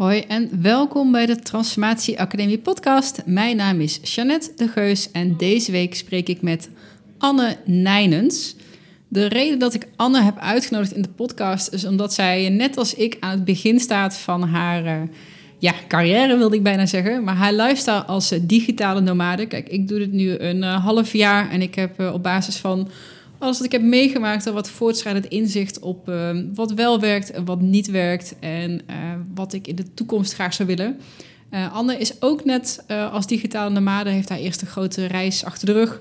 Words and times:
Hoi 0.00 0.20
en 0.20 0.62
welkom 0.62 1.12
bij 1.12 1.26
de 1.26 1.36
Transformatie 1.36 2.20
Academie 2.20 2.58
podcast. 2.58 3.22
Mijn 3.26 3.56
naam 3.56 3.80
is 3.80 4.00
Jeannette 4.02 4.52
de 4.56 4.68
Geus 4.68 5.10
en 5.10 5.36
deze 5.36 5.72
week 5.72 5.94
spreek 5.94 6.28
ik 6.28 6.42
met 6.42 6.70
Anne 7.18 7.56
Nijnens. 7.64 8.56
De 9.08 9.26
reden 9.26 9.58
dat 9.58 9.74
ik 9.74 9.88
Anne 9.96 10.22
heb 10.22 10.38
uitgenodigd 10.38 10.92
in 10.92 11.02
de 11.02 11.08
podcast 11.08 11.72
is 11.72 11.84
omdat 11.84 12.14
zij 12.14 12.48
net 12.48 12.76
als 12.76 12.94
ik 12.94 13.16
aan 13.20 13.30
het 13.30 13.44
begin 13.44 13.80
staat 13.80 14.16
van 14.16 14.42
haar 14.42 14.84
uh, 14.84 15.08
ja, 15.58 15.72
carrière, 15.88 16.36
wilde 16.36 16.56
ik 16.56 16.62
bijna 16.62 16.86
zeggen. 16.86 17.24
Maar 17.24 17.34
haar 17.34 17.52
lifestyle 17.52 18.04
als 18.04 18.28
digitale 18.42 19.00
nomade. 19.00 19.46
Kijk, 19.46 19.68
ik 19.68 19.88
doe 19.88 19.98
dit 19.98 20.12
nu 20.12 20.38
een 20.38 20.62
uh, 20.62 20.84
half 20.84 21.12
jaar 21.12 21.50
en 21.50 21.62
ik 21.62 21.74
heb 21.74 22.00
uh, 22.00 22.12
op 22.12 22.22
basis 22.22 22.56
van 22.56 22.88
alles 23.40 23.56
wat 23.56 23.66
ik 23.66 23.72
heb 23.72 23.82
meegemaakt, 23.82 24.46
al 24.46 24.52
wat 24.52 24.70
voortschrijdend 24.70 25.26
inzicht 25.26 25.78
op 25.78 26.08
uh, 26.08 26.38
wat 26.54 26.72
wel 26.72 27.00
werkt 27.00 27.30
en 27.30 27.44
wat 27.44 27.60
niet 27.60 27.90
werkt 27.90 28.34
en 28.40 28.70
uh, 28.70 28.96
wat 29.34 29.52
ik 29.52 29.66
in 29.66 29.74
de 29.74 29.94
toekomst 29.94 30.32
graag 30.32 30.54
zou 30.54 30.68
willen. 30.68 31.00
Uh, 31.50 31.74
Anne 31.74 31.96
is 31.96 32.22
ook 32.22 32.44
net 32.44 32.84
als 33.12 33.26
digitale 33.26 33.70
nomade, 33.70 34.10
heeft 34.10 34.28
haar 34.28 34.38
eerste 34.38 34.66
grote 34.66 35.06
reis 35.06 35.44
achter 35.44 35.66
de 35.66 35.72
rug. 35.72 36.00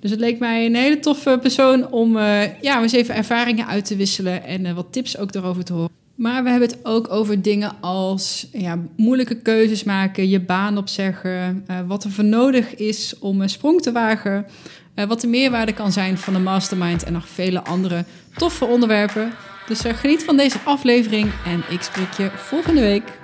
Dus 0.00 0.10
het 0.10 0.20
leek 0.20 0.38
mij 0.38 0.66
een 0.66 0.74
hele 0.74 0.98
toffe 0.98 1.38
persoon 1.42 1.90
om 1.90 2.18
ja, 2.60 2.82
eens 2.82 2.92
even 2.92 3.14
ervaringen 3.14 3.66
uit 3.66 3.84
te 3.84 3.96
wisselen 3.96 4.44
en 4.44 4.74
wat 4.74 4.92
tips 4.92 5.18
ook 5.18 5.32
daarover 5.32 5.64
te 5.64 5.72
horen. 5.72 5.90
Maar 6.14 6.42
we 6.42 6.50
hebben 6.50 6.68
het 6.68 6.78
ook 6.82 7.10
over 7.10 7.42
dingen 7.42 7.72
als 7.80 8.48
ja, 8.52 8.78
moeilijke 8.96 9.34
keuzes 9.34 9.84
maken, 9.84 10.28
je 10.28 10.40
baan 10.40 10.78
opzeggen, 10.78 11.66
wat 11.86 12.04
er 12.04 12.10
voor 12.10 12.24
nodig 12.24 12.74
is 12.74 13.18
om 13.18 13.40
een 13.40 13.48
sprong 13.48 13.82
te 13.82 13.92
wagen. 13.92 14.46
Uh, 14.94 15.04
wat 15.04 15.20
de 15.20 15.26
meerwaarde 15.26 15.72
kan 15.72 15.92
zijn 15.92 16.18
van 16.18 16.32
de 16.32 16.38
mastermind 16.38 17.04
en 17.04 17.12
nog 17.12 17.28
vele 17.28 17.64
andere 17.64 18.04
toffe 18.36 18.64
onderwerpen. 18.64 19.32
Dus 19.66 19.84
uh, 19.86 19.92
geniet 19.92 20.24
van 20.24 20.36
deze 20.36 20.58
aflevering 20.64 21.32
en 21.46 21.62
ik 21.68 21.82
spreek 21.82 22.12
je 22.12 22.30
volgende 22.34 22.80
week. 22.80 23.23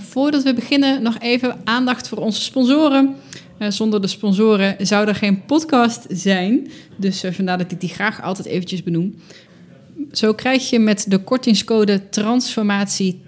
Voordat 0.00 0.42
we 0.42 0.54
beginnen, 0.54 1.02
nog 1.02 1.18
even 1.18 1.56
aandacht 1.64 2.08
voor 2.08 2.18
onze 2.18 2.40
sponsoren. 2.40 3.14
Uh, 3.58 3.70
zonder 3.70 4.00
de 4.00 4.06
sponsoren 4.06 4.76
zou 4.86 5.08
er 5.08 5.14
geen 5.14 5.44
podcast 5.44 6.06
zijn. 6.08 6.70
Dus 6.96 7.24
uh, 7.24 7.32
vandaar 7.32 7.58
dat 7.58 7.72
ik 7.72 7.80
die 7.80 7.88
graag 7.88 8.22
altijd 8.22 8.46
eventjes 8.46 8.82
benoem. 8.82 9.14
Zo 10.12 10.32
krijg 10.32 10.70
je 10.70 10.78
met 10.78 11.04
de 11.08 11.18
kortingscode 11.18 12.08
transformatie 12.08 13.20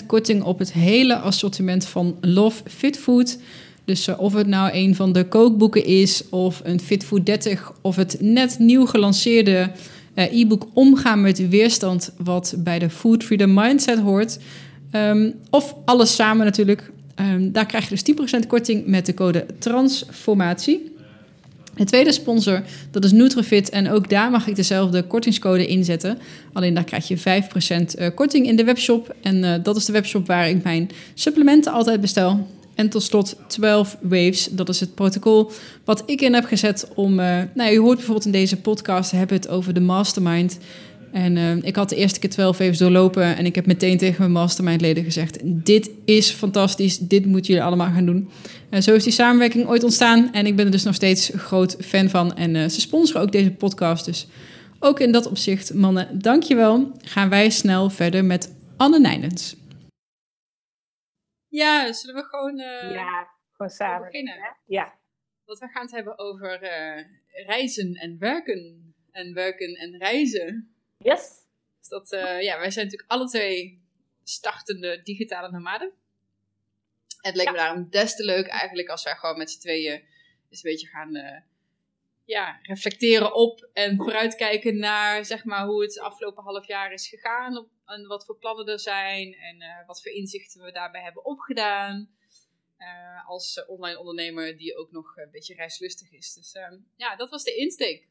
10% 0.00 0.06
korting 0.06 0.42
op 0.42 0.58
het 0.58 0.72
hele 0.72 1.16
assortiment 1.16 1.86
van 1.86 2.16
Love 2.20 2.62
Fit 2.64 2.98
Food. 2.98 3.38
Dus 3.84 4.08
of 4.16 4.34
het 4.34 4.46
nou 4.46 4.70
een 4.72 4.94
van 4.94 5.12
de 5.12 5.28
kookboeken 5.28 5.84
is, 5.84 6.28
of 6.30 6.60
een 6.64 6.80
Fit 6.80 7.04
Food 7.04 7.26
30, 7.26 7.72
of 7.80 7.96
het 7.96 8.16
net 8.20 8.58
nieuw 8.58 8.86
gelanceerde 8.86 9.70
e-book 10.14 10.66
Omgaan 10.72 11.20
met 11.20 11.48
weerstand, 11.48 12.12
wat 12.18 12.54
bij 12.58 12.78
de 12.78 12.90
Food 12.90 13.24
Freedom 13.24 13.54
Mindset 13.54 13.98
hoort. 13.98 14.38
Um, 14.92 15.34
of 15.50 15.74
alles 15.84 16.14
samen 16.14 16.44
natuurlijk. 16.44 16.90
Um, 17.20 17.52
daar 17.52 17.66
krijg 17.66 17.88
je 17.88 18.14
dus 18.14 18.38
10% 18.42 18.46
korting 18.46 18.86
met 18.86 19.06
de 19.06 19.14
code 19.14 19.46
transformatie. 19.58 20.94
De 21.76 21.84
tweede 21.84 22.12
sponsor, 22.12 22.62
dat 22.90 23.04
is 23.04 23.12
Nutrifit. 23.12 23.70
En 23.70 23.90
ook 23.90 24.08
daar 24.08 24.30
mag 24.30 24.46
ik 24.46 24.56
dezelfde 24.56 25.02
kortingscode 25.02 25.66
inzetten. 25.66 26.18
Alleen 26.52 26.74
daar 26.74 26.84
krijg 26.84 27.08
je 27.08 27.18
5% 27.18 27.20
eh, 27.94 28.08
korting 28.14 28.46
in 28.46 28.56
de 28.56 28.64
webshop. 28.64 29.14
En 29.22 29.36
uh, 29.36 29.54
dat 29.62 29.76
is 29.76 29.84
de 29.84 29.92
webshop 29.92 30.26
waar 30.26 30.48
ik 30.48 30.62
mijn 30.62 30.90
supplementen 31.14 31.72
altijd 31.72 32.00
bestel. 32.00 32.46
En 32.74 32.88
tot 32.88 33.02
slot 33.02 33.36
12 33.46 33.96
Waves, 34.00 34.48
dat 34.50 34.68
is 34.68 34.80
het 34.80 34.94
protocol 34.94 35.50
wat 35.84 36.02
ik 36.06 36.20
in 36.20 36.34
heb 36.34 36.44
gezet 36.44 36.88
om... 36.94 37.20
Uh, 37.20 37.38
nou, 37.54 37.70
je 37.70 37.78
hoort 37.78 37.96
bijvoorbeeld 37.96 38.26
in 38.26 38.32
deze 38.32 38.60
podcast, 38.60 39.10
hebben 39.10 39.36
het 39.36 39.48
over 39.48 39.74
de 39.74 39.80
mastermind... 39.80 40.58
En 41.12 41.36
uh, 41.36 41.56
ik 41.56 41.76
had 41.76 41.88
de 41.88 41.96
eerste 41.96 42.18
keer 42.18 42.30
12 42.30 42.58
even 42.58 42.78
doorlopen 42.78 43.36
en 43.36 43.46
ik 43.46 43.54
heb 43.54 43.66
meteen 43.66 43.98
tegen 43.98 44.20
mijn 44.20 44.32
mastermindleden 44.32 45.04
gezegd: 45.04 45.38
Dit 45.42 45.90
is 46.04 46.30
fantastisch, 46.30 46.98
dit 46.98 47.26
moeten 47.26 47.52
jullie 47.52 47.66
allemaal 47.66 47.92
gaan 47.92 48.06
doen. 48.06 48.30
En 48.70 48.82
zo 48.82 48.94
is 48.94 49.04
die 49.04 49.12
samenwerking 49.12 49.66
ooit 49.66 49.84
ontstaan 49.84 50.32
en 50.32 50.46
ik 50.46 50.56
ben 50.56 50.64
er 50.64 50.70
dus 50.70 50.84
nog 50.84 50.94
steeds 50.94 51.30
groot 51.34 51.76
fan 51.80 52.08
van. 52.08 52.34
En 52.34 52.54
uh, 52.54 52.68
ze 52.68 52.80
sponsoren 52.80 53.22
ook 53.22 53.32
deze 53.32 53.52
podcast. 53.52 54.04
Dus 54.04 54.26
ook 54.80 55.00
in 55.00 55.12
dat 55.12 55.28
opzicht, 55.28 55.74
mannen, 55.74 56.18
dankjewel. 56.18 56.92
Gaan 57.00 57.28
wij 57.28 57.50
snel 57.50 57.90
verder 57.90 58.24
met 58.24 58.54
Anne 58.76 58.98
Nijnens. 58.98 59.56
Ja, 61.48 61.92
zullen 61.92 62.14
we 62.14 62.28
gewoon, 62.28 62.56
ja, 62.92 63.28
gewoon 63.52 63.72
samen 63.72 64.06
beginnen? 64.06 64.34
Hè? 64.34 64.48
Ja. 64.66 64.94
Want 65.44 65.58
we 65.58 65.68
gaan 65.68 65.82
het 65.82 65.94
hebben 65.94 66.18
over 66.18 66.58
reizen 67.46 67.94
en 67.94 68.18
werken. 68.18 68.94
En 69.10 69.34
werken 69.34 69.74
en 69.74 69.96
reizen. 69.98 70.75
Yes. 70.98 71.44
Dus 71.78 71.88
dat, 71.88 72.12
uh, 72.12 72.42
ja, 72.42 72.58
wij 72.58 72.70
zijn 72.70 72.84
natuurlijk 72.84 73.10
alle 73.10 73.28
twee 73.28 73.84
startende 74.24 75.02
digitale 75.02 75.50
nomaden. 75.50 75.92
Het 77.20 77.36
leek 77.36 77.50
me 77.50 77.56
daarom 77.56 77.90
des 77.90 78.16
te 78.16 78.24
leuk 78.24 78.46
eigenlijk 78.46 78.88
als 78.88 79.02
wij 79.02 79.14
gewoon 79.14 79.38
met 79.38 79.50
z'n 79.50 79.60
tweeën 79.60 80.04
eens 80.50 80.64
een 80.64 80.70
beetje 80.70 80.86
gaan 80.86 81.16
uh, 81.16 81.40
ja, 82.24 82.58
reflecteren 82.62 83.34
op 83.34 83.68
en 83.72 83.96
vooruitkijken 83.96 84.78
naar 84.78 85.24
zeg 85.24 85.44
maar, 85.44 85.66
hoe 85.66 85.82
het 85.82 86.00
afgelopen 86.00 86.42
half 86.42 86.66
jaar 86.66 86.92
is 86.92 87.08
gegaan. 87.08 87.56
Op, 87.56 87.68
en 87.84 88.06
wat 88.06 88.24
voor 88.24 88.38
plannen 88.38 88.66
er 88.66 88.80
zijn 88.80 89.34
en 89.34 89.56
uh, 89.56 89.86
wat 89.86 90.02
voor 90.02 90.12
inzichten 90.12 90.62
we 90.62 90.72
daarbij 90.72 91.02
hebben 91.02 91.24
opgedaan. 91.24 92.14
als 93.26 93.64
online 93.66 93.98
ondernemer 93.98 94.56
die 94.56 94.76
ook 94.76 94.90
nog 94.90 95.16
een 95.16 95.30
beetje 95.30 95.54
reislustig 95.54 96.12
is. 96.12 96.34
Dus 96.34 96.56
ja, 96.96 97.16
dat 97.16 97.30
was 97.30 97.44
de 97.44 97.54
insteek. 97.54 98.08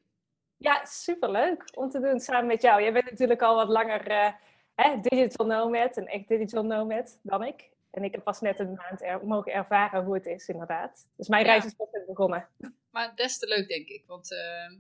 Ja, 0.58 0.86
superleuk 0.86 1.64
om 1.74 1.90
te 1.90 2.00
doen 2.00 2.20
samen 2.20 2.46
met 2.46 2.62
jou. 2.62 2.82
Jij 2.82 2.94
bent 2.94 3.10
natuurlijk 3.10 3.42
al 3.42 3.56
wat 3.56 3.70
langer 3.70 4.12
uh, 4.12 4.32
hè, 4.76 5.00
digital 5.02 5.46
nomad, 5.46 5.98
een 5.98 6.08
echt 6.08 6.28
digital 6.28 6.64
nomad 6.64 7.20
dan 7.24 7.44
ik. 7.44 7.70
En 7.92 8.04
ik 8.04 8.12
heb 8.12 8.24
pas 8.24 8.42
net 8.42 8.60
een 8.60 8.74
maand 8.74 9.02
er, 9.02 9.26
mogen 9.26 9.52
ervaren 9.54 10.04
hoe 10.04 10.14
het 10.14 10.26
is, 10.26 10.48
inderdaad. 10.48 11.08
Dus 11.18 11.28
mijn 11.28 11.46
reis 11.46 11.66
is 11.66 11.74
pas 11.74 11.92
net 11.92 12.06
begonnen. 12.06 12.48
Maar 12.92 13.16
des 13.16 13.40
te 13.40 13.48
leuk, 13.48 13.68
denk 13.68 13.88
ik. 13.88 14.04
Want 14.08 14.32
uh, 14.32 14.40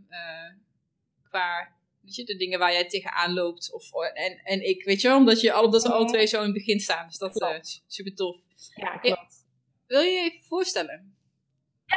uh, 0.09 0.51
qua 1.29 1.75
weet 2.05 2.15
je, 2.15 2.23
de 2.23 2.35
dingen 2.35 2.59
waar 2.59 2.71
jij 2.71 2.87
tegenaan 2.87 3.33
loopt, 3.33 3.73
of, 3.73 3.93
en, 3.93 4.41
en 4.43 4.67
ik, 4.67 4.83
weet 4.83 5.01
je 5.01 5.07
wel, 5.07 5.17
omdat, 5.17 5.41
je, 5.41 5.63
omdat 5.63 5.83
we 5.83 5.89
alle 5.89 6.03
mhm. 6.03 6.11
twee 6.11 6.27
zo 6.27 6.37
in 6.37 6.43
het 6.43 6.53
begin 6.53 6.79
staan. 6.79 7.07
Dus 7.07 7.17
dat 7.17 7.41
is 7.61 7.83
super 7.87 8.15
tof. 8.15 8.37
Ja, 8.75 8.97
klopt. 8.97 9.45
Wil 9.87 10.01
je 10.01 10.11
je 10.11 10.21
even 10.21 10.43
voorstellen? 10.43 11.14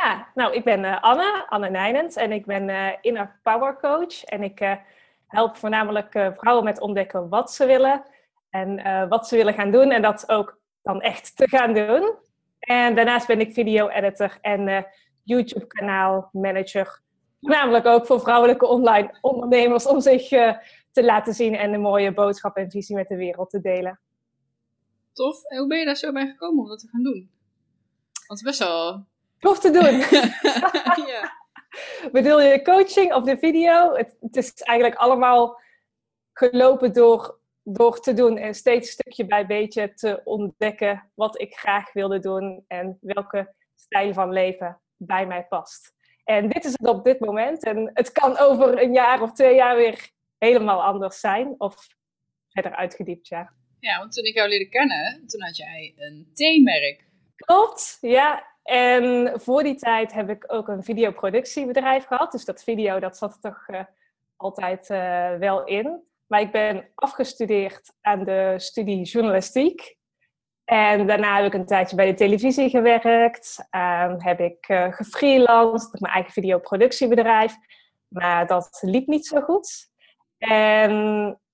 Ja, 0.03 0.29
nou, 0.35 0.55
ik 0.55 0.65
ben 0.65 0.85
uh, 0.85 1.03
Anne, 1.03 1.47
Anne 1.49 1.71
Nijnens 1.71 2.17
en 2.17 2.33
ik 2.33 2.47
ben 2.47 2.69
uh, 2.69 2.89
inner 3.01 3.41
power 3.43 3.79
coach. 3.81 4.25
En 4.25 4.43
ik 4.43 4.61
uh, 4.61 4.75
help 5.27 5.57
voornamelijk 5.57 6.33
vrouwen 6.37 6.65
met 6.65 6.81
ontdekken 6.81 7.29
wat 7.29 7.53
ze 7.53 7.67
willen 7.67 8.03
en 8.51 9.09
wat 9.09 9.29
ze 9.29 9.37
willen 9.37 9.55
gaan 9.55 9.71
doen 9.71 9.91
en 9.91 10.03
dat 10.03 10.29
ook 10.29 10.61
dan 10.83 11.01
echt 11.01 11.37
te 11.37 11.49
gaan 11.49 11.75
doen. 11.75 12.15
En 12.59 12.95
daarnaast 12.95 13.27
ben 13.27 13.41
ik 13.41 13.53
video 13.53 13.89
editor 13.89 14.39
en 14.41 14.87
YouTube 15.23 15.67
kanaal 15.67 16.29
manager. 16.33 17.01
Voornamelijk 17.41 17.87
ook 17.87 18.07
voor 18.07 18.21
vrouwelijke 18.21 18.67
online 18.67 19.19
ondernemers 19.21 19.87
om 19.87 20.01
zich 20.01 20.29
te 20.93 21.05
laten 21.05 21.35
zien 21.35 21.55
en 21.55 21.73
een 21.73 21.81
mooie 21.81 22.13
boodschap 22.13 22.57
en 22.57 22.71
visie 22.71 22.97
met 22.97 23.09
de 23.09 23.17
wereld 23.17 23.51
te 23.51 23.61
delen. 23.61 24.01
Tof. 25.13 25.45
En 25.45 25.59
hoe 25.59 25.69
ben 25.69 25.79
je 25.79 25.85
daar 25.85 25.97
zo 25.97 26.13
bij 26.13 26.27
gekomen 26.27 26.63
om 26.63 26.69
dat 26.69 26.79
te 26.79 26.89
gaan 26.89 27.03
doen? 27.03 27.31
Het 28.13 28.37
is 28.37 28.43
best 28.43 28.59
wel 28.59 29.07
Tof 29.39 29.59
te 29.59 29.71
doen. 29.71 29.99
ja. 31.13 31.37
Bedoel 32.13 32.41
je 32.41 32.63
coaching 32.63 33.15
of 33.15 33.25
de 33.25 33.39
video? 33.39 33.95
Het, 33.95 34.17
het, 34.21 34.37
is 34.37 34.53
eigenlijk 34.55 35.01
allemaal 35.01 35.61
gelopen 36.33 36.93
door, 36.93 37.39
door 37.63 38.01
te 38.01 38.13
doen 38.13 38.37
en 38.37 38.55
steeds 38.55 38.91
stukje 38.91 39.27
bij 39.27 39.47
beetje 39.47 39.95
te 39.95 40.21
ontdekken 40.25 41.11
wat 41.15 41.41
ik 41.41 41.55
graag 41.55 41.93
wilde 41.93 42.19
doen 42.19 42.65
en 42.67 42.99
welke 43.01 43.55
stijl 43.75 44.13
van 44.13 44.33
leven 44.33 44.81
bij 44.97 45.27
mij 45.27 45.47
past. 45.49 45.97
En 46.25 46.49
dit 46.49 46.65
is 46.65 46.73
het 46.73 46.89
op 46.89 47.05
dit 47.05 47.21
moment. 47.21 47.65
En 47.65 47.91
het 47.95 48.13
kan 48.13 48.39
over 48.39 48.83
een 48.83 48.93
jaar 48.93 49.23
of 49.23 49.33
twee 49.33 49.55
jaar 49.55 49.77
weer 49.77 50.11
helemaal 50.39 50.83
anders 50.83 51.21
zijn 51.21 51.55
of 51.59 51.75
verder 52.49 52.75
uitgediept, 52.75 53.29
ja. 53.29 53.53
Ja, 53.81 53.99
want 53.99 54.13
toen 54.13 54.25
ik 54.25 54.35
jou 54.35 54.49
leerde 54.49 54.69
kennen, 54.69 55.27
toen 55.27 55.43
had 55.43 55.57
jij 55.57 55.95
een 55.97 56.31
theemerk. 56.35 57.05
Klopt, 57.37 57.99
ja. 58.01 58.47
En 58.69 59.33
voor 59.35 59.63
die 59.63 59.75
tijd 59.75 60.13
heb 60.13 60.29
ik 60.29 60.45
ook 60.47 60.69
een 60.69 60.83
videoproductiebedrijf 60.83 62.05
gehad. 62.05 62.33
Dus 62.33 62.45
dat 62.45 62.63
video, 62.63 62.99
dat 62.99 63.17
zat 63.17 63.35
er 63.35 63.41
toch 63.41 63.69
uh, 63.69 63.81
altijd 64.37 64.91
uh, 64.91 65.35
wel 65.35 65.65
in. 65.65 66.03
Maar 66.27 66.41
ik 66.41 66.53
ben 66.53 66.89
afgestudeerd 66.95 67.93
aan 68.01 68.25
de 68.25 68.55
studie 68.57 69.03
journalistiek. 69.03 69.97
En 70.65 71.07
daarna 71.07 71.37
heb 71.37 71.47
ik 71.47 71.55
een 71.55 71.67
tijdje 71.67 71.97
bij 71.97 72.07
de 72.07 72.15
televisie 72.15 72.71
gewerkt. 72.71 73.69
Uh, 73.71 74.15
heb 74.17 74.41
ik 74.41 74.69
uh, 74.69 74.93
gefreelanced, 74.93 76.01
mijn 76.01 76.15
eigen 76.15 76.33
videoproductiebedrijf. 76.33 77.55
Maar 78.09 78.47
dat 78.47 78.79
liep 78.81 79.07
niet 79.07 79.27
zo 79.27 79.41
goed. 79.41 79.91
En 80.39 80.93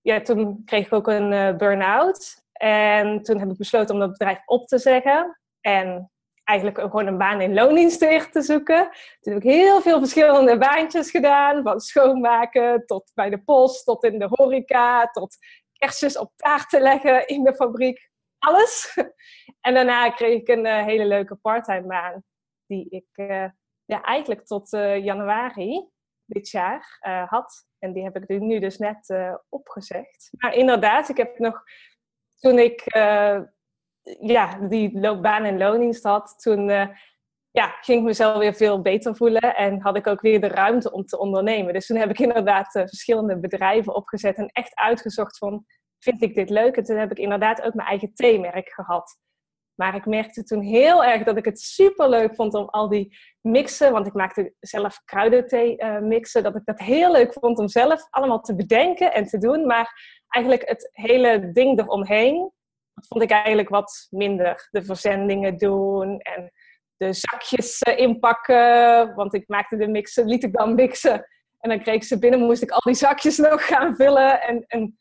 ja, 0.00 0.20
toen 0.20 0.62
kreeg 0.64 0.86
ik 0.86 0.92
ook 0.92 1.08
een 1.08 1.32
uh, 1.32 1.56
burn-out. 1.56 2.44
En 2.52 3.22
toen 3.22 3.38
heb 3.38 3.50
ik 3.50 3.56
besloten 3.56 3.94
om 3.94 4.00
dat 4.00 4.10
bedrijf 4.10 4.42
op 4.46 4.66
te 4.66 4.78
zeggen. 4.78 5.40
En 5.60 6.08
eigenlijk 6.44 6.80
gewoon 6.80 7.06
een 7.06 7.18
baan 7.18 7.40
in 7.40 7.54
loondienst 7.54 7.98
te 7.98 8.42
zoeken. 8.42 8.82
Toen 9.20 9.32
heb 9.32 9.42
ik 9.42 9.50
heel 9.50 9.80
veel 9.80 9.98
verschillende 9.98 10.58
baantjes 10.58 11.10
gedaan. 11.10 11.62
Van 11.62 11.80
schoonmaken 11.80 12.86
tot 12.86 13.10
bij 13.14 13.30
de 13.30 13.42
post, 13.42 13.84
tot 13.84 14.04
in 14.04 14.18
de 14.18 14.26
horeca, 14.30 15.06
tot 15.06 15.36
kerstjes 15.72 16.18
op 16.18 16.32
taart 16.36 16.68
te 16.68 16.80
leggen 16.80 17.26
in 17.26 17.44
de 17.44 17.54
fabriek. 17.54 18.10
Alles. 18.38 18.98
En 19.60 19.74
daarna 19.74 20.10
kreeg 20.10 20.40
ik 20.40 20.48
een 20.48 20.66
uh, 20.66 20.84
hele 20.84 21.04
leuke 21.04 21.36
parttime 21.36 21.86
baan. 21.86 22.22
Die 22.66 22.86
ik 22.90 23.08
uh, 23.14 23.46
ja, 23.84 24.02
eigenlijk 24.02 24.46
tot 24.46 24.72
uh, 24.72 25.04
januari 25.04 25.88
dit 26.24 26.50
jaar 26.50 26.98
had. 27.28 27.66
En 27.78 27.92
die 27.92 28.02
heb 28.02 28.16
ik 28.16 28.40
nu 28.40 28.58
dus 28.58 28.78
net 28.78 29.14
opgezegd. 29.48 30.28
Maar 30.38 30.54
inderdaad, 30.54 31.08
ik 31.08 31.16
heb 31.16 31.38
nog... 31.38 31.62
Toen 32.34 32.58
ik 32.58 32.84
ja, 34.20 34.58
die 34.58 35.00
loopbaan 35.00 35.44
in 35.44 35.58
loondienst 35.58 36.04
had, 36.04 36.34
toen 36.42 36.68
uh, 36.68 36.86
ja, 37.50 37.76
ging 37.80 37.98
ik 37.98 38.04
mezelf 38.04 38.38
weer 38.38 38.54
veel 38.54 38.80
beter 38.82 39.16
voelen 39.16 39.56
en 39.56 39.80
had 39.80 39.96
ik 39.96 40.06
ook 40.06 40.20
weer 40.20 40.40
de 40.40 40.48
ruimte 40.48 40.92
om 40.92 41.04
te 41.04 41.18
ondernemen. 41.18 41.72
Dus 41.72 41.86
toen 41.86 41.96
heb 41.96 42.10
ik 42.10 42.18
inderdaad 42.18 42.74
uh, 42.74 42.82
verschillende 42.82 43.38
bedrijven 43.38 43.94
opgezet 43.94 44.36
en 44.36 44.48
echt 44.52 44.74
uitgezocht 44.74 45.38
van, 45.38 45.64
vind 45.98 46.22
ik 46.22 46.34
dit 46.34 46.50
leuk? 46.50 46.76
En 46.76 46.84
toen 46.84 46.96
heb 46.96 47.10
ik 47.10 47.18
inderdaad 47.18 47.62
ook 47.62 47.74
mijn 47.74 47.88
eigen 47.88 48.14
theemerk 48.14 48.68
gehad. 48.72 49.18
Maar 49.74 49.94
ik 49.94 50.06
merkte 50.06 50.44
toen 50.44 50.62
heel 50.62 51.04
erg 51.04 51.22
dat 51.22 51.36
ik 51.36 51.44
het 51.44 51.60
super 51.60 52.08
leuk 52.08 52.34
vond 52.34 52.54
om 52.54 52.68
al 52.68 52.88
die 52.88 53.16
mixen, 53.40 53.92
want 53.92 54.06
ik 54.06 54.12
maakte 54.12 54.54
zelf 54.60 55.04
kruidenthee 55.04 55.82
uh, 55.82 55.98
mixen, 55.98 56.42
dat 56.42 56.56
ik 56.56 56.64
dat 56.64 56.78
heel 56.78 57.12
leuk 57.12 57.32
vond 57.32 57.58
om 57.58 57.68
zelf 57.68 58.06
allemaal 58.10 58.40
te 58.40 58.54
bedenken 58.54 59.14
en 59.14 59.26
te 59.26 59.38
doen. 59.38 59.66
Maar 59.66 60.22
eigenlijk 60.28 60.68
het 60.68 60.88
hele 60.92 61.50
ding 61.52 61.78
eromheen, 61.78 62.52
vond 63.08 63.22
ik 63.22 63.30
eigenlijk 63.30 63.68
wat 63.68 64.06
minder. 64.10 64.68
De 64.70 64.84
verzendingen 64.84 65.56
doen 65.56 66.18
en 66.18 66.50
de 66.96 67.12
zakjes 67.12 67.78
eh, 67.78 67.98
inpakken. 67.98 69.14
Want 69.14 69.34
ik 69.34 69.48
maakte 69.48 69.76
de 69.76 69.88
mixen, 69.88 70.26
liet 70.26 70.44
ik 70.44 70.52
dan 70.52 70.74
mixen. 70.74 71.26
En 71.60 71.70
dan 71.70 71.80
kreeg 71.80 71.94
ik 71.94 72.04
ze 72.04 72.18
binnen, 72.18 72.40
moest 72.40 72.62
ik 72.62 72.70
al 72.70 72.80
die 72.80 72.94
zakjes 72.94 73.36
nog 73.48 73.66
gaan 73.66 73.96
vullen. 73.96 74.42
En, 74.42 74.64
en 74.66 74.98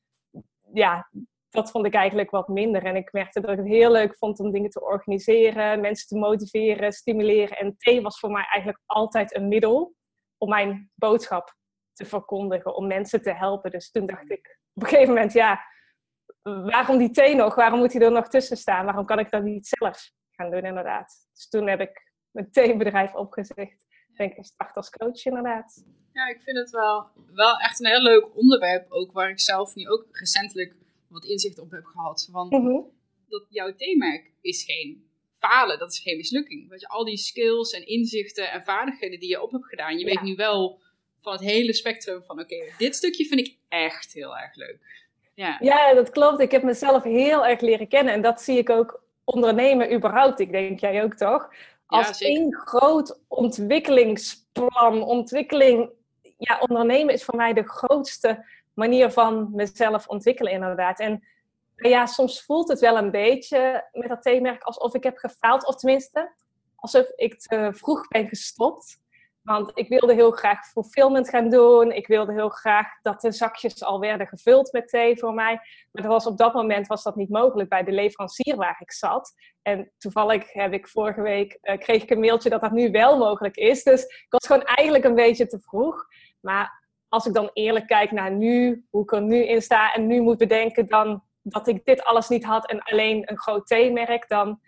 ja, 0.73 1.09
dat 1.49 1.71
vond 1.71 1.85
ik 1.85 1.93
eigenlijk 1.93 2.31
wat 2.31 2.47
minder. 2.47 2.85
En 2.85 2.95
ik 2.95 3.11
merkte 3.11 3.41
dat 3.41 3.51
ik 3.51 3.57
het 3.57 3.67
heel 3.67 3.91
leuk 3.91 4.15
vond 4.17 4.39
om 4.39 4.51
dingen 4.51 4.69
te 4.69 4.81
organiseren, 4.81 5.81
mensen 5.81 6.07
te 6.07 6.17
motiveren, 6.17 6.91
stimuleren. 6.91 7.57
En 7.57 7.75
thee 7.77 8.01
was 8.01 8.19
voor 8.19 8.31
mij 8.31 8.45
eigenlijk 8.49 8.83
altijd 8.85 9.35
een 9.35 9.47
middel 9.47 9.93
om 10.37 10.49
mijn 10.49 10.91
boodschap 10.95 11.55
te 11.93 12.05
verkondigen, 12.05 12.75
om 12.75 12.87
mensen 12.87 13.21
te 13.21 13.33
helpen. 13.33 13.71
Dus 13.71 13.91
toen 13.91 14.05
dacht 14.05 14.31
ik 14.31 14.59
op 14.73 14.83
een 14.83 14.89
gegeven 14.89 15.13
moment, 15.13 15.33
ja, 15.33 15.61
waarom 16.43 16.97
die 16.97 17.11
thee 17.11 17.35
nog? 17.35 17.55
Waarom 17.55 17.79
moet 17.79 17.93
hij 17.93 18.01
er 18.01 18.11
nog 18.11 18.27
tussen 18.27 18.57
staan? 18.57 18.85
Waarom 18.85 19.05
kan 19.05 19.19
ik 19.19 19.29
dat 19.29 19.43
niet 19.43 19.67
zelf 19.67 20.11
gaan 20.31 20.51
doen, 20.51 20.65
inderdaad? 20.65 21.27
Dus 21.33 21.49
toen 21.49 21.67
heb 21.67 21.79
ik 21.79 22.11
mijn 22.31 22.51
theebedrijf 22.51 23.13
opgezegd. 23.13 23.85
Ben 24.15 24.27
ik 24.27 24.33
gestart 24.33 24.75
als 24.75 24.89
coach, 24.89 25.25
inderdaad. 25.25 25.85
Ja, 26.13 26.27
ik 26.27 26.41
vind 26.41 26.57
het 26.57 26.69
wel, 26.69 27.07
wel 27.33 27.57
echt 27.57 27.79
een 27.79 27.89
heel 27.89 28.01
leuk 28.01 28.35
onderwerp. 28.35 28.91
Ook 28.91 29.11
waar 29.11 29.29
ik 29.29 29.39
zelf 29.39 29.75
nu 29.75 29.87
ook 29.87 30.07
recentelijk 30.11 30.75
wat 31.07 31.25
inzicht 31.25 31.59
op 31.59 31.71
heb 31.71 31.85
gehad. 31.85 32.29
Van 32.31 32.47
mhm. 32.47 32.81
dat 33.27 33.45
jouw 33.49 33.75
theemerk 33.75 34.31
is 34.41 34.63
geen 34.63 35.07
falen, 35.31 35.79
dat 35.79 35.91
is 35.91 35.99
geen 35.99 36.17
mislukking. 36.17 36.69
Dat 36.69 36.81
je 36.81 36.87
al 36.87 37.05
die 37.05 37.17
skills 37.17 37.71
en 37.71 37.87
inzichten 37.87 38.51
en 38.51 38.63
vaardigheden 38.63 39.19
die 39.19 39.29
je 39.29 39.41
op 39.41 39.51
hebt 39.51 39.65
gedaan, 39.65 39.97
je 39.97 40.05
weet 40.05 40.21
nu 40.21 40.35
wel 40.35 40.81
van 41.17 41.33
het 41.33 41.41
hele 41.41 41.73
spectrum 41.73 42.23
van 42.23 42.39
oké, 42.39 42.73
dit 42.77 42.95
stukje 42.95 43.25
vind 43.25 43.39
ik 43.39 43.57
echt 43.69 44.13
heel 44.13 44.37
erg 44.37 44.55
leuk. 44.55 45.02
Ja. 45.33 45.57
ja, 45.59 45.93
dat 45.93 46.09
klopt. 46.09 46.39
Ik 46.39 46.51
heb 46.51 46.63
mezelf 46.63 47.03
heel 47.03 47.45
erg 47.45 47.61
leren 47.61 47.87
kennen. 47.87 48.13
En 48.13 48.21
dat 48.21 48.41
zie 48.41 48.57
ik 48.57 48.69
ook 48.69 49.03
ondernemen 49.23 49.93
überhaupt. 49.93 50.39
Ik 50.39 50.51
denk 50.51 50.79
jij 50.79 51.03
ook 51.03 51.13
toch? 51.13 51.49
Als 51.85 52.21
één 52.21 52.53
groot 52.53 53.19
ontwikkelingsplan, 53.27 55.03
ontwikkeling. 55.03 55.89
Ja, 56.37 56.59
ondernemen 56.59 57.13
is 57.13 57.23
voor 57.23 57.35
mij 57.35 57.53
de 57.53 57.67
grootste 57.67 58.45
manier 58.73 59.11
van 59.11 59.49
mezelf 59.53 60.07
ontwikkelen, 60.07 60.51
inderdaad. 60.51 60.99
En 60.99 61.23
ja, 61.75 62.05
soms 62.05 62.43
voelt 62.43 62.67
het 62.67 62.79
wel 62.79 62.97
een 62.97 63.11
beetje 63.11 63.87
met 63.91 64.09
dat 64.09 64.21
theemerk 64.21 64.63
alsof 64.63 64.93
ik 64.93 65.03
heb 65.03 65.17
gefaald. 65.17 65.65
Of 65.65 65.75
tenminste, 65.75 66.31
alsof 66.75 67.11
ik 67.15 67.39
te 67.39 67.69
vroeg 67.73 68.07
ben 68.07 68.27
gestopt. 68.27 69.01
Want 69.43 69.71
ik 69.73 69.87
wilde 69.87 70.13
heel 70.13 70.31
graag 70.31 70.67
fulfillment 70.67 71.29
gaan 71.29 71.49
doen. 71.49 71.91
Ik 71.91 72.07
wilde 72.07 72.33
heel 72.33 72.49
graag 72.49 72.87
dat 73.01 73.21
de 73.21 73.31
zakjes 73.31 73.83
al 73.83 73.99
werden 73.99 74.27
gevuld 74.27 74.71
met 74.71 74.87
thee 74.87 75.17
voor 75.17 75.33
mij. 75.33 75.53
Maar 75.91 76.03
dat 76.03 76.11
was, 76.11 76.25
op 76.25 76.37
dat 76.37 76.53
moment 76.53 76.87
was 76.87 77.03
dat 77.03 77.15
niet 77.15 77.29
mogelijk 77.29 77.69
bij 77.69 77.83
de 77.83 77.91
leverancier 77.91 78.55
waar 78.55 78.77
ik 78.79 78.91
zat. 78.91 79.33
En 79.61 79.91
toevallig 79.97 80.53
heb 80.53 80.73
ik 80.73 80.87
vorige 80.87 81.21
week, 81.21 81.57
uh, 81.61 81.77
kreeg 81.77 82.03
ik 82.03 82.09
een 82.09 82.19
mailtje 82.19 82.49
dat 82.49 82.61
dat 82.61 82.71
nu 82.71 82.91
wel 82.91 83.17
mogelijk 83.17 83.55
is. 83.55 83.83
Dus 83.83 84.03
ik 84.03 84.25
was 84.29 84.47
gewoon 84.47 84.63
eigenlijk 84.63 85.03
een 85.03 85.15
beetje 85.15 85.47
te 85.47 85.59
vroeg. 85.59 86.05
Maar 86.39 86.83
als 87.07 87.25
ik 87.25 87.33
dan 87.33 87.49
eerlijk 87.53 87.87
kijk 87.87 88.11
naar 88.11 88.31
nu, 88.31 88.85
hoe 88.89 89.03
ik 89.03 89.11
er 89.11 89.21
nu 89.21 89.45
in 89.45 89.61
sta 89.61 89.93
en 89.93 90.07
nu 90.07 90.21
moet 90.21 90.37
bedenken 90.37 90.87
dan 90.87 91.23
dat 91.41 91.67
ik 91.67 91.85
dit 91.85 92.03
alles 92.03 92.29
niet 92.29 92.43
had 92.43 92.69
en 92.69 92.83
alleen 92.83 93.31
een 93.31 93.39
groot 93.39 93.67
theemerk, 93.67 94.27
dan 94.27 94.59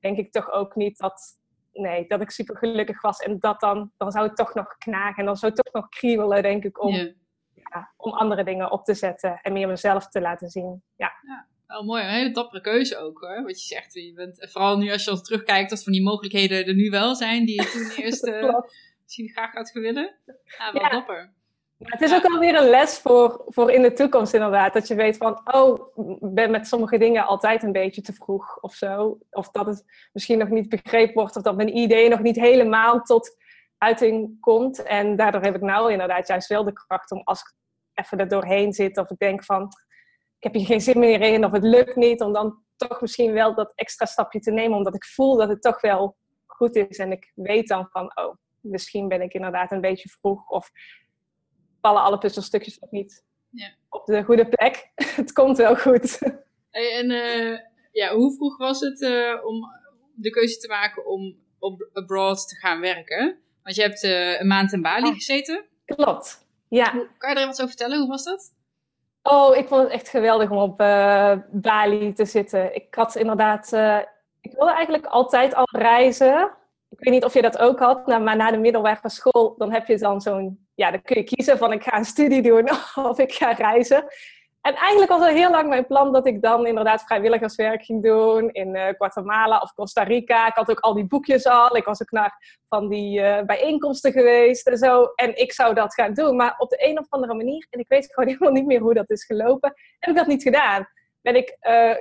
denk 0.00 0.18
ik 0.18 0.32
toch 0.32 0.50
ook 0.50 0.74
niet 0.74 0.98
dat 0.98 1.37
nee, 1.78 2.06
dat 2.06 2.20
ik 2.20 2.30
super 2.30 2.56
gelukkig 2.56 3.02
was. 3.02 3.18
En 3.18 3.38
dat 3.38 3.60
dan, 3.60 3.92
dan 3.96 4.10
zou 4.10 4.26
het 4.26 4.36
toch 4.36 4.54
nog 4.54 4.78
knagen. 4.78 5.16
En 5.16 5.24
dan 5.24 5.36
zou 5.36 5.52
het 5.52 5.64
toch 5.64 5.74
nog 5.74 5.88
kriebelen, 5.88 6.42
denk 6.42 6.64
ik, 6.64 6.82
om, 6.82 6.94
ja, 7.54 7.92
om 7.96 8.12
andere 8.12 8.44
dingen 8.44 8.70
op 8.70 8.84
te 8.84 8.94
zetten 8.94 9.38
en 9.42 9.52
meer 9.52 9.68
mezelf 9.68 10.08
te 10.08 10.20
laten 10.20 10.48
zien. 10.48 10.82
Ja. 10.96 11.12
ja. 11.26 11.46
Wel 11.66 11.84
mooi, 11.84 12.02
een 12.02 12.08
hele 12.08 12.30
dappere 12.30 12.60
keuze 12.60 12.98
ook 12.98 13.20
hoor. 13.20 13.42
Wat 13.42 13.60
je 13.60 13.74
zegt, 13.74 13.94
je 13.94 14.12
bent, 14.12 14.50
vooral 14.50 14.78
nu 14.78 14.92
als 14.92 15.04
je 15.04 15.10
al 15.10 15.20
terugkijkt, 15.20 15.70
dat 15.70 15.82
van 15.82 15.92
die 15.92 16.02
mogelijkheden 16.02 16.66
er 16.66 16.74
nu 16.74 16.90
wel 16.90 17.14
zijn, 17.14 17.44
die 17.44 17.62
je 17.62 17.68
toen 17.68 17.90
eerst 18.04 18.26
uh, 18.26 18.54
misschien 19.02 19.28
graag 19.28 19.52
had 19.52 19.72
willen. 19.72 20.14
Ja, 20.58 20.72
wel 20.72 20.90
dapper 20.90 21.36
het 21.78 22.00
is 22.00 22.14
ook 22.14 22.24
alweer 22.24 22.54
een 22.54 22.68
les 22.68 22.98
voor, 22.98 23.42
voor 23.46 23.70
in 23.70 23.82
de 23.82 23.92
toekomst 23.92 24.34
inderdaad. 24.34 24.72
Dat 24.72 24.88
je 24.88 24.94
weet 24.94 25.16
van, 25.16 25.40
oh, 25.54 25.96
ben 26.20 26.50
met 26.50 26.66
sommige 26.66 26.98
dingen 26.98 27.26
altijd 27.26 27.62
een 27.62 27.72
beetje 27.72 28.00
te 28.00 28.12
vroeg 28.12 28.60
of 28.60 28.74
zo. 28.74 29.18
Of 29.30 29.50
dat 29.50 29.66
het 29.66 29.84
misschien 30.12 30.38
nog 30.38 30.48
niet 30.48 30.68
begrepen 30.68 31.14
wordt. 31.14 31.36
Of 31.36 31.42
dat 31.42 31.56
mijn 31.56 31.76
idee 31.76 32.08
nog 32.08 32.20
niet 32.20 32.36
helemaal 32.36 33.02
tot 33.02 33.36
uiting 33.78 34.40
komt. 34.40 34.82
En 34.82 35.16
daardoor 35.16 35.42
heb 35.42 35.54
ik 35.54 35.60
nou 35.60 35.92
inderdaad 35.92 36.28
juist 36.28 36.48
wel 36.48 36.64
de 36.64 36.72
kracht 36.72 37.10
om 37.10 37.20
als 37.24 37.40
ik 37.40 37.54
even 37.94 38.18
er 38.18 38.28
doorheen 38.28 38.72
zit. 38.72 38.98
Of 38.98 39.10
ik 39.10 39.18
denk 39.18 39.44
van, 39.44 39.62
ik 40.38 40.42
heb 40.42 40.54
hier 40.54 40.66
geen 40.66 40.80
zin 40.80 40.98
meer 40.98 41.20
in. 41.20 41.44
Of 41.44 41.52
het 41.52 41.64
lukt 41.64 41.96
niet. 41.96 42.20
Om 42.20 42.32
dan 42.32 42.62
toch 42.76 43.00
misschien 43.00 43.32
wel 43.32 43.54
dat 43.54 43.72
extra 43.74 44.06
stapje 44.06 44.40
te 44.40 44.50
nemen. 44.50 44.76
Omdat 44.76 44.94
ik 44.94 45.04
voel 45.04 45.36
dat 45.36 45.48
het 45.48 45.62
toch 45.62 45.80
wel 45.80 46.16
goed 46.46 46.76
is. 46.76 46.98
En 46.98 47.12
ik 47.12 47.32
weet 47.34 47.68
dan 47.68 47.88
van, 47.90 48.12
oh, 48.14 48.34
misschien 48.60 49.08
ben 49.08 49.22
ik 49.22 49.34
inderdaad 49.34 49.72
een 49.72 49.80
beetje 49.80 50.08
vroeg. 50.08 50.48
Of 50.48 50.70
vallen 51.80 52.02
alle 52.02 52.18
puzzelstukjes 52.18 52.78
nog 52.78 52.90
niet 52.90 53.24
ja. 53.50 53.70
op 53.88 54.06
de 54.06 54.24
goede 54.24 54.48
plek. 54.48 54.90
het 55.20 55.32
komt 55.32 55.56
wel 55.56 55.76
goed. 55.76 56.18
en 56.70 57.10
uh, 57.10 57.58
ja, 57.92 58.14
hoe 58.14 58.34
vroeg 58.34 58.56
was 58.56 58.80
het 58.80 59.00
uh, 59.00 59.44
om 59.44 59.60
de 60.14 60.30
keuze 60.30 60.58
te 60.58 60.68
maken 60.68 61.06
om 61.06 61.36
op 61.58 61.88
abroad 61.92 62.48
te 62.48 62.56
gaan 62.56 62.80
werken? 62.80 63.38
Want 63.62 63.76
je 63.76 63.82
hebt 63.82 64.02
uh, 64.02 64.40
een 64.40 64.46
maand 64.46 64.72
in 64.72 64.82
Bali 64.82 65.08
ah. 65.08 65.14
gezeten. 65.14 65.64
Klopt, 65.84 66.46
ja. 66.68 66.92
Hoe, 66.92 67.08
kan 67.18 67.30
je 67.30 67.40
er 67.40 67.46
wat 67.46 67.54
over 67.54 67.68
vertellen? 67.68 67.98
Hoe 67.98 68.08
was 68.08 68.24
dat? 68.24 68.56
Oh, 69.22 69.56
ik 69.56 69.68
vond 69.68 69.82
het 69.82 69.92
echt 69.92 70.08
geweldig 70.08 70.50
om 70.50 70.58
op 70.58 70.76
Bali 71.50 72.12
te 72.12 72.24
zitten. 72.24 72.74
Ik 72.74 72.94
had 72.94 73.16
inderdaad... 73.16 73.72
ik 74.40 74.52
wilde 74.52 74.72
eigenlijk 74.72 75.06
altijd 75.06 75.54
al 75.54 75.68
reizen. 75.70 76.57
Ik 76.90 76.98
weet 76.98 77.14
niet 77.14 77.24
of 77.24 77.34
je 77.34 77.42
dat 77.42 77.58
ook 77.58 77.78
had, 77.78 78.06
nou, 78.06 78.22
maar 78.22 78.36
na 78.36 78.50
de 78.50 78.58
middelbare 78.58 79.10
school... 79.10 79.54
dan 79.56 79.72
heb 79.72 79.86
je 79.86 79.98
dan 79.98 80.20
zo'n 80.20 80.66
ja, 80.74 80.90
dan 80.90 81.02
kun 81.02 81.16
je 81.16 81.22
kiezen 81.22 81.58
van 81.58 81.72
ik 81.72 81.82
ga 81.82 81.96
een 81.96 82.04
studie 82.04 82.42
doen 82.42 82.70
of 83.10 83.18
ik 83.18 83.32
ga 83.32 83.50
reizen. 83.50 84.04
En 84.60 84.74
eigenlijk 84.74 85.10
was 85.10 85.26
het 85.26 85.36
heel 85.36 85.50
lang 85.50 85.68
mijn 85.68 85.86
plan 85.86 86.12
dat 86.12 86.26
ik 86.26 86.42
dan 86.42 86.66
inderdaad 86.66 87.02
vrijwilligerswerk 87.02 87.84
ging 87.84 88.02
doen 88.02 88.50
in 88.50 88.74
uh, 88.74 88.88
Guatemala 88.96 89.58
of 89.58 89.72
Costa 89.72 90.02
Rica. 90.02 90.46
Ik 90.46 90.54
had 90.54 90.70
ook 90.70 90.80
al 90.80 90.94
die 90.94 91.06
boekjes 91.06 91.46
al. 91.46 91.76
Ik 91.76 91.84
was 91.84 92.02
ook 92.02 92.10
naar 92.10 92.60
van 92.68 92.88
die 92.88 93.20
uh, 93.20 93.42
bijeenkomsten 93.42 94.12
geweest 94.12 94.66
en 94.66 94.78
zo. 94.78 95.04
En 95.04 95.36
ik 95.36 95.52
zou 95.52 95.74
dat 95.74 95.94
gaan 95.94 96.14
doen. 96.14 96.36
Maar 96.36 96.54
op 96.58 96.70
de 96.70 96.88
een 96.88 96.98
of 96.98 97.06
andere 97.08 97.34
manier, 97.34 97.66
en 97.70 97.80
ik 97.80 97.88
weet 97.88 98.12
gewoon 98.12 98.28
helemaal 98.32 98.52
niet 98.52 98.66
meer 98.66 98.80
hoe 98.80 98.94
dat 98.94 99.10
is 99.10 99.24
gelopen, 99.24 99.74
heb 99.98 100.10
ik 100.10 100.16
dat 100.16 100.26
niet 100.26 100.42
gedaan. 100.42 100.88
Ben 101.20 101.36
ik 101.36 101.56
uh, 101.60 101.94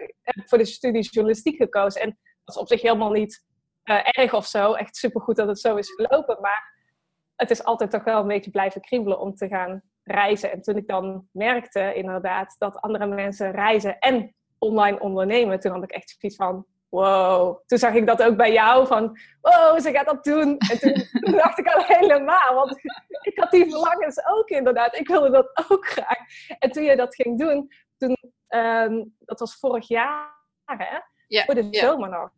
voor 0.45 0.57
de 0.57 0.65
studie 0.65 1.09
journalistiek 1.09 1.55
gekozen. 1.55 2.01
En 2.01 2.17
dat 2.43 2.55
is 2.55 2.61
op 2.61 2.67
zich 2.67 2.81
helemaal 2.81 3.11
niet 3.11 3.45
erg 3.87 4.33
of 4.33 4.45
zo. 4.45 4.73
Echt 4.73 4.95
supergoed 4.95 5.35
dat 5.35 5.47
het 5.47 5.59
zo 5.59 5.75
is 5.75 5.89
gelopen. 5.89 6.37
Maar 6.41 6.75
het 7.35 7.51
is 7.51 7.63
altijd 7.63 7.91
toch 7.91 8.03
wel 8.03 8.21
een 8.21 8.27
beetje 8.27 8.51
blijven 8.51 8.81
kriebelen 8.81 9.19
om 9.19 9.35
te 9.35 9.47
gaan 9.47 9.81
reizen. 10.03 10.51
En 10.51 10.61
toen 10.61 10.77
ik 10.77 10.87
dan 10.87 11.27
merkte 11.31 11.93
inderdaad 11.93 12.55
dat 12.57 12.81
andere 12.81 13.05
mensen 13.05 13.51
reizen 13.51 13.99
en 13.99 14.35
online 14.57 14.99
ondernemen, 14.99 15.59
toen 15.59 15.71
had 15.71 15.83
ik 15.83 15.91
echt 15.91 16.15
zoiets 16.19 16.37
van, 16.37 16.65
wow. 16.89 17.59
Toen 17.65 17.77
zag 17.77 17.93
ik 17.93 18.05
dat 18.05 18.23
ook 18.23 18.35
bij 18.35 18.51
jou, 18.51 18.87
van 18.87 19.19
wow, 19.41 19.79
ze 19.79 19.91
gaat 19.91 20.05
dat 20.05 20.23
doen. 20.23 20.57
En 20.57 20.79
toen 20.79 21.05
dacht 21.43 21.59
ik 21.59 21.67
al 21.67 21.83
helemaal, 21.83 22.55
want 22.55 22.77
ik 23.21 23.39
had 23.39 23.51
die 23.51 23.69
verlangens 23.69 24.25
ook 24.25 24.49
inderdaad. 24.49 24.97
Ik 24.97 25.07
wilde 25.07 25.29
dat 25.29 25.65
ook 25.69 25.87
graag. 25.87 26.19
En 26.59 26.71
toen 26.71 26.83
je 26.83 26.95
dat 26.95 27.15
ging 27.15 27.39
doen, 27.39 27.71
toen, 27.97 28.17
ehm, 28.47 29.03
dat 29.19 29.39
was 29.39 29.55
vorig 29.55 29.87
jaar, 29.87 30.33
hè? 30.65 30.97
Ja, 31.27 31.45
voor 31.45 31.55
de 31.55 31.67
ja. 31.71 31.79
zomer 31.79 32.09
nog. 32.09 32.29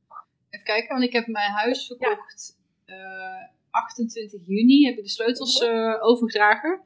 Even 0.50 0.66
kijken, 0.66 0.90
want 0.90 1.04
ik 1.04 1.14
heb 1.14 1.28
mijn 1.28 1.52
huis 1.52 1.86
verkocht. 1.88 2.58
eh, 2.86 2.96
28 3.70 4.42
juni 4.46 4.86
heb 4.86 4.98
ik 4.98 5.04
de 5.04 5.10
sleutels 5.10 5.60
eh, 5.64 5.96
overgedragen. 6.00 6.82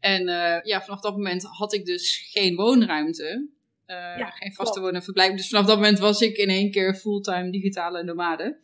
En 0.00 0.28
eh, 0.28 0.62
ja, 0.62 0.82
vanaf 0.82 1.00
dat 1.00 1.12
moment 1.16 1.42
had 1.42 1.72
ik 1.72 1.84
dus 1.84 2.28
geen 2.32 2.56
woonruimte. 2.56 3.48
Eh, 3.86 3.96
Ja, 3.96 4.30
geen 4.30 4.52
vaste 4.54 4.72
klopt. 4.72 4.78
woon- 4.78 4.94
en 4.94 5.02
verblijf. 5.02 5.32
Dus 5.36 5.48
vanaf 5.48 5.66
dat 5.66 5.76
moment 5.76 5.98
was 5.98 6.20
ik 6.20 6.36
in 6.36 6.48
één 6.48 6.70
keer 6.70 6.94
fulltime 6.94 7.50
digitale 7.50 8.02
nomade. 8.02 8.58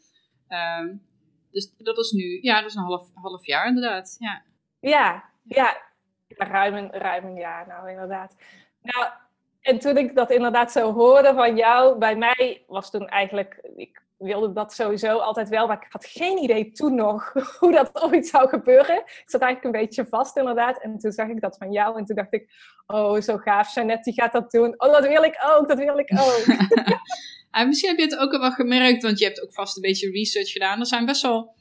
Ehm, 0.49 0.95
dus 1.51 1.75
dat 1.79 1.99
is 1.99 2.11
nu, 2.11 2.39
ja, 2.41 2.61
dat 2.61 2.71
is 2.71 2.75
een 2.77 2.83
half, 2.83 3.11
half 3.15 3.47
jaar 3.47 3.67
inderdaad. 3.67 4.17
Ja. 4.19 4.43
Ja, 4.81 5.25
ja. 5.45 5.81
ja 6.29 6.45
ruim, 6.47 6.75
een, 6.75 6.91
ruim 6.91 7.25
een 7.25 7.35
jaar 7.37 7.67
nou, 7.67 7.91
inderdaad. 7.91 8.37
Nou, 8.83 9.11
en 9.61 9.79
toen 9.79 9.97
ik 9.97 10.15
dat 10.15 10.31
inderdaad 10.31 10.73
zo 10.73 10.93
hoorde 10.93 11.35
van 11.35 11.57
jou, 11.57 11.99
bij 11.99 12.17
mij 12.17 12.65
was 12.67 12.91
toen 12.91 13.09
eigenlijk, 13.09 13.61
ik 13.77 14.02
wilde 14.23 14.53
dat 14.53 14.73
sowieso 14.73 15.19
altijd 15.19 15.49
wel, 15.49 15.67
maar 15.67 15.77
ik 15.77 15.93
had 15.93 16.07
geen 16.07 16.39
idee 16.43 16.71
toen 16.71 16.95
nog 16.95 17.33
hoe 17.59 17.73
dat 17.73 18.03
ooit 18.03 18.27
zou 18.27 18.49
gebeuren. 18.49 18.97
Ik 18.97 19.23
zat 19.27 19.41
eigenlijk 19.41 19.75
een 19.75 19.81
beetje 19.81 20.07
vast 20.07 20.37
inderdaad. 20.37 20.83
En 20.83 20.99
toen 20.99 21.13
zag 21.13 21.29
ik 21.29 21.41
dat 21.41 21.57
van 21.57 21.73
jou 21.73 21.99
en 21.99 22.05
toen 22.05 22.17
dacht 22.17 22.33
ik, 22.35 22.51
oh 22.87 23.21
zo 23.21 23.37
gaaf, 23.37 23.75
Jeannette 23.75 24.11
die 24.11 24.21
gaat 24.23 24.33
dat 24.33 24.51
doen. 24.51 24.75
Oh, 24.83 24.93
dat 24.93 25.07
wil 25.07 25.23
ik 25.23 25.37
ook, 25.57 25.69
dat 25.69 25.79
wil 25.79 25.99
ik 25.99 26.11
ook. 26.13 26.45
En 27.51 27.67
misschien 27.67 27.89
heb 27.89 27.99
je 27.99 28.05
het 28.05 28.17
ook 28.17 28.31
wel 28.39 28.51
gemerkt, 28.51 29.03
want 29.03 29.19
je 29.19 29.25
hebt 29.25 29.43
ook 29.43 29.53
vast 29.53 29.77
een 29.77 29.83
beetje 29.83 30.11
research 30.11 30.49
gedaan. 30.51 30.81
Er 30.81 30.87
zijn 30.87 31.05
best 31.07 31.23
wel 31.23 31.55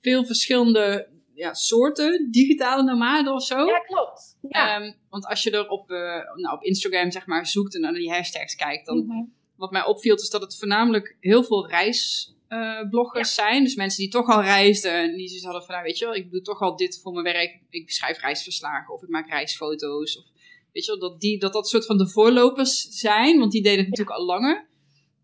veel 0.00 0.24
verschillende 0.24 1.08
ja, 1.34 1.54
soorten 1.54 2.28
digitale 2.30 2.82
nomaden 2.82 3.32
of 3.32 3.42
zo. 3.42 3.64
ja, 3.66 3.78
klopt. 3.78 4.36
Ja. 4.48 4.74
Ehm, 4.76 4.92
want 5.10 5.26
als 5.26 5.42
je 5.42 5.50
er 5.50 5.68
op, 5.68 5.90
eh, 5.90 5.98
nou, 6.34 6.54
op 6.56 6.62
Instagram 6.62 7.10
zeg 7.10 7.26
maar, 7.26 7.46
zoekt 7.46 7.74
en 7.74 7.80
naar 7.80 7.92
die 7.92 8.10
hashtags 8.12 8.54
kijkt, 8.54 8.86
dan 8.86 8.98
Mhm. 9.06 9.24
Wat 9.62 9.70
mij 9.70 9.84
opviel 9.84 10.14
is 10.14 10.30
dat 10.30 10.42
het 10.42 10.56
voornamelijk 10.58 11.16
heel 11.20 11.44
veel 11.44 11.68
reisbloggers 11.68 13.34
zijn. 13.34 13.64
Dus 13.64 13.74
mensen 13.74 14.02
die 14.02 14.10
toch 14.10 14.28
al 14.28 14.42
reisden 14.42 14.92
en 14.92 15.16
die 15.16 15.26
zoiets 15.26 15.44
hadden 15.44 15.64
van, 15.64 15.74
nou, 15.74 15.86
weet 15.86 15.98
je 15.98 16.04
wel, 16.04 16.14
ik 16.14 16.30
doe 16.30 16.40
toch 16.40 16.60
al 16.60 16.76
dit 16.76 17.00
voor 17.02 17.12
mijn 17.12 17.24
werk. 17.24 17.60
Ik 17.70 17.90
schrijf 17.90 18.20
reisverslagen 18.20 18.94
of 18.94 19.02
ik 19.02 19.08
maak 19.08 19.28
reisfoto's. 19.28 20.18
Of, 20.18 20.24
weet 20.72 20.84
je 20.84 20.90
wel, 20.90 21.10
dat, 21.10 21.20
die, 21.20 21.38
dat 21.38 21.52
dat 21.52 21.68
soort 21.68 21.86
van 21.86 21.98
de 21.98 22.08
voorlopers 22.08 22.80
zijn, 22.88 23.38
want 23.38 23.52
die 23.52 23.62
deden 23.62 23.78
het 23.78 23.88
natuurlijk 23.88 24.16
al 24.18 24.24
langer. 24.24 24.68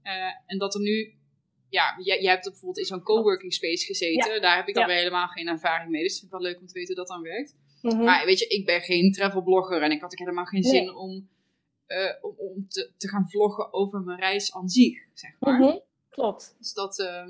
Eh, 0.02 0.12
en 0.46 0.58
dat 0.58 0.74
er 0.74 0.80
nu, 0.80 1.14
ja, 1.68 1.94
jij, 2.02 2.20
jij 2.22 2.32
hebt 2.32 2.44
bijvoorbeeld 2.44 2.78
in 2.78 2.84
zo'n 2.84 3.02
coworking 3.02 3.52
space 3.52 3.84
gezeten. 3.84 4.40
Daar 4.40 4.56
heb 4.56 4.68
ik 4.68 4.74
dan 4.74 4.86
weer 4.86 4.96
helemaal 4.96 5.28
geen 5.28 5.48
ervaring 5.48 5.90
mee. 5.90 6.02
Dus 6.02 6.12
ik 6.12 6.18
vind 6.18 6.32
het 6.32 6.40
wel 6.42 6.50
leuk 6.50 6.60
om 6.60 6.66
te 6.66 6.74
weten 6.74 6.94
hoe 6.94 7.04
dat 7.04 7.14
dan 7.14 7.22
werkt. 7.22 7.56
Mhm. 7.82 8.04
Maar 8.04 8.24
weet 8.26 8.38
je, 8.38 8.46
ik 8.46 8.66
ben 8.66 8.80
geen 8.80 9.12
travelblogger 9.12 9.82
en 9.82 9.90
ik 9.90 10.00
had 10.00 10.12
ook 10.12 10.18
helemaal 10.18 10.44
geen 10.44 10.60
Nee. 10.60 10.70
zin 10.70 10.94
om, 10.94 11.28
eh, 11.88 12.14
om, 12.20 12.34
om 12.38 12.68
te, 12.68 12.90
te 12.96 13.08
gaan 13.08 13.30
vloggen 13.30 13.72
over 13.72 14.00
mijn 14.00 14.18
reis 14.18 14.54
aan 14.54 14.68
zich, 14.68 14.98
zeg 15.14 15.36
maar. 15.38 15.58
Mhm. 15.58 15.78
Klopt. 16.10 16.54
Dus 16.58 16.72
dat, 16.72 16.98
eh, 16.98 17.24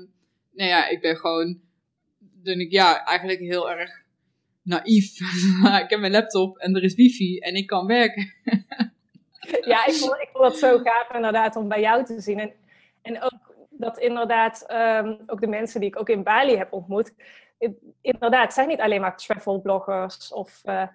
nou 0.51 0.69
ja, 0.69 0.87
ik 0.87 1.01
ben 1.01 1.17
gewoon, 1.17 1.61
denk 2.43 2.61
ik, 2.61 2.71
ja, 2.71 3.05
eigenlijk 3.05 3.39
heel 3.39 3.71
erg 3.71 3.91
naïef. 4.61 5.19
ik 5.83 5.89
heb 5.89 5.99
mijn 5.99 6.11
laptop 6.11 6.57
en 6.57 6.75
er 6.75 6.83
is 6.83 6.95
wifi 6.95 7.39
en 7.39 7.55
ik 7.55 7.67
kan 7.67 7.85
werken. 7.85 8.33
ja, 9.65 9.85
ik 9.85 9.93
vond, 9.93 10.21
ik 10.21 10.29
vond 10.33 10.45
het 10.45 10.57
zo 10.57 10.77
gaaf 10.77 11.13
inderdaad 11.13 11.55
om 11.55 11.67
bij 11.67 11.81
jou 11.81 12.05
te 12.05 12.19
zien. 12.19 12.39
En, 12.39 12.53
en 13.01 13.21
ook 13.21 13.55
dat 13.69 13.99
inderdaad, 13.99 14.63
ehm, 14.67 15.15
ook 15.25 15.41
de 15.41 15.47
mensen 15.47 15.79
die 15.79 15.89
ik 15.89 15.99
ook 15.99 16.09
in 16.09 16.23
Bali 16.23 16.57
heb 16.57 16.73
ontmoet, 16.73 17.13
inderdaad, 18.01 18.43
het 18.43 18.53
zijn 18.53 18.67
niet 18.67 18.79
alleen 18.79 19.01
maar 19.01 19.17
travel 19.17 19.61
bloggers 19.61 20.33
of, 20.33 20.61
eh, 20.63 20.87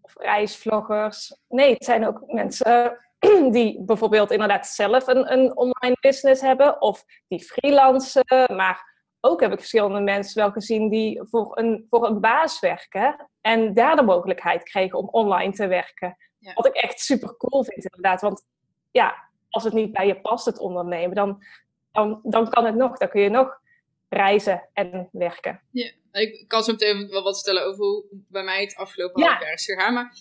of 0.00 0.14
reisvloggers. 0.16 1.36
Nee, 1.48 1.72
het 1.72 1.84
zijn 1.84 2.06
ook 2.06 2.22
mensen 2.26 2.98
die 3.56 3.82
bijvoorbeeld 3.84 4.30
inderdaad 4.30 4.66
zelf 4.66 5.06
een, 5.06 5.32
een 5.32 5.56
online 5.56 5.96
business 6.00 6.40
hebben 6.40 6.80
of 6.80 7.04
die 7.28 7.40
freelancen, 7.40 8.24
maar 8.56 8.88
ook 9.20 9.40
heb 9.40 9.52
ik 9.52 9.58
verschillende 9.58 10.00
mensen 10.00 10.42
wel 10.42 10.50
gezien 10.50 10.88
die 10.88 11.20
voor 11.24 11.58
een, 11.58 11.86
voor 11.90 12.06
een 12.06 12.20
baas 12.20 12.60
werken 12.60 13.28
en 13.40 13.74
daar 13.74 13.96
de 13.96 14.02
mogelijkheid 14.02 14.62
kregen 14.62 14.98
om 14.98 15.08
online 15.10 15.52
te 15.52 15.66
werken. 15.66 16.16
Ja. 16.38 16.52
Wat 16.52 16.66
ik 16.66 16.74
echt 16.74 17.00
super 17.00 17.36
cool 17.36 17.64
vind, 17.64 17.84
inderdaad. 17.84 18.20
Want 18.20 18.46
ja, 18.90 19.28
als 19.50 19.64
het 19.64 19.72
niet 19.72 19.92
bij 19.92 20.06
je 20.06 20.20
past, 20.20 20.44
het 20.44 20.58
ondernemen, 20.58 21.14
dan, 21.14 21.44
dan, 21.92 22.20
dan 22.22 22.50
kan 22.50 22.64
het 22.64 22.74
nog. 22.74 22.98
Dan 22.98 23.08
kun 23.08 23.20
je 23.20 23.28
nog 23.28 23.60
reizen 24.08 24.68
en 24.72 25.08
werken. 25.12 25.60
Ja, 25.70 25.92
ik 26.12 26.44
kan 26.48 26.62
zo 26.62 26.72
meteen 26.72 27.08
wel 27.08 27.22
wat 27.22 27.34
vertellen 27.34 27.66
over 27.66 27.84
hoe 27.84 28.04
bij 28.10 28.42
mij 28.42 28.60
het 28.60 28.76
afgelopen 28.76 29.22
Ja. 29.22 29.28
half 29.28 29.40
jaar 29.42 29.52
is 29.52 29.64
gegaan. 29.64 29.94
Maar 29.94 30.12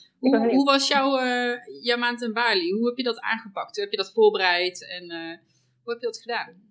hoe, 0.49 0.65
was 0.65 0.87
jouw, 0.87 1.19
jouw 1.81 1.97
maand 1.97 2.21
in 2.21 2.33
Bali? 2.33 2.71
Hoe 2.71 2.87
heb 2.87 2.97
je 2.97 3.03
dat 3.03 3.19
aangepakt? 3.19 3.75
Hoe 3.75 3.83
heb 3.83 3.91
je 3.91 3.97
dat 3.97 4.13
voorbereid? 4.13 4.87
En 4.89 5.09
eh, 5.09 5.37
hoe 5.83 5.93
heb 5.93 5.99
je 6.01 6.05
dat 6.05 6.17
gedaan? 6.17 6.67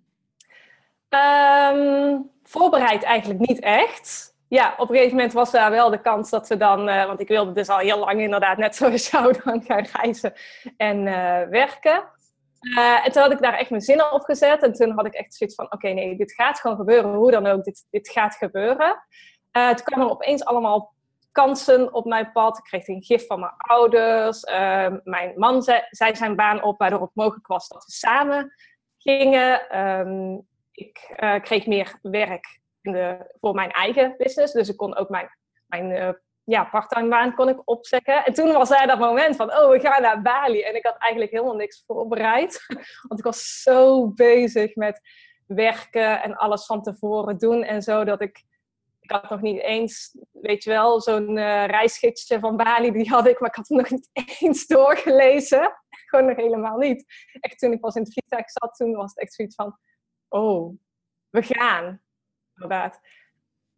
Ehm, 1.09 2.17
voorbereid 2.43 3.03
eigenlijk 3.03 3.39
niet 3.47 3.59
echt. 3.59 4.37
Ja, 4.47 4.73
op 4.77 4.89
een 4.89 4.95
gegeven 4.95 5.15
moment 5.15 5.33
was 5.33 5.51
daar 5.51 5.71
wel 5.71 5.89
de 5.89 6.01
kans 6.01 6.29
dat 6.29 6.47
we 6.47 6.57
dan, 6.57 6.89
eh, 6.89 7.05
want 7.05 7.19
ik 7.19 7.27
wilde 7.27 7.51
dus 7.51 7.69
al 7.69 7.77
heel 7.77 7.99
lang 7.99 8.21
inderdaad 8.21 8.57
net 8.57 8.75
zoals 8.79 9.09
jou 9.09 9.35
dan 9.43 9.63
gaan 9.63 9.87
reizen 9.93 10.33
en 10.77 11.03
werken. 11.49 12.03
Eh, 12.59 13.05
en 13.05 13.11
toen 13.11 13.21
had 13.21 13.31
ik 13.31 13.41
daar 13.41 13.53
echt 13.53 13.69
mijn 13.69 13.81
zinnen 13.81 14.11
op 14.11 14.21
gezet 14.21 14.63
en 14.63 14.73
toen 14.73 14.91
had 14.91 15.05
ik 15.05 15.13
echt 15.13 15.33
zoiets 15.33 15.55
van, 15.55 15.71
oké 15.71 15.89
nee, 15.89 16.17
dit 16.17 16.33
gaat 16.33 16.59
gewoon 16.59 16.77
gebeuren, 16.77 17.13
hoe 17.13 17.31
dan 17.31 17.45
ook, 17.45 17.63
dit, 17.63 17.85
dit 17.89 18.09
gaat 18.09 18.35
gebeuren. 18.35 19.03
Eh, 19.51 19.69
toen 19.69 19.85
kwamen 19.85 20.05
er 20.05 20.11
opeens 20.11 20.45
allemaal 20.45 20.93
kansen 21.31 21.93
op 21.93 22.05
mijn 22.05 22.31
pad. 22.31 22.57
Ik 22.57 22.63
kreeg 22.63 22.87
een 22.87 23.03
gif 23.03 23.25
van 23.25 23.39
mijn 23.39 23.53
ouders. 23.57 24.43
Ehm, 24.43 24.99
mijn 25.03 25.33
man 25.35 25.61
zei, 25.63 26.15
zijn 26.15 26.35
baan 26.35 26.63
op, 26.63 26.79
waardoor 26.79 27.01
het 27.01 27.09
mogelijk 27.13 27.47
was 27.47 27.67
dat 27.67 27.85
we 27.85 27.91
samen 27.91 28.53
gingen. 28.97 29.69
Ehm, 29.69 30.37
ik 30.71 31.13
eh, 31.15 31.41
kreeg 31.41 31.65
meer 31.65 31.99
werk 32.01 32.59
in 32.81 32.91
de, 32.91 33.35
voor 33.39 33.55
mijn 33.55 33.71
eigen 33.71 34.15
business. 34.17 34.53
Dus 34.53 34.69
ik 34.69 34.77
kon 34.77 34.95
ook 34.95 35.09
mijn, 35.09 35.29
mijn 35.65 35.91
eh, 35.91 36.09
ja, 36.49 36.63
parttime 36.63 37.09
baan 37.09 37.35
kon 37.35 37.49
ik 37.49 37.61
opzeggen. 37.65 38.25
En 38.25 38.33
toen 38.33 38.51
was 38.51 38.71
er 38.71 38.87
dat 38.87 38.99
moment 38.99 39.35
van, 39.35 39.51
oh, 39.57 39.69
we 39.69 39.79
gaan 39.79 40.01
naar 40.01 40.21
Bali. 40.21 40.61
En 40.61 40.75
ik 40.75 40.85
had 40.85 40.97
eigenlijk 40.97 41.31
helemaal 41.31 41.55
niks 41.55 41.83
voorbereid. 41.87 42.65
Want 43.07 43.19
ik 43.19 43.25
was 43.25 43.61
zo 43.61 44.07
bezig 44.07 44.75
met 44.75 45.01
werken 45.45 46.21
en 46.21 46.35
alles 46.35 46.65
van 46.65 46.81
tevoren 46.81 47.37
doen 47.37 47.63
en 47.63 47.81
zo, 47.81 48.03
dat 48.03 48.21
ik... 48.21 48.47
Ik 48.99 49.15
had 49.15 49.29
nog 49.29 49.41
niet 49.41 49.61
eens, 49.61 50.17
weet 50.31 50.63
je 50.63 50.69
wel, 50.69 51.01
zo'n 51.01 51.37
eh 51.37 51.65
reisgidsje 51.65 52.39
van 52.39 52.57
Bali, 52.57 52.91
die 52.91 53.09
had 53.09 53.27
ik, 53.27 53.39
maar 53.39 53.49
ik 53.49 53.55
had 53.55 53.67
het 53.67 53.77
nog 53.77 53.89
niet 53.89 54.09
eens 54.39 54.67
doorgelezen. 54.67 55.71
Gewoon 55.89 56.25
nog 56.25 56.35
helemaal 56.35 56.77
niet. 56.77 57.05
Echt 57.39 57.59
toen 57.59 57.71
ik 57.71 57.79
pas 57.79 57.95
in 57.95 58.01
het 58.01 58.13
vliegtuig 58.13 58.49
zat, 58.49 58.75
toen 58.75 58.95
was 58.95 59.09
het 59.09 59.19
echt 59.19 59.33
zoiets 59.33 59.55
van, 59.55 59.77
oh, 60.27 60.79
we 61.29 61.43
gaan. 61.43 62.01
Inderdaad. 62.55 62.99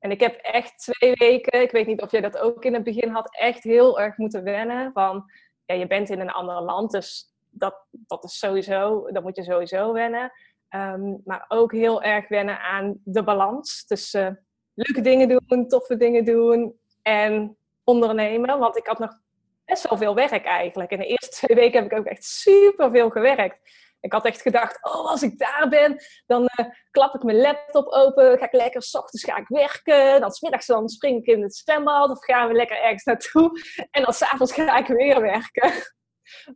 En 0.01 0.12
ik 0.12 0.20
heb 0.20 0.36
echt 0.36 0.77
twee 0.77 1.13
weken, 1.13 1.62
ik 1.62 1.72
weet 1.72 1.88
niet 1.88 2.01
of 2.01 2.12
jij 2.12 2.22
dat 2.22 2.38
ook 2.38 2.65
in 2.65 2.74
het 2.74 2.84
begin 2.84 3.10
had, 3.10 3.36
echt 3.36 3.63
heel 3.63 4.00
erg 4.00 4.17
moeten 4.17 4.43
wennen. 4.43 4.91
Van, 4.93 5.31
ja, 5.65 5.75
je 5.75 5.88
bent 5.88 6.10
in 6.10 6.20
een 6.20 6.31
ander 6.31 6.62
land, 6.62 6.91
dus 6.91 7.36
dat, 7.50 7.86
dat 7.91 8.24
is 8.24 8.39
sowieso, 8.39 9.12
dat 9.12 9.24
moet 9.24 9.36
je 9.36 9.43
sowieso 9.43 9.93
wennen. 9.93 10.31
Ehm, 10.70 11.15
maar 11.25 11.46
ook 11.48 11.72
heel 11.72 12.03
erg 12.03 12.27
wennen 12.27 12.60
aan 12.60 13.01
de 13.03 13.24
balans 13.24 13.86
tussen 13.86 14.46
leuke 14.74 15.01
dingen 15.01 15.27
doen, 15.27 15.67
toffe 15.67 15.98
dingen 15.98 16.25
doen 16.25 16.79
en 17.01 17.58
ondernemen. 17.84 18.60
Want 18.60 18.77
ik 18.77 18.88
had 18.88 19.00
nog 19.00 19.20
best 19.65 19.89
wel 19.89 19.98
veel 19.98 20.15
werk 20.15 20.46
eigenlijk. 20.46 20.91
In 20.91 21.00
de 21.00 21.05
eerste 21.05 21.46
twee 21.46 21.58
weken 21.58 21.81
heb 21.81 21.91
ik 21.91 21.98
ook 21.98 22.05
echt 22.05 22.24
super 22.24 22.91
veel 22.91 23.10
gewerkt. 23.10 23.58
Ik 24.01 24.12
had 24.12 24.25
echt 24.25 24.41
gedacht, 24.41 24.86
oh, 24.86 25.10
als 25.10 25.22
ik 25.22 25.38
daar 25.38 25.67
ben, 25.70 26.03
dan 26.25 26.46
eh, 26.46 26.65
klap 26.91 27.15
ik 27.15 27.24
mijn 27.24 27.41
laptop 27.41 27.88
open, 27.88 28.38
ga 28.38 28.46
ik 28.46 28.53
lekker, 28.53 28.81
s 28.81 28.96
ochtends 28.96 29.24
ga 29.24 29.38
ik 29.38 29.48
werken, 29.48 30.22
dan 30.22 30.31
smiddags 30.31 30.65
dan 30.65 30.89
spring 30.89 31.17
ik 31.17 31.36
in 31.36 31.41
het 31.41 31.55
zwembad 31.55 32.10
of 32.10 32.24
gaan 32.24 32.48
we 32.48 32.53
lekker 32.53 32.81
ergens 32.81 33.03
naartoe 33.03 33.51
en 33.91 34.03
dan 34.03 34.13
s'avonds 34.13 34.53
ga 34.53 34.77
ik 34.77 34.88
weer 34.88 35.22
werken. 35.22 35.72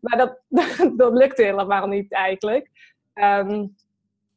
Maar 0.02 0.18
dat, 0.18 0.42
dat, 0.98 1.14
lukte 1.14 1.44
helemaal 1.44 1.88
niet 1.88 2.12
eigenlijk. 2.12 2.70
Ehm, 3.14 3.68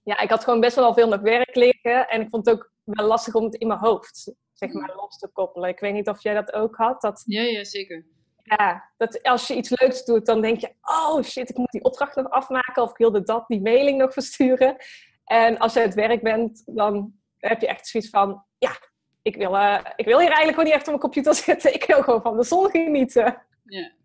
ja, 0.03 0.19
ik 0.19 0.31
had 0.31 0.45
gewoon 0.45 0.61
best 0.61 0.77
wel 0.77 0.95
veel 0.95 1.09
nog 1.09 1.21
werk 1.21 1.55
liggen 1.55 2.09
en 2.09 2.21
ik 2.21 2.31
vond 2.31 2.47
het 2.47 2.55
ook 2.55 2.73
wel 2.85 3.07
lastig 3.07 3.35
om 3.35 3.45
het 3.45 3.55
in 3.55 3.67
mijn 3.67 3.81
hoofd, 3.81 4.35
zeg 4.53 4.73
maar, 4.73 4.95
los 4.97 5.19
te 5.19 5.29
koppelen. 5.33 5.69
Ik 5.69 5.81
weet 5.81 5.93
niet 5.93 6.09
of 6.09 6.23
jij 6.23 6.35
dat 6.35 6.53
ook 6.53 6.77
had, 6.77 7.01
dat 7.01 7.23
Ja, 7.27 7.43
ja, 7.43 7.65
zeker. 7.65 8.05
Ja, 8.49 8.91
dat 8.97 9.23
als 9.23 9.47
je 9.47 9.57
iets 9.57 9.81
leuks 9.81 10.05
doet, 10.05 10.27
dan 10.27 10.41
denk 10.41 10.61
je, 10.61 10.73
oh 10.83 11.23
shit, 11.23 11.51
ik 11.51 11.57
moet 11.57 11.71
die 11.71 11.85
opdracht 11.85 12.17
nog 12.17 12.31
afmaken 12.31 12.83
of 12.83 12.91
ik 12.91 12.97
wilde 12.97 13.23
dat, 13.23 13.45
die 13.47 13.61
mailing 13.61 13.99
nog 13.99 14.13
versturen. 14.13 14.77
En 15.25 15.59
als 15.59 15.73
je 15.73 15.81
het 15.81 15.95
werk 15.95 16.23
bent, 16.23 16.63
dan 16.67 17.13
heb 17.39 17.61
je 17.61 17.67
echt 17.67 17.87
zoiets 17.87 18.11
van, 18.11 18.45
ja, 18.59 18.73
ik 19.23 19.37
wil, 19.37 19.57
eh, 19.57 19.85
ik 19.97 20.05
wil 20.05 20.19
hier 20.19 20.33
eigenlijk 20.33 20.49
gewoon 20.49 20.65
niet 20.65 20.75
echt 20.75 20.83
op 20.83 20.89
mijn 20.89 21.01
computer 21.01 21.35
zitten. 21.45 21.75
Ik 21.75 21.85
wil 21.85 22.03
gewoon 22.03 22.23
van 22.23 22.37
de 22.37 22.45
zon 22.45 22.71
genieten. 22.71 23.43
Ja. 23.65 23.97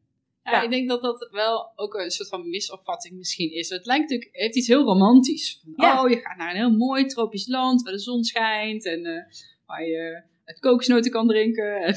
Ja, 0.43 0.61
ik 0.61 0.69
denk 0.69 0.89
dat 0.89 1.01
dat 1.01 1.27
wel 1.31 1.71
ook 1.75 1.93
een 1.93 2.11
soort 2.11 2.29
van 2.29 2.49
misopvatting 2.49 3.17
misschien 3.17 3.53
is. 3.53 3.69
Het 3.69 3.85
lijkt 3.85 4.01
natuurlijk, 4.09 4.35
heeft 4.35 4.55
iets 4.55 4.67
heel 4.67 4.83
romantisch. 4.83 5.61
Van, 5.75 5.99
Oh, 5.99 6.09
je 6.09 6.19
gaat 6.19 6.37
naar 6.37 6.49
een 6.49 6.55
heel 6.55 6.77
mooi 6.77 7.05
tropisch 7.05 7.47
land 7.47 7.81
waar 7.81 7.93
de 7.93 7.99
zon 7.99 8.23
schijnt 8.23 8.85
en 8.85 9.05
uh, 9.05 9.23
waar 9.65 9.83
je 9.83 10.23
het 10.45 10.59
kokosnoten 10.59 11.11
kan 11.11 11.27
drinken 11.27 11.75
en 11.75 11.95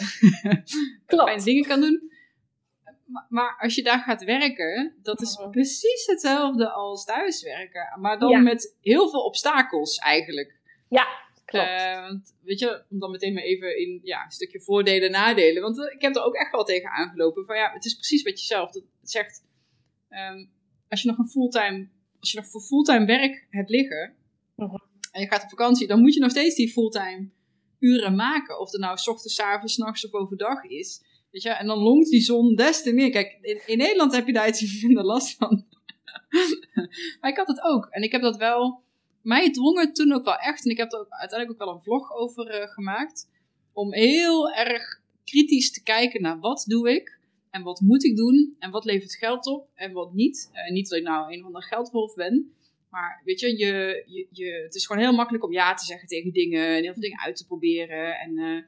fijne 1.07 1.43
dingen 1.43 1.65
kan 1.65 1.81
doen. 1.81 2.11
Maar, 3.29 3.57
als 3.59 3.75
je 3.75 3.83
daar 3.83 3.99
gaat 3.99 4.25
werken, 4.25 4.95
dat 5.03 5.21
is 5.21 5.39
mhm. 5.39 5.51
precies 5.51 6.07
hetzelfde 6.07 6.71
als 6.71 7.05
thuiswerken. 7.05 8.01
Maar 8.01 8.19
dan 8.19 8.43
met 8.43 8.77
heel 8.81 9.11
veel 9.11 9.25
obstakels 9.25 9.97
eigenlijk. 9.97 10.59
Ja, 10.89 11.07
klopt. 11.45 11.67
Uh, 11.67 12.11
weet 12.43 12.59
je, 12.59 12.85
om 12.91 12.99
dan 12.99 13.11
meteen 13.11 13.35
maar 13.35 13.43
even 13.43 13.79
in 13.79 14.01
ja, 14.03 14.25
een 14.25 14.31
stukje 14.31 14.61
voordelen 14.61 15.07
en 15.07 15.11
nadelen. 15.11 15.63
Want 15.63 15.81
eh, 15.81 15.95
ik 15.95 16.03
heb 16.03 16.17
er 16.17 16.23
ook 16.23 16.35
echt 16.35 16.51
wel 16.51 16.65
tegen 16.65 16.91
aangelopen. 16.91 17.45
Van 17.45 17.57
ja, 17.57 17.73
het 17.73 17.85
is 17.85 17.95
precies 17.95 18.23
wat 18.23 18.41
je 18.41 18.47
zelf 18.47 18.71
zegt. 19.03 19.45
Um, 20.11 20.51
als 20.89 21.03
je 21.03 21.09
nog 21.09 21.19
een 21.19 21.29
fulltime, 21.29 21.89
als 22.21 22.33
je 22.33 22.39
nog 22.39 22.49
voor 22.49 22.61
fulltime 22.61 23.07
werk 23.07 23.47
hebt 23.51 23.71
liggen. 23.71 24.15
Mhm. 24.57 24.77
En 25.13 25.21
je 25.21 25.29
gaat 25.29 25.43
op 25.43 25.49
vakantie, 25.49 25.87
dan 25.87 26.01
moet 26.01 26.15
je 26.15 26.21
nog 26.21 26.31
steeds 26.31 26.55
die 26.55 26.73
fulltime 26.73 27.29
uren 27.79 28.15
maken. 28.15 28.61
Of 28.61 28.71
het 28.73 28.81
nou 28.81 28.97
s 28.97 29.09
ochtends, 29.09 29.35
s 29.35 29.41
avonds, 29.41 29.77
nachts 29.77 30.07
of 30.07 30.13
overdag 30.13 30.65
is. 30.65 31.03
Weet 31.37 31.45
je, 31.45 31.51
en 31.51 31.67
dan 31.67 31.79
longt 31.79 32.11
die 32.11 32.21
zon 32.21 32.55
des 32.55 32.83
te 32.83 32.93
meer. 32.93 33.11
Kijk, 33.11 33.39
in, 33.67 33.79
Nederland 33.79 34.15
heb 34.15 34.27
je 34.27 34.33
daar 34.33 34.49
iets 34.49 34.83
minder 34.83 35.05
last 35.05 35.37
van. 35.37 35.65
maar 37.21 37.31
ik 37.31 37.37
had 37.37 37.47
het 37.47 37.63
ook. 37.63 37.87
En 37.91 38.03
ik 38.03 38.13
heb 38.13 38.21
dat 38.21 38.37
wel 38.37 38.83
mij 39.23 39.51
dwong 39.51 39.79
het 39.79 39.95
toen 39.95 40.13
ook 40.13 40.25
wel 40.25 40.37
echt, 40.37 40.65
en 40.65 40.71
ik 40.71 40.77
heb 40.77 40.93
er 40.93 41.07
uiteindelijk 41.09 41.51
ook 41.51 41.67
wel 41.67 41.77
een 41.77 41.83
vlog 41.83 42.13
over 42.13 42.61
uh, 42.61 42.69
gemaakt, 42.69 43.29
om 43.73 43.93
heel 43.93 44.51
erg 44.51 45.01
kritisch 45.25 45.73
te 45.73 45.83
kijken 45.83 46.23
naar 46.23 46.39
wat 46.39 46.65
doe 46.69 46.95
ik 46.95 47.19
en 47.51 47.63
wat 47.63 47.81
moet 47.81 48.05
ik 48.05 48.17
doen 48.17 48.57
en 48.59 48.71
wat 48.71 48.85
levert 48.85 49.15
geld 49.15 49.47
op 49.47 49.69
en 49.75 49.93
wat 49.93 50.13
niet. 50.13 50.51
Uh, 50.53 50.73
niet 50.73 50.89
dat 50.89 50.99
ik 50.99 51.05
nou 51.05 51.33
een 51.33 51.41
of 51.41 51.47
ander 51.47 51.63
geldwolf 51.63 52.15
ben, 52.15 52.53
maar 52.91 53.23
weet 53.25 53.41
je, 53.41 53.59
je, 53.59 54.05
je, 54.31 54.63
het 54.65 54.75
is 54.75 54.87
gewoon 54.87 55.03
heel 55.03 55.15
makkelijk 55.15 55.45
om 55.45 55.53
ja 55.53 55.75
te 55.75 55.85
zeggen 55.85 56.09
tegen 56.09 56.33
dingen 56.33 56.77
en 56.77 56.83
heel 56.83 56.93
veel 56.93 57.03
dingen 57.03 57.21
uit 57.21 57.37
te 57.37 57.47
proberen 57.47 58.19
en... 58.19 58.39
Uh, 58.39 58.63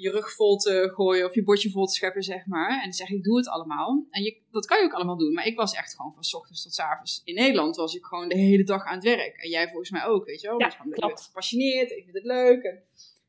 je 0.00 0.10
rug 0.10 0.32
vol 0.32 0.56
te 0.56 0.90
gooien 0.94 1.26
of 1.26 1.34
je 1.34 1.42
bordje 1.42 1.70
vol 1.70 1.86
te 1.86 1.94
scheppen, 1.94 2.22
zeg 2.22 2.46
maar. 2.46 2.82
En 2.82 2.92
zeg 2.92 3.10
ik, 3.10 3.22
doe 3.22 3.36
het 3.36 3.48
allemaal. 3.48 4.06
En 4.10 4.22
je, 4.22 4.40
dat 4.50 4.66
kan 4.66 4.78
je 4.78 4.84
ook 4.84 4.92
allemaal 4.92 5.18
doen. 5.18 5.32
Maar 5.32 5.46
ik 5.46 5.56
was 5.56 5.74
echt 5.74 5.94
gewoon 5.94 6.12
van 6.12 6.24
s 6.24 6.34
ochtends 6.34 6.62
tot 6.62 6.74
s 6.74 6.78
avonds. 6.78 7.22
In 7.24 7.34
Nederland 7.34 7.76
was 7.76 7.94
ik 7.94 8.04
gewoon 8.04 8.28
de 8.28 8.38
hele 8.38 8.64
dag 8.64 8.84
aan 8.84 8.94
het 8.94 9.04
werk. 9.04 9.36
En 9.36 9.48
jij 9.48 9.68
volgens 9.68 9.90
mij 9.90 10.04
ook, 10.04 10.24
weet 10.24 10.40
je 10.40 10.48
wel. 10.48 10.60
Ja, 10.60 10.66
ik 10.66 10.90
ben 10.90 11.18
gepassioneerd, 11.18 11.90
ik 11.90 12.04
vind 12.04 12.16
het 12.16 12.24
leuk. 12.24 12.62
En, 12.62 12.82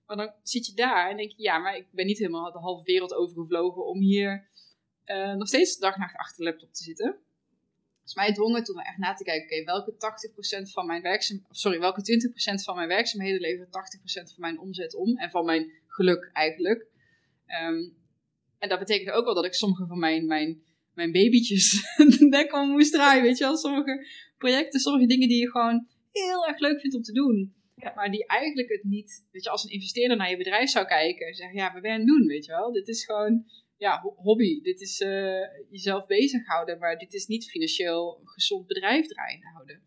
maar 0.06 0.18
dan 0.18 0.32
zit 0.44 0.66
je 0.66 0.74
daar 0.74 1.10
en 1.10 1.18
denk 1.18 1.32
je, 1.32 1.42
ja, 1.42 1.58
maar 1.58 1.76
ik 1.76 1.86
ben 1.92 2.06
niet 2.06 2.18
helemaal 2.18 2.52
de 2.52 2.60
halve 2.60 2.84
wereld 2.84 3.14
overgevlogen 3.14 3.86
om 3.86 4.00
hier 4.00 4.48
uh, 5.06 5.34
nog 5.34 5.48
steeds 5.48 5.74
de 5.74 5.82
dag 5.82 5.98
nacht 5.98 6.16
achter 6.16 6.38
de 6.38 6.44
laptop 6.44 6.74
te 6.74 6.84
zitten. 6.84 7.18
Dus 8.04 8.18
mij 8.18 8.34
dwongen 8.34 8.64
toen 8.64 8.80
echt 8.80 8.98
na 8.98 9.14
te 9.14 9.24
kijken, 9.24 9.58
oké, 9.58 9.64
welke 9.64 9.94
80% 10.68 10.72
van 10.72 10.86
mijn 10.86 11.02
werkzaam, 11.02 11.46
sorry, 11.50 11.80
welke 11.80 12.32
20% 12.60 12.64
van 12.64 12.76
mijn 12.76 12.88
werkzaamheden 12.88 13.42
leveren 13.42 13.68
80% 13.68 13.72
van 14.12 14.34
mijn 14.38 14.60
omzet 14.60 14.96
om 14.96 15.18
en 15.18 15.30
van 15.30 15.46
mijn 15.46 15.72
geluk 16.00 16.30
eigenlijk. 16.34 16.88
Um, 17.64 17.98
en 18.60 18.70
dat 18.70 18.80
betekende 18.80 19.12
ook 19.12 19.26
wel 19.26 19.34
dat 19.34 19.46
ik 19.46 19.54
sommige 19.54 19.86
van 19.86 20.00
mijn, 20.00 20.26
mijn, 20.26 20.64
mijn 20.94 21.12
babytjes 21.12 21.72
de 22.18 22.26
nek 22.30 22.54
om 22.54 22.70
moest 22.70 22.94
draaien, 22.94 23.24
weet 23.24 23.38
je 23.38 23.44
wel. 23.44 23.58
Sommige 23.58 24.08
projecten, 24.38 24.80
sommige 24.80 25.06
dingen 25.06 25.28
die 25.28 25.40
je 25.40 25.52
gewoon 25.52 25.88
heel 26.12 26.48
erg 26.48 26.60
leuk 26.60 26.80
vindt 26.80 26.96
om 26.96 27.02
te 27.02 27.12
doen. 27.14 27.54
Ja. 27.76 27.94
Maar 27.96 28.12
die 28.12 28.28
eigenlijk 28.28 28.70
het 28.70 28.84
niet, 28.84 29.26
weet 29.32 29.44
je, 29.44 29.50
als 29.50 29.64
een 29.64 29.70
investeerder 29.70 30.18
naar 30.18 30.30
je 30.30 30.38
bedrijf 30.38 30.70
zou 30.70 30.86
kijken 30.86 31.28
en 31.28 31.34
zeggen, 31.34 31.58
ja, 31.58 31.74
we 31.74 31.82
ben 31.82 31.92
je 31.92 31.98
aan 31.98 32.06
het 32.06 32.10
doen, 32.10 32.28
weet 32.28 32.46
je 32.46 32.52
wel. 32.52 32.72
Dit 32.72 32.88
is 32.88 33.06
gewoon, 33.06 33.46
ja, 33.78 34.02
hobby. 34.16 34.62
Dit 34.62 34.82
is 34.82 35.00
uh, 35.00 35.42
jezelf 35.70 36.06
bezighouden, 36.06 36.80
maar 36.80 36.98
dit 36.98 37.14
is 37.14 37.26
niet 37.26 37.50
financieel 37.50 38.22
gezond 38.24 38.68
bedrijf 38.68 39.08
draaiende 39.08 39.48
houden. 39.54 39.82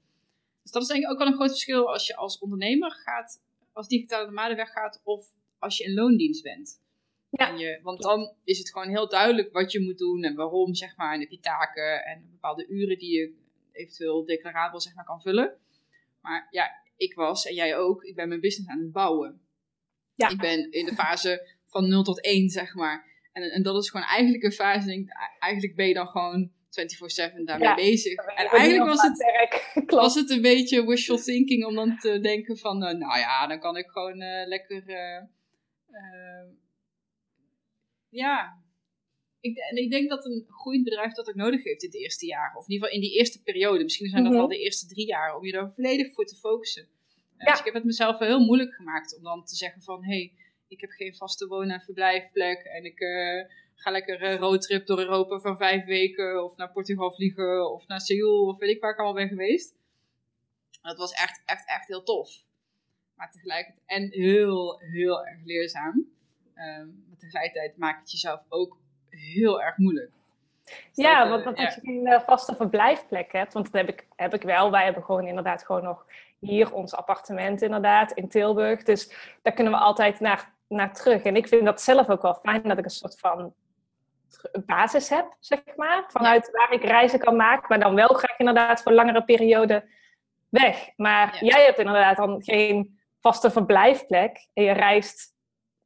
Dus 0.63 0.71
dat 0.71 0.83
is 0.83 0.89
denk 0.89 1.03
ik 1.03 1.11
ook 1.11 1.19
wel 1.19 1.27
een 1.27 1.35
groot 1.35 1.49
verschil 1.49 1.93
als 1.93 2.07
je 2.07 2.17
als 2.17 2.39
ondernemer 2.39 2.91
gaat, 2.91 3.43
als 3.73 3.89
digitale 3.89 4.27
nomade 4.27 4.55
weggaat 4.55 5.01
of 5.05 5.27
als 5.63 5.79
je 5.79 5.85
in 5.85 5.95
loondienst 5.95 6.43
bent. 6.43 6.81
Ja. 7.31 7.49
En 7.49 7.59
je, 7.59 7.81
want 7.83 8.03
dan 8.03 8.35
is 8.45 8.59
het 8.59 8.71
gewoon 8.73 8.89
heel 8.89 9.09
duidelijk 9.09 9.53
wat 9.53 9.73
je 9.73 9.81
moet 9.81 9.99
doen 9.99 10.23
en 10.23 10.35
waarom, 10.35 10.75
zeg 10.75 10.97
maar. 10.97 11.15
En 11.15 11.21
heb 11.21 11.31
je 11.31 11.41
taken 11.41 12.05
en 12.05 12.29
bepaalde 12.31 12.67
uren 12.69 12.99
die 12.99 13.19
je 13.19 13.35
eventueel 13.73 14.25
declarabel, 14.25 14.81
zeg 14.81 14.95
maar, 14.95 15.05
kan 15.05 15.21
vullen. 15.21 15.57
Maar 16.21 16.49
ja, 16.51 16.71
ik 16.97 17.15
was, 17.15 17.47
en 17.47 17.55
jij 17.55 17.77
ook, 17.77 18.03
ik 18.03 18.15
ben 18.15 18.29
mijn 18.29 18.41
business 18.41 18.71
aan 18.71 18.79
het 18.79 18.93
bouwen. 18.93 19.41
Ja. 20.15 20.29
Ik 20.29 20.39
ben 20.39 20.71
in 20.71 20.87
de 20.87 20.95
fase 20.95 21.49
van 21.65 21.89
0 21.89 22.03
tot 22.03 22.21
1, 22.21 22.49
zeg 22.49 22.75
maar. 22.75 23.05
En, 23.33 23.43
en 23.43 23.63
dat 23.63 23.83
is 23.83 23.91
gewoon 23.91 24.07
eigenlijk 24.07 24.43
een 24.43 24.53
fase, 24.53 24.87
denk 24.87 25.09
eigenlijk 25.39 25.75
ben 25.75 25.89
je 25.89 25.95
dan 25.95 26.07
gewoon 26.07 26.51
24-7 26.51 27.45
daarmee 27.45 27.75
bezig. 27.75 28.25
En 28.25 28.47
eigenlijk 28.47 28.89
was 28.89 29.03
het, 29.03 29.25
was 30.03 30.15
het 30.15 30.31
een 30.31 30.43
beetje 30.43 30.87
wishful 30.87 31.17
thinking 31.17 31.65
om 31.65 31.75
dan 31.75 31.99
te 31.99 32.21
denken 32.21 32.59
van, 32.59 32.77
uh, 32.77 32.99
nou 32.99 33.19
ja, 33.19 33.47
dan 33.47 33.61
kan 33.61 33.77
ik 33.77 33.87
gewoon 33.89 34.23
uh, 34.23 34.47
lekker... 34.47 34.83
Uh, 34.87 35.23
uh, 35.93 36.53
ja, 38.09 38.63
ik, 39.41 39.59
en 39.59 39.77
ik 39.77 39.91
denk 39.91 40.09
dat 40.09 40.25
een 40.25 40.47
groeiend 40.49 40.85
bedrijf 40.85 41.13
dat 41.13 41.29
ook 41.29 41.35
nodig 41.35 41.65
heeft 41.65 41.83
in 41.83 41.89
het 41.89 41.99
eerste 41.99 42.27
jaar. 42.27 42.55
Of 42.57 42.67
in 42.67 42.73
ieder 42.73 42.89
geval 42.89 43.03
in 43.03 43.09
die 43.09 43.19
eerste 43.19 43.43
periode. 43.43 43.83
Misschien 43.83 44.09
zijn 44.09 44.23
dat 44.23 44.33
mm 44.33 44.39
wel 44.39 44.49
de 44.49 44.59
eerste 44.59 44.87
drie 44.87 45.07
jaar. 45.07 45.37
Om 45.37 45.45
je 45.45 45.53
daar 45.53 45.73
volledig 45.73 46.13
voor 46.13 46.25
te 46.25 46.37
focussen. 46.37 46.89
Uh, 47.39 47.47
Dus 47.47 47.59
ik 47.59 47.65
heb 47.65 47.75
het 47.75 47.85
mezelf 47.85 48.19
wel 48.19 48.29
heel 48.29 48.45
moeilijk 48.47 48.75
gemaakt. 48.75 49.17
Om 49.17 49.23
dan 49.23 49.45
te 49.45 49.57
zeggen 49.57 49.83
van... 49.83 50.05
Hé, 50.05 50.11
hey, 50.11 50.33
ik 50.69 50.81
heb 50.81 50.91
geen 50.91 51.15
vaste 51.15 51.47
woon- 51.47 51.71
en 51.71 51.81
verblijfplek. 51.81 52.59
En 52.59 52.85
ik 52.85 53.01
uh, 53.01 53.45
ga 53.75 53.91
lekker 53.91 54.23
een 54.23 54.39
roadtrip 54.39 54.87
door 54.87 54.99
Europa 54.99 55.39
van 55.39 55.57
vijf 55.57 55.85
weken. 55.85 56.45
Of 56.45 56.57
naar 56.57 56.73
Portugal 56.73 57.13
vliegen. 57.13 57.73
Of 57.73 57.87
naar 57.87 58.01
Seoul. 58.01 58.47
Of 58.47 58.59
weet 58.59 58.71
ik 58.71 58.81
waar 58.81 58.93
ik 58.93 58.99
allemaal 58.99 59.23
ben 59.23 59.29
geweest. 59.29 59.75
Dat 60.83 60.99
was 60.99 61.13
echt, 61.13 61.43
echt, 61.45 61.69
echt 61.69 61.89
heel 61.89 62.03
tof 62.03 62.51
maar 63.23 63.31
tegelijkertijd 63.31 63.83
en 63.87 64.09
heel, 64.11 64.79
heel 64.81 65.27
erg 65.27 65.39
leerzaam. 65.45 66.07
Um, 66.55 67.05
maar 67.09 67.19
tegelijkertijd 67.19 67.77
maakt 67.77 68.01
het 68.01 68.11
jezelf 68.11 68.45
ook 68.49 68.77
heel 69.09 69.63
erg 69.63 69.77
moeilijk. 69.77 70.11
Dus 70.65 70.75
ja, 70.93 71.29
want 71.29 71.45
dat 71.45 71.57
als 71.57 71.75
je 71.75 71.81
geen 71.81 72.07
uh, 72.07 72.21
vaste 72.21 72.57
verblijfplek 72.57 73.33
hebt, 73.33 73.53
want 73.53 73.73
dat 73.73 73.75
heb 73.75 73.89
ik, 73.89 74.07
heb 74.17 74.35
ik 74.35 74.43
wel. 74.43 74.71
Wij 74.71 74.85
hebben 74.85 75.03
gewoon 75.03 75.27
inderdaad 75.27 75.65
gewoon 75.65 75.83
nog 75.83 76.07
hier 76.39 76.73
ons 76.73 76.95
appartement 76.95 77.63
inderdaad 77.63 78.13
in 78.13 78.29
Tilburg. 78.29 78.83
Dus 78.83 79.15
daar 79.43 79.53
kunnen 79.53 79.73
we 79.73 79.79
altijd 79.79 80.21
naar, 80.21 80.53
naar 80.69 80.95
terug. 80.95 81.23
En 81.23 81.37
ik 81.37 81.49
vind 81.49 81.65
dat 81.65 81.81
zelf 81.81 82.09
ook 82.09 82.23
wel 82.23 82.35
fijn 82.35 82.63
dat 82.63 82.79
ik 82.79 82.85
een 82.85 82.91
soort 82.91 83.19
van 83.19 83.55
basis 84.67 85.09
heb, 85.09 85.37
zeg 85.41 85.63
maar. 85.77 86.05
Vanuit 86.09 86.51
waar 86.51 86.73
ik 86.73 86.85
reizen 86.85 87.19
kan 87.19 87.37
maken, 87.37 87.67
maar 87.69 87.81
dan 87.81 87.95
wel 87.95 88.09
graag 88.09 88.39
inderdaad 88.39 88.83
voor 88.83 88.93
langere 88.93 89.25
perioden 89.25 89.85
weg. 90.49 90.91
Maar 90.97 91.45
jij 91.45 91.65
hebt 91.65 91.79
inderdaad 91.79 92.17
dan 92.17 92.43
geen 92.43 93.01
vaste 93.23 93.51
verblijfplek 93.51 94.49
en 94.53 94.65
je 94.65 94.73
reist 94.73 95.35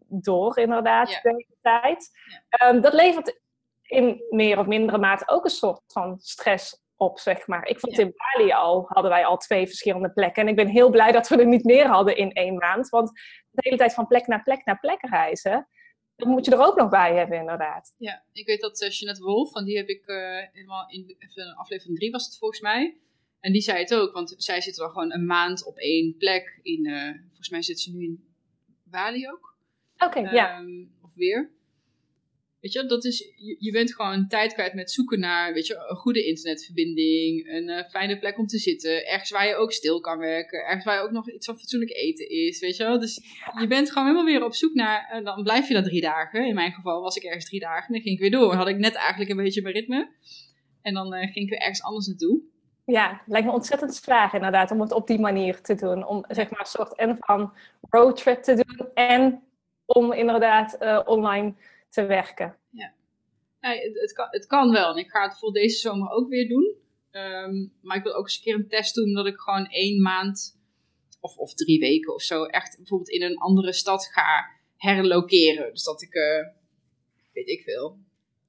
door 0.08 0.58
inderdaad 0.58 1.08
de 1.08 1.18
hele 1.22 1.56
tijd. 1.60 2.10
Ehm, 2.48 2.80
dat 2.80 2.92
levert 2.92 3.40
in 3.82 4.24
meer 4.30 4.58
of 4.58 4.66
mindere 4.66 4.98
mate 4.98 5.28
ook 5.28 5.44
een 5.44 5.50
soort 5.50 5.80
van 5.86 6.18
stress 6.18 6.84
op, 6.96 7.18
zeg 7.18 7.46
maar. 7.46 7.66
Ik 7.66 7.80
vond 7.80 7.98
in 7.98 8.14
Bali 8.16 8.52
al, 8.52 8.84
hadden 8.88 9.10
wij 9.10 9.24
al 9.24 9.36
twee 9.36 9.66
verschillende 9.66 10.10
plekken. 10.10 10.42
En 10.42 10.48
ik 10.48 10.56
ben 10.56 10.68
heel 10.68 10.90
blij 10.90 11.12
dat 11.12 11.28
we 11.28 11.36
er 11.36 11.46
niet 11.46 11.64
meer 11.64 11.86
hadden 11.86 12.16
in 12.16 12.32
één 12.32 12.56
maand. 12.56 12.88
Want 12.88 13.10
de 13.50 13.60
hele 13.62 13.76
tijd 13.76 13.94
van 13.94 14.06
plek 14.06 14.26
naar 14.26 14.42
plek 14.42 14.64
naar 14.64 14.78
plek 14.78 15.00
reizen, 15.00 15.68
dat 16.16 16.28
moet 16.28 16.44
je 16.44 16.50
er 16.50 16.66
ook 16.66 16.76
nog 16.76 16.88
bij 16.88 17.14
hebben, 17.14 17.38
inderdaad. 17.38 17.92
Ja, 17.96 18.24
ik 18.32 18.46
weet 18.46 18.60
dat 18.60 18.80
uh, 18.80 18.90
Jeanette 18.90 19.22
Wolf, 19.22 19.50
van 19.50 19.64
die 19.64 19.76
heb 19.76 19.88
ik 19.88 20.06
uh, 20.06 20.16
helemaal 20.52 20.88
in 20.88 21.16
aflevering 21.56 21.98
3 21.98 22.10
was 22.10 22.24
het 22.24 22.38
volgens 22.38 22.60
mij. 22.60 22.96
En 23.46 23.52
die 23.52 23.60
zei 23.62 23.78
het 23.78 23.94
ook, 23.94 24.12
want 24.12 24.34
zij 24.36 24.60
zit 24.60 24.76
wel 24.76 24.88
gewoon 24.88 25.12
een 25.12 25.26
maand 25.26 25.64
op 25.64 25.76
één 25.76 26.16
plek. 26.16 26.58
In, 26.62 26.86
uh, 26.86 27.10
volgens 27.26 27.48
mij 27.48 27.62
zit 27.62 27.80
ze 27.80 27.90
nu 27.90 28.02
in 28.02 28.24
Bali 28.84 29.28
ook. 29.28 29.56
Oké, 29.98 30.18
ja. 30.18 30.58
Ehm, 30.58 30.84
of 31.02 31.14
weer. 31.14 31.50
Weet 32.60 32.72
je, 32.72 32.86
dat 32.86 33.04
is, 33.04 33.18
je, 33.18 33.56
je, 33.58 33.72
bent 33.72 33.94
gewoon 33.94 34.28
tijd 34.28 34.52
kwijt 34.52 34.74
met 34.74 34.90
zoeken 34.90 35.20
naar 35.20 35.52
weet 35.52 35.66
je, 35.66 35.86
een 35.88 35.96
goede 35.96 36.26
internetverbinding, 36.26 37.48
een 37.48 37.68
uh, 37.68 37.84
fijne 37.84 38.18
plek 38.18 38.38
om 38.38 38.46
te 38.46 38.58
zitten, 38.58 39.06
ergens 39.06 39.30
waar 39.30 39.46
je 39.46 39.54
ook 39.54 39.72
stil 39.72 40.00
kan 40.00 40.18
werken, 40.18 40.64
ergens 40.64 40.84
waar 40.84 40.96
je 40.96 41.02
ook 41.02 41.10
nog 41.10 41.30
iets 41.30 41.46
van 41.46 41.58
fatsoenlijk 41.58 41.92
eten 41.92 42.28
is, 42.28 42.60
weet 42.60 42.76
je 42.76 42.84
wel. 42.84 42.98
Dus 42.98 43.20
je 43.60 43.66
bent 43.66 43.90
gewoon 43.90 44.08
helemaal 44.08 44.32
weer 44.32 44.44
op 44.44 44.54
zoek 44.54 44.74
naar, 44.74 45.08
en 45.10 45.24
dan 45.24 45.42
blijf 45.42 45.68
je 45.68 45.74
daar 45.74 45.82
drie 45.82 46.00
dagen. 46.00 46.46
In 46.46 46.54
mijn 46.54 46.72
geval 46.72 47.00
was 47.00 47.16
ik 47.16 47.22
ergens 47.22 47.44
drie 47.44 47.60
dagen 47.60 47.86
en 47.86 47.92
dan 47.92 48.02
ging 48.02 48.14
ik 48.14 48.20
weer 48.20 48.30
door. 48.30 48.48
Dan 48.48 48.56
had 48.56 48.68
ik 48.68 48.78
net 48.78 48.94
eigenlijk 48.94 49.30
een 49.30 49.36
beetje 49.44 49.62
mijn 49.62 49.74
ritme. 49.74 50.10
En 50.82 50.94
dan 50.94 51.14
uh, 51.14 51.20
ging 51.20 51.34
ik 51.44 51.48
weer 51.50 51.60
ergens 51.60 51.82
anders 51.82 52.06
naartoe. 52.06 52.54
Ja, 52.86 53.22
lijkt 53.26 53.46
me 53.46 53.52
ontzettend 53.52 53.94
zwaar 53.94 54.34
inderdaad 54.34 54.70
om 54.70 54.80
het 54.80 54.92
op 54.92 55.06
die 55.06 55.20
manier 55.20 55.60
te 55.60 55.74
doen. 55.74 56.06
Om 56.06 56.24
zeg 56.28 56.50
maar 56.50 56.60
een 56.60 56.66
soort 56.66 56.94
en 56.94 57.16
van 57.18 57.52
roadtrip 57.80 58.42
te 58.42 58.54
doen 58.54 58.90
en 58.94 59.42
om 59.84 60.12
inderdaad 60.12 60.76
uh, 60.80 61.00
online 61.04 61.54
te 61.88 62.06
werken. 62.06 62.56
Ja, 62.70 62.92
ja 63.60 63.70
het, 63.70 64.00
het, 64.00 64.12
kan, 64.12 64.26
het 64.30 64.46
kan 64.46 64.72
wel. 64.72 64.90
En 64.90 64.96
ik 64.96 65.10
ga 65.10 65.22
het 65.22 65.38
voor 65.38 65.52
deze 65.52 65.78
zomer 65.78 66.10
ook 66.10 66.28
weer 66.28 66.48
doen. 66.48 66.74
Um, 67.10 67.72
maar 67.82 67.96
ik 67.96 68.02
wil 68.02 68.14
ook 68.14 68.24
eens 68.24 68.36
een 68.36 68.42
keer 68.42 68.54
een 68.54 68.68
test 68.68 68.94
doen 68.94 69.14
dat 69.14 69.26
ik 69.26 69.38
gewoon 69.38 69.66
één 69.66 70.02
maand 70.02 70.58
of, 71.20 71.36
of 71.36 71.54
drie 71.54 71.78
weken 71.78 72.14
of 72.14 72.22
zo 72.22 72.44
echt 72.44 72.76
bijvoorbeeld 72.76 73.10
in 73.10 73.22
een 73.22 73.38
andere 73.38 73.72
stad 73.72 74.06
ga 74.06 74.50
herlokeren. 74.76 75.70
Dus 75.70 75.84
dat 75.84 76.02
ik, 76.02 76.14
uh, 76.14 76.46
weet 77.32 77.48
ik 77.48 77.62
veel, 77.62 77.98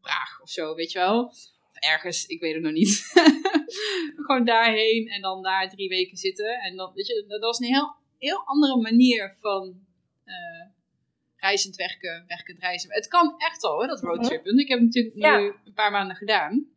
Praag 0.02 0.42
of 0.42 0.50
zo, 0.50 0.76
weet 0.76 0.92
je 0.92 1.00
wel. 1.00 1.26
Of 1.68 1.76
ergens, 1.80 2.26
ik 2.26 2.42
weet 2.42 2.54
het 2.54 2.64
nog 2.64 2.74
niet. 2.74 3.12
Gewoon 4.26 4.46
daarheen 4.46 5.08
en 5.08 5.22
dan 5.22 5.44
daar 5.44 5.70
drie 5.70 5.90
weken 5.90 6.18
zitten. 6.18 6.60
En 6.60 6.76
dan, 6.76 6.92
weet 6.94 7.08
je, 7.08 7.26
dat 7.28 7.42
was 7.42 7.60
een 7.60 7.68
heel, 7.68 7.96
heel 8.18 8.42
andere 8.46 8.78
manier 8.82 9.36
van 9.40 9.86
uh, 10.26 10.66
reizend 11.36 11.76
werken, 11.76 12.24
werkend 12.28 12.60
reizen. 12.60 12.94
Het 12.94 13.08
kan 13.08 13.34
echt 13.38 13.64
al, 13.64 13.82
hè, 13.82 13.88
dat 13.88 14.02
roadtrippen. 14.02 14.60
Ik 14.60 14.68
heb 14.68 14.80
het 14.80 14.88
natuurlijk 14.88 15.16
nu 15.16 15.54
een 15.66 15.74
paar 15.74 15.92
maanden 15.92 16.16
gedaan. 16.16 16.68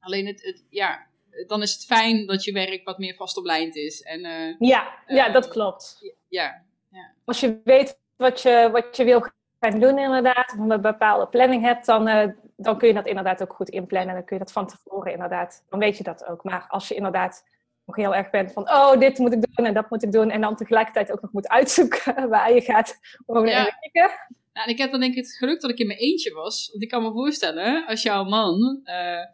Alleen 0.00 0.26
het, 0.26 0.42
het, 0.42 0.64
ja, 0.68 1.06
dan 1.46 1.62
is 1.62 1.72
het 1.72 1.84
fijn 1.84 2.26
dat 2.26 2.44
je 2.44 2.52
werk 2.52 2.84
wat 2.84 2.98
meer 2.98 3.14
vast 3.14 3.36
op 3.36 3.44
lijn 3.44 3.74
is. 3.74 4.02
En, 4.02 4.24
uh, 4.24 4.68
ja, 4.68 5.02
ja, 5.06 5.28
dat 5.28 5.48
klopt. 5.48 5.98
Ja, 6.28 6.64
ja. 6.90 7.12
Als 7.24 7.40
je 7.40 7.60
weet 7.64 7.98
wat 8.16 8.40
je, 8.40 8.68
wat 8.72 8.96
je 8.96 9.04
wil 9.04 9.26
gaan 9.70 9.80
doen 9.80 9.98
inderdaad, 9.98 10.54
of 10.58 10.70
een 10.70 10.80
bepaalde 10.80 11.26
planning 11.26 11.62
hebt, 11.62 11.86
dan, 11.86 12.08
uh, 12.08 12.28
dan 12.56 12.78
kun 12.78 12.88
je 12.88 12.94
dat 12.94 13.06
inderdaad 13.06 13.42
ook 13.42 13.52
goed 13.52 13.68
inplannen. 13.68 14.08
En 14.08 14.14
dan 14.14 14.24
kun 14.24 14.36
je 14.36 14.42
dat 14.42 14.52
van 14.52 14.66
tevoren 14.66 15.12
inderdaad, 15.12 15.64
dan 15.68 15.78
weet 15.78 15.96
je 15.96 16.04
dat 16.04 16.26
ook. 16.26 16.44
Maar 16.44 16.64
als 16.68 16.88
je 16.88 16.94
inderdaad 16.94 17.44
nog 17.84 17.96
heel 17.96 18.14
erg 18.14 18.30
bent 18.30 18.52
van, 18.52 18.70
oh, 18.70 18.98
dit 18.98 19.18
moet 19.18 19.32
ik 19.32 19.56
doen 19.56 19.66
en 19.66 19.74
dat 19.74 19.90
moet 19.90 20.02
ik 20.02 20.12
doen. 20.12 20.30
En 20.30 20.40
dan 20.40 20.56
tegelijkertijd 20.56 21.12
ook 21.12 21.20
nog 21.20 21.32
moet 21.32 21.48
uitzoeken 21.48 22.28
waar 22.28 22.52
je 22.52 22.60
gaat 22.60 22.98
wonen 23.26 23.50
ja. 23.50 23.58
en 23.58 23.74
werken. 23.92 24.18
Nou, 24.52 24.66
en 24.66 24.72
ik 24.72 24.78
heb 24.78 24.90
dan 24.90 25.00
denk 25.00 25.12
ik 25.12 25.24
het 25.24 25.36
geluk 25.36 25.60
dat 25.60 25.70
ik 25.70 25.78
in 25.78 25.86
mijn 25.86 25.98
eentje 25.98 26.32
was. 26.34 26.68
Want 26.70 26.82
ik 26.82 26.88
kan 26.88 27.02
me 27.02 27.12
voorstellen, 27.12 27.86
als 27.86 28.02
jouw 28.02 28.24
man, 28.24 28.80
uh, 28.84 29.24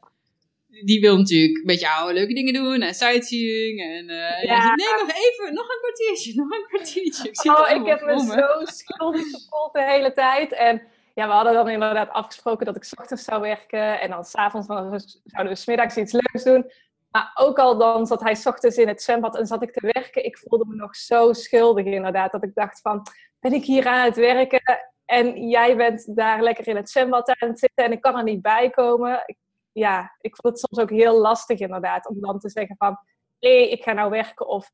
die 0.84 1.00
wil 1.00 1.16
natuurlijk 1.16 1.64
met 1.64 1.80
jou 1.80 2.12
leuke 2.12 2.34
dingen 2.34 2.52
doen 2.52 2.80
en 2.80 2.94
sightseeing. 2.94 3.80
En 3.80 4.10
uh, 4.10 4.42
ja. 4.42 4.74
nee, 4.74 5.04
nog 5.06 5.10
even, 5.10 5.54
nog 5.54 5.68
een 5.68 5.78
kwartiertje, 5.80 6.34
nog 6.42 6.50
een 6.50 6.66
kwartiertje. 6.68 7.28
Ik 7.28 7.44
oh, 7.44 7.70
ik 7.70 7.86
heb 7.86 8.04
me, 8.04 8.18
zo 8.18 8.64
schuldig 8.64 9.22
gevoeld 9.22 9.72
de 9.72 9.84
hele 9.84 10.12
tijd. 10.12 10.52
En 10.52 10.82
ja, 11.14 11.26
we 11.26 11.32
hadden 11.32 11.52
dan 11.52 11.68
inderdaad 11.68 12.10
afgesproken 12.10 12.66
dat 12.66 12.76
ik 12.76 12.84
s 12.84 12.96
ochtends 12.96 13.24
zou 13.24 13.40
werken. 13.40 14.00
En 14.00 14.10
dan 14.10 14.24
s'avonds 14.24 14.66
zouden 14.66 15.52
we 15.52 15.54
smiddags 15.54 15.96
iets 15.96 16.12
leuks 16.12 16.44
doen. 16.44 16.70
Maar 17.10 17.30
ook 17.34 17.58
al 17.58 17.78
dan 17.78 18.06
zat 18.06 18.22
hij 18.22 18.34
s 18.34 18.46
ochtends 18.46 18.76
in 18.76 18.88
het 18.88 19.02
zwembad 19.02 19.36
en 19.36 19.46
zat 19.46 19.62
ik 19.62 19.72
te 19.72 19.90
werken. 19.92 20.24
Ik 20.24 20.38
voelde 20.38 20.64
me 20.68 20.74
nog 20.74 20.96
zo 20.96 21.32
schuldig 21.32 21.84
inderdaad. 21.84 22.32
Dat 22.32 22.44
ik 22.44 22.54
dacht 22.54 22.80
van, 22.80 23.02
ben 23.40 23.52
ik 23.52 23.64
hier 23.64 23.86
aan 23.86 24.04
het 24.04 24.16
werken? 24.16 24.62
En 25.04 25.48
jij 25.48 25.76
bent 25.76 26.16
daar 26.16 26.42
lekker 26.42 26.68
in 26.68 26.76
het 26.76 26.90
zwembad 26.90 27.28
aan 27.28 27.48
het 27.48 27.58
zitten 27.58 27.84
en 27.84 27.92
ik 27.92 28.00
kan 28.00 28.16
er 28.16 28.22
niet 28.22 28.42
bij 28.42 28.70
komen. 28.70 29.24
Ja, 29.72 30.16
ik 30.20 30.36
vond 30.36 30.54
het 30.54 30.68
soms 30.68 30.82
ook 30.82 30.98
heel 30.98 31.20
lastig 31.20 31.58
inderdaad. 31.58 32.08
Om 32.08 32.20
dan 32.20 32.38
te 32.38 32.50
zeggen 32.50 32.76
van, 32.76 32.98
hé, 33.38 33.48
ik 33.48 33.82
ga 33.82 33.92
nou 33.92 34.10
werken. 34.10 34.46
Of 34.46 34.70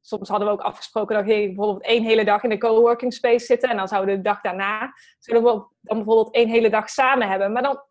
soms 0.00 0.28
hadden 0.28 0.48
we 0.48 0.54
ook 0.54 0.60
afgesproken 0.60 1.16
dat 1.16 1.24
we 1.24 1.46
bijvoorbeeld 1.46 1.82
één 1.82 2.02
hele 2.02 2.24
dag 2.24 2.42
in 2.42 2.50
de 2.50 2.58
coworking 2.58 3.12
space 3.14 3.46
zitten. 3.46 3.70
En 3.70 3.76
dan 3.76 3.88
zouden 3.88 4.10
we 4.10 4.22
de 4.22 4.28
dag 4.28 4.40
daarna, 4.40 4.92
zouden 5.18 5.52
we 5.52 5.66
dan 5.80 5.96
bijvoorbeeld 5.96 6.34
één 6.34 6.48
hele 6.48 6.70
dag 6.70 6.88
samen 6.88 7.28
hebben. 7.28 7.52
Maar 7.52 7.62
dan 7.62 7.82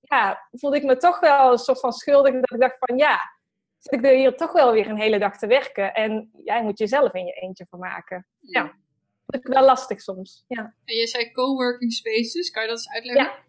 ja, 0.00 0.48
voelde 0.50 0.76
ik 0.76 0.84
me 0.84 0.96
toch 0.96 1.20
wel 1.20 1.52
een 1.52 1.58
soort 1.58 1.80
van 1.80 1.92
schuldig. 1.92 2.32
Dat 2.32 2.50
ik 2.50 2.60
dacht 2.60 2.76
van, 2.78 2.96
ja, 2.96 3.20
zit 3.78 3.92
ik 3.92 4.04
er 4.04 4.16
hier 4.16 4.36
toch 4.36 4.52
wel 4.52 4.72
weer 4.72 4.88
een 4.88 5.00
hele 5.00 5.18
dag 5.18 5.38
te 5.38 5.46
werken. 5.46 5.94
En 5.94 6.30
jij 6.44 6.62
moet 6.62 6.78
jezelf 6.78 7.12
in 7.12 7.24
je 7.24 7.32
eentje 7.32 7.66
van 7.70 7.78
maken. 7.78 8.26
Ja, 8.40 8.72
dat 9.26 9.44
is 9.44 9.54
wel 9.54 9.64
lastig 9.64 10.00
soms. 10.00 10.44
Ja. 10.48 10.74
En 10.84 10.94
je 10.94 11.06
zei 11.06 11.32
coworking 11.32 11.92
spaces, 11.92 12.50
kan 12.50 12.62
je 12.62 12.68
dat 12.68 12.78
eens 12.78 12.94
uitleggen? 12.94 13.24
Ja, 13.24 13.44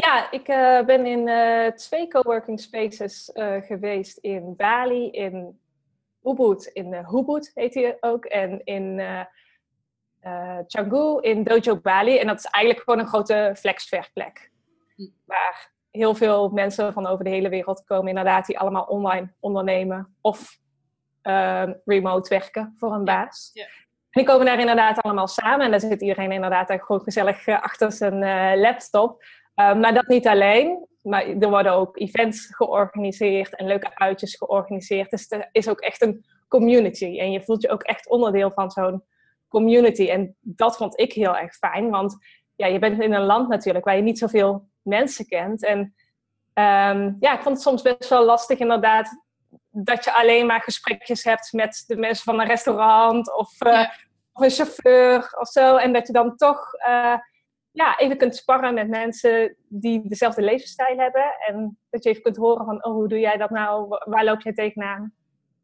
ja 0.00 0.30
ik 0.30 0.48
uh, 0.48 0.84
ben 0.84 1.06
in 1.06 1.28
uh, 1.28 1.66
twee 1.66 2.08
coworking 2.08 2.60
spaces 2.60 3.30
uh, 3.34 3.62
geweest 3.62 4.18
in 4.18 4.56
Bali, 4.56 5.10
in 5.10 5.60
Ubud, 6.22 6.66
in 6.66 6.92
uh, 6.92 7.12
Ubud 7.12 7.50
heet 7.54 7.74
hij 7.74 7.96
ook, 8.00 8.24
en 8.24 8.64
in 8.64 9.02
Canggu, 10.66 11.20
in 11.20 11.44
Dojo 11.44 11.76
Bali. 11.76 12.18
En 12.18 12.26
dat 12.26 12.38
is 12.38 12.44
eigenlijk 12.44 12.84
gewoon 12.84 13.00
een 13.00 13.08
grote 13.08 13.54
flexwerkplek. 13.58 14.50
Hm. 14.96 15.06
Waar 15.24 15.72
heel 15.90 16.14
veel 16.14 16.48
mensen 16.48 16.92
van 16.92 17.06
over 17.06 17.24
de 17.24 17.30
hele 17.30 17.48
wereld 17.48 17.84
komen 17.84 18.08
inderdaad 18.08 18.46
die 18.46 18.58
allemaal 18.58 18.84
online 18.84 19.32
ondernemen 19.40 20.16
of 20.20 20.58
uh, 21.22 21.68
remote 21.84 22.28
werken 22.28 22.74
voor 22.78 22.92
een 22.92 23.04
baas. 23.04 23.50
Ja. 23.52 23.64
En 23.64 24.22
die 24.22 24.24
komen 24.24 24.46
daar 24.46 24.58
inderdaad 24.58 25.00
allemaal 25.00 25.28
samen 25.28 25.64
en 25.64 25.70
daar 25.70 25.80
zit 25.80 26.00
iedereen 26.00 26.32
inderdaad 26.32 26.72
gewoon 26.72 27.00
gezellig 27.00 27.46
eh, 27.46 27.62
achter 27.62 27.92
zijn 27.92 28.58
laptop. 28.58 29.24
Uh, 29.60 29.74
maar 29.74 29.94
dat 29.94 30.06
niet 30.06 30.26
alleen, 30.26 30.86
maar 31.02 31.26
er 31.26 31.50
worden 31.50 31.72
ook 31.72 31.98
events 31.98 32.54
georganiseerd 32.54 33.56
en 33.56 33.66
leuke 33.66 33.90
uitjes 33.94 34.36
georganiseerd. 34.36 35.10
Dus 35.10 35.30
er 35.30 35.48
is 35.52 35.68
ook 35.68 35.80
echt 35.80 36.02
een 36.02 36.24
community 36.48 37.18
en 37.18 37.32
je 37.32 37.42
voelt 37.42 37.62
je 37.62 37.70
ook 37.70 37.82
echt 37.82 38.08
onderdeel 38.08 38.50
van 38.50 38.70
zo'n 38.70 39.02
community. 39.48 40.08
En 40.08 40.36
dat 40.40 40.76
vond 40.76 41.00
ik 41.00 41.12
heel 41.12 41.36
erg 41.36 41.54
fijn, 41.54 41.90
want 41.90 42.16
ja, 42.56 42.66
je 42.66 42.78
bent 42.78 43.00
in 43.00 43.12
een 43.12 43.24
land 43.24 43.48
natuurlijk 43.48 43.84
waar 43.84 43.96
je 43.96 44.02
niet 44.02 44.18
zoveel 44.18 44.68
mensen 44.82 45.26
kent. 45.26 45.64
En 45.64 45.78
um, 46.54 47.16
ja, 47.20 47.34
ik 47.34 47.42
vond 47.42 47.54
het 47.54 47.60
soms 47.60 47.82
best 47.82 48.08
wel 48.08 48.24
lastig 48.24 48.58
inderdaad 48.58 49.22
dat 49.70 50.04
je 50.04 50.14
alleen 50.14 50.46
maar 50.46 50.60
gesprekjes 50.60 51.24
hebt 51.24 51.52
met 51.52 51.84
de 51.86 51.96
mensen 51.96 52.24
van 52.24 52.40
een 52.40 52.46
restaurant 52.46 53.36
of, 53.36 53.64
uh, 53.66 53.88
of 54.32 54.42
een 54.42 54.50
chauffeur 54.50 55.36
of 55.38 55.48
zo. 55.48 55.76
En 55.76 55.92
dat 55.92 56.06
je 56.06 56.12
dan 56.12 56.36
toch 56.36 56.74
uh, 56.88 57.14
ja, 57.72 57.98
even 57.98 58.16
kunt 58.16 58.36
sparren 58.36 58.74
met 58.74 58.88
mensen 58.88 59.56
die 59.68 60.08
dezelfde 60.08 60.42
levensstijl 60.42 60.98
hebben. 60.98 61.34
En 61.46 61.78
dat 61.90 62.04
je 62.04 62.10
even 62.10 62.22
kunt 62.22 62.36
horen 62.36 62.64
van, 62.64 62.84
oh, 62.84 62.92
hoe 62.92 63.08
doe 63.08 63.18
jij 63.18 63.36
dat 63.36 63.50
nou? 63.50 63.86
Waar 64.04 64.24
loop 64.24 64.40
jij 64.40 64.52
tegenaan? 64.52 65.12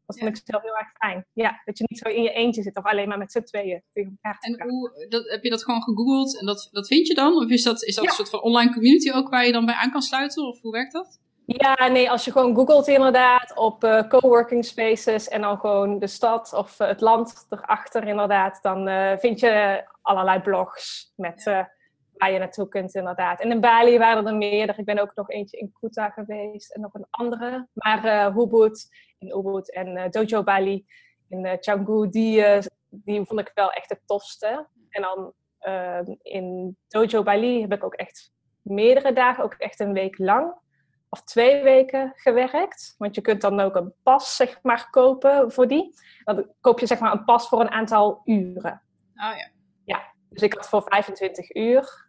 Dat 0.05 0.19
vond 0.19 0.37
ik 0.37 0.41
zelf 0.45 0.61
heel 0.61 0.77
erg 0.77 0.91
fijn. 0.97 1.25
Ja, 1.33 1.61
dat 1.65 1.77
je 1.77 1.85
niet 1.87 1.99
zo 1.99 2.09
in 2.09 2.23
je 2.23 2.31
eentje 2.31 2.61
zit 2.61 2.77
of 2.77 2.85
alleen 2.85 3.07
maar 3.07 3.17
met 3.17 3.31
z'n 3.31 3.41
tweeën 3.41 3.83
tegen 3.93 4.19
elkaar 4.21 4.37
En 4.39 4.69
hoe, 4.69 5.07
dat, 5.09 5.29
heb 5.29 5.43
je 5.43 5.49
dat 5.49 5.63
gewoon 5.63 5.83
gegoogeld 5.83 6.39
en 6.39 6.45
dat, 6.45 6.69
dat 6.71 6.87
vind 6.87 7.07
je 7.07 7.13
dan? 7.13 7.35
Of 7.35 7.49
is 7.49 7.63
dat, 7.63 7.83
is 7.83 7.95
dat 7.95 8.05
een 8.05 8.11
soort 8.11 8.29
van 8.29 8.41
online 8.41 8.73
community 8.73 9.11
ook 9.11 9.29
waar 9.29 9.45
je 9.45 9.51
dan 9.51 9.65
bij 9.65 9.75
aan 9.75 9.91
kan 9.91 10.01
sluiten? 10.01 10.47
Of 10.47 10.61
hoe 10.61 10.71
werkt 10.71 10.93
dat? 10.93 11.19
Ja, 11.45 11.87
nee, 11.87 12.11
als 12.11 12.25
je 12.25 12.31
gewoon 12.31 12.55
googelt 12.55 12.87
inderdaad 12.87 13.55
op 13.55 13.83
uh, 13.83 14.07
coworking 14.07 14.65
spaces 14.65 15.27
en 15.27 15.41
dan 15.41 15.57
gewoon 15.57 15.99
de 15.99 16.07
stad 16.07 16.53
of 16.53 16.79
uh, 16.79 16.87
het 16.87 17.01
land 17.01 17.45
erachter 17.49 18.07
inderdaad, 18.07 18.59
dan 18.61 18.87
uh, 18.87 19.17
vind 19.17 19.39
je 19.39 19.83
allerlei 20.01 20.39
blogs 20.39 21.11
met 21.15 21.67
waar 22.17 22.31
je 22.31 22.39
naartoe 22.39 22.67
kunt 22.67 22.95
inderdaad. 22.95 23.39
En 23.39 23.51
in 23.51 23.61
Bali 23.61 23.97
waren 23.97 24.27
er 24.27 24.35
meerdere. 24.35 24.79
Ik 24.79 24.85
ben 24.85 24.99
ook 24.99 25.11
nog 25.15 25.29
eentje 25.29 25.57
in 25.57 25.73
Kuta 25.79 26.09
geweest 26.09 26.71
en 26.71 26.81
nog 26.81 26.93
een 26.93 27.07
andere. 27.09 27.67
Maar 27.73 28.05
uh, 28.05 28.37
Ubud 28.37 28.89
in 29.17 29.37
Ubud 29.37 29.71
en 29.73 29.97
uh, 29.97 30.09
Dojo 30.09 30.43
Bali 30.43 30.85
in 31.29 31.45
uh, 31.45 31.53
Canggu, 31.53 32.09
die, 32.09 32.43
die 32.89 33.25
vond 33.25 33.39
ik 33.39 33.51
wel 33.53 33.71
echt 33.71 33.89
het 33.89 34.01
tofste. 34.05 34.67
En 34.89 35.01
dan 35.01 35.33
ehm, 35.59 36.15
in 36.21 36.77
Dojo 36.87 37.23
Bali 37.23 37.61
heb 37.61 37.73
ik 37.73 37.83
ook 37.83 37.95
echt 37.95 38.31
meerdere 38.61 39.13
dagen, 39.13 39.43
ook 39.43 39.53
echt 39.53 39.79
een 39.79 39.93
week 39.93 40.17
lang 40.17 40.53
of 41.09 41.23
twee 41.23 41.63
weken 41.63 42.11
gewerkt. 42.15 42.95
Want 42.97 43.15
je 43.15 43.21
kunt 43.21 43.41
dan 43.41 43.59
ook 43.59 43.75
een 43.75 43.93
pas 44.03 44.35
zeg 44.35 44.59
maar 44.61 44.89
kopen 44.89 45.51
voor 45.51 45.67
die. 45.67 45.93
Dan 46.23 46.51
koop 46.61 46.79
je 46.79 46.85
zeg 46.85 46.99
maar 46.99 47.11
een 47.11 47.25
pas 47.25 47.47
voor 47.47 47.61
een 47.61 47.69
aantal 47.69 48.21
uren. 48.23 48.81
Oh 49.15 49.37
ja. 49.37 49.49
Ja, 49.85 50.13
dus 50.29 50.41
ik 50.41 50.53
had 50.53 50.69
voor 50.69 50.83
25 50.83 51.55
uur 51.55 52.06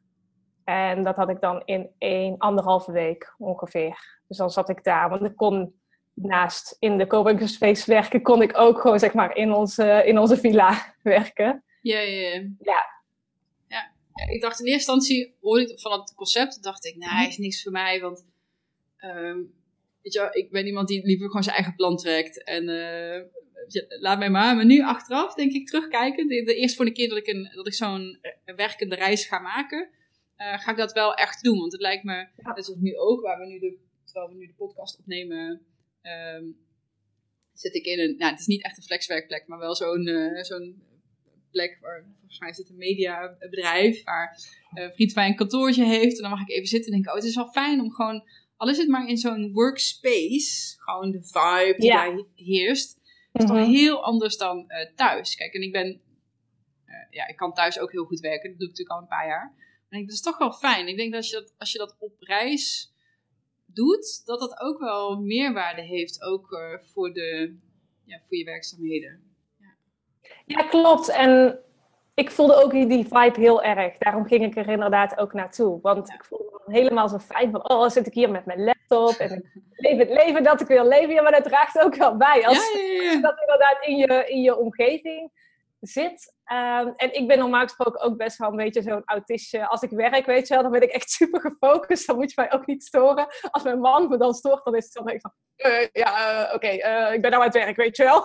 en 0.69 1.03
dat 1.03 1.17
had 1.17 1.29
ik 1.29 1.41
dan 1.41 1.63
in 1.65 1.91
één, 1.99 2.39
anderhalve 2.39 2.93
week 2.93 3.35
ongeveer. 3.39 4.21
Dus 4.27 4.37
dan 4.37 4.51
zat 4.51 4.69
ik 4.69 4.85
daar, 4.85 5.09
want 5.09 5.23
ik 5.23 5.37
kon 5.37 5.81
naast 6.15 6.77
in 6.79 6.99
de 6.99 7.07
coworking 7.07 7.49
space 7.49 7.91
werken, 7.91 8.23
kon 8.23 8.43
ik 8.43 8.59
ook 8.59 8.81
gewoon 8.81 8.99
zeg 8.99 9.13
maar 9.13 9.37
in 9.37 9.53
onze, 9.53 10.03
in 10.07 10.19
onze 10.19 10.37
villa 10.37 10.95
werken. 11.03 11.65
Ja, 11.83 11.99
ja, 11.99 12.29
ja. 12.29 12.43
ja. 12.61 12.85
ja. 13.69 13.93
ik 14.31 14.41
dacht 14.41 14.61
in 14.61 14.67
eerste 14.67 14.93
instantie, 14.93 15.37
hoorde 15.41 15.73
ik 15.73 15.81
van 15.81 16.01
het 16.01 16.15
concept, 16.15 16.63
dacht 16.63 16.85
ik, 16.85 16.97
nou, 16.97 17.13
hij 17.13 17.29
is 17.29 17.39
niks 17.39 17.63
voor 17.63 17.73
mij, 17.73 18.01
want 18.01 18.27
um, 19.01 19.55
weet 20.03 20.13
je, 20.13 20.29
ik 20.31 20.51
ben 20.51 20.67
iemand 20.67 20.89
die 20.89 21.07
liever 21.07 21.27
gewoon 21.27 21.43
zijn 21.43 21.57
eigen 21.57 21.75
plan 21.75 21.97
trekt. 21.97 22.45
En 22.45 22.69
uh, 22.69 23.23
laat 24.01 24.19
mij 24.19 24.31
maar. 24.31 24.57
Maar 24.57 24.67
nu 24.67 24.83
achteraf, 24.83 25.35
denk 25.35 25.53
ik, 25.53 25.67
terugkijken. 25.67 26.27
De, 26.27 26.43
de 26.43 26.55
eerste 26.55 26.77
voor 26.77 26.85
de 26.85 26.93
keer 26.93 27.09
dat 27.09 27.19
ik, 27.19 27.27
een, 27.27 27.51
dat 27.55 27.67
ik 27.67 27.75
zo'n 27.75 28.19
werkende 28.45 28.95
reis 28.95 29.27
ga 29.27 29.39
maken, 29.39 29.91
uh, 30.39 30.59
ga 30.59 30.71
ik 30.71 30.77
dat 30.77 30.93
wel 30.93 31.15
echt 31.15 31.43
doen. 31.43 31.59
Want 31.59 31.73
het 31.73 31.81
lijkt 31.81 32.05
me, 32.05 32.29
net 32.37 32.65
zoals 32.65 32.81
nu 32.81 32.97
ook, 32.97 33.21
waar 33.21 33.39
we 33.39 33.47
nu 33.47 33.59
de, 33.59 33.79
terwijl 34.05 34.29
we 34.29 34.35
nu 34.35 34.47
de 34.47 34.55
podcast 34.55 34.99
opnemen, 34.99 35.67
um, 36.03 36.57
zit 37.53 37.75
ik 37.75 37.85
in 37.85 38.01
een, 38.01 38.17
nou 38.17 38.31
het 38.31 38.41
is 38.41 38.47
niet 38.47 38.65
echt 38.65 38.77
een 38.77 38.83
flexwerkplek, 38.83 39.47
maar 39.47 39.59
wel 39.59 39.75
zo'n 39.75 40.07
uh, 40.07 40.43
zo'n 40.43 40.83
plek 41.51 41.79
waar, 41.81 42.07
volgens 42.19 42.39
mij 42.39 42.49
het 42.49 42.69
een 42.69 42.77
mediabedrijf, 42.77 44.05
waar 44.05 44.39
uh, 44.75 44.83
een 44.83 44.93
vriend 44.93 45.13
van 45.13 45.23
mij 45.23 45.31
een 45.31 45.37
kantoortje 45.37 45.85
heeft. 45.85 46.17
En 46.17 46.23
dan 46.23 46.31
mag 46.31 46.41
ik 46.41 46.51
even 46.51 46.67
zitten 46.67 46.87
en 46.87 46.93
denken, 46.93 47.11
oh 47.11 47.19
het 47.19 47.27
is 47.27 47.35
wel 47.35 47.51
fijn 47.51 47.81
om 47.81 47.93
gewoon, 47.93 48.29
al 48.57 48.69
is 48.69 48.77
het 48.77 48.89
maar 48.89 49.09
in 49.09 49.17
zo'n 49.17 49.53
workspace, 49.53 50.75
gewoon 50.79 51.11
de 51.11 51.23
vibe 51.23 51.75
die 51.79 51.91
ja. 51.91 52.05
daar 52.05 52.25
heerst, 52.35 52.97
is 53.33 53.45
toch 53.45 53.57
mhm. 53.57 53.71
heel 53.71 54.05
anders 54.05 54.37
dan 54.37 54.67
thuis. 54.95 55.37
Kijk, 55.37 55.55
en 55.55 55.63
ik 55.63 55.73
ben, 55.73 56.01
ja, 57.11 57.27
ik 57.27 57.37
kan 57.37 57.55
thuis 57.55 57.79
ook 57.79 57.93
heel 57.93 58.05
goed 58.05 58.21
werken, 58.21 58.51
dat 58.51 58.59
doe 58.59 58.69
ik 58.69 58.75
natuurlijk 58.77 58.97
al 58.97 59.03
een 59.03 59.19
paar 59.19 59.27
jaar. 59.27 59.55
En 59.89 60.01
dat 60.01 60.15
is 60.15 60.21
toch 60.21 60.39
wel 60.39 60.53
fijn. 60.53 60.89
Ik 60.89 60.97
denk 60.97 61.13
dat, 61.13 61.29
je 61.29 61.37
dat 61.37 61.55
als 61.59 61.73
je 61.73 61.79
dat 61.79 61.97
op 61.99 62.13
reis 62.19 62.93
doet, 63.67 64.23
dat 64.25 64.41
dat 64.41 64.61
ook 64.61 64.79
wel 64.79 65.21
meerwaarde 65.21 65.83
heeft, 65.83 66.23
ook 66.23 66.51
uh, 66.51 66.79
voor, 66.79 67.13
de, 67.13 67.57
ja, 68.05 68.21
voor 68.21 68.37
je 68.37 68.45
werkzaamheden. 68.45 69.23
Ja. 69.59 69.75
ja, 70.47 70.63
klopt. 70.69 71.09
En 71.09 71.59
ik 72.15 72.31
voelde 72.31 72.55
ook 72.55 72.71
die 72.71 73.05
vibe 73.05 73.41
heel 73.41 73.63
erg. 73.63 73.99
Daarom 73.99 74.27
ging 74.27 74.45
ik 74.45 74.57
er 74.57 74.69
inderdaad 74.69 75.19
ook 75.19 75.33
naartoe. 75.33 75.81
Want 75.81 76.09
ik 76.13 76.25
voelde 76.25 76.63
me 76.67 76.73
helemaal 76.73 77.09
zo 77.09 77.19
fijn 77.19 77.51
van, 77.51 77.71
oh, 77.71 77.89
zit 77.89 78.07
ik 78.07 78.15
hier 78.15 78.31
met 78.31 78.45
mijn 78.45 78.65
laptop 78.65 79.15
en 79.15 79.37
ik 79.37 79.45
leef 79.85 79.99
het 79.99 80.09
leven 80.09 80.43
dat 80.43 80.61
ik 80.61 80.67
wil 80.67 80.89
leven. 80.89 81.15
Ja, 81.15 81.23
maar 81.23 81.33
dat 81.33 81.45
draagt 81.45 81.79
ook 81.79 81.95
wel 81.95 82.17
bij. 82.17 82.47
Als, 82.47 82.73
ja. 83.03 83.21
dat 83.21 83.41
inderdaad 83.41 83.79
in 83.81 83.97
je, 83.97 84.25
in 84.29 84.41
je 84.41 84.57
omgeving 84.57 85.31
zit. 85.81 86.35
Ehm, 86.45 86.89
en 86.97 87.15
ik 87.15 87.27
ben 87.27 87.39
normaal 87.39 87.63
gesproken 87.63 88.01
ook 88.01 88.17
best 88.17 88.39
wel 88.39 88.51
een 88.51 88.57
beetje 88.57 88.83
zo'n 88.83 89.03
autistje. 89.05 89.67
Als 89.67 89.83
ik 89.83 89.91
werk, 89.91 90.27
weet 90.27 90.49
je 90.49 90.55
wel, 90.55 90.63
dan 90.63 90.73
ben 90.73 90.83
ik 90.83 90.91
echt 90.91 91.11
super 91.21 91.41
gefocust. 91.41 92.07
Dan 92.07 92.17
moet 92.17 92.31
je 92.31 92.41
mij 92.41 92.53
ook 92.53 92.67
niet 92.67 92.85
storen. 92.85 93.27
Als 93.51 93.63
mijn 93.63 93.81
man 93.81 94.09
me 94.09 94.17
dan 94.17 94.35
stoort, 94.35 94.65
dan 94.65 94.77
is 94.77 94.85
het 94.85 94.93
dan 94.93 95.09
even 95.09 95.21
van... 95.21 95.33
eh, 95.57 95.89
ja, 95.93 96.43
eh, 96.47 96.55
oké, 96.55 96.67
eh, 96.67 97.13
ik 97.13 97.21
ben 97.23 97.31
nou 97.31 97.43
aan 97.43 97.49
het 97.49 97.59
werk, 97.59 97.77
weet 97.77 97.97
je 97.97 98.05
wel. 98.05 98.25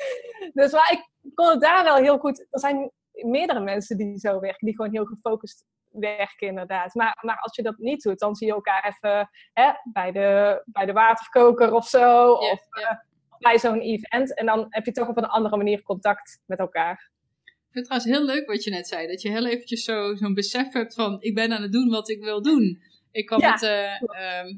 dus 0.62 0.72
maar 0.72 0.92
ik 0.92 1.34
kon 1.34 1.48
het 1.48 1.60
daar 1.60 1.84
wel 1.84 1.96
heel 1.96 2.18
goed... 2.18 2.46
Er 2.50 2.60
zijn 2.60 2.90
meerdere 3.12 3.60
mensen 3.60 3.96
die 3.96 4.18
zo 4.18 4.40
werken, 4.40 4.66
die 4.66 4.76
gewoon 4.76 4.92
heel 4.92 5.04
gefocust 5.04 5.64
werken 5.90 6.46
inderdaad. 6.46 6.94
Maar, 6.94 7.18
maar 7.20 7.38
als 7.38 7.56
je 7.56 7.62
dat 7.62 7.78
niet 7.78 8.02
doet, 8.02 8.18
dan 8.18 8.34
zie 8.34 8.46
je 8.46 8.52
elkaar 8.52 8.84
even 8.84 9.30
hè, 9.52 9.72
bij, 9.92 10.12
de, 10.12 10.62
bij 10.64 10.86
de 10.86 10.92
waterkoker 10.92 11.72
of 11.72 11.86
zo. 11.86 12.30
Ja, 12.30 12.50
of 12.50 12.60
ja. 12.80 13.04
Eh, 13.38 13.50
bij 13.50 13.58
zo'n 13.58 13.80
event. 13.80 14.34
En 14.38 14.46
dan 14.46 14.66
heb 14.68 14.84
je 14.84 14.92
toch 14.92 15.08
op 15.08 15.16
een 15.16 15.24
andere 15.26 15.56
manier 15.56 15.82
contact 15.82 16.40
met 16.46 16.58
elkaar. 16.58 17.10
Ik 17.44 17.72
vind 17.72 17.88
het 17.88 18.02
trouwens 18.04 18.10
heel 18.12 18.34
leuk 18.36 18.46
wat 18.46 18.64
je 18.64 18.70
net 18.70 18.88
zei. 18.88 19.06
Dat 19.06 19.22
je 19.22 19.28
heel 19.30 19.46
eventjes 19.46 19.84
zo, 19.84 20.14
zo'n 20.14 20.34
besef 20.34 20.72
hebt 20.72 20.94
van... 20.94 21.16
ik 21.22 21.34
ben 21.34 21.52
aan 21.52 21.62
het 21.62 21.72
doen 21.72 21.88
wat 21.88 22.08
ik 22.08 22.22
wil 22.22 22.42
doen. 22.42 22.82
Ik 23.12 23.26
kwam 23.26 23.40
Ja, 23.40 23.50
met... 23.50 23.62
eh, 23.62 24.02
ehm, 24.02 24.56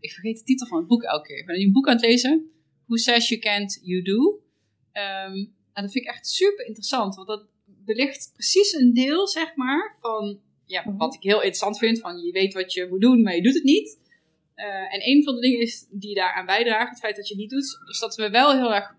ik 0.00 0.12
vergeet 0.12 0.38
de 0.38 0.44
titel 0.44 0.66
van 0.66 0.78
het 0.78 0.86
boek 0.86 1.02
elke 1.02 1.26
keer. 1.28 1.38
Ik 1.38 1.46
ben 1.46 1.60
een 1.60 1.72
boek 1.72 1.86
aan 1.88 1.96
het 1.96 2.04
lezen. 2.04 2.50
Who 2.86 2.96
Says 2.96 3.28
You 3.28 3.40
Can't, 3.40 3.80
You 3.82 4.02
Do. 4.02 4.40
Ehm, 4.92 5.34
en 5.72 5.82
dat 5.82 5.92
vind 5.92 6.04
ik 6.04 6.10
echt 6.10 6.26
super 6.26 6.66
interessant. 6.66 7.14
Want 7.14 7.28
dat 7.28 7.46
belicht 7.64 8.30
precies 8.32 8.72
een 8.72 8.92
deel, 8.94 9.28
zeg 9.28 9.56
maar, 9.56 9.96
van... 10.00 10.40
Ja, 10.68 10.82
Mhm. 10.86 10.96
wat 10.96 11.14
ik 11.14 11.22
heel 11.22 11.36
interessant 11.36 11.78
vind. 11.78 12.00
Van 12.00 12.16
je 12.18 12.32
weet 12.32 12.54
wat 12.54 12.72
je 12.72 12.86
moet 12.90 13.00
doen, 13.00 13.22
maar 13.22 13.34
je 13.34 13.42
doet 13.42 13.54
het 13.54 13.62
niet. 13.62 13.98
Eh, 14.56 14.94
en 14.94 15.00
een 15.08 15.24
van 15.24 15.34
de 15.34 15.40
dingen 15.40 15.60
is 15.60 15.86
die 15.90 16.14
daaraan 16.14 16.46
bijdragen, 16.46 16.88
het 16.88 16.98
feit 16.98 17.16
dat 17.16 17.28
je 17.28 17.32
het 17.32 17.42
niet 17.42 17.50
doet, 17.50 17.78
is 17.90 17.98
dat 17.98 18.14
we 18.14 18.30
wel 18.30 18.52
heel 18.52 18.74
erg, 18.74 18.94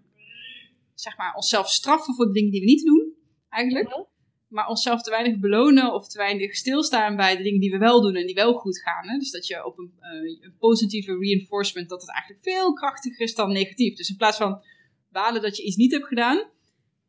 zeg 0.93 1.17
maar, 1.17 1.33
onszelf 1.35 1.69
straffen 1.69 2.13
voor 2.13 2.25
de 2.25 2.31
dingen 2.31 2.51
die 2.51 2.59
we 2.59 2.65
niet 2.65 2.85
doen, 2.85 3.13
eigenlijk. 3.49 4.05
Maar 4.47 4.67
onszelf 4.67 5.01
te 5.01 5.09
weinig 5.09 5.39
belonen 5.39 5.93
of 5.93 6.07
te 6.07 6.17
weinig 6.17 6.55
stilstaan 6.55 7.15
bij 7.15 7.37
de 7.37 7.43
dingen 7.43 7.59
die 7.59 7.71
we 7.71 7.77
wel 7.77 8.01
doen 8.01 8.15
en 8.15 8.25
die 8.25 8.35
wel 8.35 8.53
goed 8.53 8.81
gaan. 8.81 9.09
Hè? 9.09 9.17
Dus 9.17 9.31
dat 9.31 9.47
je 9.47 9.65
op 9.65 9.77
een, 9.77 9.93
eh, 9.99 10.43
een 10.45 10.55
positieve 10.59 11.17
reinforcement, 11.17 11.89
dat 11.89 12.01
het 12.01 12.11
eigenlijk 12.11 12.43
veel 12.43 12.73
krachtiger 12.73 13.25
is 13.25 13.35
dan 13.35 13.51
negatief. 13.51 13.95
Dus 13.95 14.09
in 14.09 14.17
plaats 14.17 14.37
van 14.37 14.61
balen 15.09 15.41
dat 15.41 15.57
je 15.57 15.63
iets 15.63 15.75
niet 15.75 15.91
hebt 15.91 16.07
gedaan, 16.07 16.49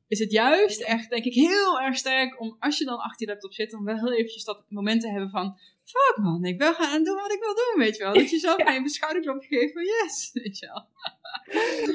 is 0.06 0.18
het 0.18 0.32
juist 0.32 0.80
echt, 0.80 1.10
denk 1.10 1.24
ik, 1.24 1.34
heel 1.34 1.80
erg 1.80 1.96
sterk 1.96 2.40
om 2.40 2.56
als 2.58 2.78
je 2.78 2.84
dan 2.84 2.98
achter 2.98 3.26
je 3.26 3.32
laptop 3.32 3.52
zit, 3.52 3.74
om 3.74 3.84
wel 3.84 3.96
heel 3.96 4.12
eventjes 4.12 4.44
dat 4.44 4.64
moment 4.68 5.00
te 5.00 5.10
hebben 5.10 5.30
van, 5.30 5.58
fuck 5.90 6.16
man, 6.24 6.44
ik 6.44 6.58
ben 6.58 6.74
gaan 6.74 7.04
doen 7.04 7.16
wat 7.16 7.32
ik 7.32 7.40
wil 7.40 7.54
doen, 7.54 7.74
weet 7.76 7.96
je 7.96 8.02
wel. 8.02 8.12
Dat 8.12 8.30
je 8.30 8.38
zelf 8.38 8.58
Ja. 8.62 8.68
even 8.68 8.82
een 8.82 8.88
schouderklopje 8.88 9.58
geeft 9.58 9.72
van 9.72 9.82
yes, 9.82 10.30
weet 10.32 10.58
je 10.58 10.66
wel. 10.66 10.86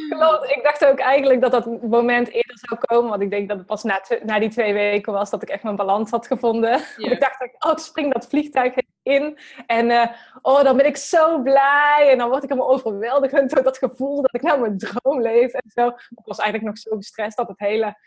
Klopt. 0.10 0.49
Ik 0.49 0.63
dacht 0.63 0.86
ook 0.86 0.99
eigenlijk 0.99 1.41
dat 1.41 1.51
dat 1.51 1.82
moment 1.82 2.27
eerder 2.27 2.58
zou 2.62 2.79
komen. 2.79 3.10
Want 3.10 3.21
ik 3.21 3.29
denk 3.29 3.49
dat 3.49 3.58
het 3.58 3.67
pas 3.67 3.84
na, 3.84 4.01
na 4.23 4.39
die 4.39 4.49
twee 4.49 4.73
weken 4.73 5.13
was 5.13 5.29
dat 5.29 5.41
ik 5.41 5.49
echt 5.49 5.63
mijn 5.63 5.75
balans 5.75 6.12
had 6.12 6.27
gevonden. 6.27 6.82
Ik 6.97 7.19
dacht, 7.19 7.41
oh, 7.60 7.71
ik 7.71 7.77
spring 7.77 8.13
dat 8.13 8.27
vliegtuig 8.27 8.73
in. 9.03 9.38
En 9.65 9.89
eh, 9.91 10.10
oh, 10.41 10.63
dan 10.63 10.77
ben 10.77 10.86
ik 10.86 10.97
zo 10.97 11.41
blij. 11.41 12.08
En 12.12 12.17
dan 12.17 12.29
word 12.29 12.43
ik 12.43 12.49
helemaal 12.49 12.71
overweldigend 12.71 13.49
door 13.49 13.63
dat 13.63 13.77
gevoel 13.77 14.21
dat 14.21 14.34
ik 14.34 14.41
nou 14.41 14.60
mijn 14.60 14.77
droom 14.77 15.21
leef. 15.21 15.51
En 15.53 15.71
zo. 15.73 15.88
Ik 15.88 16.25
was 16.25 16.38
eigenlijk 16.38 16.69
nog 16.69 16.77
zo 16.77 16.95
gestrest 16.95 17.38
dat 17.38 17.47
het 17.47 17.60
hele 17.60 17.97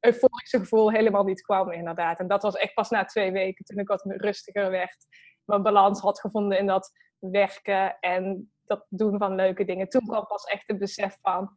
euforische 0.00 0.58
gevoel 0.58 0.90
helemaal 0.90 1.24
niet 1.24 1.42
kwam, 1.42 1.72
inderdaad. 1.72 2.18
En 2.18 2.26
dat 2.26 2.42
was 2.42 2.56
echt 2.56 2.74
pas 2.74 2.90
na 2.90 3.04
twee 3.04 3.32
weken, 3.32 3.64
toen 3.64 3.78
ik 3.78 3.88
wat 3.88 4.02
rustiger 4.06 4.70
werd. 4.70 5.06
Mijn 5.46 5.62
balans 5.62 6.00
had 6.00 6.20
gevonden 6.20 6.58
in 6.58 6.66
dat 6.66 6.92
werken 7.18 7.98
en 8.00 8.52
dat 8.66 8.86
doen 8.88 9.18
van 9.18 9.34
leuke 9.34 9.64
dingen. 9.64 9.88
Toen 9.88 10.06
kwam 10.06 10.26
pas 10.26 10.44
echt 10.44 10.66
het 10.66 10.78
besef 10.78 11.18
van, 11.22 11.50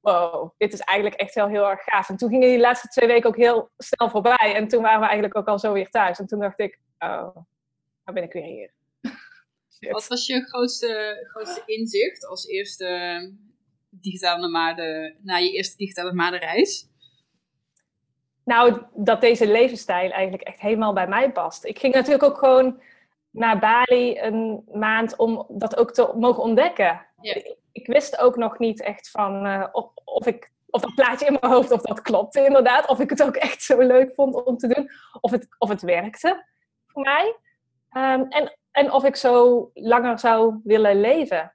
wow, 0.00 0.50
dit 0.56 0.72
is 0.72 0.80
eigenlijk 0.80 1.20
echt 1.20 1.34
wel 1.34 1.48
heel 1.48 1.68
erg 1.70 1.82
gaaf. 1.82 2.08
En 2.08 2.16
toen 2.16 2.28
gingen 2.28 2.48
die 2.48 2.58
laatste 2.58 2.88
twee 2.88 3.08
weken 3.08 3.28
ook 3.28 3.36
heel 3.36 3.70
snel 3.76 4.10
voorbij. 4.10 4.54
En 4.54 4.68
toen 4.68 4.82
waren 4.82 5.00
we 5.00 5.06
eigenlijk 5.06 5.36
ook 5.36 5.48
al 5.48 5.58
zo 5.58 5.72
weer 5.72 5.90
thuis. 5.90 6.18
En 6.18 6.26
toen 6.26 6.40
dacht 6.40 6.58
ik, 6.58 6.80
oh, 6.98 7.34
nou 8.04 8.12
ben 8.12 8.22
ik 8.22 8.32
weer 8.32 8.44
hier. 8.44 8.72
Wat 9.92 10.06
was 10.06 10.26
je 10.26 10.40
grootste, 10.40 11.24
grootste 11.30 11.62
inzicht 11.66 12.26
als 12.26 12.46
eerste 12.46 13.32
digitale 13.90 14.40
nomade, 14.40 15.16
na 15.22 15.36
je 15.36 15.50
eerste 15.50 15.76
digitale 15.76 16.10
nomade 16.10 16.36
reis? 16.36 16.88
Nou, 18.44 18.82
dat 18.94 19.20
deze 19.20 19.46
levensstijl 19.46 20.10
eigenlijk 20.10 20.42
echt 20.42 20.60
helemaal 20.60 20.92
bij 20.92 21.08
mij 21.08 21.32
past. 21.32 21.64
Ik 21.64 21.78
ging 21.78 21.94
natuurlijk 21.94 22.22
ook 22.22 22.38
gewoon 22.38 22.82
naar 23.34 23.58
Bali 23.58 24.20
een 24.20 24.64
maand 24.72 25.16
om 25.16 25.46
dat 25.48 25.76
ook 25.76 25.92
te 25.92 26.12
mogen 26.16 26.42
ontdekken. 26.42 27.06
Ja. 27.20 27.34
Ik, 27.34 27.56
ik 27.72 27.86
wist 27.86 28.18
ook 28.18 28.36
nog 28.36 28.58
niet 28.58 28.82
echt 28.82 29.10
van 29.10 29.46
eh, 29.46 29.66
of, 29.72 29.90
of 30.04 30.26
ik 30.26 30.52
of 30.74 30.80
dat 30.80 30.94
plaatje 30.94 31.26
in 31.26 31.36
mijn 31.40 31.52
hoofd, 31.52 31.70
of 31.70 31.80
dat 31.80 32.02
klopte 32.02 32.44
inderdaad. 32.44 32.86
Of 32.86 33.00
ik 33.00 33.10
het 33.10 33.22
ook 33.22 33.36
echt 33.36 33.62
zo 33.62 33.80
leuk 33.80 34.14
vond 34.14 34.44
om 34.44 34.56
te 34.56 34.66
doen. 34.66 34.90
Of 35.20 35.30
het, 35.30 35.46
of 35.58 35.68
het 35.68 35.82
werkte 35.82 36.44
voor 36.86 37.02
mij. 37.02 37.36
Ehm, 37.90 38.20
en, 38.28 38.58
en 38.70 38.92
of 38.92 39.04
ik 39.04 39.16
zo 39.16 39.70
langer 39.74 40.18
zou 40.18 40.60
willen 40.64 41.00
leven. 41.00 41.54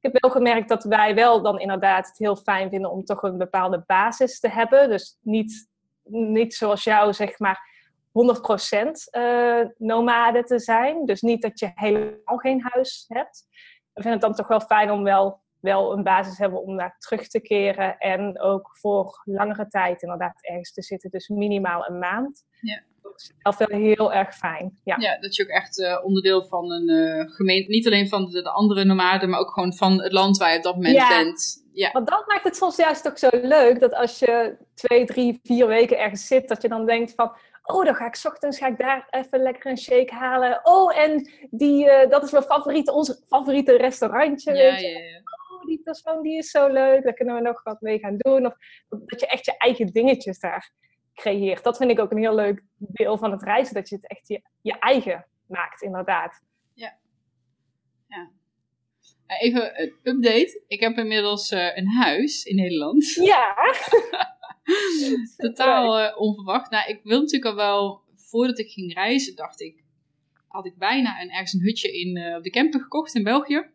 Ik 0.00 0.12
heb 0.12 0.22
wel 0.22 0.30
gemerkt 0.30 0.68
dat 0.68 0.84
wij 0.84 1.14
wel 1.14 1.42
dan 1.42 1.60
inderdaad 1.60 2.06
het 2.06 2.18
heel 2.18 2.36
fijn 2.36 2.70
vinden 2.70 2.90
om 2.90 3.04
toch 3.04 3.22
een 3.22 3.38
bepaalde 3.38 3.82
basis 3.86 4.40
te 4.40 4.48
hebben. 4.48 4.88
Dus 4.88 5.18
niet, 5.20 5.68
niet 6.02 6.54
zoals 6.54 6.84
jou, 6.84 7.12
zeg 7.12 7.38
maar, 7.38 7.73
100% 8.14 9.10
eh 9.10 9.60
nomade 9.78 10.42
te 10.44 10.58
zijn. 10.58 11.04
Dus 11.06 11.20
niet 11.20 11.42
dat 11.42 11.58
je 11.58 11.70
helemaal 11.74 12.36
geen 12.36 12.62
huis 12.62 13.04
hebt. 13.08 13.46
We 13.92 14.02
vinden 14.02 14.12
het 14.12 14.20
dan 14.20 14.34
toch 14.34 14.48
wel 14.48 14.60
fijn 14.60 14.90
om 14.90 15.02
wel, 15.02 15.40
wel 15.60 15.92
een 15.92 16.02
basis 16.02 16.36
te 16.36 16.42
hebben 16.42 16.62
om 16.62 16.74
naar 16.74 16.96
terug 16.98 17.28
te 17.28 17.40
keren. 17.40 17.98
En 17.98 18.40
ook 18.40 18.70
voor 18.72 19.22
langere 19.24 19.68
tijd 19.68 20.02
inderdaad 20.02 20.34
ergens 20.40 20.72
te 20.72 20.82
zitten. 20.82 21.10
Dus 21.10 21.28
minimaal 21.28 21.86
een 21.88 21.98
maand. 21.98 22.42
Ja. 22.60 22.82
Dat 23.42 23.60
is 23.60 23.66
wel 23.66 23.78
heel 23.80 24.12
erg 24.12 24.34
fijn. 24.36 24.78
Ja. 24.84 24.96
Ja, 24.98 25.18
dat 25.20 25.36
je 25.36 25.42
ook 25.42 25.48
echt 25.48 25.80
eh, 25.80 26.04
onderdeel 26.04 26.42
van 26.42 26.70
een 26.72 26.88
eh, 26.88 27.30
gemeente, 27.34 27.70
niet 27.70 27.86
alleen 27.86 28.08
van 28.08 28.30
de, 28.30 28.42
de 28.42 28.50
andere 28.50 28.84
nomaden, 28.84 29.30
maar 29.30 29.40
ook 29.40 29.50
gewoon 29.52 29.74
van 29.74 30.02
het 30.02 30.12
land 30.12 30.36
waar 30.36 30.50
je 30.50 30.56
op 30.56 30.62
dat 30.62 30.74
moment 30.74 30.94
Ja. 30.94 31.08
bent. 31.08 31.62
Ja, 31.72 31.90
Want 31.92 32.08
dat 32.08 32.24
maakt 32.26 32.44
het 32.44 32.56
soms 32.56 32.76
juist 32.76 33.08
ook 33.08 33.18
zo 33.18 33.28
leuk. 33.32 33.80
Dat 33.80 33.94
als 33.94 34.18
je 34.18 34.56
twee, 34.74 35.04
drie, 35.04 35.40
vier 35.42 35.66
weken 35.66 35.98
ergens 35.98 36.26
zit, 36.26 36.48
dat 36.48 36.62
je 36.62 36.68
dan 36.68 36.86
denkt 36.86 37.14
van... 37.14 37.32
Oh, 37.66 37.84
dan 37.84 37.94
ga 37.94 38.06
ik 38.06 38.14
's 38.14 38.24
ochtends 38.24 38.58
ga 38.58 38.66
ik 38.66 38.78
daar 38.78 39.06
even 39.10 39.42
lekker 39.42 39.70
een 39.70 39.78
shake 39.78 40.14
halen. 40.14 40.60
Oh, 40.62 40.98
en 40.98 41.30
die, 41.50 41.90
eh, 41.90 42.10
dat 42.10 42.22
is 42.22 42.30
mijn 42.30 42.44
favoriete, 42.44 42.92
onze 42.92 43.22
favoriete 43.26 43.76
restaurantje. 43.76 44.54
ja, 44.54 44.62
ja, 44.62 44.88
ja. 44.88 45.20
Oh, 45.24 45.66
die 45.66 45.80
persoon 45.82 46.22
die 46.22 46.36
is 46.38 46.50
zo 46.50 46.68
leuk. 46.68 47.02
Daar 47.02 47.14
kunnen 47.14 47.34
we 47.34 47.40
nog 47.40 47.62
wat 47.62 47.80
mee 47.80 47.98
gaan 47.98 48.16
doen. 48.16 48.46
Of 48.46 48.54
dat 48.88 49.20
je 49.20 49.26
echt 49.26 49.44
je 49.44 49.56
eigen 49.56 49.86
dingetjes 49.86 50.38
daar 50.38 50.72
creëert. 51.14 51.64
Dat 51.64 51.76
vind 51.76 51.90
ik 51.90 51.98
ook 51.98 52.10
een 52.10 52.18
heel 52.18 52.34
leuk 52.34 52.62
deel 52.76 53.18
van 53.18 53.30
het 53.30 53.42
reizen. 53.42 53.74
Dat 53.74 53.88
je 53.88 53.94
het 53.94 54.08
echt 54.08 54.28
je, 54.28 54.42
je 54.60 54.78
eigen 54.78 55.26
maakt, 55.46 55.82
inderdaad. 55.82 56.40
Eh, 59.26 59.42
Even 59.42 59.80
een 59.82 59.94
update. 60.02 60.62
Ik 60.66 60.80
heb 60.80 60.96
inmiddels 60.96 61.50
eh, 61.50 61.76
een 61.76 61.88
huis 61.88 62.44
in 62.44 62.56
Nederland. 62.56 63.14
Ja. 63.14 63.54
Totaal 65.36 65.98
eh, 65.98 66.20
onverwacht. 66.20 66.70
Nou, 66.70 66.88
ik 66.88 67.00
wil 67.02 67.20
natuurlijk 67.20 67.50
al 67.50 67.56
wel, 67.56 68.02
voordat 68.14 68.58
ik 68.58 68.70
ging 68.70 68.94
reizen, 68.94 69.36
dacht 69.36 69.60
ik, 69.60 69.82
had 70.48 70.66
ik 70.66 70.78
bijna 70.78 71.20
een, 71.20 71.30
ergens 71.30 71.52
een 71.52 71.60
hutje 71.60 72.00
in, 72.00 72.16
eh, 72.16 72.36
op 72.36 72.42
de 72.42 72.50
camper 72.50 72.80
gekocht 72.80 73.14
in 73.14 73.22
België. 73.22 73.66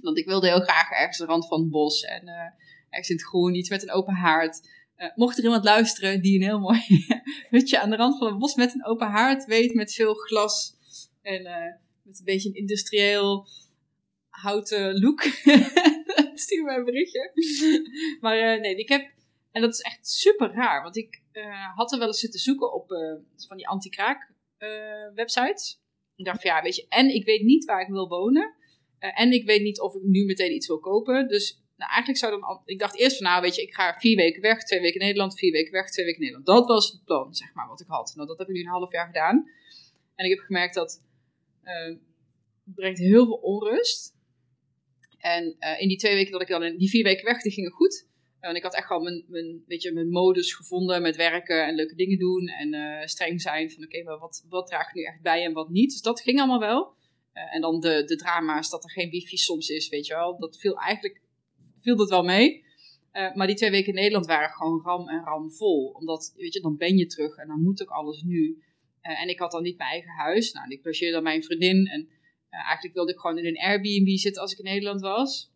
Want 0.00 0.18
ik 0.18 0.26
wilde 0.26 0.48
heel 0.48 0.60
graag 0.60 0.90
ergens 0.90 1.20
aan 1.20 1.26
de 1.26 1.32
rand 1.32 1.48
van 1.48 1.60
het 1.60 1.70
bos 1.70 2.02
en 2.02 2.28
eh, 2.28 2.50
ergens 2.88 3.08
in 3.08 3.16
het 3.16 3.24
groen, 3.24 3.54
iets 3.54 3.68
met 3.68 3.82
een 3.82 3.92
open 3.92 4.14
haard. 4.14 4.80
Mocht 5.14 5.38
er 5.38 5.44
iemand 5.44 5.64
luisteren 5.64 6.20
die 6.20 6.36
een 6.36 6.46
heel 6.46 6.58
mooi 6.58 6.80
hutje 7.50 7.80
aan 7.80 7.90
de 7.90 7.96
rand 7.96 8.18
van 8.18 8.26
het 8.26 8.38
bos 8.38 8.54
met 8.54 8.74
een 8.74 8.86
open 8.86 9.06
haard 9.06 9.44
weet, 9.44 9.74
met 9.74 9.94
veel 9.94 10.14
glas 10.14 10.74
en 11.22 11.42
met 12.02 12.18
een 12.18 12.24
beetje 12.24 12.48
een 12.48 12.54
industrieel 12.54 13.48
houten 14.28 15.00
look, 15.00 15.22
stuur 16.44 16.64
mij 16.64 16.76
een 16.76 16.84
berichtje. 16.84 17.32
maar 18.20 18.60
nee, 18.60 18.76
ik 18.76 18.88
heb, 18.88 19.10
en 19.52 19.60
dat 19.60 19.72
is 19.72 19.80
echt 19.80 20.08
super 20.08 20.52
raar, 20.52 20.82
want 20.82 20.96
ik 20.96 21.22
eh, 21.32 21.74
had 21.74 21.92
er 21.92 21.98
wel 21.98 22.06
eens 22.06 22.20
zitten 22.20 22.40
zoeken 22.40 22.72
op 22.72 22.92
eh, 22.92 23.14
van 23.46 23.56
die 23.56 23.68
anti-kraak 23.68 24.32
eh, 24.56 24.68
websites. 25.14 25.80
Ik 26.16 26.24
dacht 26.24 26.42
van 26.42 26.50
ja, 26.50 26.62
weet 26.62 26.76
je, 26.76 26.86
en 26.88 27.14
ik 27.14 27.24
weet 27.24 27.42
niet 27.42 27.64
waar 27.64 27.80
ik 27.80 27.88
wil 27.88 28.08
wonen. 28.08 28.54
en 28.98 29.32
ik 29.32 29.46
weet 29.46 29.62
niet 29.62 29.80
of 29.80 29.94
ik 29.94 30.02
nu 30.02 30.24
meteen 30.24 30.54
iets 30.54 30.66
wil 30.66 30.78
kopen. 30.78 31.28
Dus 31.28 31.62
nou, 31.76 31.90
eigenlijk 31.90 32.18
zou 32.18 32.40
dan, 32.40 32.62
ik 32.64 32.78
dacht 32.78 32.98
eerst 32.98 33.16
van 33.16 33.26
nou, 33.26 33.42
weet 33.42 33.54
je, 33.54 33.62
ik 33.62 33.74
ga 33.74 33.94
vier 33.98 34.16
weken 34.16 34.42
weg, 34.42 34.64
twee 34.64 34.80
weken 34.80 35.00
in 35.00 35.06
Nederland, 35.06 35.38
vier 35.38 35.52
weken 35.52 35.72
weg, 35.72 35.90
twee 35.90 36.04
weken 36.04 36.20
Nederland. 36.20 36.46
Dat 36.46 36.66
was 36.66 36.92
het 36.92 37.04
plan, 37.04 37.34
zeg 37.34 37.54
maar, 37.54 37.68
wat 37.68 37.80
ik 37.80 37.86
had. 37.86 38.12
Nou, 38.14 38.28
dat 38.28 38.38
heb 38.38 38.48
ik 38.48 38.54
nu 38.54 38.60
een 38.60 38.66
half 38.66 38.92
jaar 38.92 39.06
gedaan. 39.06 39.50
En 40.14 40.24
ik 40.24 40.30
heb 40.30 40.44
gemerkt 40.44 40.74
dat 40.74 41.02
het 41.62 41.98
brengt 42.64 42.98
heel 42.98 43.26
veel 43.26 43.36
onrust. 43.36 44.14
En 45.18 45.56
in 45.78 45.88
die 45.88 45.98
twee 45.98 46.14
weken 46.14 46.32
dat 46.32 46.40
ik 46.40 46.48
dan, 46.48 46.62
in 46.62 46.78
die 46.78 46.90
vier 46.90 47.04
weken 47.04 47.24
weg, 47.24 47.42
die 47.42 47.52
gingen 47.52 47.70
goed. 47.70 48.10
En 48.42 48.54
ik 48.54 48.62
had 48.62 48.74
echt 48.74 48.86
gewoon 48.86 49.02
mijn, 49.02 49.24
mijn, 49.26 49.64
weet 49.66 49.82
je, 49.82 49.92
mijn 49.92 50.08
modus 50.08 50.54
gevonden 50.54 51.02
met 51.02 51.16
werken 51.16 51.66
en 51.66 51.74
leuke 51.74 51.94
dingen 51.94 52.18
doen. 52.18 52.46
En 52.46 53.08
streng 53.08 53.40
zijn 53.40 53.70
van 53.70 53.84
oké, 53.84 54.02
maar 54.02 54.18
wat, 54.18 54.44
wat 54.48 54.66
draagt 54.66 54.94
nu 54.94 55.02
echt 55.02 55.22
bij 55.22 55.44
en 55.44 55.52
wat 55.52 55.68
niet. 55.68 55.90
Dus 55.90 56.00
dat 56.00 56.20
ging 56.20 56.38
allemaal 56.38 56.60
wel. 56.60 56.94
en 57.32 57.60
dan 57.60 57.80
de, 57.80 58.04
de 58.04 58.16
drama's 58.16 58.70
dat 58.70 58.84
er 58.84 58.90
geen 58.90 59.10
wifi 59.10 59.36
soms 59.36 59.68
is, 59.68 59.88
weet 59.88 60.06
je 60.06 60.14
wel. 60.14 60.38
Dat 60.38 60.58
viel 60.58 60.76
eigenlijk 60.78 61.20
viel 61.76 61.96
dat 61.96 62.08
wel 62.08 62.22
mee. 62.22 62.64
maar 63.34 63.46
die 63.46 63.56
twee 63.56 63.70
weken 63.70 63.88
in 63.88 63.94
Nederland 63.94 64.26
waren 64.26 64.50
gewoon 64.50 64.82
ram 64.84 65.08
en 65.08 65.24
ram 65.24 65.52
vol. 65.52 65.86
Omdat, 65.86 66.32
weet 66.36 66.54
je, 66.54 66.60
dan 66.60 66.76
ben 66.76 66.96
je 66.96 67.06
terug 67.06 67.36
en 67.36 67.48
dan 67.48 67.62
moet 67.62 67.82
ook 67.82 67.90
alles 67.90 68.22
nu. 68.22 68.62
en 69.00 69.28
ik 69.28 69.38
had 69.38 69.50
dan 69.50 69.62
niet 69.62 69.78
mijn 69.78 69.90
eigen 69.90 70.10
huis. 70.10 70.52
Nou, 70.52 70.68
ik 70.68 70.84
logeerde 70.84 71.14
dan 71.14 71.22
mijn 71.22 71.42
vriendin 71.42 71.86
en 71.86 72.08
eigenlijk 72.50 72.94
wilde 72.94 73.12
ik 73.12 73.18
gewoon 73.18 73.38
in 73.38 73.46
een 73.46 73.60
Airbnb 73.60 74.16
zitten 74.16 74.42
als 74.42 74.52
ik 74.52 74.58
in 74.58 74.64
Nederland 74.64 75.00
was. 75.00 75.50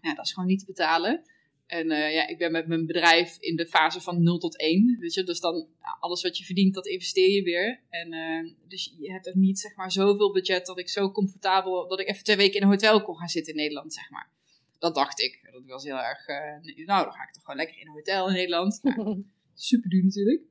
Ja, 0.00 0.14
dat 0.14 0.24
is 0.24 0.32
gewoon 0.32 0.48
niet 0.48 0.58
te 0.58 0.66
betalen. 0.66 1.22
En 1.66 1.90
uh, 1.90 2.14
ja, 2.14 2.26
ik 2.28 2.38
ben 2.38 2.52
met 2.52 2.66
mijn 2.66 2.86
bedrijf 2.86 3.36
in 3.38 3.56
de 3.56 3.66
fase 3.66 4.00
van 4.00 4.22
0 4.22 4.38
tot 4.38 4.58
1. 4.58 4.96
Weet 5.00 5.14
je? 5.14 5.22
Dus 5.22 5.40
dan 5.40 5.68
alles 6.00 6.22
wat 6.22 6.38
je 6.38 6.44
verdient, 6.44 6.74
dat 6.74 6.86
investeer 6.86 7.30
je 7.30 7.42
weer. 7.42 7.80
En 7.90 8.12
uh, 8.12 8.52
dus 8.68 8.94
je 8.98 9.12
hebt 9.12 9.28
ook 9.28 9.34
niet 9.34 9.58
zeg 9.58 9.76
maar 9.76 9.92
zoveel 9.92 10.32
budget 10.32 10.66
dat 10.66 10.78
ik 10.78 10.88
zo 10.88 11.10
comfortabel, 11.10 11.88
dat 11.88 12.00
ik 12.00 12.08
even 12.08 12.24
twee 12.24 12.36
weken 12.36 12.56
in 12.56 12.62
een 12.62 12.68
hotel 12.68 13.02
kon 13.02 13.16
gaan 13.16 13.28
zitten 13.28 13.52
in 13.52 13.58
Nederland, 13.60 13.94
zeg 13.94 14.10
maar. 14.10 14.30
Dat 14.78 14.94
dacht 14.94 15.20
ik. 15.20 15.48
Dat 15.52 15.62
was 15.66 15.84
heel 15.84 15.98
erg, 15.98 16.28
uh, 16.28 16.86
nou 16.86 17.04
dan 17.04 17.12
ga 17.12 17.22
ik 17.22 17.32
toch 17.32 17.42
gewoon 17.42 17.56
lekker 17.56 17.80
in 17.80 17.86
een 17.86 17.92
hotel 17.92 18.28
in 18.28 18.34
Nederland. 18.34 18.80
Nou, 18.82 19.24
super 19.54 19.90
duur 19.90 20.04
natuurlijk. 20.04 20.42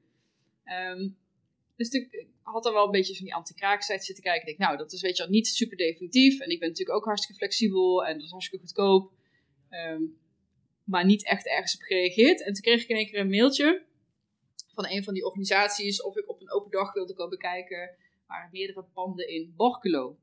Um, 0.66 1.18
dus 1.76 1.90
ik 1.90 2.26
had 2.42 2.66
er 2.66 2.74
wel 2.74 2.86
een 2.86 2.92
beetje 2.92 3.16
van 3.16 3.26
die 3.26 3.36
anti-kraaksite 3.36 4.04
zitten 4.04 4.24
kijken. 4.24 4.42
Ik 4.42 4.58
denk, 4.58 4.70
nou, 4.70 4.78
dat 4.78 4.94
is 4.94 5.02
weet 5.02 5.18
je 5.18 5.24
wel 5.24 5.32
niet 5.32 5.48
super 5.48 5.78
definitief. 5.78 6.40
En 6.40 6.50
ik 6.50 6.60
ben 6.60 6.70
natuurlijk 6.70 6.98
ook 6.98 7.06
hartstikke 7.06 7.38
flexibel 7.38 8.06
en 8.06 8.14
dat 8.14 8.24
is 8.24 8.32
hartstikke 8.32 8.66
goedkoop. 8.66 9.12
Um, 9.70 10.18
maar 10.84 11.06
niet 11.06 11.26
echt 11.26 11.48
ergens 11.48 11.76
op 11.76 11.82
gereageerd. 11.82 12.44
En 12.44 12.54
toen 12.54 12.62
kreeg 12.62 12.82
ik 12.82 12.90
in 12.90 12.96
één 12.96 13.08
keer 13.08 13.20
een 13.20 13.30
mailtje 13.30 13.86
van 14.74 14.88
een 14.90 15.04
van 15.04 15.14
die 15.14 15.26
organisaties 15.26 16.02
of 16.02 16.18
ik 16.18 16.30
op 16.30 16.42
een 16.42 16.52
open 16.52 16.72
dag 16.72 16.94
wilde 16.94 17.14
komen 17.14 17.38
kijken. 17.38 17.96
waren 18.28 18.50
meerdere 18.52 18.84
panden 18.84 19.28
in 19.28 19.54
Borculo. 19.56 20.18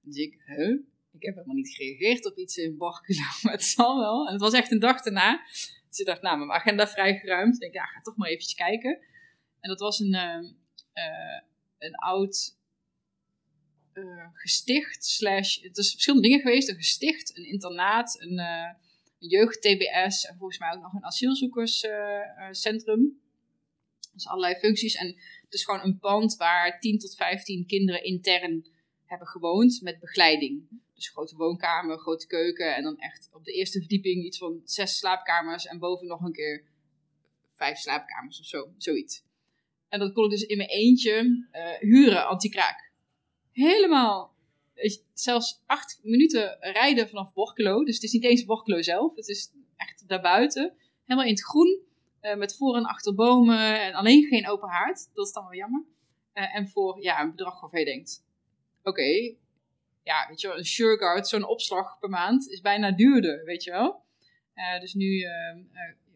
Dus 0.00 0.16
ik, 0.16 0.42
huh? 0.44 0.78
Ik 1.12 1.22
heb 1.22 1.34
helemaal 1.34 1.56
niet 1.56 1.74
gereageerd 1.74 2.26
op 2.26 2.36
iets 2.36 2.56
in 2.56 2.76
Borculo, 2.76 3.20
maar 3.42 3.52
het 3.52 3.64
zal 3.64 3.98
wel. 3.98 4.26
En 4.26 4.32
het 4.32 4.42
was 4.42 4.52
echt 4.52 4.70
een 4.70 4.78
dag 4.78 5.02
daarna. 5.02 5.42
Dus 5.88 5.98
ik 5.98 6.06
dacht, 6.06 6.22
nou, 6.22 6.38
mijn 6.38 6.50
agenda 6.50 6.88
vrijgeruimd. 6.88 7.54
Ik 7.54 7.60
denk, 7.60 7.74
ja, 7.74 7.84
ga 7.84 8.00
toch 8.00 8.16
maar 8.16 8.28
eventjes 8.28 8.54
kijken. 8.54 8.98
En 9.60 9.68
dat 9.68 9.80
was 9.80 9.98
een, 9.98 10.14
uh, 10.14 11.40
een 11.78 11.94
oud 11.94 12.58
uh, 13.94 14.28
gesticht, 14.32 15.04
slash, 15.04 15.62
het 15.62 15.76
is 15.76 15.90
verschillende 15.90 16.28
dingen 16.28 16.40
geweest. 16.40 16.68
Een 16.68 16.74
gesticht, 16.74 17.36
een 17.36 17.46
internaat, 17.46 18.20
een, 18.20 18.38
een 18.38 18.76
jeugd-TBS 19.20 20.24
en 20.24 20.36
volgens 20.38 20.58
mij 20.58 20.72
ook 20.74 20.82
nog 20.82 20.92
een 20.92 21.04
asielzoekerscentrum. 21.04 23.00
Uh, 23.00 23.12
dus 24.12 24.26
allerlei 24.26 24.54
functies. 24.54 24.94
En 24.94 25.06
het 25.44 25.54
is 25.54 25.64
gewoon 25.64 25.80
een 25.80 25.98
pand 25.98 26.36
waar 26.36 26.80
10 26.80 26.98
tot 26.98 27.14
15 27.14 27.66
kinderen 27.66 28.04
intern 28.04 28.66
hebben 29.04 29.28
gewoond 29.28 29.80
met 29.82 30.00
begeleiding. 30.00 30.68
Dus 30.94 31.08
grote 31.08 31.36
woonkamer, 31.36 31.98
grote 31.98 32.26
keuken 32.26 32.76
en 32.76 32.82
dan 32.82 32.98
echt 32.98 33.28
op 33.32 33.44
de 33.44 33.52
eerste 33.52 33.78
verdieping 33.78 34.24
iets 34.24 34.38
van 34.38 34.60
zes 34.64 34.98
slaapkamers 34.98 35.66
en 35.66 35.78
boven 35.78 36.06
nog 36.06 36.20
een 36.20 36.32
keer 36.32 36.64
vijf 37.50 37.78
slaapkamers 37.78 38.40
of 38.40 38.46
zo, 38.46 38.72
zoiets. 38.76 39.22
En 39.88 39.98
dat 39.98 40.12
kon 40.12 40.24
ik 40.24 40.30
dus 40.30 40.42
in 40.42 40.56
mijn 40.56 40.68
eentje 40.68 41.46
uh, 41.52 41.72
huren, 41.78 42.26
anti-kraak. 42.26 42.92
Helemaal, 43.52 44.34
zelfs 45.12 45.62
acht 45.66 46.00
minuten 46.02 46.56
rijden 46.60 47.08
vanaf 47.08 47.32
Borkelo. 47.32 47.84
Dus 47.84 47.94
het 47.94 48.04
is 48.04 48.12
niet 48.12 48.24
eens 48.24 48.44
Borkelo 48.44 48.82
zelf, 48.82 49.14
het 49.14 49.28
is 49.28 49.52
echt 49.76 50.08
daarbuiten. 50.08 50.74
Helemaal 51.04 51.28
in 51.28 51.34
het 51.34 51.44
groen, 51.44 51.80
uh, 52.22 52.34
met 52.34 52.56
voor- 52.56 52.76
en 52.76 52.84
achterbomen 52.84 53.82
en 53.82 53.94
alleen 53.94 54.24
geen 54.24 54.48
open 54.48 54.68
haard. 54.68 55.10
Dat 55.14 55.26
is 55.26 55.32
dan 55.32 55.44
wel 55.44 55.54
jammer. 55.54 55.84
Uh, 56.34 56.56
en 56.56 56.68
voor 56.68 57.02
ja, 57.02 57.20
een 57.20 57.30
bedrag 57.30 57.60
waarvan 57.60 57.78
je 57.78 57.84
denkt, 57.84 58.24
oké, 58.78 58.88
okay, 58.88 59.36
ja, 60.02 60.26
weet 60.28 60.40
je 60.40 60.48
wel, 60.48 60.58
een 60.58 60.64
Sureguard, 60.64 61.28
zo'n 61.28 61.46
opslag 61.46 61.98
per 61.98 62.08
maand, 62.08 62.48
is 62.48 62.60
bijna 62.60 62.90
duurder, 62.90 63.44
weet 63.44 63.64
je 63.64 63.70
wel. 63.70 64.02
dus 64.80 64.94
nu 64.94 65.24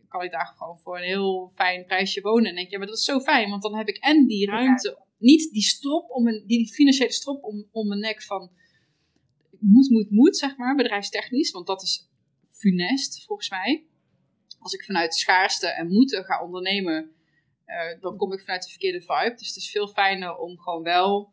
kan 0.09 0.22
ik 0.22 0.31
daar 0.31 0.46
gewoon 0.46 0.79
voor 0.79 0.96
een 0.96 1.05
heel 1.05 1.50
fijn 1.55 1.85
prijsje 1.85 2.20
wonen. 2.20 2.48
En 2.48 2.55
denk 2.55 2.70
je, 2.70 2.79
maar 2.79 2.87
dat 2.87 2.96
is 2.96 3.05
zo 3.05 3.20
fijn, 3.20 3.50
want 3.50 3.62
dan 3.62 3.77
heb 3.77 3.88
ik 3.88 3.96
en 3.96 4.27
die 4.27 4.46
ruimte, 4.46 4.98
niet 5.24 5.52
die 5.52 5.62
strop 5.62 6.10
om 6.10 6.26
een, 6.26 6.44
die 6.46 6.72
financiële 6.72 7.12
strop 7.12 7.44
om, 7.44 7.68
om 7.70 7.88
mijn 7.88 8.00
nek 8.00 8.22
van 8.22 8.50
moet, 9.58 9.90
moet, 9.90 10.10
moet, 10.10 10.37
zeg 10.37 10.56
maar, 10.56 10.74
bedrijfstechnisch, 10.74 11.50
want 11.50 11.66
dat 11.66 11.82
is 11.82 12.08
funest 12.50 13.24
volgens 13.24 13.50
mij. 13.50 13.87
Als 14.58 14.72
ik 14.72 14.84
vanuit 14.84 15.14
schaarste 15.14 15.66
en 15.66 15.88
moeten 15.88 16.24
ga 16.24 16.42
ondernemen, 16.42 17.10
uh, 17.66 18.00
dan 18.00 18.16
kom 18.16 18.32
ik 18.32 18.40
vanuit 18.40 18.62
de 18.62 18.70
verkeerde 18.70 19.00
vibe. 19.00 19.34
Dus 19.37 19.46
het 19.46 19.56
is 19.56 19.70
veel 19.70 19.88
fijner 19.88 20.37
om 20.37 20.58
gewoon 20.58 20.82
wel 20.82 21.32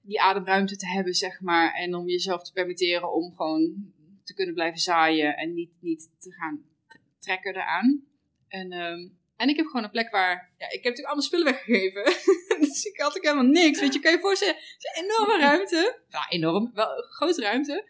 die 0.00 0.20
ademruimte 0.20 0.76
te 0.76 0.88
hebben, 0.88 1.14
zeg 1.14 1.40
maar. 1.40 1.74
En 1.74 1.94
om 1.94 2.08
jezelf 2.08 2.42
te 2.42 2.52
permitteren 2.52 3.14
om 3.14 3.34
gewoon 3.34 3.92
te 4.22 4.34
kunnen 4.34 4.54
blijven 4.54 4.80
zaaien 4.80 5.36
en 5.36 5.54
niet, 5.54 5.76
niet 5.80 6.10
te 6.18 6.32
gaan 6.32 6.64
trekker 7.18 7.56
eraan. 7.56 8.04
En, 8.48 8.72
um, 8.72 9.18
en 9.36 9.48
ik 9.48 9.56
heb 9.56 9.66
gewoon 9.66 9.84
een 9.84 9.90
plek 9.90 10.10
waar, 10.10 10.52
ja, 10.58 10.66
ik 10.66 10.72
heb 10.72 10.82
natuurlijk 10.82 11.06
allemaal 11.06 11.24
spullen 11.24 11.44
weggegeven. 11.44 12.04
dus 12.68 12.84
ik 12.84 13.00
had 13.00 13.16
ook 13.16 13.22
helemaal 13.22 13.44
niks. 13.44 13.80
Weet 13.80 13.94
je, 13.94 14.00
kan 14.00 14.12
je 14.12 14.18
voorstellen, 14.18 14.54
het 14.54 14.76
is 14.78 14.98
een 14.98 15.04
enorme 15.04 15.38
ruimte. 15.38 15.98
Ja, 16.08 16.28
enorm, 16.28 16.70
wel 16.74 16.96
een 16.96 17.02
grote 17.02 17.40
ruimte. 17.40 17.88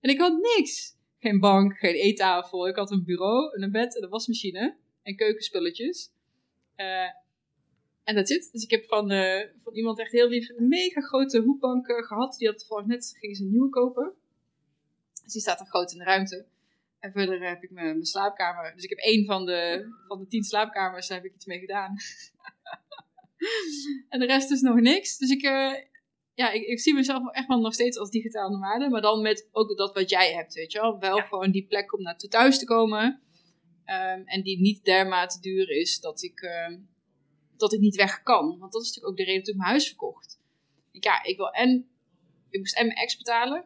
En 0.00 0.10
ik 0.10 0.18
had 0.18 0.38
niks. 0.56 0.92
Geen 1.18 1.40
bank, 1.40 1.78
geen 1.78 1.94
eettafel. 1.94 2.68
Ik 2.68 2.76
had 2.76 2.90
een 2.90 3.04
bureau, 3.04 3.62
een 3.62 3.70
bed 3.70 3.96
en 3.96 4.02
een 4.02 4.08
wasmachine. 4.08 4.76
En 5.02 5.16
keukenspulletjes. 5.16 6.10
Uh, 6.76 7.08
en 8.04 8.14
dat 8.14 8.28
zit. 8.28 8.52
Dus 8.52 8.62
ik 8.62 8.70
heb 8.70 8.84
van, 8.84 9.12
uh, 9.12 9.40
van 9.62 9.74
iemand 9.74 9.98
echt 9.98 10.12
heel 10.12 10.28
lief 10.28 10.48
een 10.48 10.68
mega 10.68 11.00
grote 11.00 11.40
hoekbank 11.40 11.88
uh, 11.88 11.96
gehad. 11.96 12.36
Die 12.38 12.48
had 12.48 12.58
toevallig 12.58 12.86
net, 12.86 13.16
gingen 13.18 13.36
ze 13.36 13.42
een 13.42 13.50
nieuwe 13.50 13.68
kopen. 13.68 14.12
Dus 15.24 15.32
die 15.32 15.42
staat 15.42 15.60
er 15.60 15.66
groot 15.66 15.92
in 15.92 15.98
de 15.98 16.04
ruimte. 16.04 16.46
En 17.04 17.12
verder 17.12 17.48
heb 17.48 17.62
ik 17.62 17.70
mijn, 17.70 17.86
mijn 17.86 18.04
slaapkamer. 18.04 18.74
Dus 18.74 18.84
ik 18.84 18.88
heb 18.88 18.98
één 18.98 19.24
van 19.24 19.46
de, 19.46 19.88
van 20.06 20.18
de 20.18 20.26
tien 20.26 20.42
slaapkamers, 20.42 21.06
daar 21.06 21.16
heb 21.16 21.26
ik 21.26 21.34
iets 21.34 21.46
mee 21.46 21.58
gedaan. 21.58 21.96
en 24.08 24.18
de 24.20 24.26
rest 24.26 24.50
is 24.50 24.60
nog 24.60 24.80
niks. 24.80 25.18
Dus 25.18 25.30
ik, 25.30 25.42
uh, 25.42 25.74
ja, 26.34 26.50
ik, 26.50 26.62
ik, 26.62 26.80
zie 26.80 26.94
mezelf 26.94 27.30
echt 27.30 27.46
wel 27.46 27.60
nog 27.60 27.74
steeds 27.74 27.98
als 27.98 28.10
digitaal 28.10 28.50
nomade. 28.50 28.88
Maar 28.88 29.00
dan 29.00 29.22
met 29.22 29.48
ook 29.52 29.76
dat 29.76 29.94
wat 29.94 30.10
jij 30.10 30.32
hebt, 30.32 30.54
weet 30.54 30.72
je 30.72 30.80
wel. 30.80 30.98
Wel 30.98 31.16
gewoon 31.16 31.50
die 31.50 31.66
plek 31.66 31.92
om 31.92 32.02
naartoe 32.02 32.28
thuis 32.28 32.58
te 32.58 32.64
komen. 32.64 33.22
Um, 33.86 34.22
en 34.24 34.42
die 34.42 34.60
niet 34.60 34.84
dermate 34.84 35.40
duur 35.40 35.70
is 35.70 36.00
dat 36.00 36.22
ik, 36.22 36.40
uh, 36.40 36.76
dat 37.56 37.72
ik 37.72 37.80
niet 37.80 37.96
weg 37.96 38.22
kan. 38.22 38.58
Want 38.58 38.72
dat 38.72 38.82
is 38.82 38.88
natuurlijk 38.88 39.12
ook 39.12 39.16
de 39.16 39.24
reden 39.24 39.44
dat 39.44 39.54
ik 39.54 39.60
mijn 39.60 39.70
huis 39.70 39.86
verkocht. 39.86 40.40
Ik, 40.90 41.04
ja, 41.04 41.24
ik 41.24 41.36
wil 41.36 41.50
en... 41.50 41.88
Ik 42.50 42.58
moest 42.58 42.76
en 42.76 42.86
mijn 42.86 42.98
ex 42.98 43.16
betalen. 43.16 43.64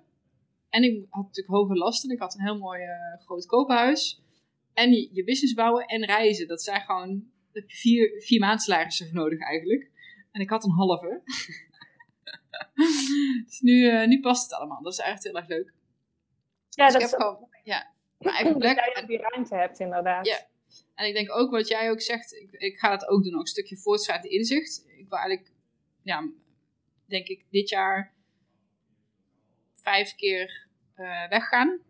En 0.68 0.82
ik 0.82 1.06
had 1.10 1.24
natuurlijk 1.24 1.54
hoge 1.54 1.74
lasten. 1.74 2.10
Ik 2.10 2.18
had 2.18 2.34
een 2.34 2.44
heel 2.44 2.58
mooi 2.58 2.82
uh, 2.82 3.24
groot 3.24 3.46
koophuis. 3.46 4.22
En 4.72 4.92
je, 4.92 5.08
je, 5.12 5.24
business 5.24 5.54
bouwen 5.54 5.84
en 5.86 6.04
reizen. 6.04 6.48
Dat 6.48 6.62
zijn 6.62 6.80
gewoon 6.80 7.30
vier, 7.52 8.22
vier 8.22 8.40
maandsalarissen 8.40 9.06
voor 9.06 9.16
nodig 9.16 9.40
eigenlijk. 9.40 9.90
En 10.30 10.40
ik 10.40 10.50
had 10.50 10.64
een 10.64 10.70
halve. 10.70 11.22
dus 13.46 13.60
nu, 13.60 13.92
uh, 13.92 14.06
nu 14.06 14.20
past 14.20 14.42
het 14.42 14.60
allemaal. 14.60 14.82
Dat 14.82 14.92
is 14.92 14.98
echt 14.98 15.24
heel 15.24 15.36
erg 15.36 15.48
leuk. 15.48 15.72
Ja, 16.68 16.84
dus 16.84 16.92
dat 16.92 17.02
is 17.02 17.14
gewoon, 17.14 17.48
ja, 17.62 17.92
mijn 18.18 18.34
eigen 18.34 18.58
plek. 18.58 18.76
Dat 18.76 18.94
jij 18.94 19.06
die 19.06 19.18
ruimte 19.18 19.54
hebt, 19.54 19.80
inderdaad. 19.80 20.26
Ja. 20.26 20.46
En 20.94 21.06
ik 21.06 21.14
denk 21.14 21.30
ook 21.32 21.50
wat 21.50 21.68
jij 21.68 21.90
ook 21.90 22.00
zegt, 22.00 22.32
ik, 22.32 22.50
ik 22.50 22.78
ga 22.78 22.90
het 22.90 23.08
ook 23.08 23.24
doen, 23.24 23.34
ook 23.34 23.40
een 23.40 23.46
stukje 23.46 23.76
voortschrijdend 23.76 24.32
inzicht. 24.32 24.84
Ik 24.86 25.08
wil 25.08 25.18
eigenlijk, 25.18 25.52
ja, 26.02 26.28
denk 27.06 27.26
ik, 27.26 27.44
dit 27.50 27.68
jaar 27.68 28.14
vijf 29.88 30.14
keer 30.14 30.66
uh, 30.96 31.28
weggaan. 31.28 31.80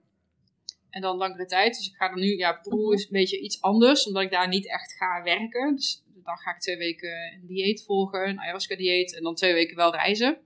En 0.90 1.00
dan 1.00 1.16
langere 1.16 1.46
tijd. 1.46 1.76
Dus 1.76 1.88
ik 1.88 1.96
ga 1.96 2.08
dan 2.08 2.20
nu, 2.20 2.37
ja, 2.37 2.52
Peru 2.52 2.92
is 2.92 3.04
een 3.04 3.18
beetje 3.20 3.40
iets 3.40 3.61
anders, 3.61 4.06
omdat 4.06 4.22
ik 4.22 4.30
daar 4.30 4.48
niet 4.48 4.68
echt 4.68 4.92
ga 4.92 5.22
werken. 5.22 5.74
Dus 5.74 6.04
dan 6.24 6.37
ga 6.37 6.50
ik 6.50 6.61
twee 6.61 6.76
weken 6.76 7.32
een 7.32 7.46
dieet 7.46 7.84
volgen, 7.84 8.28
een 8.28 8.40
ayahuasca 8.40 8.76
dieet, 8.76 9.16
en 9.16 9.22
dan 9.22 9.34
twee 9.34 9.52
weken 9.52 9.76
wel 9.76 9.92
reizen. 9.92 10.38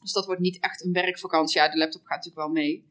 Dus 0.00 0.12
dat 0.12 0.26
wordt 0.26 0.40
niet 0.40 0.60
echt 0.60 0.84
een 0.84 0.92
werkvakantie. 0.92 1.60
Ja, 1.60 1.68
de 1.68 1.78
laptop 1.78 2.04
gaat 2.04 2.24
natuurlijk 2.24 2.46
wel 2.46 2.62
mee. 2.62 2.88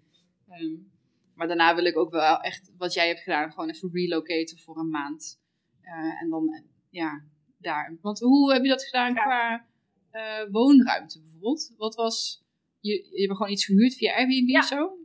Um, 0.49 0.91
maar 1.33 1.47
daarna 1.47 1.75
wil 1.75 1.85
ik 1.85 1.97
ook 1.97 2.12
wel 2.12 2.41
echt, 2.41 2.71
wat 2.77 2.93
jij 2.93 3.07
hebt 3.07 3.19
gedaan, 3.19 3.51
gewoon 3.51 3.69
even 3.69 3.89
relocaten 3.93 4.59
voor 4.59 4.77
een 4.77 4.89
maand. 4.89 5.39
Uh, 5.83 6.21
en 6.21 6.29
dan, 6.29 6.63
ja, 6.89 7.23
daar. 7.58 7.97
Want 8.02 8.19
hoe 8.19 8.54
heb 8.54 8.63
je 8.63 8.69
dat 8.69 8.83
gedaan 8.83 9.13
qua 9.13 9.65
uh, 10.12 10.52
woonruimte 10.52 11.21
bijvoorbeeld? 11.21 11.73
Wat 11.77 11.95
was 11.95 12.47
je, 12.80 13.08
je 13.12 13.21
hebt 13.21 13.38
gewoon 13.38 13.52
iets 13.52 13.65
gehuurd 13.65 13.94
via 13.94 14.15
Airbnb 14.15 14.58
of 14.58 14.65
zo? 14.65 14.98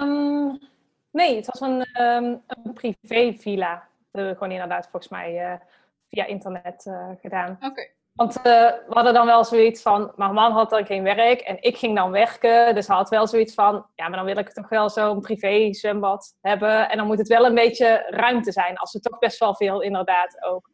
Um, 0.00 0.58
nee, 1.10 1.36
het 1.36 1.46
was 1.46 1.60
een, 1.60 2.02
um, 2.02 2.42
een 2.46 2.72
privé 2.72 3.34
villa. 3.38 3.74
Dat 3.74 3.86
hebben 4.10 4.30
we 4.30 4.36
gewoon 4.38 4.52
inderdaad 4.52 4.88
volgens 4.90 5.12
mij 5.12 5.52
uh, 5.52 5.60
via 6.08 6.24
internet 6.24 6.86
uh, 6.86 7.10
gedaan. 7.20 7.58
Oké. 7.60 7.92
Want 8.12 8.36
uh, 8.36 8.42
we 8.42 8.84
hadden 8.88 9.14
dan 9.14 9.26
wel 9.26 9.44
zoiets 9.44 9.82
van, 9.82 10.12
mijn 10.16 10.34
man 10.34 10.52
had 10.52 10.70
dan 10.70 10.86
geen 10.86 11.02
werk 11.02 11.40
en 11.40 11.62
ik 11.62 11.76
ging 11.76 11.96
dan 11.96 12.10
werken. 12.10 12.74
Dus 12.74 12.86
hij 12.86 12.96
had 12.96 13.08
wel 13.08 13.26
zoiets 13.26 13.54
van, 13.54 13.86
ja, 13.94 14.08
maar 14.08 14.16
dan 14.16 14.26
wil 14.26 14.38
ik 14.38 14.52
toch 14.52 14.68
wel 14.68 14.90
zo'n 14.90 15.20
privé 15.20 15.72
zwembad 15.72 16.36
hebben. 16.40 16.88
En 16.88 16.96
dan 16.96 17.06
moet 17.06 17.18
het 17.18 17.28
wel 17.28 17.46
een 17.46 17.54
beetje 17.54 18.06
ruimte 18.08 18.52
zijn, 18.52 18.76
als 18.76 18.92
we 18.92 19.00
toch 19.00 19.18
best 19.18 19.38
wel 19.38 19.54
veel 19.54 19.80
inderdaad 19.82 20.42
ook 20.42 20.70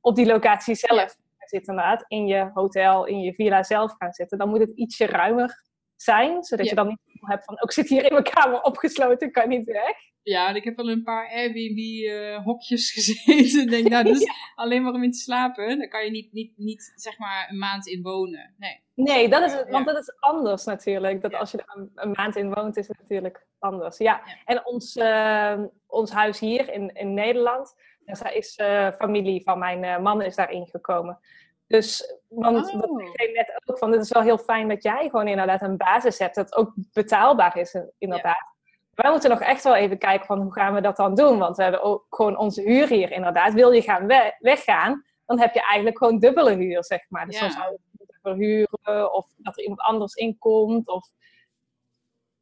op 0.00 0.14
die 0.14 0.26
locatie 0.26 0.74
zelf 0.74 1.16
zitten 1.50 1.74
inderdaad. 1.74 2.04
In 2.08 2.26
je 2.26 2.50
hotel, 2.54 3.06
in 3.06 3.20
je 3.20 3.34
villa 3.34 3.62
zelf 3.62 3.94
gaan 3.98 4.12
zitten. 4.12 4.38
Dan 4.38 4.48
moet 4.48 4.60
het 4.60 4.72
ietsje 4.74 5.06
ruimer 5.06 5.64
zijn, 5.96 6.44
zodat 6.44 6.68
je 6.68 6.74
dan 6.74 6.86
niet 6.86 6.98
hebt 7.20 7.44
van, 7.44 7.54
ook 7.54 7.62
oh, 7.62 7.70
zit 7.70 7.88
hier 7.88 8.04
in 8.04 8.12
mijn 8.12 8.24
kamer 8.24 8.62
opgesloten, 8.62 9.30
kan 9.30 9.48
niet 9.48 9.66
weg. 9.66 9.96
Ja, 10.22 10.48
en 10.48 10.56
ik 10.56 10.64
heb 10.64 10.76
wel 10.76 10.90
een 10.90 11.02
paar 11.02 11.30
Airbnb-hokjes 11.30 12.88
uh, 12.88 12.94
gezeten. 12.96 13.62
Ik 13.62 13.70
denk, 13.70 13.88
nou, 13.88 14.08
is 14.08 14.26
alleen 14.54 14.82
maar 14.82 14.92
om 14.92 15.02
in 15.02 15.12
te 15.12 15.18
slapen. 15.18 15.78
Daar 15.78 15.88
kan 15.88 16.04
je 16.04 16.10
niet, 16.10 16.32
niet, 16.32 16.52
niet 16.56 16.92
zeg 16.94 17.18
maar 17.18 17.48
een 17.50 17.58
maand 17.58 17.86
in 17.86 18.02
wonen. 18.02 18.54
Nee, 18.58 18.80
nee 18.94 19.28
dat 19.28 19.42
is, 19.42 19.70
want 19.70 19.86
dat 19.86 19.98
is 19.98 20.20
anders 20.20 20.64
natuurlijk. 20.64 21.22
Dat 21.22 21.34
als 21.34 21.50
je 21.50 21.58
er 21.58 21.90
een, 21.94 22.10
maand 22.10 22.36
in 22.36 22.54
woont, 22.54 22.76
is 22.76 22.88
het 22.88 22.98
natuurlijk 22.98 23.46
anders. 23.58 23.98
Ja, 23.98 24.22
en 24.44 24.66
ons, 24.66 24.96
uh, 24.96 25.62
ons 25.86 26.10
huis 26.10 26.40
hier 26.40 26.72
in, 26.72 26.94
in 26.94 27.14
Nederland, 27.14 27.74
daar 28.18 28.34
is 28.34 28.58
uh, 28.58 28.90
familie 28.90 29.42
van 29.42 29.58
mijn 29.58 29.84
uh, 29.84 29.98
man 29.98 30.22
is 30.22 30.36
daarin 30.36 30.66
gekomen. 30.66 31.18
Dus, 31.66 32.16
want 32.28 32.56
oh. 32.56 32.80
dat 32.80 32.90
zei 33.14 33.32
net 33.32 33.62
ook 33.64 33.78
van, 33.78 33.92
het 33.92 34.00
is 34.00 34.12
wel 34.12 34.22
heel 34.22 34.38
fijn 34.38 34.68
dat 34.68 34.82
jij 34.82 35.08
gewoon 35.10 35.28
inderdaad 35.28 35.62
een 35.62 35.76
basis 35.76 36.18
hebt, 36.18 36.34
dat 36.34 36.56
ook 36.56 36.72
betaalbaar 36.92 37.56
is 37.56 37.78
inderdaad. 37.98 38.54
Wij 38.94 39.10
moeten 39.10 39.30
nog 39.30 39.40
echt 39.40 39.64
wel 39.64 39.74
even 39.74 39.98
kijken 39.98 40.26
van 40.26 40.40
hoe 40.40 40.52
gaan 40.52 40.74
we 40.74 40.80
dat 40.80 40.96
dan 40.96 41.14
doen, 41.14 41.38
want 41.38 41.56
we 41.56 41.62
hebben 41.62 41.82
ook 41.82 42.06
gewoon 42.10 42.36
onze 42.36 42.62
huur 42.62 42.88
hier 42.88 43.12
inderdaad. 43.12 43.52
Wil 43.52 43.70
je 43.72 43.82
gaan 43.82 44.06
weggaan, 44.38 45.04
dan 45.26 45.40
heb 45.40 45.54
je 45.54 45.62
eigenlijk 45.62 45.98
gewoon 45.98 46.18
dubbele 46.18 46.54
huur, 46.54 46.84
zeg 46.84 47.00
maar. 47.08 47.26
Dus 47.26 47.40
dan 47.40 47.50
zou 47.50 47.70
je 47.70 47.78
moeten 47.98 48.18
verhuren 48.22 49.12
of 49.12 49.26
dat 49.36 49.56
er 49.56 49.62
iemand 49.62 49.80
anders 49.80 50.14
inkomt 50.14 50.88
of 50.88 51.08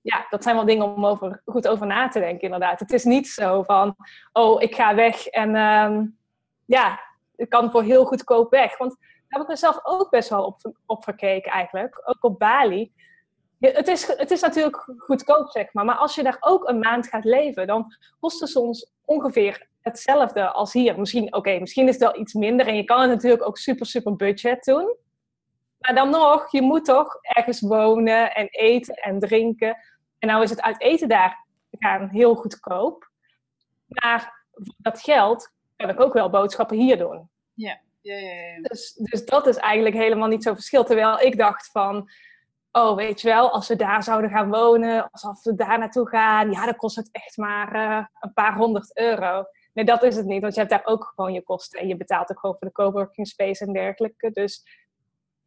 ja, 0.01 0.27
dat 0.31 0.43
zijn 0.43 0.57
wel 0.57 0.65
dingen 0.65 0.95
om 0.95 1.07
over, 1.07 1.43
goed 1.45 1.69
over 1.69 1.87
na 1.87 2.09
te 2.09 2.19
denken, 2.19 2.43
inderdaad. 2.43 2.81
Het 2.81 2.93
is 2.93 3.05
niet 3.05 3.29
zo 3.29 3.63
van, 3.63 3.97
oh, 4.33 4.63
ik 4.63 4.75
ga 4.75 4.95
weg 4.95 5.27
en 5.27 5.57
um, 5.57 6.19
ja, 6.65 7.01
ik 7.37 7.49
kan 7.49 7.71
voor 7.71 7.83
heel 7.83 8.05
goedkoop 8.05 8.51
weg. 8.51 8.79
Want 8.79 8.97
daar 8.99 9.27
heb 9.29 9.43
ik 9.43 9.49
mezelf 9.49 9.81
ook 9.83 10.11
best 10.11 10.29
wel 10.29 10.45
op, 10.45 10.73
op 10.87 11.05
gekeken 11.05 11.53
eigenlijk, 11.53 12.03
ook 12.05 12.25
op 12.25 12.39
Bali. 12.39 12.93
Het 13.59 13.89
is, 13.89 14.07
het 14.07 14.31
is 14.31 14.41
natuurlijk 14.41 14.95
goedkoop, 14.97 15.51
zeg 15.51 15.73
maar. 15.73 15.85
Maar 15.85 15.97
als 15.97 16.15
je 16.15 16.23
daar 16.23 16.37
ook 16.41 16.69
een 16.69 16.79
maand 16.79 17.09
gaat 17.09 17.25
leven, 17.25 17.67
dan 17.67 17.95
kost 18.21 18.41
het 18.41 18.49
soms 18.49 18.93
ongeveer 19.05 19.67
hetzelfde 19.81 20.51
als 20.51 20.73
hier. 20.73 20.99
Misschien, 20.99 21.35
oké, 21.35 21.59
misschien 21.59 21.89
is 21.89 21.95
het 21.95 22.03
wel 22.03 22.21
iets 22.21 22.33
minder. 22.33 22.67
En 22.67 22.77
je 22.77 22.85
kan 22.85 23.01
het 23.01 23.11
natuurlijk 23.11 23.47
ook 23.47 23.59
super, 23.59 23.87
super 23.87 24.17
budget 24.17 24.65
doen. 24.65 24.97
Maar 25.79 25.95
dan 25.95 26.11
nog, 26.11 26.53
je 26.53 26.63
moet 26.63 26.85
toch 26.85 27.19
ergens 27.23 27.61
wonen 27.61 28.35
en 28.35 28.49
eten 28.49 28.95
en 28.95 29.19
drinken. 29.19 29.77
En 30.19 30.29
nou 30.29 30.43
is 30.43 30.51
het 30.51 30.63
uit 30.63 30.81
eten 30.81 31.09
daar 31.09 31.47
gaan 31.71 32.09
heel 32.09 32.35
goedkoop. 32.35 33.11
Maar 33.87 34.47
voor 34.53 34.75
dat 34.79 35.01
geld 35.01 35.53
kan 35.77 35.89
ik 35.89 36.01
ook 36.01 36.13
wel 36.13 36.31
boodschappen 36.31 36.77
hier 36.77 36.99
doen. 36.99 37.31
Ja, 37.55 37.81
ja, 38.01 38.15
ja. 38.17 38.33
ja. 38.33 38.61
Dus, 38.63 38.93
dus 38.95 39.25
dat 39.25 39.47
is 39.47 39.57
eigenlijk 39.57 39.95
helemaal 39.95 40.29
niet 40.29 40.43
zo 40.43 40.55
verschil. 40.55 40.85
Terwijl 40.85 41.21
ik 41.21 41.39
dacht 41.39 41.71
van, 41.71 42.11
oh 42.73 42.97
weet 42.97 43.21
je 43.21 43.29
wel, 43.29 43.51
als 43.51 43.69
we 43.69 43.77
daar 43.77 44.03
zouden 44.03 44.31
gaan 44.31 44.51
wonen, 44.51 45.11
als 45.11 45.45
we 45.45 45.55
daar 45.55 45.79
naartoe 45.79 46.09
gaan, 46.09 46.51
ja, 46.51 46.65
dan 46.65 46.77
kost 46.77 46.97
het 46.97 47.09
echt 47.13 47.37
maar 47.37 47.75
uh, 47.75 48.07
een 48.21 48.33
paar 48.33 48.57
honderd 48.57 48.97
euro. 48.97 49.45
Nee, 49.73 49.85
dat 49.85 50.03
is 50.03 50.17
het 50.17 50.27
niet, 50.27 50.41
want 50.41 50.55
je 50.55 50.61
hebt 50.61 50.73
daar 50.73 50.87
ook 50.87 51.13
gewoon 51.15 51.33
je 51.33 51.43
kosten 51.43 51.81
en 51.81 51.89
je 51.89 51.97
betaalt 51.97 52.31
ook 52.31 52.39
gewoon 52.39 52.57
voor 52.59 52.67
de 52.67 52.75
coworking 52.75 53.27
space 53.27 53.65
en 53.65 53.73
dergelijke. 53.73 54.31
Dus 54.31 54.65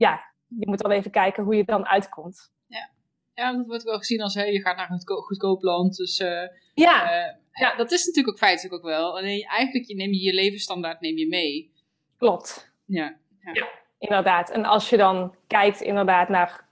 ja, 0.01 0.21
je 0.47 0.67
moet 0.67 0.81
wel 0.81 0.91
even 0.91 1.11
kijken 1.11 1.43
hoe 1.43 1.55
je 1.55 1.63
dan 1.63 1.87
uitkomt. 1.87 2.51
Ja. 2.67 2.89
Ja, 3.33 3.53
dat 3.53 3.65
wordt 3.65 3.83
wel 3.83 3.97
gezien 3.97 4.21
als 4.21 4.33
hey, 4.33 4.51
je 4.51 4.61
gaat 4.61 4.77
naar 4.77 4.91
een 4.91 5.07
goedkoop 5.07 5.61
land. 5.61 5.95
Dus 5.95 6.19
uh, 6.19 6.47
ja. 6.73 7.03
Uh, 7.03 7.33
ja, 7.51 7.75
dat 7.75 7.91
is 7.91 8.05
natuurlijk 8.05 8.33
ook 8.33 8.39
feitelijk 8.39 8.73
ook 8.73 8.83
wel. 8.83 9.17
Alleen 9.17 9.43
eigenlijk 9.43 9.87
je 9.87 9.95
neem 9.95 10.11
je 10.11 10.21
je 10.21 10.33
levensstandaard 10.33 11.01
neem 11.01 11.17
je 11.17 11.27
mee. 11.27 11.73
Klopt. 12.17 12.73
Ja, 12.85 13.17
ja. 13.39 13.51
ja, 13.53 13.67
inderdaad. 13.97 14.49
En 14.49 14.65
als 14.65 14.89
je 14.89 14.97
dan 14.97 15.35
kijkt 15.47 15.81
inderdaad 15.81 16.29
naar 16.29 16.67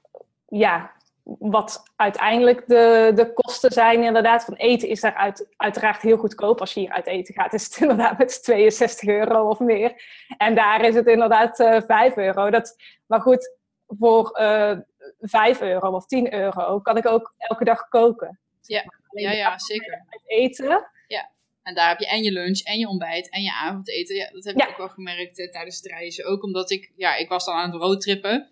ja, 0.48 0.92
wat 1.40 1.84
uiteindelijk 1.96 2.68
de, 2.68 3.12
de 3.16 3.34
kosten 3.34 3.72
zijn 3.72 4.04
inderdaad. 4.04 4.46
Van 4.46 4.54
eten 4.54 4.90
is 4.90 5.02
daar 5.02 5.14
uit, 5.14 5.48
uiteraard 5.58 6.02
heel 6.02 6.18
goedkoop. 6.18 6.60
Als 6.60 6.74
je 6.74 6.80
hier 6.80 6.92
uit 6.92 7.08
eten 7.08 7.34
gaat, 7.34 7.54
is 7.54 7.64
het 7.64 7.78
inderdaad 7.82 8.18
met 8.18 8.44
62 8.44 9.10
euro 9.10 9.50
of 9.50 9.60
meer. 9.60 10.04
En 10.38 10.56
daar 10.56 10.86
is 10.86 10.96
het 10.96 11.08
inderdaad 11.08 11.60
uh, 11.60 11.76
eh, 11.76 11.84
5 11.86 12.18
euro. 12.18 12.50
Dat, 12.50 12.76
maar 13.08 13.22
goed, 13.22 13.56
voor 13.88 14.40
uh, 14.42 14.78
5 15.20 15.62
euro 15.62 15.92
of 15.92 16.06
10 16.06 16.34
euro 16.34 16.80
kan 16.80 16.98
ik 16.98 17.08
ook 17.08 17.34
elke 17.38 17.64
dag 17.64 17.88
koken. 17.88 18.40
Ja, 18.62 18.84
ja, 19.12 19.32
ja 19.32 19.60
zeker. 19.60 20.06
Eten. 20.26 20.88
Ja, 21.08 21.30
en 21.64 21.76
daar 21.76 21.90
heb 21.90 22.00
je 22.00 22.08
en 22.08 22.24
je 22.24 22.32
lunch 22.32 22.60
en 22.60 22.80
je 22.80 22.88
ontbijt 22.88 23.30
en 23.30 23.42
je 23.42 23.54
avondeten. 23.54 24.16
Ja, 24.16 24.30
dat 24.32 24.44
heb 24.44 24.56
ik 24.56 24.70
ook 24.70 24.78
wel 24.78 24.90
gemerkt 24.90 25.40
eh, 25.40 25.52
tijdens 25.52 25.76
het 25.76 25.86
reizen. 25.86 26.26
Ook 26.26 26.44
omdat 26.44 26.72
ik, 26.72 26.92
ja, 26.96 27.16
ik 27.16 27.30
was 27.30 27.46
dan 27.46 27.56
aan 27.56 27.72
het 27.72 27.82
roadtrippen. 27.82 28.50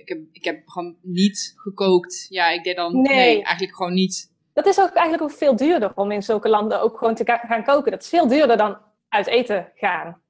Ik 0.00 0.08
heb, 0.08 0.18
ik 0.32 0.44
heb 0.44 0.68
gewoon 0.68 0.96
niet 1.02 1.52
gekookt. 1.56 2.26
Ja, 2.28 2.48
ik 2.48 2.64
deed 2.64 2.76
dan, 2.76 3.02
nee, 3.02 3.42
eigenlijk 3.42 3.76
gewoon 3.76 3.94
niet. 3.94 4.32
Dat 4.52 4.66
is 4.66 4.80
ook 4.80 4.90
eigenlijk 4.92 5.22
ook 5.22 5.38
veel 5.38 5.56
duurder 5.56 5.92
om 5.94 6.10
in 6.10 6.22
zulke 6.22 6.48
landen 6.48 6.80
ook 6.80 6.98
gewoon 6.98 7.14
te 7.14 7.40
gaan 7.48 7.64
koken. 7.64 7.90
Dat 7.90 8.02
is 8.02 8.08
veel 8.08 8.28
duurder 8.28 8.56
dan 8.56 8.78
uit 9.08 9.26
eten 9.26 9.72
gaan. 9.74 10.20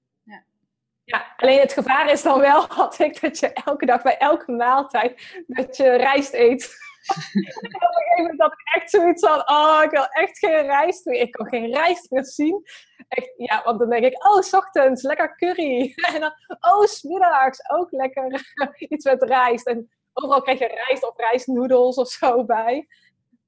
Ja, 1.07 1.35
alleen 1.37 1.61
het 1.61 1.73
gevaar 1.73 2.11
is 2.11 2.23
dan 2.23 2.41
wel, 2.41 2.67
had 2.81 2.99
ik, 2.99 3.21
dat 3.21 3.39
je 3.39 3.53
elke 3.53 3.87
dag 3.87 4.03
bij 4.03 4.17
elke 4.19 4.53
maaltijd, 4.53 5.43
dat 5.47 5.77
je 5.77 5.97
rijst 5.97 6.35
eet. 6.35 6.75
Op 7.09 7.35
een 7.35 8.07
gegeven 8.07 8.23
moment 8.23 8.39
dat 8.39 8.53
ik 8.53 8.75
echt 8.75 8.91
zoiets 8.91 9.27
van, 9.27 9.51
oh, 9.51 9.81
ik 9.85 9.91
wil 9.91 10.07
echt 10.07 10.39
geen 10.39 10.63
rijst 10.63 11.05
meer. 11.05 11.21
Ik 11.21 11.31
kan 11.31 11.47
geen 11.47 11.73
rijst 11.73 12.11
meer 12.11 12.25
zien. 12.25 12.63
Echt, 13.09 13.33
ja, 13.37 13.63
want 13.65 13.79
dan 13.79 13.91
denk 13.91 14.05
ik, 14.05 14.27
oh, 14.27 14.41
s 14.41 14.53
ochtends, 14.53 15.03
lekker 15.03 15.37
curry. 15.37 15.93
En 16.15 16.21
dan, 16.21 16.33
oh, 16.61 16.85
smiddags, 16.85 17.71
ook 17.71 17.91
lekker 17.91 18.55
iets 18.89 19.05
met 19.05 19.23
rijst. 19.23 19.67
En 19.67 19.91
overal 20.13 20.43
krijg 20.43 20.59
je 20.59 20.83
rijst 20.87 21.09
of 21.09 21.17
rijstnoedels 21.17 21.97
of 21.97 22.09
zo 22.09 22.45
bij. 22.45 22.87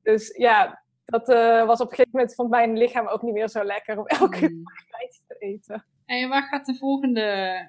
Dus 0.03 0.37
ja, 0.37 0.83
dat 1.05 1.29
uh, 1.29 1.67
was 1.67 1.81
op 1.81 1.91
een 1.91 1.95
gegeven 1.95 2.11
moment, 2.13 2.35
vond 2.35 2.51
mijn 2.51 2.77
lichaam 2.77 3.07
ook 3.07 3.23
niet 3.23 3.35
meer 3.35 3.49
zo 3.49 3.65
lekker 3.65 3.99
om 3.99 4.07
elke 4.07 4.49
mm. 4.49 4.63
dag 4.65 4.99
rijst 4.99 5.23
te 5.27 5.37
eten. 5.39 5.85
En 6.07 6.29
waar 6.29 6.43
gaat 6.43 6.67
de 6.67 6.77
volgende 6.77 7.69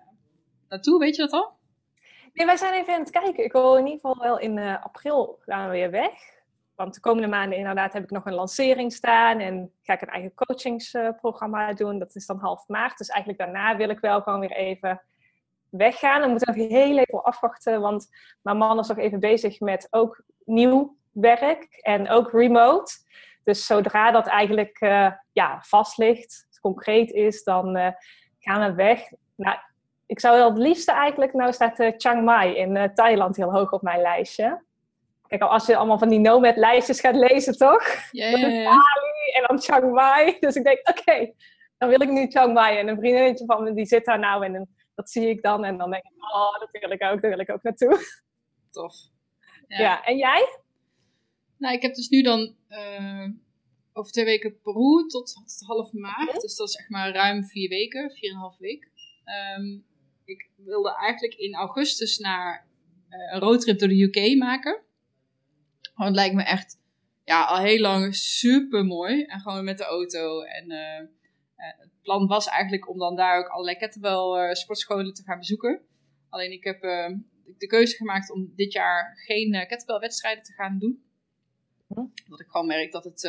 naartoe? 0.69 0.99
Weet 0.99 1.15
je 1.15 1.21
dat 1.21 1.31
al? 1.31 1.58
Nee, 2.33 2.45
wij 2.45 2.57
zijn 2.57 2.73
even 2.73 2.93
aan 2.93 2.99
het 2.99 3.09
kijken. 3.09 3.43
Ik 3.43 3.51
wil 3.51 3.75
in 3.75 3.85
ieder 3.85 3.99
geval 3.99 4.23
wel 4.23 4.39
in 4.39 4.57
uh, 4.57 4.83
april 4.83 5.39
gaan 5.45 5.65
we 5.65 5.71
weer 5.71 5.91
weg. 5.91 6.11
Want 6.75 6.93
de 6.93 6.99
komende 6.99 7.27
maanden 7.27 7.57
inderdaad 7.57 7.93
heb 7.93 8.03
ik 8.03 8.09
nog 8.09 8.25
een 8.25 8.33
lancering 8.33 8.93
staan. 8.93 9.39
En 9.39 9.73
ga 9.83 9.93
ik 9.93 10.01
een 10.01 10.07
eigen 10.07 10.33
coachingsprogramma 10.33 11.73
doen. 11.73 11.99
Dat 11.99 12.15
is 12.15 12.25
dan 12.25 12.39
half 12.39 12.67
maart. 12.67 12.97
Dus 12.97 13.07
eigenlijk 13.07 13.41
daarna 13.43 13.77
wil 13.77 13.89
ik 13.89 13.99
wel 13.99 14.21
gewoon 14.21 14.39
weer 14.39 14.51
even 14.51 15.01
weggaan. 15.69 16.21
Dan 16.21 16.29
moeten 16.29 16.53
we 16.53 16.59
nog 16.59 16.69
heel 16.69 16.97
even 16.97 17.23
afwachten. 17.23 17.81
Want 17.81 18.07
mijn 18.41 18.57
man 18.57 18.79
is 18.79 18.87
nog 18.87 18.97
even 18.97 19.19
bezig 19.19 19.59
met 19.59 19.87
ook 19.89 20.23
nieuw 20.45 20.97
werk. 21.11 21.79
En 21.81 22.09
ook 22.09 22.31
remote. 22.31 22.93
Dus 23.43 23.65
zodra 23.65 24.11
dat 24.11 24.27
eigenlijk 24.27 24.81
uh, 24.81 25.11
ja, 25.31 25.61
vast 25.61 25.97
ligt, 25.97 26.47
concreet 26.61 27.11
is, 27.11 27.43
dan 27.43 27.77
uh, 27.77 27.89
gaan 28.39 28.69
we 28.69 28.75
weg. 28.75 29.11
Nou, 29.35 29.57
ik 30.09 30.19
zou 30.19 30.37
wel 30.37 30.49
het 30.49 30.57
liefste 30.57 30.91
eigenlijk, 30.91 31.33
nou 31.33 31.53
staat 31.53 31.79
uh, 31.79 31.91
Chiang 31.97 32.23
Mai 32.23 32.55
in 32.55 32.75
uh, 32.75 32.83
Thailand 32.83 33.35
heel 33.35 33.51
hoog 33.51 33.71
op 33.71 33.81
mijn 33.81 34.01
lijstje. 34.01 34.63
Kijk, 35.27 35.41
als 35.41 35.65
je 35.65 35.75
allemaal 35.75 35.97
van 35.97 36.09
die 36.09 36.19
nomad-lijstjes 36.19 36.99
gaat 36.99 37.15
lezen, 37.15 37.57
toch? 37.57 37.83
Ja, 38.11 38.27
ja, 38.27 38.47
ja. 38.47 38.63
Bali 38.63 39.31
en 39.33 39.43
dan 39.47 39.61
Chiang 39.61 39.93
Mai. 39.93 40.35
Dus 40.39 40.55
ik 40.55 40.63
denk, 40.63 40.89
oké, 40.89 41.33
dan 41.77 41.89
wil 41.89 42.01
ik 42.01 42.09
nu 42.09 42.27
Chiang 42.27 42.53
Mai. 42.53 42.77
En 42.77 42.87
een 42.87 42.97
vriendinnetje 42.97 43.45
van 43.45 43.63
me, 43.63 43.73
die 43.73 43.85
zit 43.85 44.05
daar 44.05 44.19
nou 44.19 44.45
en 44.45 44.69
dat 44.95 45.09
zie 45.09 45.29
ik 45.29 45.41
dan. 45.41 45.63
En 45.63 45.77
dan 45.77 45.91
denk 45.91 46.03
ik, 46.03 46.33
oh, 46.33 46.59
dat 46.59 46.71
wil 46.71 46.91
ik 46.91 47.03
ook, 47.03 47.21
daar 47.21 47.31
wil 47.31 47.39
ik 47.39 47.51
ook 47.51 47.63
naartoe. 47.63 47.99
Tof. 48.71 48.95
Ja, 49.67 49.79
ja 49.85 50.05
en 50.05 50.17
jij? 50.17 50.59
Nou, 51.57 51.73
ik 51.73 51.81
heb 51.81 51.93
dus 51.93 52.09
nu 52.09 52.21
dan 52.21 52.55
over 53.93 54.11
twee 54.11 54.25
weken 54.25 54.59
Peru 54.61 55.07
tot, 55.07 55.33
tot 55.33 55.67
half 55.67 55.93
maart. 55.93 56.41
Dus 56.41 56.55
dat 56.55 56.67
is 56.67 56.75
echt 56.75 56.89
maar 56.89 57.11
ruim 57.11 57.45
vier 57.45 57.69
weken, 57.69 58.11
vier 58.11 58.29
en 58.29 58.35
een 58.35 58.41
half 58.41 58.57
week. 58.57 58.89
Ehm, 59.23 59.77
ik 60.29 60.49
wilde 60.55 60.95
eigenlijk 60.95 61.39
in 61.39 61.55
augustus 61.55 62.17
naar 62.17 62.67
uh, 63.09 63.33
een 63.33 63.39
roadtrip 63.39 63.79
door 63.79 63.87
de 63.87 64.01
UK 64.01 64.37
maken. 64.37 64.81
Want 65.95 66.09
het 66.09 66.15
lijkt 66.15 66.35
me 66.35 66.43
echt 66.43 66.77
ja, 67.23 67.45
al 67.45 67.57
heel 67.57 67.79
lang 67.79 68.15
super 68.15 68.85
mooi. 68.85 69.23
En 69.23 69.39
gewoon 69.39 69.63
met 69.63 69.77
de 69.77 69.83
auto. 69.83 70.41
En 70.41 70.71
uh, 70.71 71.07
het 71.55 72.01
plan 72.01 72.27
was 72.27 72.47
eigenlijk 72.47 72.89
om 72.89 72.97
dan 72.97 73.15
daar 73.15 73.39
ook 73.39 73.47
allerlei 73.47 73.77
kettlebell 73.77 74.55
sportscholen 74.55 75.13
te 75.13 75.23
gaan 75.23 75.37
bezoeken. 75.37 75.81
Alleen 76.29 76.51
ik 76.51 76.63
heb 76.63 76.81
de 77.57 77.67
keuze 77.67 77.95
gemaakt 77.95 78.31
om 78.31 78.53
dit 78.55 78.73
jaar 78.73 79.17
geen 79.25 79.67
wedstrijden 79.99 80.43
te 80.43 80.53
gaan 80.53 80.79
doen. 80.79 81.03
Hm. 81.87 82.05
Dat 82.29 82.39
ik 82.39 82.47
gewoon 82.47 82.67
merk 82.67 82.91
dat 82.91 83.03
het 83.03 83.21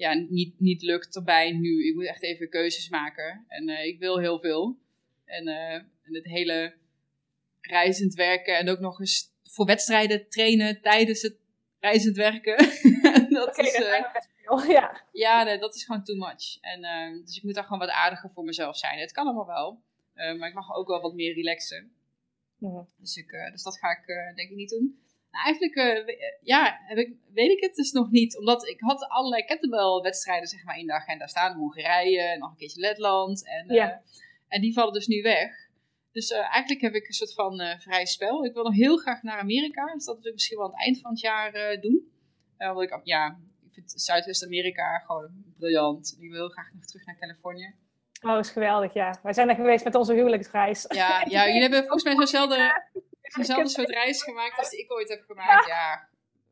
ja, 0.00 0.14
niet, 0.28 0.60
niet 0.60 0.82
lukt 0.82 1.16
erbij 1.16 1.52
nu. 1.52 1.86
Ik 1.88 1.94
moet 1.94 2.06
echt 2.06 2.22
even 2.22 2.48
keuzes 2.48 2.88
maken. 2.88 3.44
En 3.48 3.68
uh, 3.68 3.84
ik 3.84 3.98
wil 3.98 4.18
heel 4.18 4.38
veel. 4.38 4.78
En 5.30 5.48
uh, 5.48 5.74
En 5.74 6.14
het 6.14 6.24
hele 6.24 6.74
reizend 7.60 8.14
werken 8.14 8.58
en 8.58 8.68
ook 8.68 8.78
nog 8.78 9.00
eens 9.00 9.32
voor 9.42 9.66
wedstrijden 9.66 10.28
trainen 10.28 10.80
tijdens 10.80 11.22
het 11.22 11.36
reizend 11.80 12.16
werken. 12.16 12.56
dat 13.40 13.58
is, 13.58 13.78
uh, 13.78 14.68
ja. 14.76 15.02
Ja, 15.12 15.42
nee, 15.42 15.58
dat 15.58 15.74
is 15.74 15.84
gewoon 15.84 16.04
too 16.04 16.16
much. 16.16 16.58
En, 16.60 16.84
uh, 16.84 17.24
dus 17.24 17.36
ik 17.36 17.42
moet 17.42 17.54
daar 17.54 17.64
gewoon 17.64 17.78
wat 17.78 17.88
aardiger 17.88 18.30
voor 18.30 18.44
mezelf 18.44 18.76
zijn. 18.76 18.98
Het 18.98 19.12
kan 19.12 19.26
allemaal 19.26 19.46
wel, 19.46 19.82
uh, 20.14 20.38
maar 20.38 20.48
ik 20.48 20.54
mag 20.54 20.74
ook 20.74 20.88
wel 20.88 21.00
wat 21.00 21.14
meer 21.14 21.34
relaxen. 21.34 21.92
Mhm. 22.58 22.82
Dus, 22.96 23.16
ik, 23.16 23.30
dus 23.52 23.62
dat 23.62 23.78
ga 23.78 23.90
ik 23.90 24.06
denk 24.36 24.50
ik 24.50 24.56
niet 24.56 24.70
doen. 24.70 24.98
Nou, 25.30 25.44
eigenlijk 25.44 25.74
ja, 26.42 26.80
heb 26.86 26.98
ik, 26.98 27.14
weet 27.32 27.50
ik 27.50 27.60
het 27.60 27.74
dus 27.74 27.92
nog 27.92 28.10
niet. 28.10 28.38
Omdat 28.38 28.68
ik 28.68 28.80
had 28.80 29.08
allerlei 29.08 29.44
kettlebell-wedstrijden 29.44 30.48
zeg 30.48 30.64
maar, 30.64 30.78
in 30.78 30.86
de 30.86 30.92
agenda 30.92 31.26
staan. 31.26 31.56
Hongarije, 31.56 32.38
nog 32.38 32.50
een 32.50 32.56
keertje 32.56 32.80
Letland. 32.80 33.46
En, 33.46 33.74
ja. 33.74 34.02
En 34.50 34.60
die 34.60 34.72
vallen 34.72 34.92
dus 34.92 35.06
nu 35.06 35.22
weg. 35.22 35.68
Dus 36.12 36.30
uh, 36.30 36.38
eigenlijk 36.38 36.80
heb 36.80 36.94
ik 36.94 37.06
een 37.06 37.14
soort 37.14 37.34
van 37.34 37.60
uh, 37.60 37.78
vrij 37.78 38.06
spel. 38.06 38.44
Ik 38.44 38.54
wil 38.54 38.64
nog 38.64 38.74
heel 38.74 38.96
graag 38.96 39.22
naar 39.22 39.38
Amerika. 39.38 39.92
Dus 39.94 40.04
dat 40.04 40.16
wil 40.16 40.26
ik 40.26 40.32
misschien 40.32 40.56
wel 40.56 40.66
aan 40.66 40.72
het 40.72 40.82
eind 40.82 41.00
van 41.00 41.10
het 41.10 41.20
jaar 41.20 41.54
uh, 41.54 41.80
doen. 41.80 42.12
want 42.56 42.82
ik, 42.82 43.00
ja, 43.02 43.38
ik 43.66 43.72
vind 43.72 43.92
Zuidwest-Amerika 43.96 44.98
gewoon 44.98 45.30
briljant. 45.58 46.16
Ik 46.18 46.30
wil 46.30 46.38
heel 46.38 46.48
graag 46.48 46.72
nog 46.72 46.84
terug 46.84 47.06
naar 47.06 47.18
Californië. 47.18 47.74
Oh, 48.22 48.38
is 48.38 48.50
geweldig, 48.50 48.94
ja. 48.94 49.18
Wij 49.22 49.32
zijn 49.32 49.48
er 49.48 49.54
geweest 49.54 49.84
met 49.84 49.94
onze 49.94 50.12
huwelijksreis. 50.12 50.84
Ja, 50.88 51.24
ja 51.28 51.46
jullie 51.46 51.60
hebben 51.60 51.80
volgens 51.80 52.04
mij 52.04 52.14
zo'nzelfde, 52.14 52.82
zo'nzelfde 53.22 53.68
soort 53.78 53.90
reis 53.90 54.22
gemaakt 54.22 54.58
als 54.58 54.70
die 54.70 54.80
ik 54.80 54.92
ooit 54.92 55.08
heb 55.08 55.22
gemaakt. 55.26 55.66
Ja, 55.66 56.08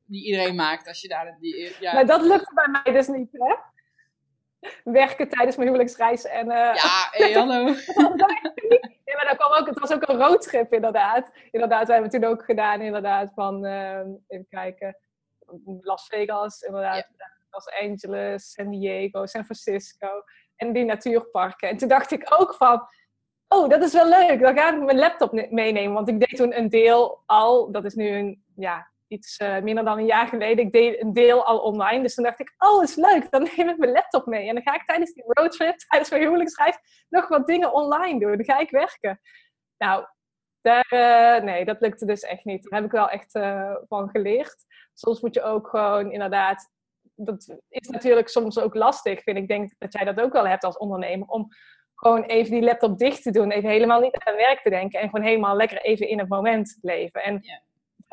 die 0.07 0.25
iedereen 0.25 0.55
maakt 0.55 0.89
als 0.89 1.01
je 1.01 1.09
daar... 1.09 1.37
Die, 1.41 1.75
ja. 1.81 1.93
Maar 1.93 2.07
dat 2.07 2.23
lukt 2.23 2.55
bij 2.55 2.69
mij 2.69 2.93
dus 2.93 3.07
niet, 3.07 3.29
hè? 3.33 3.55
Werken 4.85 5.29
tijdens 5.29 5.57
mijn 5.57 5.69
huwelijksreis 5.69 6.25
en... 6.25 6.47
Ja, 6.47 6.73
hey, 7.11 7.33
hallo. 7.33 7.65
Nee, 9.05 9.17
maar 9.17 9.37
kwam 9.37 9.53
ook, 9.53 9.67
het 9.67 9.79
was 9.79 9.93
ook 9.93 10.09
een 10.09 10.17
roadtrip 10.17 10.73
inderdaad. 10.73 11.31
Inderdaad, 11.51 11.87
we 11.87 11.93
hebben 11.93 12.11
toen 12.11 12.25
ook 12.25 12.45
gedaan 12.45 12.81
inderdaad 12.81 13.33
van, 13.35 13.67
uh, 13.67 13.99
even 14.29 14.47
kijken, 14.49 14.97
Las 15.81 16.07
Vegas, 16.07 16.61
inderdaad, 16.61 17.09
Los 17.51 17.69
Angeles, 17.83 18.53
San 18.53 18.71
Diego, 18.71 19.27
San 19.27 19.45
Francisco 19.45 20.23
en 20.57 20.73
die 20.73 20.85
natuurparken. 20.85 21.69
En 21.69 21.77
toen 21.77 21.89
dacht 21.89 22.11
ik 22.11 22.27
ook 22.39 22.55
van, 22.55 22.89
oh, 23.49 23.69
dat 23.69 23.83
is 23.83 23.93
wel 23.93 24.09
leuk, 24.09 24.41
dan 24.41 24.57
ga 24.57 24.73
ik 24.73 24.83
mijn 24.83 24.99
laptop 24.99 25.33
meenemen. 25.51 25.93
Want 25.93 26.09
ik 26.09 26.21
deed 26.21 26.37
toen 26.37 26.57
een 26.57 26.69
deel 26.69 27.23
al, 27.27 27.73
dat 27.73 27.85
is 27.85 27.95
nu 27.95 28.09
een, 28.09 28.45
ja, 28.57 28.91
iets 29.09 29.39
uh, 29.39 29.59
minder 29.59 29.85
dan 29.85 29.99
een 29.99 30.07
jaar 30.07 30.29
geleden. 30.29 30.65
Ik 30.65 30.73
deed 30.73 31.01
een 31.01 31.13
deel 31.13 31.45
al 31.45 31.59
online. 31.59 32.03
Dus 32.03 32.15
toen 32.15 32.25
dacht 32.25 32.41
ik, 32.41 32.55
oh, 32.59 32.83
is 32.83 32.95
leuk. 32.95 33.31
Dan 33.31 33.43
neem 33.57 33.69
ik 33.69 33.79
mijn 33.79 33.93
laptop 33.93 34.27
mee. 34.27 34.49
En 34.49 34.55
dan 34.55 34.63
ga 34.63 34.75
ik 34.75 34.85
tijdens 34.85 35.13
die 35.13 35.25
roadtrip, 35.27 35.77
tijdens 35.89 36.11
mijn 36.11 36.23
huwelijksreis, 36.23 36.79
nog 37.09 37.29
wat 37.29 37.47
dingen 37.47 37.73
online 37.73 38.21
doen. 38.21 38.37
Dan 38.37 38.45
ga 38.45 38.59
ik 38.59 38.71
werken. 38.71 39.21
Nou, 39.79 40.07
daar, 40.61 40.87
uh, 40.91 41.43
nee, 41.45 41.65
dat 41.65 41.81
lukte 41.81 42.07
dus 42.07 42.23
echt 42.23 42.45
niet. 42.45 42.63
Daar 42.63 42.81
heb 42.81 42.89
ik 42.89 42.97
wel 42.97 43.09
echt 43.09 43.35
uh, 43.35 43.75
van 43.89 44.11
geleerd. 44.11 44.57
Soms 44.95 45.21
moet 45.21 45.35
je 45.35 45.43
ook 45.43 45.69
gewoon 45.69 46.13
inderdaad... 46.13 46.71
Dat 47.15 47.57
is 47.69 47.89
natuurlijk 47.89 48.29
soms 48.29 48.59
ook 48.59 48.75
lastig, 48.75 49.23
vind 49.23 49.37
ik. 49.37 49.49
Denk 49.49 49.73
dat 49.79 49.93
jij 49.93 50.05
dat 50.05 50.21
ook 50.21 50.33
wel 50.33 50.47
hebt 50.47 50.65
als 50.65 50.77
ondernemer. 50.77 51.29
Om 51.29 51.49
gewoon 51.95 52.23
even 52.23 52.51
die 52.51 52.63
laptop 52.63 52.99
dicht 52.99 53.23
te 53.23 53.31
doen. 53.31 53.51
Even 53.51 53.69
helemaal 53.69 54.01
niet 54.01 54.17
aan 54.17 54.35
werk 54.35 54.61
te 54.61 54.71
denken. 54.71 55.01
En 55.01 55.09
gewoon 55.09 55.27
helemaal 55.27 55.57
lekker 55.57 55.83
even 55.83 56.09
in 56.09 56.19
het 56.19 56.29
moment 56.29 56.79
leven. 56.81 57.23
En 57.23 57.43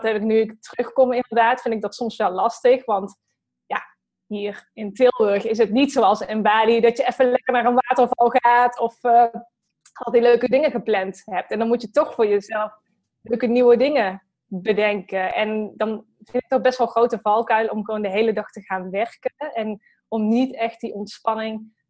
nu 0.04 0.40
ik 0.40 0.62
terugkom 0.62 1.14
inderdaad, 1.14 1.62
vind 1.62 1.76
ik 1.76 1.82
dat 1.82 1.96
soms 1.96 2.16
wel 2.16 2.32
lastig. 2.32 2.86
Want 2.86 3.18
ja, 3.66 3.84
hier 4.26 4.70
in 4.74 4.94
Tilburg 4.94 5.46
is 5.46 5.58
het 5.58 5.72
niet 5.72 5.92
zoals 5.92 6.22
in 6.22 6.42
Bali 6.42 6.82
dat 6.82 6.98
je 6.98 7.08
even 7.08 7.30
lekker 7.30 7.54
naar 7.54 7.66
een 7.66 7.80
waterval 7.88 8.30
gaat 8.30 8.80
of 8.80 9.04
uh, 9.04 9.26
al 9.94 10.12
die 10.12 10.22
leuke 10.22 10.50
dingen 10.50 10.72
gepland 10.72 11.22
hebt. 11.26 11.52
En 11.52 11.60
dan 11.60 11.68
moet 11.68 11.82
je 11.82 11.90
toch 11.90 12.14
voor 12.14 12.28
jezelf 12.28 12.72
leuke 13.22 13.48
nieuwe 13.48 13.78
dingen 13.78 14.24
bedenken. 14.46 15.34
En 15.34 15.74
dan 15.76 16.06
vind 16.18 16.44
ik 16.44 16.50
het 16.50 16.62
best 16.62 16.78
wel 16.78 16.88
grote 16.88 17.20
valkuil 17.20 17.68
om 17.68 17.86
gewoon 17.86 18.02
de 18.02 18.10
hele 18.10 18.34
dag 18.34 18.50
te 18.50 18.62
gaan 18.62 18.90
werken. 18.90 19.54
En 19.54 19.82
om 20.08 20.28
niet 20.28 20.56
echt 20.56 20.80
die 20.80 20.94
ontspanning 20.94 21.84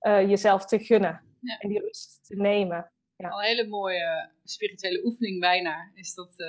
uh, 0.00 0.28
jezelf 0.28 0.64
te 0.64 0.78
gunnen. 0.78 1.24
En 1.58 1.68
die 1.68 1.80
rust 1.80 2.20
te 2.22 2.36
nemen. 2.36 2.92
Ja. 3.20 3.28
Al 3.28 3.38
een 3.38 3.46
hele 3.46 3.66
mooie 3.66 4.30
spirituele 4.44 5.04
oefening 5.04 5.40
bijna. 5.40 5.90
Is 5.94 6.14
dat 6.14 6.34
uh, 6.36 6.48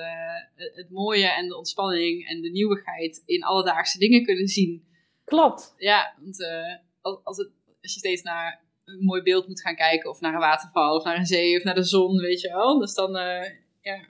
het 0.74 0.90
mooie 0.90 1.26
en 1.26 1.48
de 1.48 1.56
ontspanning 1.56 2.28
en 2.28 2.40
de 2.40 2.50
nieuwigheid 2.50 3.22
in 3.26 3.42
alledaagse 3.42 3.98
dingen 3.98 4.24
kunnen 4.24 4.46
zien. 4.46 4.86
Klopt. 5.24 5.74
Ja, 5.76 6.14
want 6.20 6.40
uh, 6.40 6.76
als, 7.00 7.36
het, 7.36 7.50
als 7.82 7.92
je 7.92 7.98
steeds 7.98 8.22
naar 8.22 8.60
een 8.84 9.04
mooi 9.04 9.22
beeld 9.22 9.48
moet 9.48 9.60
gaan 9.60 9.76
kijken, 9.76 10.10
of 10.10 10.20
naar 10.20 10.34
een 10.34 10.40
waterval, 10.40 10.96
of 10.96 11.04
naar 11.04 11.16
een 11.16 11.26
zee, 11.26 11.56
of 11.56 11.64
naar 11.64 11.74
de 11.74 11.84
zon, 11.84 12.16
weet 12.16 12.40
je 12.40 12.48
wel. 12.48 12.78
Dus 12.78 12.94
dan, 12.94 13.16
uh, 13.16 13.44
ja. 13.80 14.04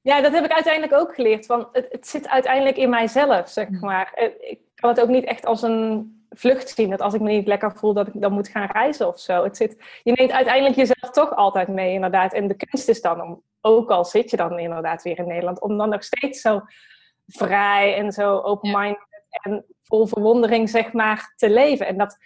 Ja, 0.00 0.20
dat 0.20 0.32
heb 0.32 0.44
ik 0.44 0.52
uiteindelijk 0.52 0.92
ook 0.92 1.14
geleerd. 1.14 1.46
Van 1.46 1.68
het, 1.72 1.86
het 1.90 2.06
zit 2.08 2.28
uiteindelijk 2.28 2.76
in 2.76 2.90
mijzelf, 2.90 3.48
zeg 3.48 3.68
mm. 3.68 3.80
maar. 3.80 4.18
Ik 4.40 4.58
kan 4.74 4.90
het 4.90 5.00
ook 5.00 5.08
niet 5.08 5.24
echt 5.24 5.46
als 5.46 5.62
een 5.62 6.21
vlucht 6.34 6.68
zien. 6.68 6.90
Dat 6.90 7.00
als 7.00 7.14
ik 7.14 7.20
me 7.20 7.30
niet 7.30 7.46
lekker 7.46 7.72
voel, 7.76 7.94
dat 7.94 8.06
ik 8.06 8.20
dan 8.20 8.32
moet 8.32 8.48
gaan 8.48 8.68
reizen 8.72 9.08
of 9.08 9.20
zo. 9.20 9.44
Het 9.44 9.56
zit, 9.56 10.00
je 10.02 10.12
neemt 10.12 10.32
uiteindelijk 10.32 10.76
jezelf 10.76 11.10
toch 11.10 11.36
altijd 11.36 11.68
mee, 11.68 11.92
inderdaad. 11.92 12.32
En 12.32 12.48
de 12.48 12.54
kunst 12.54 12.88
is 12.88 13.00
dan 13.00 13.20
om, 13.20 13.42
ook 13.60 13.90
al 13.90 14.04
zit 14.04 14.30
je 14.30 14.36
dan 14.36 14.58
inderdaad 14.58 15.02
weer 15.02 15.18
in 15.18 15.26
Nederland, 15.26 15.60
om 15.60 15.78
dan 15.78 15.88
nog 15.88 16.04
steeds 16.04 16.40
zo 16.40 16.60
vrij 17.26 17.96
en 17.96 18.12
zo 18.12 18.38
open-minded 18.38 19.06
en 19.30 19.64
vol 19.82 20.06
verwondering, 20.06 20.70
zeg 20.70 20.92
maar, 20.92 21.32
te 21.36 21.50
leven. 21.50 21.86
En 21.86 21.96
dat 21.96 22.18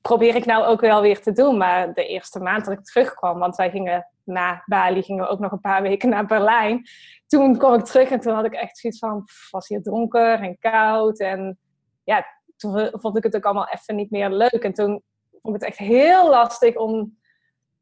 probeer 0.00 0.34
ik 0.34 0.44
nou 0.44 0.64
ook 0.64 0.80
wel 0.80 1.00
weer 1.00 1.20
te 1.20 1.32
doen. 1.32 1.56
Maar 1.56 1.92
de 1.92 2.06
eerste 2.06 2.40
maand 2.40 2.64
dat 2.64 2.78
ik 2.78 2.84
terugkwam, 2.84 3.38
want 3.38 3.56
wij 3.56 3.70
gingen 3.70 4.06
na 4.24 4.62
Bali, 4.66 5.02
gingen 5.02 5.24
we 5.24 5.30
ook 5.30 5.38
nog 5.38 5.52
een 5.52 5.60
paar 5.60 5.82
weken 5.82 6.08
naar 6.08 6.26
Berlijn. 6.26 6.88
Toen 7.26 7.58
kwam 7.58 7.74
ik 7.74 7.84
terug 7.84 8.10
en 8.10 8.20
toen 8.20 8.34
had 8.34 8.44
ik 8.44 8.54
echt 8.54 8.78
zoiets 8.78 8.98
van, 8.98 9.24
was 9.50 9.68
hier 9.68 9.82
donker 9.82 10.40
en 10.40 10.58
koud 10.58 11.20
en 11.20 11.58
ja, 12.04 12.26
toen 12.60 12.90
vond 12.92 13.16
ik 13.16 13.22
het 13.22 13.36
ook 13.36 13.44
allemaal 13.44 13.68
even 13.68 13.96
niet 13.96 14.10
meer 14.10 14.30
leuk. 14.30 14.62
En 14.62 14.72
toen 14.72 15.02
vond 15.30 15.54
ik 15.56 15.60
het 15.60 15.70
echt 15.70 15.78
heel 15.78 16.28
lastig 16.28 16.76
om 16.76 17.18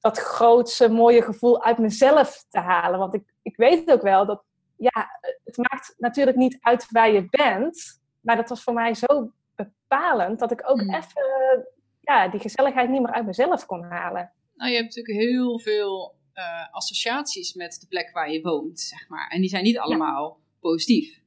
dat 0.00 0.18
grootse, 0.18 0.88
mooie 0.88 1.22
gevoel 1.22 1.62
uit 1.62 1.78
mezelf 1.78 2.44
te 2.48 2.58
halen. 2.58 2.98
Want 2.98 3.14
ik, 3.14 3.34
ik 3.42 3.56
weet 3.56 3.90
ook 3.90 4.02
wel 4.02 4.26
dat, 4.26 4.42
ja, 4.76 5.20
het 5.44 5.56
maakt 5.56 5.94
natuurlijk 5.96 6.36
niet 6.36 6.58
uit 6.60 6.86
waar 6.90 7.12
je 7.12 7.26
bent. 7.30 8.00
Maar 8.20 8.36
dat 8.36 8.48
was 8.48 8.62
voor 8.62 8.74
mij 8.74 8.94
zo 8.94 9.32
bepalend 9.54 10.38
dat 10.38 10.52
ik 10.52 10.70
ook 10.70 10.82
mm. 10.82 10.94
even 10.94 11.66
ja, 12.00 12.28
die 12.28 12.40
gezelligheid 12.40 12.90
niet 12.90 13.00
meer 13.00 13.12
uit 13.12 13.26
mezelf 13.26 13.66
kon 13.66 13.82
halen. 13.82 14.32
Nou, 14.54 14.70
je 14.70 14.76
hebt 14.76 14.94
natuurlijk 14.96 15.26
heel 15.26 15.58
veel 15.58 16.14
uh, 16.34 16.74
associaties 16.74 17.54
met 17.54 17.76
de 17.80 17.86
plek 17.86 18.10
waar 18.12 18.30
je 18.30 18.40
woont, 18.40 18.80
zeg 18.80 19.08
maar. 19.08 19.28
En 19.28 19.40
die 19.40 19.50
zijn 19.50 19.62
niet 19.62 19.78
allemaal 19.78 20.38
positief 20.60 21.17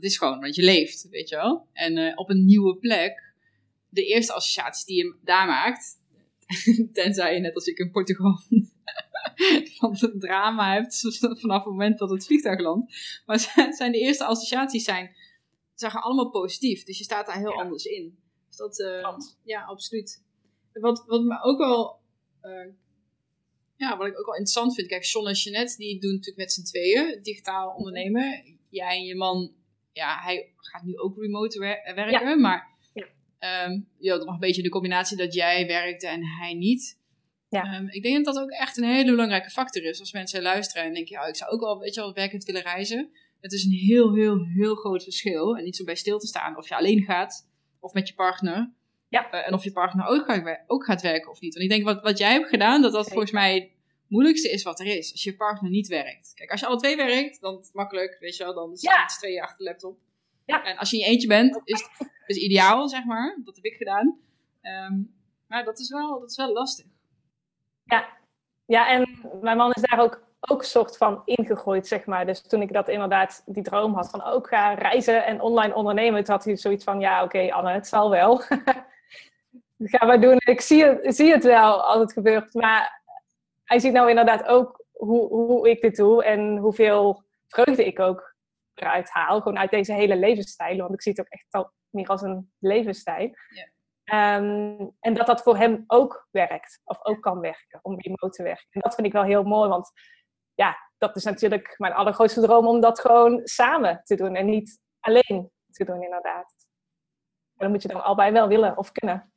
dat 0.00 0.10
is 0.10 0.18
gewoon, 0.18 0.40
want 0.40 0.54
je 0.54 0.62
leeft, 0.62 1.08
weet 1.10 1.28
je 1.28 1.36
wel. 1.36 1.66
En 1.72 1.96
uh, 1.96 2.12
op 2.14 2.30
een 2.30 2.44
nieuwe 2.44 2.76
plek, 2.76 3.34
de 3.88 4.04
eerste 4.04 4.32
associaties 4.32 4.84
die 4.84 4.96
je 4.96 5.16
daar 5.24 5.46
maakt, 5.46 5.96
tenzij 6.92 7.34
je 7.34 7.40
net 7.40 7.54
als 7.54 7.66
ik 7.66 7.78
in 7.78 7.90
Portugal 7.90 8.40
van 9.78 9.96
het 9.98 10.20
drama 10.20 10.72
hebt 10.74 11.00
vanaf 11.40 11.64
het 11.64 11.72
moment 11.72 11.98
dat 11.98 12.10
het 12.10 12.26
vliegtuig 12.26 12.60
landt. 12.60 13.22
Maar 13.26 13.70
zijn 13.76 13.92
de 13.92 13.98
eerste 13.98 14.24
associaties 14.24 14.84
zijn, 14.84 15.16
zeggen 15.74 16.02
allemaal 16.02 16.30
positief. 16.30 16.84
Dus 16.84 16.98
je 16.98 17.04
staat 17.04 17.26
daar 17.26 17.38
heel 17.38 17.60
anders 17.60 17.84
in. 17.84 18.18
Dus 18.48 18.56
dat, 18.56 18.78
uh, 18.78 19.18
ja, 19.44 19.64
absoluut. 19.64 20.22
Wat, 20.72 21.04
wat 21.06 21.22
me 21.22 21.42
ook 21.42 21.58
wel, 21.58 22.00
uh, 22.42 22.72
ja, 23.76 23.96
wat 23.96 24.06
ik 24.06 24.18
ook 24.18 24.26
wel 24.26 24.34
interessant 24.34 24.74
vind. 24.74 24.88
Kijk, 24.88 25.04
John 25.04 25.26
en 25.26 25.34
Jeanette, 25.34 25.76
die 25.76 26.00
doen 26.00 26.10
natuurlijk 26.10 26.36
met 26.36 26.52
z'n 26.52 26.62
tweeën 26.62 27.22
digitaal 27.22 27.74
ondernemen. 27.74 28.58
Jij 28.70 28.96
en 28.96 29.04
je 29.04 29.14
man 29.14 29.52
ja, 29.92 30.18
hij 30.22 30.52
gaat 30.56 30.82
nu 30.82 30.98
ook 30.98 31.16
remote 31.16 31.58
werken, 31.94 32.40
maar 32.40 32.66
ja. 32.94 33.64
Um, 33.64 33.88
je 33.98 34.10
had 34.10 34.24
nog 34.24 34.34
een 34.34 34.40
beetje 34.40 34.62
de 34.62 34.68
combinatie 34.68 35.16
dat 35.16 35.34
jij 35.34 35.66
werkte 35.66 36.08
en 36.08 36.24
hij 36.24 36.54
niet. 36.54 37.00
Ja. 37.48 37.78
Um, 37.78 37.88
ik 37.88 38.02
denk 38.02 38.24
dat 38.24 38.34
dat 38.34 38.42
ook 38.42 38.50
echt 38.50 38.76
een 38.76 38.84
hele 38.84 39.10
belangrijke 39.10 39.50
factor 39.50 39.84
is. 39.84 40.00
Als 40.00 40.12
mensen 40.12 40.42
luisteren 40.42 40.84
en 40.84 40.94
denken, 40.94 41.16
ja, 41.20 41.26
ik 41.26 41.36
zou 41.36 41.50
ook 41.50 41.60
wel, 41.60 41.78
weet 41.78 41.94
je 41.94 42.00
wel, 42.00 42.12
werkend 42.12 42.44
willen 42.44 42.62
reizen. 42.62 43.10
Het 43.40 43.52
is 43.52 43.64
een 43.64 43.72
heel, 43.72 44.14
heel, 44.14 44.44
heel 44.44 44.74
groot 44.74 45.02
verschil. 45.02 45.56
En 45.56 45.64
niet 45.64 45.76
zo 45.76 45.84
bij 45.84 45.94
stil 45.94 46.18
te 46.18 46.26
staan 46.26 46.56
of 46.56 46.68
je 46.68 46.76
alleen 46.76 47.02
gaat 47.02 47.48
of 47.80 47.92
met 47.92 48.08
je 48.08 48.14
partner. 48.14 48.72
Ja. 49.08 49.34
Uh, 49.34 49.46
en 49.46 49.54
of 49.54 49.64
je 49.64 49.72
partner 49.72 50.06
ook 50.06 50.24
gaat, 50.24 50.64
ook 50.66 50.84
gaat 50.84 51.02
werken 51.02 51.30
of 51.30 51.40
niet. 51.40 51.54
Want 51.54 51.64
ik 51.64 51.70
denk, 51.70 51.84
wat, 51.84 52.02
wat 52.02 52.18
jij 52.18 52.32
hebt 52.32 52.48
gedaan, 52.48 52.82
dat 52.82 52.92
dat 52.92 53.08
volgens 53.08 53.32
mij 53.32 53.72
moeilijkste 54.08 54.50
is 54.50 54.62
wat 54.62 54.80
er 54.80 54.86
is. 54.86 55.12
Als 55.12 55.22
je 55.22 55.36
partner 55.36 55.70
niet 55.70 55.88
werkt. 55.88 56.32
Kijk, 56.34 56.50
als 56.50 56.60
je 56.60 56.66
alle 56.66 56.78
twee 56.78 56.96
werkt, 56.96 57.40
dan 57.40 57.58
is 57.58 57.66
het 57.66 57.74
makkelijk, 57.74 58.16
weet 58.20 58.36
je 58.36 58.44
wel. 58.44 58.54
Dan 58.54 58.76
zit 58.76 58.90
je 58.90 58.96
twee 58.96 59.18
tweeën 59.18 59.42
achter 59.42 59.58
de 59.58 59.64
laptop. 59.64 59.98
Ja. 60.44 60.64
En 60.64 60.76
als 60.76 60.90
je 60.90 60.96
in 60.96 61.02
je 61.02 61.08
eentje 61.08 61.28
bent, 61.28 61.60
is 61.64 61.88
het 61.98 62.36
is 62.36 62.42
ideaal, 62.42 62.88
zeg 62.88 63.04
maar. 63.04 63.38
Dat 63.44 63.54
heb 63.54 63.64
ik 63.64 63.74
gedaan. 63.74 64.18
Ehm, 64.60 64.94
maar 65.46 65.64
dat 65.64 65.78
is, 65.78 65.90
wel, 65.90 66.20
dat 66.20 66.30
is 66.30 66.36
wel 66.36 66.52
lastig. 66.52 66.86
Ja. 67.84 68.08
ja, 68.66 68.88
en 68.88 69.20
mijn 69.40 69.56
man 69.56 69.72
is 69.72 69.82
daar 69.82 70.00
ook, 70.00 70.22
ook 70.40 70.64
soort 70.64 70.96
van 70.96 71.22
ingegooid, 71.24 71.86
zeg 71.86 72.06
maar. 72.06 72.26
Dus 72.26 72.42
toen 72.42 72.62
ik 72.62 72.72
dat 72.72 72.88
inderdaad, 72.88 73.42
die 73.46 73.62
droom 73.62 73.94
had 73.94 74.10
van 74.10 74.22
ook 74.22 74.48
ga 74.48 74.74
reizen 74.74 75.26
en 75.26 75.40
online 75.40 75.74
ondernemen, 75.74 76.24
toen 76.24 76.34
had 76.34 76.44
hij 76.44 76.56
zoiets 76.56 76.84
van, 76.84 77.00
ja, 77.00 77.22
oké 77.24 77.52
Anne, 77.52 77.72
het 77.72 77.86
zal 77.86 78.10
wel. 78.10 78.36
dat 79.76 79.90
gaan 79.90 80.08
we 80.08 80.18
doen. 80.18 80.36
Ik 80.38 80.60
zie 80.60 80.84
het, 80.84 81.16
zie 81.16 81.30
het 81.30 81.44
wel 81.44 81.82
als 81.82 82.00
het 82.00 82.12
gebeurt. 82.12 82.54
Maar 82.54 82.97
hij 83.68 83.78
ziet 83.78 83.92
nou 83.92 84.08
inderdaad 84.08 84.46
ook 84.46 84.84
hoe, 84.92 85.28
hoe 85.28 85.70
ik 85.70 85.80
dit 85.80 85.96
doe 85.96 86.24
en 86.24 86.56
hoeveel 86.56 87.24
vreugde 87.46 87.84
ik 87.86 87.98
ook 87.98 88.34
eruit 88.74 89.10
haal. 89.10 89.40
Gewoon 89.40 89.58
uit 89.58 89.70
deze 89.70 89.92
hele 89.92 90.16
levensstijl. 90.16 90.76
Want 90.76 90.92
ik 90.92 91.02
zie 91.02 91.12
het 91.12 91.20
ook 91.20 91.32
echt 91.32 91.46
al 91.50 91.72
meer 91.90 92.06
als 92.06 92.22
een 92.22 92.52
levensstijl. 92.58 93.30
Ja. 93.48 93.68
Ehm, 94.04 94.86
en 95.00 95.14
dat 95.14 95.26
dat 95.26 95.42
voor 95.42 95.56
hem 95.56 95.84
ook 95.86 96.28
werkt. 96.30 96.80
Of 96.84 97.04
ook 97.04 97.20
kan 97.20 97.40
werken. 97.40 97.78
Om 97.82 98.00
remote 98.00 98.30
te 98.30 98.42
werken. 98.42 98.66
En 98.70 98.80
dat 98.80 98.94
vind 98.94 99.06
ik 99.06 99.12
wel 99.12 99.22
heel 99.22 99.42
mooi. 99.42 99.68
Want 99.68 99.90
ja, 100.54 100.76
dat 100.98 101.16
is 101.16 101.24
natuurlijk 101.24 101.74
mijn 101.78 101.92
allergrootste 101.92 102.40
droom. 102.40 102.66
Om 102.66 102.80
dat 102.80 103.00
gewoon 103.00 103.40
samen 103.44 104.00
te 104.04 104.14
doen. 104.14 104.34
En 104.34 104.46
niet 104.46 104.80
alleen 105.00 105.50
te 105.70 105.84
doen 105.84 106.02
inderdaad. 106.02 106.54
Maar 107.52 107.66
dan 107.66 107.70
moet 107.70 107.82
je 107.82 107.88
dan 107.88 108.02
allebei 108.02 108.32
wel 108.32 108.48
willen 108.48 108.76
of 108.76 108.92
kunnen. 108.92 109.32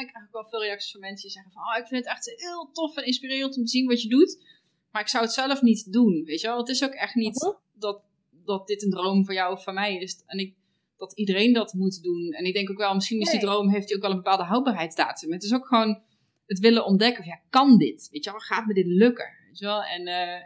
Ik 0.00 0.06
krijg 0.06 0.26
ook 0.26 0.32
wel 0.32 0.44
veel 0.44 0.62
reacties 0.62 0.90
van 0.90 1.00
mensen 1.00 1.22
die 1.22 1.30
zeggen 1.30 1.52
van... 1.52 1.62
Oh, 1.62 1.76
ik 1.78 1.86
vind 1.86 2.04
het 2.04 2.14
echt 2.14 2.32
heel 2.36 2.70
tof 2.72 2.96
en 2.96 3.06
inspirerend 3.06 3.56
om 3.56 3.64
te 3.64 3.70
zien 3.70 3.86
wat 3.86 4.02
je 4.02 4.08
doet. 4.08 4.44
Maar 4.90 5.02
ik 5.02 5.08
zou 5.08 5.24
het 5.24 5.32
zelf 5.32 5.62
niet 5.62 5.92
doen, 5.92 6.24
weet 6.24 6.40
je 6.40 6.46
wel. 6.46 6.58
Het 6.58 6.68
is 6.68 6.84
ook 6.84 6.92
echt 6.92 7.14
niet 7.14 7.54
dat, 7.72 8.02
dat 8.44 8.66
dit 8.66 8.82
een 8.82 8.90
droom 8.90 9.24
voor 9.24 9.34
jou 9.34 9.52
of 9.52 9.62
van 9.62 9.74
mij 9.74 9.96
is. 9.96 10.22
En 10.26 10.38
ik, 10.38 10.54
dat 10.96 11.12
iedereen 11.12 11.52
dat 11.52 11.72
moet 11.72 12.02
doen. 12.02 12.32
En 12.32 12.44
ik 12.44 12.54
denk 12.54 12.70
ook 12.70 12.78
wel, 12.78 12.94
misschien 12.94 13.20
is 13.20 13.30
die 13.30 13.40
droom, 13.40 13.70
heeft 13.70 13.88
hij 13.88 13.96
ook 13.96 14.02
wel 14.02 14.10
een 14.10 14.16
bepaalde 14.16 14.44
houdbaarheidsdatum. 14.44 15.32
Het 15.32 15.42
is 15.42 15.54
ook 15.54 15.66
gewoon 15.66 16.02
het 16.46 16.58
willen 16.58 16.84
ontdekken. 16.84 17.24
ja, 17.24 17.40
kan 17.50 17.78
dit? 17.78 18.08
Weet 18.10 18.24
je 18.24 18.30
wel, 18.30 18.40
gaat 18.40 18.66
me 18.66 18.74
dit 18.74 18.86
lukken? 18.86 19.32
Weet 19.46 19.58
je 19.58 19.64
wel? 19.64 19.82
En 19.82 20.00
uh, 20.00 20.42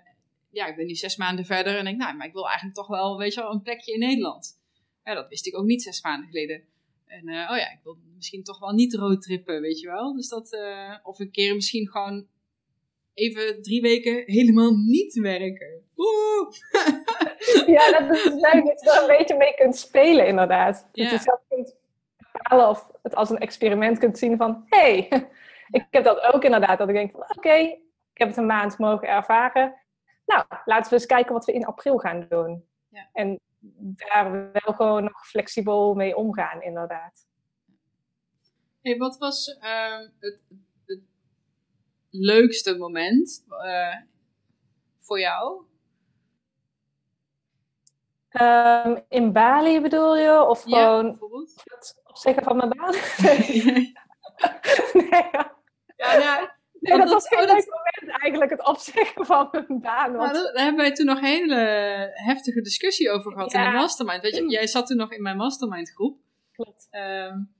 ja, 0.51 0.66
ik 0.66 0.76
ben 0.76 0.86
nu 0.86 0.94
zes 0.94 1.16
maanden 1.16 1.44
verder 1.44 1.76
en 1.76 1.84
denk, 1.84 1.98
nou, 1.98 2.16
maar 2.16 2.26
ik 2.26 2.32
wil 2.32 2.46
eigenlijk 2.46 2.76
toch 2.76 2.86
wel, 2.86 3.18
weet 3.18 3.34
je 3.34 3.40
wel, 3.40 3.53
een 3.53 3.62
plekje 3.62 3.92
in 3.92 3.98
Nederland. 3.98 4.59
Ja, 5.05 5.14
dat 5.14 5.28
wist 5.28 5.46
ik 5.46 5.57
ook 5.57 5.64
niet 5.64 5.82
zes 5.82 6.03
maanden 6.03 6.28
geleden. 6.28 6.62
En 7.11 7.29
uh, 7.29 7.51
oh 7.51 7.57
ja, 7.57 7.71
ik 7.71 7.81
wil 7.83 7.99
misschien 8.17 8.43
toch 8.43 8.59
wel 8.59 8.73
niet 8.73 8.95
roadtrippen, 8.95 9.61
weet 9.61 9.81
je 9.81 9.87
wel. 9.87 10.15
Dus 10.15 10.29
dat, 10.29 10.53
uh, 10.53 10.97
of 11.03 11.19
een 11.19 11.31
keer 11.31 11.55
misschien 11.55 11.89
gewoon 11.89 12.27
even 13.15 13.63
drie 13.63 13.81
weken 13.81 14.23
helemaal 14.27 14.73
niet 14.75 15.15
werken. 15.15 15.85
ja, 17.77 17.99
dat 17.99 18.17
is 18.17 18.25
leuk 18.25 18.65
dat 18.65 18.81
je 18.81 18.91
er 18.91 19.01
een 19.01 19.17
beetje 19.19 19.37
mee 19.37 19.55
kunt 19.55 19.77
spelen, 19.77 20.27
inderdaad. 20.27 20.89
Dat 20.93 21.11
je 21.11 21.19
zelf 21.19 21.41
kunt 21.49 21.77
bepalen 22.33 22.69
of 22.69 22.91
het 23.03 23.15
als 23.15 23.31
een 23.31 23.39
experiment 23.39 23.99
kunt 23.99 24.19
zien 24.19 24.37
van... 24.37 24.65
hé, 24.67 25.07
hey, 25.09 25.31
ik 25.81 25.87
heb 25.91 26.05
dat 26.05 26.21
ook 26.21 26.45
inderdaad. 26.45 26.79
Dat 26.79 26.89
ik 26.89 26.95
denk 26.95 27.11
van, 27.11 27.21
oké, 27.37 27.55
ik 28.13 28.19
heb 28.19 28.29
het 28.29 28.37
een 28.37 28.47
maand 28.47 28.79
mogen 28.79 29.09
ervaren. 29.09 29.75
Nou, 30.27 30.45
laten 30.65 30.91
we 30.91 30.97
eens 30.97 31.07
kijken 31.07 31.33
wat 31.33 31.45
we 31.45 31.53
in 31.53 31.67
april 31.67 31.99
gaan 31.99 32.27
doen. 32.29 32.65
Ja. 32.89 33.09
En 33.13 33.41
daar 33.81 34.33
wel 34.33 34.75
gewoon 34.75 35.03
nog 35.03 35.27
flexibel 35.27 35.95
mee 35.95 36.17
omgaan, 36.17 36.63
inderdaad. 36.63 37.27
Hey, 38.83 38.97
wat 38.97 39.19
was 39.19 39.59
uh, 39.63 39.99
het 40.19 40.43
leukste 42.11 42.77
moment 42.77 43.45
uh, 43.49 43.97
voor 44.97 45.21
jou? 45.21 45.63
Um, 48.41 49.05
in 49.09 49.33
Bali 49.33 49.81
bedoel 49.81 50.17
je? 50.17 50.43
Of 50.43 50.63
gewoon 50.63 51.07
het 51.65 52.01
opzeggen 52.05 52.43
van 52.43 52.57
mijn 52.57 52.69
baan? 52.69 52.95
nee, 55.11 55.29
ja. 55.33 55.59
Ja, 55.97 56.13
ja. 56.13 56.59
Nee, 56.81 56.99
dat, 56.99 57.11
was 57.11 57.28
geen 57.28 57.47
leuk 57.47 57.49
moment 57.49 58.20
eigenlijk, 58.20 58.51
het 58.51 58.66
opzeggen 58.66 59.26
van 59.26 59.49
mijn 59.53 59.81
baan. 59.81 60.12
Want... 60.12 60.33
Nou, 60.33 60.53
daar 60.53 60.64
hebben 60.64 60.85
wij 60.85 60.93
toen 60.93 61.07
nog 61.07 61.18
een 61.18 61.24
hele 61.24 61.55
heftige 62.14 62.61
discussie 62.61 63.11
over 63.11 63.33
gehad 63.33 63.55
in 63.55 63.64
de 63.64 63.70
mastermind. 63.70 64.22
Weet 64.22 64.37
je, 64.37 64.49
jij 64.49 64.66
zat 64.66 64.87
toen 64.87 64.97
nog 64.97 65.12
in 65.12 65.22
mijn 65.22 65.37
mastermind 65.37 65.91
groep. 65.91 66.18
Klopt. 66.53 66.89
Um, 66.91 67.55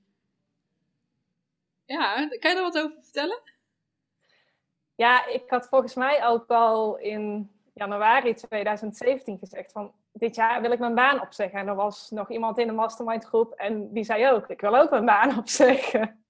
ja, 1.85 2.13
kan 2.15 2.49
je 2.49 2.55
daar 2.55 2.63
wat 2.63 2.77
over 2.77 3.01
vertellen? 3.01 3.39
Ja, 4.95 5.25
ik 5.25 5.43
had 5.47 5.67
volgens 5.67 5.95
mij 5.95 6.25
ook 6.25 6.47
al 6.47 6.97
in 6.97 7.51
januari 7.73 8.33
2017 8.33 9.37
gezegd 9.37 9.71
van 9.71 9.91
dit 10.13 10.35
jaar 10.35 10.61
wil 10.61 10.71
ik 10.71 10.79
mijn 10.79 10.95
baan 10.95 11.21
opzeggen. 11.21 11.59
En 11.59 11.67
er 11.67 11.75
was 11.75 12.09
nog 12.09 12.31
iemand 12.31 12.57
in 12.57 12.67
de 12.67 12.73
mastermind 12.73 13.25
groep 13.25 13.53
en 13.53 13.93
die 13.93 14.03
zei 14.03 14.31
ook, 14.31 14.47
ik 14.47 14.61
wil 14.61 14.77
ook 14.77 14.89
mijn 14.89 15.05
baan 15.05 15.37
opzeggen. 15.37 16.20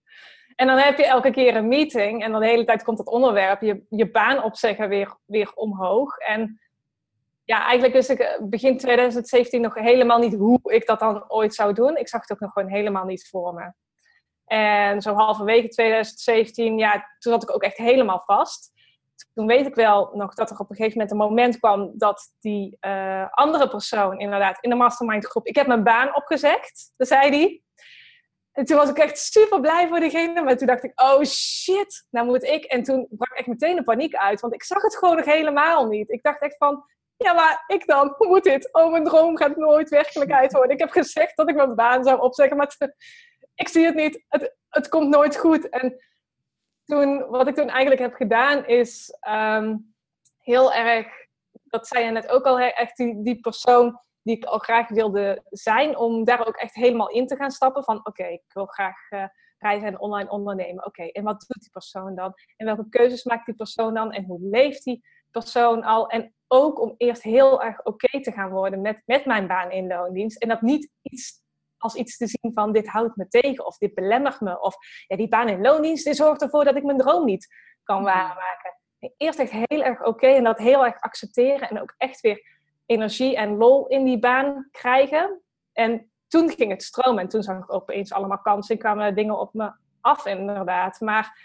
En 0.61 0.67
dan 0.67 0.77
heb 0.77 0.97
je 0.97 1.05
elke 1.05 1.31
keer 1.31 1.55
een 1.55 1.67
meeting 1.67 2.23
en 2.23 2.31
dan 2.31 2.41
de 2.41 2.47
hele 2.47 2.65
tijd 2.65 2.83
komt 2.83 2.97
het 2.97 3.07
onderwerp, 3.07 3.61
je, 3.61 3.85
je 3.89 4.11
baan 4.11 4.43
opzeggen 4.43 4.89
weer, 4.89 5.17
weer 5.25 5.51
omhoog. 5.53 6.17
En 6.17 6.61
ja, 7.43 7.63
eigenlijk 7.63 7.93
wist 7.93 8.09
ik 8.09 8.19
eh, 8.19 8.41
begin 8.41 8.77
2017 8.77 9.61
nog 9.61 9.75
helemaal 9.75 10.19
niet 10.19 10.35
hoe 10.35 10.59
ik 10.63 10.85
dat 10.85 10.99
dan 10.99 11.31
ooit 11.31 11.53
zou 11.53 11.73
doen. 11.73 11.97
Ik 11.97 12.07
zag 12.07 12.21
het 12.21 12.31
ook 12.31 12.39
nog 12.39 12.51
gewoon 12.51 12.69
helemaal 12.69 13.05
niet 13.05 13.27
voor 13.29 13.53
me. 13.53 13.73
En 14.45 15.01
zo 15.01 15.13
halverwege 15.13 15.67
2017, 15.67 16.77
ja, 16.77 16.91
toen 17.19 17.33
zat 17.33 17.43
ik 17.43 17.53
ook 17.53 17.63
echt 17.63 17.77
helemaal 17.77 18.23
vast. 18.25 18.71
Toen 19.33 19.47
weet 19.47 19.67
ik 19.67 19.75
wel 19.75 20.11
nog 20.13 20.33
dat 20.33 20.49
er 20.49 20.59
op 20.59 20.69
een 20.69 20.75
gegeven 20.75 20.97
moment 20.97 21.11
een 21.11 21.27
moment 21.27 21.59
kwam 21.59 21.91
dat 21.95 22.33
die 22.39 22.77
uh, 22.81 23.29
andere 23.29 23.69
persoon 23.69 24.19
inderdaad 24.19 24.57
in 24.61 24.69
de 24.69 24.75
mastermind 24.75 25.25
groep, 25.25 25.45
ik 25.47 25.55
heb 25.55 25.67
mijn 25.67 25.83
baan 25.83 26.15
opgezegd, 26.15 26.93
dat 26.97 27.07
zei 27.07 27.29
hij. 27.29 27.61
En 28.51 28.65
toen 28.65 28.77
was 28.77 28.89
ik 28.89 28.97
echt 28.97 29.17
super 29.19 29.59
blij 29.59 29.87
voor 29.87 29.99
diegene, 29.99 30.41
maar 30.41 30.57
toen 30.57 30.67
dacht 30.67 30.83
ik, 30.83 31.01
oh 31.01 31.23
shit, 31.23 32.05
nou 32.09 32.25
moet 32.25 32.43
ik. 32.43 32.63
En 32.63 32.83
toen 32.83 33.07
brak 33.09 33.37
ik 33.37 33.47
meteen 33.47 33.77
een 33.77 33.83
paniek 33.83 34.15
uit, 34.15 34.39
want 34.39 34.53
ik 34.53 34.63
zag 34.63 34.81
het 34.81 34.97
gewoon 34.97 35.15
nog 35.15 35.25
helemaal 35.25 35.87
niet. 35.87 36.09
Ik 36.09 36.23
dacht 36.23 36.41
echt 36.41 36.57
van, 36.57 36.83
ja, 37.17 37.33
maar 37.33 37.63
ik 37.67 37.87
dan, 37.87 38.13
hoe 38.17 38.27
moet 38.33 38.43
dit? 38.43 38.73
Oh, 38.73 38.91
mijn 38.91 39.03
droom 39.03 39.37
gaat 39.37 39.55
nooit 39.55 39.89
werkelijkheid 39.89 40.51
worden. 40.51 40.71
Ik 40.71 40.79
heb 40.79 40.91
gezegd 40.91 41.35
dat 41.35 41.49
ik 41.49 41.55
mijn 41.55 41.75
baan 41.75 42.03
zou 42.03 42.19
opzeggen, 42.19 42.57
maar 42.57 42.75
ik 43.55 43.67
zie 43.67 43.85
het 43.85 43.95
niet, 43.95 44.25
het, 44.27 44.55
het 44.69 44.89
komt 44.89 45.09
nooit 45.09 45.37
goed. 45.37 45.69
En 45.69 45.95
toen, 46.85 47.29
wat 47.29 47.47
ik 47.47 47.55
toen 47.55 47.69
eigenlijk 47.69 48.01
heb 48.01 48.13
gedaan, 48.13 48.65
is 48.65 49.17
ehm, 49.19 49.75
heel 50.37 50.73
erg, 50.73 51.07
dat 51.51 51.87
zei 51.87 52.05
je 52.05 52.11
net 52.11 52.29
ook 52.29 52.45
al, 52.45 52.59
echt 52.59 52.97
die, 52.97 53.23
die 53.23 53.39
persoon 53.39 53.99
die 54.23 54.35
ik 54.35 54.43
al 54.43 54.57
graag 54.57 54.89
wilde 54.89 55.43
zijn, 55.49 55.97
om 55.97 56.23
daar 56.23 56.47
ook 56.47 56.55
echt 56.55 56.75
helemaal 56.75 57.09
in 57.09 57.27
te 57.27 57.35
gaan 57.35 57.51
stappen. 57.51 57.83
Van 57.83 58.05
oké, 58.05 58.23
ik 58.23 58.43
wil 58.53 58.65
graag 58.65 59.11
uh, 59.11 59.25
reizen 59.57 59.87
en 59.87 59.99
online 59.99 60.29
ondernemen. 60.29 60.85
Oké, 60.85 61.03
en 61.03 61.23
wat 61.23 61.45
doet 61.47 61.61
die 61.61 61.71
persoon 61.71 62.15
dan? 62.15 62.33
En 62.57 62.65
welke 62.65 62.89
keuzes 62.89 63.23
maakt 63.23 63.45
die 63.45 63.55
persoon 63.55 63.93
dan? 63.93 64.11
En 64.11 64.23
hoe 64.23 64.39
leeft 64.41 64.83
die 64.83 65.03
persoon 65.31 65.83
al? 65.83 66.07
En 66.07 66.33
ook 66.47 66.81
om 66.81 66.93
eerst 66.97 67.23
heel 67.23 67.63
erg 67.63 67.85
oké 67.85 68.21
te 68.21 68.31
gaan 68.31 68.49
worden 68.49 68.81
met, 68.81 69.01
met 69.05 69.25
mijn 69.25 69.47
baan 69.47 69.71
in 69.71 69.87
loondienst. 69.87 70.41
En 70.41 70.49
dat 70.49 70.61
niet 70.61 70.89
iets 71.01 71.41
als 71.77 71.95
iets 71.95 72.17
te 72.17 72.27
zien 72.27 72.53
van 72.53 72.71
dit 72.71 72.87
houdt 72.87 73.15
me 73.15 73.27
tegen 73.27 73.65
of 73.65 73.77
dit 73.77 73.93
belemmert 73.93 74.41
me. 74.41 74.61
Of 74.61 74.75
ja, 75.07 75.15
die 75.15 75.27
baan 75.27 75.49
in 75.49 75.61
loondienst 75.61 76.05
die 76.05 76.13
zorgt 76.13 76.41
ervoor 76.41 76.63
dat 76.63 76.75
ik 76.75 76.83
mijn 76.83 76.97
droom 76.97 77.25
niet 77.25 77.47
kan 77.83 77.95
hmm. 77.95 78.05
waarmaken. 78.05 78.79
Eerst 79.17 79.39
echt 79.39 79.51
heel 79.51 79.83
erg 79.83 80.03
oké 80.03 80.27
en 80.27 80.43
dat 80.43 80.57
heel 80.57 80.85
erg 80.85 80.99
accepteren 80.99 81.69
en 81.69 81.81
ook 81.81 81.93
echt 81.97 82.21
weer 82.21 82.60
energie 82.91 83.35
en 83.35 83.57
lol 83.57 83.87
in 83.87 84.03
die 84.03 84.19
baan 84.19 84.67
krijgen. 84.71 85.41
En 85.73 86.11
toen 86.27 86.49
ging 86.49 86.71
het 86.71 86.83
stromen 86.83 87.23
en 87.23 87.29
toen 87.29 87.43
zag 87.43 87.57
ik 87.57 87.73
opeens 87.73 88.13
allemaal 88.13 88.41
kansen 88.41 88.75
en 88.75 88.81
kwamen 88.81 89.15
dingen 89.15 89.39
op 89.39 89.53
me 89.53 89.71
af 90.01 90.25
inderdaad. 90.25 90.99
Maar 90.99 91.39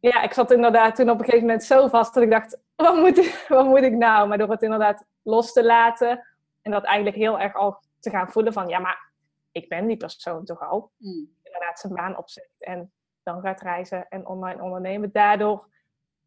ja, 0.00 0.22
ik 0.22 0.32
zat 0.32 0.50
inderdaad 0.50 0.94
toen 0.96 1.10
op 1.10 1.18
een 1.18 1.24
gegeven 1.24 1.46
moment 1.46 1.64
zo 1.64 1.88
vast 1.88 2.14
dat 2.14 2.22
ik 2.22 2.30
dacht, 2.30 2.58
wat 2.76 2.96
moet 2.96 3.18
ik, 3.18 3.44
wat 3.48 3.66
moet 3.66 3.82
ik 3.82 3.92
nou? 3.92 4.28
Maar 4.28 4.38
door 4.38 4.50
het 4.50 4.62
inderdaad 4.62 5.04
los 5.22 5.52
te 5.52 5.64
laten 5.64 6.26
en 6.62 6.70
dat 6.70 6.84
eigenlijk 6.84 7.16
heel 7.16 7.40
erg 7.40 7.54
al 7.54 7.80
te 8.00 8.10
gaan 8.10 8.28
voelen 8.28 8.52
van, 8.52 8.68
ja, 8.68 8.78
maar 8.78 9.12
ik 9.52 9.68
ben 9.68 9.86
die 9.86 9.96
persoon 9.96 10.44
toch 10.44 10.70
al. 10.70 10.90
Mm. 10.96 11.28
Inderdaad 11.42 11.78
zijn 11.78 11.94
baan 11.94 12.16
opzet 12.16 12.50
en 12.58 12.92
dan 13.22 13.40
gaat 13.40 13.60
reizen 13.60 14.08
en 14.08 14.26
online 14.26 14.62
ondernemen. 14.62 15.12
Daardoor 15.12 15.68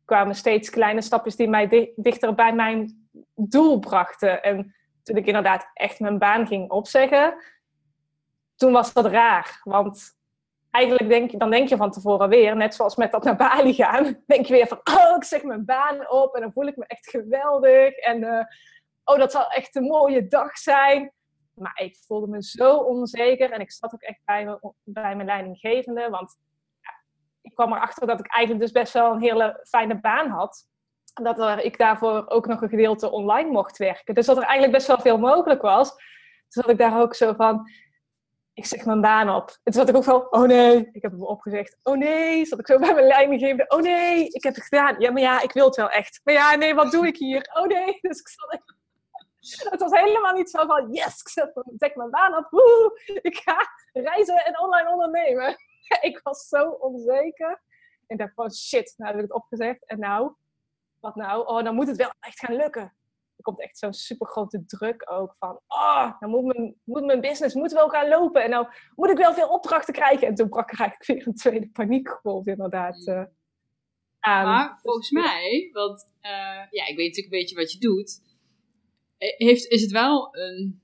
kwamen 0.06 0.36
steeds 0.36 0.70
kleine 0.70 1.02
stapjes 1.02 1.36
die 1.36 1.50
mij 1.50 1.94
dichter 1.96 2.36
bij 2.36 2.54
mijn 2.54 2.99
doel 3.36 3.80
brachten. 3.80 4.44
En 4.44 4.76
toen 5.04 5.18
ik 5.18 5.26
inderdaad 5.26 5.70
echt 5.74 6.00
mijn 6.00 6.20
baan 6.20 6.48
ging 6.48 6.72
opzeggen, 6.72 7.44
toen 8.56 8.72
was 8.72 8.94
dat 8.94 9.06
raar. 9.06 9.62
Want 9.64 10.18
eigenlijk 10.72 11.10
denk 11.10 11.32
je, 11.32 11.38
dan 11.38 11.50
denk 11.50 11.70
je 11.70 11.78
van 11.78 11.92
tevoren 11.92 12.30
weer, 12.30 12.56
net 12.56 12.76
zoals 12.76 12.96
met 12.96 13.12
dat 13.12 13.24
naar 13.24 13.36
Bali 13.36 13.74
gaan, 13.74 14.04
denk 14.28 14.46
je 14.46 14.54
weer 14.54 14.68
van, 14.68 14.82
oh, 14.84 15.16
ik 15.16 15.24
zeg 15.24 15.44
mijn 15.44 15.66
baan 15.66 16.10
op 16.10 16.36
en 16.36 16.42
dan 16.42 16.52
voel 16.52 16.68
ik 16.68 16.78
me 16.78 16.86
echt 16.86 17.10
geweldig. 17.10 17.96
En 17.96 18.22
uh, 18.22 18.44
oh, 19.04 19.18
dat 19.18 19.32
zal 19.32 19.48
echt 19.48 19.76
een 19.76 19.84
mooie 19.84 20.28
dag 20.28 20.58
zijn. 20.58 21.12
Maar 21.54 21.80
ik 21.82 21.98
voelde 22.08 22.28
me 22.28 22.44
zo 22.44 22.78
onzeker 22.78 23.52
en 23.52 23.60
ik 23.60 23.72
zat 23.72 23.94
ook 23.94 24.02
echt 24.02 24.22
bij, 24.26 24.46
me, 24.46 24.74
bij 24.84 25.16
mijn 25.16 25.28
leidinggevende. 25.28 26.10
Want 26.10 26.38
ik 27.42 27.56
kwam 27.56 27.74
erachter 27.74 28.08
dat 28.08 28.20
ik 28.20 28.32
eigenlijk 28.32 28.66
dus 28.66 28.82
best 28.82 28.94
wel 28.94 29.12
een 29.12 29.22
hele 29.22 29.60
fijne 29.68 30.00
baan 30.00 30.30
had. 30.30 30.68
Dat 31.14 31.64
ik 31.64 31.78
daarvoor 31.78 32.26
ook 32.28 32.48
nog 32.48 32.62
een 32.62 32.70
gedeelte 32.70 33.12
online 33.12 33.50
mocht 33.50 33.78
werken. 33.78 34.16
Dus 34.16 34.26
dat 34.26 34.38
er 34.38 34.44
eigenlijk 34.44 34.74
best 34.74 34.88
wel 34.88 35.00
veel 35.00 35.18
mogelijk 35.18 35.62
was. 35.62 35.90
Dus 36.48 36.64
dat 36.64 36.70
ik 36.70 36.78
daar 36.78 37.02
ook 37.02 37.16
zo 37.16 37.34
van, 37.34 37.70
ik 38.54 38.66
zeg 38.66 38.86
mijn 38.86 39.02
baan 39.02 39.30
op. 39.30 39.50
En 39.50 39.72
toen 39.72 39.74
zat 39.74 39.90
ik 39.90 39.96
ook 39.96 40.04
van, 40.04 40.28
oh 40.32 40.48
nee, 40.48 40.90
ik 40.92 41.02
heb 41.02 41.12
hem 41.12 41.24
opgezegd. 41.24 41.78
Oh 41.84 41.98
nee, 41.98 42.46
zat 42.46 42.60
ik 42.60 42.68
zo 42.68 42.80
bij 42.80 42.94
mijn 42.94 43.08
leidinggevende. 43.08 43.66
Oh 43.68 43.82
nee, 43.82 44.28
ik 44.28 44.44
heb 44.44 44.56
het 44.56 44.64
gedaan. 44.64 44.96
Ja, 45.00 45.12
maar 45.12 45.22
ja, 45.22 45.42
ik 45.42 45.52
wil 45.52 45.66
het 45.66 45.76
wel 45.76 45.90
echt. 45.90 46.22
Maar 46.24 46.34
ja, 46.34 46.56
nee, 46.56 46.76
wat 46.76 46.92
doe 46.92 47.08
ik 47.08 47.18
hier? 47.18 47.50
Oh 47.54 47.66
nee. 47.66 48.00
Dus 48.02 48.20
ik 48.20 48.28
zat 48.28 48.62
het 49.40 49.82
was 49.82 49.92
helemaal 49.92 50.34
niet 50.34 50.50
zo 50.50 50.66
van, 50.66 50.94
yes, 50.94 51.22
ik 51.22 51.30
zet 51.78 51.96
mijn 51.96 52.10
baan 52.10 52.36
op, 52.36 53.00
ik 53.22 53.36
ga 53.38 53.58
reizen 53.94 54.46
en 54.46 54.60
online 54.60 54.90
ondernemen. 54.90 55.56
ik 56.02 56.20
was 56.24 56.48
zo 56.48 56.70
onzeker. 56.70 57.62
ik 58.08 58.18
dacht 58.18 58.34
van, 58.34 58.52
shit, 58.52 58.94
nou 58.98 59.12
heb 59.12 59.20
ik 59.20 59.28
het 59.28 59.38
opgezegd. 59.42 59.86
En 59.86 60.00
nou, 60.00 60.34
wat 61.00 61.16
nou? 61.16 61.48
Oh, 61.48 61.64
dan 61.64 61.76
moet 61.76 61.88
het 61.88 61.98
wel 61.98 62.12
echt 62.20 62.40
gaan 62.40 62.56
lukken. 62.56 62.82
Er 63.36 63.44
komt 63.44 63.62
echt 63.62 63.78
zo'n 63.78 63.94
super 63.94 64.28
grote 64.28 64.66
druk 64.66 65.12
ook 65.12 65.36
van, 65.36 65.60
oh, 65.68 66.20
dan 66.20 66.30
moet 66.30 66.44
mijn, 66.44 66.76
moet 66.84 67.06
mijn 67.06 67.22
business 67.22 67.56
moet 67.56 67.72
wel 67.72 67.90
gaan 67.90 68.08
lopen. 68.08 68.44
En 68.44 68.50
nou 68.50 68.68
moet 68.96 69.10
ik 69.10 69.18
wel 69.18 69.34
veel 69.34 69.50
opdrachten 69.50 69.94
krijgen. 69.94 70.28
En 70.28 70.36
toen 70.36 70.50
brak 70.50 70.72
er 70.72 70.80
eigenlijk 70.80 71.10
weer 71.12 71.28
een 71.28 71.36
tweede 71.36 71.70
paniekgolf 71.70 72.46
inderdaad 72.46 73.08
uh, 73.08 73.24
aan. 74.20 74.46
Maar 74.46 74.80
volgens 74.82 75.12
mij, 75.12 75.70
want 75.72 76.10
uh, 76.22 76.32
ja, 76.70 76.88
ik 76.88 76.96
weet 76.96 77.08
natuurlijk 77.08 77.34
een 77.34 77.40
beetje 77.40 77.56
wat 77.56 77.72
je 77.72 77.80
doet. 77.80 78.22
Heeft, 79.18 79.66
is 79.66 79.82
het 79.82 79.92
wel 79.92 80.36
een 80.36 80.82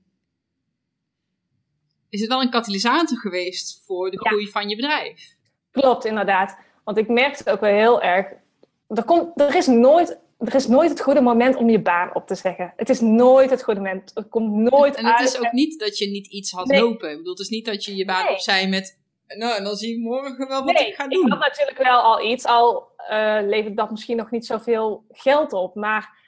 is 2.08 2.20
het 2.20 2.30
wel 2.30 2.40
een 2.40 2.50
katalysator 2.50 3.18
geweest 3.18 3.84
voor 3.84 4.10
de 4.10 4.18
groei 4.18 4.48
van 4.48 4.68
je 4.68 4.76
bedrijf. 4.76 5.36
Klopt, 5.70 6.04
inderdaad. 6.04 6.58
Want 6.84 6.98
ik 6.98 7.08
merkte 7.08 7.50
ook 7.50 7.60
wel 7.60 7.74
heel 7.74 8.02
erg. 8.02 8.32
Er, 8.88 9.04
komt, 9.04 9.40
er, 9.40 9.54
is 9.54 9.66
nooit, 9.66 10.18
er 10.38 10.54
is 10.54 10.66
nooit 10.66 10.90
het 10.90 11.00
goede 11.00 11.20
moment 11.20 11.56
om 11.56 11.70
je 11.70 11.82
baan 11.82 12.14
op 12.14 12.26
te 12.26 12.34
zeggen. 12.34 12.72
Het 12.76 12.88
is 12.88 13.00
nooit 13.00 13.50
het 13.50 13.62
goede 13.62 13.80
moment. 13.80 14.10
Het 14.14 14.28
komt 14.28 14.52
nooit 14.52 14.94
En, 14.94 15.04
en 15.04 15.12
het 15.12 15.28
is 15.28 15.38
ook 15.38 15.52
niet 15.52 15.78
dat 15.78 15.98
je 15.98 16.10
niet 16.10 16.26
iets 16.26 16.50
had 16.50 16.68
lopen. 16.68 17.10
Ik 17.10 17.16
bedoel, 17.16 17.32
het 17.32 17.40
is 17.40 17.48
niet 17.48 17.66
dat 17.66 17.84
je 17.84 17.96
je 17.96 18.04
baan 18.04 18.24
nee. 18.24 18.32
opzij 18.32 18.68
met. 18.68 18.98
Nou, 19.26 19.56
en 19.56 19.64
dan 19.64 19.76
zie 19.76 19.96
ik 19.96 20.02
morgen 20.02 20.48
wel 20.48 20.64
wat 20.64 20.80
ik 20.80 20.94
ga 20.94 21.08
doen. 21.08 21.26
Ik 21.26 21.32
had 21.32 21.38
natuurlijk 21.38 21.78
wel 21.78 22.00
al 22.00 22.24
iets, 22.24 22.44
al 22.44 22.88
uh, 23.10 23.38
levert 23.42 23.76
dat 23.76 23.90
misschien 23.90 24.16
nog 24.16 24.30
niet 24.30 24.46
zoveel 24.46 25.04
geld 25.10 25.52
op. 25.52 25.74
Maar 25.74 26.18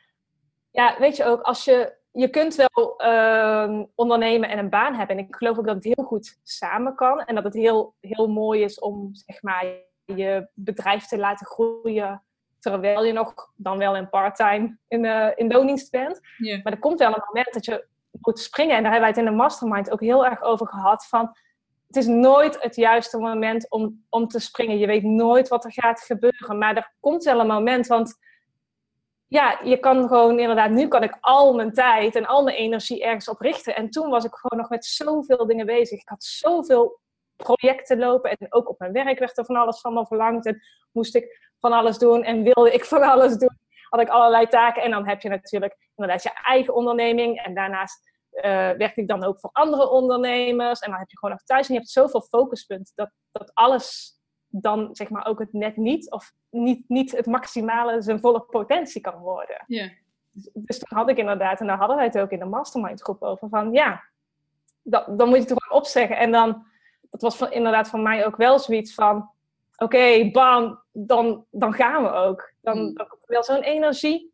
ja, 0.70 0.96
weet 0.98 1.16
je 1.16 1.24
ook, 1.24 1.40
als 1.40 1.64
je 1.64 1.96
je 2.12 2.28
kunt 2.28 2.54
wel 2.54 3.02
uh, 3.04 3.82
ondernemen 3.94 4.48
en 4.48 4.59
een 4.59 4.68
baan 4.68 4.94
hebben. 4.94 5.16
En 5.16 5.24
ik 5.24 5.34
geloof 5.34 5.59
ook 5.59 5.66
dat 5.66 5.74
het 5.74 5.84
heel 5.84 6.04
goed 6.04 6.38
samen 6.42 6.94
kan. 6.94 7.20
En 7.20 7.34
dat 7.34 7.44
het 7.44 7.54
heel, 7.54 7.94
heel 8.00 8.28
mooi 8.28 8.62
is 8.62 8.78
om 8.78 9.11
zeg 9.12 9.42
maar, 9.42 9.66
je 10.04 10.48
bedrijf 10.54 11.06
te 11.06 11.18
laten 11.18 11.46
groeien. 11.46 12.22
Terwijl 12.59 13.04
je 13.04 13.12
nog 13.12 13.50
dan 13.56 13.78
wel 13.78 13.96
in 13.96 14.09
part-time 14.09 14.78
in, 14.88 15.04
uh, 15.04 15.28
in 15.34 15.48
loondienst 15.48 15.90
bent. 15.90 16.20
Maar 16.62 16.72
er 16.72 16.78
komt 16.78 16.98
wel 16.98 17.14
een 17.14 17.22
moment 17.26 17.52
dat 17.52 17.64
je 17.64 17.86
moet 18.20 18.38
springen. 18.38 18.76
En 18.76 18.82
daar 18.82 18.92
hebben 18.92 19.11
wij 19.11 19.18
het 19.18 19.28
in 19.28 19.32
de 19.32 19.42
mastermind 19.42 19.90
ook 19.90 20.00
heel 20.00 20.26
erg 20.26 20.42
over 20.42 20.66
gehad. 20.66 21.06
Van, 21.06 21.36
het 21.86 21.96
is 21.96 22.06
nooit 22.06 22.62
het 22.62 22.76
juiste 22.76 23.18
moment 23.18 23.70
om, 23.70 24.04
om 24.09 24.28
te 24.28 24.38
springen. 24.38 24.78
Je 24.78 24.86
weet 24.86 25.02
nooit 25.02 25.48
wat 25.48 25.64
er 25.64 25.72
gaat 25.72 26.00
gebeuren. 26.00 26.59
Maar 26.59 26.76
er 26.76 26.92
komt 27.00 27.24
wel 27.24 27.40
een 27.40 27.46
moment. 27.46 27.86
Want 27.86 28.18
ja, 29.26 29.61
je 29.64 29.78
kan 29.78 30.09
gewoon 30.09 30.38
inderdaad, 30.38 30.70
nu 30.70 30.88
kan 30.88 31.02
ik 31.02 31.16
al 31.20 31.54
mijn 31.54 31.72
tijd 31.72 32.14
en 32.14 32.26
al 32.26 32.42
mijn 32.42 32.56
energie 32.56 33.04
ergens 33.04 33.28
op 33.28 33.40
richten. 33.40 33.76
En 33.76 33.90
toen 33.90 34.11
was 34.11 34.24
ik 34.24 34.34
gewoon 34.34 34.61
nog 34.61 34.70
met 34.70 34.84
zoveel 34.84 35.46
dingen 35.46 35.66
bezig. 35.66 36.00
Ik 36.00 36.09
had 36.09 36.24
zoveel 36.24 37.00
projecten 37.36 37.98
lopen 37.98 38.30
en 38.30 38.52
ook 38.52 38.68
op 38.68 38.78
mijn 38.78 38.92
werk 38.92 39.18
werd 39.18 39.38
er 39.38 39.44
van 39.44 39.56
alles 39.56 39.80
van 39.80 39.94
me 39.94 40.06
verlangd. 40.06 40.46
En 40.46 40.62
moest 40.92 41.14
ik 41.14 41.47
van 41.61 41.72
alles 41.72 41.98
doen 41.98 42.22
en 42.22 42.42
wilde 42.42 42.72
ik 42.72 42.84
van 42.84 43.02
alles 43.02 43.36
doen. 43.36 43.59
Had 43.88 44.00
ik 44.00 44.09
allerlei 44.09 44.46
taken 44.46 44.82
en 44.82 44.90
dan 44.90 45.09
heb 45.09 45.20
je 45.20 45.28
natuurlijk 45.28 45.76
inderdaad 45.96 46.22
je 46.22 46.30
eigen 46.44 46.74
onderneming. 46.74 47.38
En 47.38 47.54
daarnaast 47.54 48.11
uh, 48.32 48.42
werkte 48.70 49.00
ik 49.00 49.09
dan 49.09 49.24
ook 49.24 49.40
voor 49.40 49.50
andere 49.52 49.90
ondernemers. 49.90 50.80
En 50.80 50.90
dan 50.90 50.98
heb 50.98 51.11
je 51.11 51.18
gewoon 51.18 51.34
nog 51.34 51.44
thuis 51.44 51.66
en 51.66 51.74
je 51.74 51.80
hebt 51.80 51.92
zoveel 51.92 52.20
focuspunten 52.20 52.92
dat, 52.94 53.11
dat 53.32 53.54
alles 53.54 54.16
dan 54.48 54.88
zeg 54.92 55.11
maar 55.11 55.26
ook 55.26 55.38
het 55.38 55.52
net 55.52 55.76
niet, 55.76 56.11
of 56.11 56.32
niet, 56.50 56.88
niet 56.88 57.12
het 57.12 57.26
maximale 57.26 58.02
zijn 58.02 58.20
volle 58.20 58.40
potentie 58.40 59.00
kan 59.00 59.18
worden. 59.18 59.64
Yeah. 59.66 59.90
Dus, 60.30 60.50
dus 60.54 60.78
toen 60.78 60.98
had 60.98 61.09
ik 61.09 61.16
inderdaad, 61.16 61.61
en 61.61 61.66
daar 61.66 61.78
hadden 61.78 61.96
wij 61.96 62.06
het 62.06 62.18
ook 62.18 62.30
in 62.30 62.38
de 62.38 62.44
mastermind 62.44 63.02
groep 63.02 63.22
over, 63.22 63.48
van 63.48 63.72
ja, 63.72 64.04
dat, 64.82 65.18
dan 65.18 65.28
moet 65.28 65.36
je 65.36 65.42
het 65.42 65.62
gewoon 65.62 65.80
opzeggen. 65.80 66.16
En 66.16 66.32
dan, 66.32 66.66
dat 67.11 67.22
was 67.22 67.36
van, 67.36 67.52
inderdaad 67.52 67.88
van 67.88 68.02
mij 68.02 68.26
ook 68.26 68.36
wel 68.36 68.59
zoiets 68.59 68.94
van, 68.94 69.30
oké, 69.78 70.30
bam, 70.30 70.82
dan, 70.92 71.44
dan 71.50 71.72
gaan 71.72 72.02
we 72.02 72.10
ook. 72.10 72.52
Dan, 72.60 72.78
mm. 72.78 72.94
dan 72.94 73.08
komt 73.08 73.22
er 73.22 73.32
wel 73.32 73.44
zo'n 73.44 73.62
energie. 73.62 74.32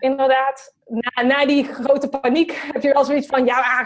Inderdaad, 0.00 0.74
na, 0.86 1.22
na 1.22 1.46
die 1.46 1.64
grote 1.64 2.08
paniek 2.08 2.52
heb 2.72 2.82
je 2.82 2.92
wel 2.92 3.04
zoiets 3.04 3.26
van, 3.26 3.44
ja, 3.44 3.80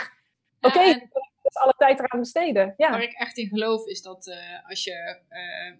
oké, 0.61 0.67
okay, 0.67 1.09
dus 1.43 1.57
alle 1.57 1.75
tijd 1.77 1.99
eraan 1.99 2.21
besteden. 2.21 2.75
Ja. 2.77 2.91
Waar 2.91 3.03
ik 3.03 3.13
echt 3.13 3.37
in 3.37 3.49
geloof 3.49 3.87
is 3.87 4.03
dat 4.03 4.27
uh, 4.27 4.69
als 4.69 4.85
je. 4.85 5.19
Uh, 5.31 5.77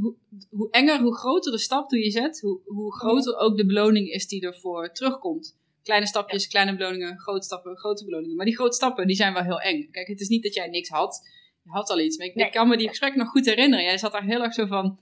hoe, 0.00 0.14
hoe, 0.50 0.70
enger, 0.70 1.00
hoe 1.00 1.16
groter 1.16 1.52
de 1.52 1.58
stap 1.58 1.90
die 1.90 2.04
je 2.04 2.10
zet, 2.10 2.40
hoe, 2.40 2.60
hoe 2.64 2.96
groter 2.96 3.36
ook 3.36 3.56
de 3.56 3.66
beloning 3.66 4.08
is 4.08 4.26
die 4.26 4.46
ervoor 4.46 4.92
terugkomt. 4.92 5.56
Kleine 5.82 6.06
stapjes, 6.06 6.42
ja. 6.42 6.48
kleine 6.48 6.76
beloningen, 6.76 7.18
grote 7.18 7.44
stappen, 7.44 7.76
grote 7.76 8.04
beloningen. 8.04 8.36
Maar 8.36 8.46
die 8.46 8.54
grote 8.54 8.76
stappen, 8.76 9.06
die 9.06 9.16
zijn 9.16 9.32
wel 9.32 9.42
heel 9.42 9.60
eng. 9.60 9.90
Kijk, 9.90 10.06
het 10.06 10.20
is 10.20 10.28
niet 10.28 10.42
dat 10.42 10.54
jij 10.54 10.68
niks 10.68 10.88
had. 10.88 11.28
Je 11.66 11.72
had 11.72 11.90
al 11.90 12.00
iets. 12.00 12.16
Maar 12.16 12.26
ik, 12.26 12.34
nee. 12.34 12.46
ik 12.46 12.52
kan 12.52 12.68
me 12.68 12.76
die 12.76 12.88
gesprekken 12.88 13.18
nog 13.18 13.28
goed 13.28 13.46
herinneren. 13.46 13.84
Jij 13.84 13.98
zat 13.98 14.12
daar 14.12 14.24
heel 14.24 14.42
erg 14.42 14.54
zo 14.54 14.66
van... 14.66 14.98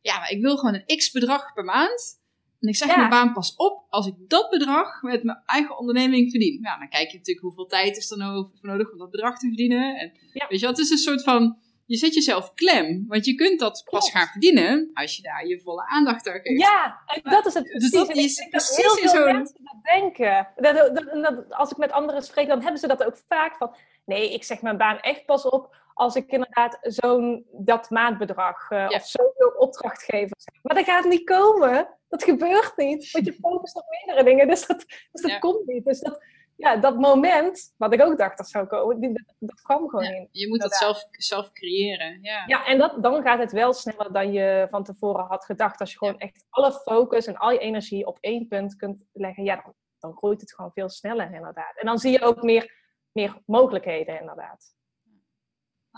Ja, 0.00 0.18
maar 0.18 0.30
ik 0.30 0.40
wil 0.40 0.56
gewoon 0.56 0.74
een 0.74 0.96
x 0.96 1.10
bedrag 1.10 1.52
per 1.52 1.64
maand. 1.64 2.20
En 2.60 2.68
ik 2.68 2.76
zeg 2.76 2.88
ja. 2.88 2.96
mijn 2.96 3.10
baan 3.10 3.32
pas 3.32 3.54
op 3.56 3.86
als 3.88 4.06
ik 4.06 4.14
dat 4.18 4.50
bedrag 4.50 5.02
met 5.02 5.22
mijn 5.22 5.42
eigen 5.46 5.78
onderneming 5.78 6.30
verdien. 6.30 6.60
Nou, 6.60 6.78
dan 6.78 6.88
kijk 6.88 7.10
je 7.10 7.16
natuurlijk 7.16 7.46
hoeveel 7.46 7.66
tijd 7.66 7.96
is 7.96 8.10
er 8.10 8.18
nou 8.18 8.50
nodig 8.60 8.92
om 8.92 8.98
dat 8.98 9.10
bedrag 9.10 9.38
te 9.38 9.46
verdienen. 9.46 9.96
En 9.96 10.12
ja. 10.32 10.46
weet 10.48 10.60
je 10.60 10.66
het 10.66 10.78
is 10.78 10.90
een 10.90 10.96
soort 10.96 11.22
van, 11.22 11.58
je 11.86 11.96
zet 11.96 12.14
jezelf 12.14 12.54
klem. 12.54 13.04
Want 13.08 13.24
je 13.24 13.34
kunt 13.34 13.60
dat 13.60 13.84
pas 13.90 14.10
gaan 14.10 14.26
verdienen 14.26 14.90
als 14.92 15.16
je 15.16 15.22
daar 15.22 15.46
je 15.46 15.60
volle 15.60 15.86
aandacht 15.86 16.28
aan 16.28 16.40
geeft. 16.42 16.60
Ja, 16.60 17.00
en 17.06 17.30
dat 17.30 17.46
is 17.46 17.54
het. 17.54 17.64
Dus 17.64 17.90
dat 17.90 18.08
is 18.08 18.46
precies 18.50 18.76
heel 18.76 18.94
veel 18.94 19.08
zo... 19.08 19.24
mensen 19.24 19.60
dat 19.62 19.82
denken. 19.82 20.48
Dat, 20.56 20.74
dat, 21.22 21.52
als 21.52 21.70
ik 21.70 21.76
met 21.76 21.92
anderen 21.92 22.22
spreek, 22.22 22.48
dan 22.48 22.62
hebben 22.62 22.80
ze 22.80 22.86
dat 22.86 23.04
ook 23.04 23.16
vaak 23.26 23.56
van... 23.56 23.74
Nee, 24.04 24.32
ik 24.32 24.44
zeg 24.44 24.62
mijn 24.62 24.76
baan 24.76 25.00
echt 25.00 25.24
pas 25.24 25.44
op 25.44 25.76
als 25.98 26.14
ik 26.16 26.30
inderdaad 26.30 26.78
zo'n 26.80 27.46
dat 27.52 27.90
maandbedrag 27.90 28.70
uh, 28.70 28.78
ja. 28.78 28.96
of 28.96 29.06
zoveel 29.06 29.48
opdrachtgevers 29.48 30.44
heb. 30.44 30.62
Maar 30.62 30.74
dat 30.74 30.84
gaat 30.84 31.04
niet 31.04 31.24
komen. 31.24 31.88
Dat 32.08 32.24
gebeurt 32.24 32.72
niet. 32.76 33.10
Want 33.10 33.24
je 33.24 33.32
focust 33.32 33.76
op 33.76 33.84
meerdere 33.88 34.24
dingen. 34.24 34.48
Dus 34.48 34.66
dat, 34.66 34.84
dus 35.12 35.22
dat 35.22 35.30
ja. 35.30 35.38
komt 35.38 35.66
niet. 35.66 35.84
Dus 35.84 36.00
dat, 36.00 36.24
ja, 36.56 36.76
dat 36.76 36.98
moment, 36.98 37.74
wat 37.76 37.92
ik 37.92 38.02
ook 38.02 38.18
dacht 38.18 38.36
dat 38.36 38.48
zou 38.48 38.66
komen, 38.66 39.12
dat, 39.12 39.34
dat 39.38 39.62
kwam 39.62 39.88
gewoon 39.88 40.04
ja, 40.04 40.18
niet. 40.18 40.28
Je 40.30 40.48
moet 40.48 40.60
dat 40.60 40.74
zelf, 40.74 41.04
zelf 41.10 41.52
creëren. 41.52 42.18
Ja, 42.22 42.42
ja 42.46 42.66
en 42.66 42.78
dat, 42.78 43.02
dan 43.02 43.22
gaat 43.22 43.38
het 43.38 43.52
wel 43.52 43.72
sneller 43.72 44.12
dan 44.12 44.32
je 44.32 44.66
van 44.70 44.84
tevoren 44.84 45.24
had 45.24 45.44
gedacht. 45.44 45.80
Als 45.80 45.92
je 45.92 45.98
gewoon 45.98 46.18
echt 46.18 46.44
alle 46.50 46.72
focus 46.72 47.26
en 47.26 47.36
al 47.36 47.50
je 47.50 47.58
energie 47.58 48.06
op 48.06 48.18
één 48.20 48.48
punt 48.48 48.76
kunt 48.76 49.04
leggen, 49.12 49.44
ja, 49.44 49.56
dan, 49.64 49.74
dan 49.98 50.16
groeit 50.16 50.40
het 50.40 50.54
gewoon 50.54 50.72
veel 50.72 50.88
sneller 50.88 51.34
inderdaad. 51.34 51.76
En 51.76 51.86
dan 51.86 51.98
zie 51.98 52.12
je 52.12 52.22
ook 52.22 52.42
meer, 52.42 52.74
meer 53.12 53.42
mogelijkheden 53.46 54.20
inderdaad. 54.20 54.76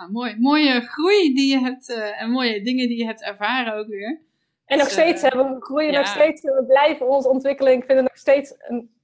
Nou, 0.01 0.12
mooi. 0.12 0.36
Mooie 0.38 0.80
groei 0.80 1.34
die 1.34 1.51
je 1.51 1.59
hebt 1.59 1.88
uh, 1.88 2.22
en 2.22 2.30
mooie 2.30 2.62
dingen 2.62 2.88
die 2.88 2.98
je 2.98 3.05
hebt 3.05 3.22
ervaren 3.22 3.74
ook 3.74 3.86
weer. 3.86 4.20
En 4.64 4.78
nog 4.78 4.86
dus, 4.86 4.92
steeds 4.92 5.22
uh, 5.22 5.28
hebben 5.28 5.55
we 5.55 5.61
groeien 5.61 5.92
ja. 5.92 5.98
nog 5.98 6.07
steeds, 6.07 6.42
we 6.42 6.64
blijven 6.66 7.09
ons 7.09 7.26
ontwikkeling. 7.26 7.80
Ik 7.80 7.86
vind 7.86 7.98
het 7.98 8.09
nog 8.09 8.18
steeds 8.18 8.55
een 8.59 8.94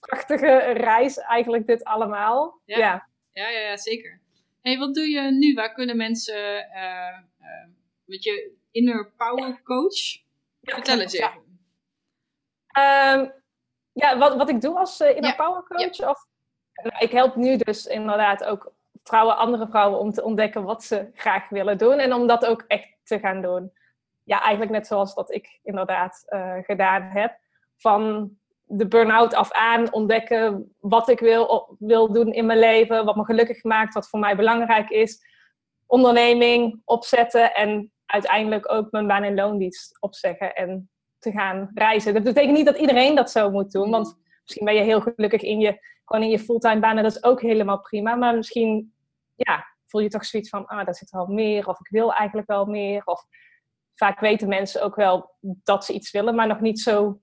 prachtige 0.00 0.56
reis 0.72 1.18
eigenlijk 1.18 1.66
dit 1.66 1.84
allemaal. 1.84 2.60
Ja, 2.64 2.78
ja, 2.78 3.08
ja, 3.32 3.48
ja, 3.48 3.60
ja 3.60 3.76
zeker. 3.76 4.20
hey, 4.60 4.78
wat 4.78 4.94
doe 4.94 5.08
je 5.08 5.20
nu? 5.20 5.54
Waar 5.54 5.72
kunnen 5.72 5.96
mensen 5.96 6.68
uh, 6.74 7.18
met 8.04 8.24
je 8.24 8.52
inner 8.70 9.12
power 9.16 9.62
coach? 9.62 10.22
Vertel 10.62 11.00
eens 11.00 11.12
even. 11.12 11.42
Um, 12.78 13.32
ja, 13.92 14.18
wat, 14.18 14.36
wat 14.36 14.48
ik 14.48 14.60
doe 14.60 14.78
als 14.78 15.00
inner 15.00 15.34
power 15.34 15.62
coach? 15.62 16.08
Of, 16.08 16.26
nou, 16.82 17.04
ik 17.04 17.10
help 17.10 17.36
nu 17.36 17.56
dus 17.56 17.86
inderdaad 17.86 18.44
ook 18.44 18.73
vrouwen, 19.04 19.36
andere 19.36 19.66
vrouwen, 19.68 19.98
om 19.98 20.12
te 20.12 20.22
ontdekken 20.22 20.64
wat 20.64 20.84
ze 20.84 21.10
graag 21.14 21.48
willen 21.48 21.78
doen. 21.78 21.98
En 21.98 22.12
om 22.12 22.26
dat 22.26 22.46
ook 22.46 22.64
echt 22.66 22.96
te 23.02 23.18
gaan 23.18 23.42
doen. 23.42 23.72
Ja, 24.24 24.40
eigenlijk 24.40 24.70
net 24.70 24.86
zoals 24.86 25.14
dat 25.14 25.32
ik 25.32 25.60
inderdaad 25.62 26.24
uh, 26.28 26.54
gedaan 26.62 27.02
heb. 27.02 27.38
Van 27.76 28.30
de 28.64 28.88
burn-out 28.88 29.34
af 29.34 29.52
aan 29.52 29.92
ontdekken 29.92 30.74
wat 30.80 31.08
ik 31.08 31.20
wil, 31.20 31.76
wil 31.78 32.12
doen 32.12 32.32
in 32.32 32.46
mijn 32.46 32.58
leven. 32.58 33.04
Wat 33.04 33.16
me 33.16 33.24
gelukkig 33.24 33.64
maakt, 33.64 33.94
wat 33.94 34.08
voor 34.08 34.20
mij 34.20 34.36
belangrijk 34.36 34.90
is. 34.90 35.24
Onderneming 35.86 36.80
opzetten 36.84 37.54
en 37.54 37.92
uiteindelijk 38.06 38.72
ook 38.72 38.90
mijn 38.90 39.06
baan- 39.06 39.22
en 39.22 39.34
loondienst 39.34 39.96
opzeggen. 40.00 40.54
En 40.54 40.90
te 41.18 41.30
gaan 41.30 41.70
reizen. 41.74 42.14
Dat 42.14 42.22
betekent 42.22 42.56
niet 42.56 42.66
dat 42.66 42.78
iedereen 42.78 43.14
dat 43.14 43.30
zo 43.30 43.50
moet 43.50 43.72
doen. 43.72 43.90
Want 43.90 44.18
misschien 44.42 44.64
ben 44.64 44.74
je 44.74 44.82
heel 44.82 45.00
gelukkig 45.00 45.42
in 45.42 45.60
je, 45.60 45.78
gewoon 46.04 46.22
in 46.22 46.30
je 46.30 46.38
fulltime 46.38 46.80
baan. 46.80 46.96
En 46.96 47.02
dat 47.02 47.16
is 47.16 47.24
ook 47.24 47.40
helemaal 47.40 47.80
prima. 47.80 48.14
Maar 48.14 48.36
misschien 48.36 48.93
ja, 49.34 49.66
voel 49.86 50.00
je 50.00 50.08
toch 50.08 50.24
zoiets 50.24 50.48
van, 50.48 50.66
ah, 50.66 50.84
daar 50.84 50.94
zit 50.94 51.10
wel 51.10 51.26
meer, 51.26 51.68
of 51.68 51.80
ik 51.80 51.88
wil 51.88 52.12
eigenlijk 52.14 52.48
wel 52.48 52.64
meer. 52.64 53.04
Of 53.04 53.24
vaak 53.94 54.20
weten 54.20 54.48
mensen 54.48 54.82
ook 54.82 54.96
wel 54.96 55.36
dat 55.40 55.84
ze 55.84 55.92
iets 55.92 56.10
willen, 56.10 56.34
maar 56.34 56.46
nog 56.46 56.60
niet 56.60 56.80
zo 56.80 57.18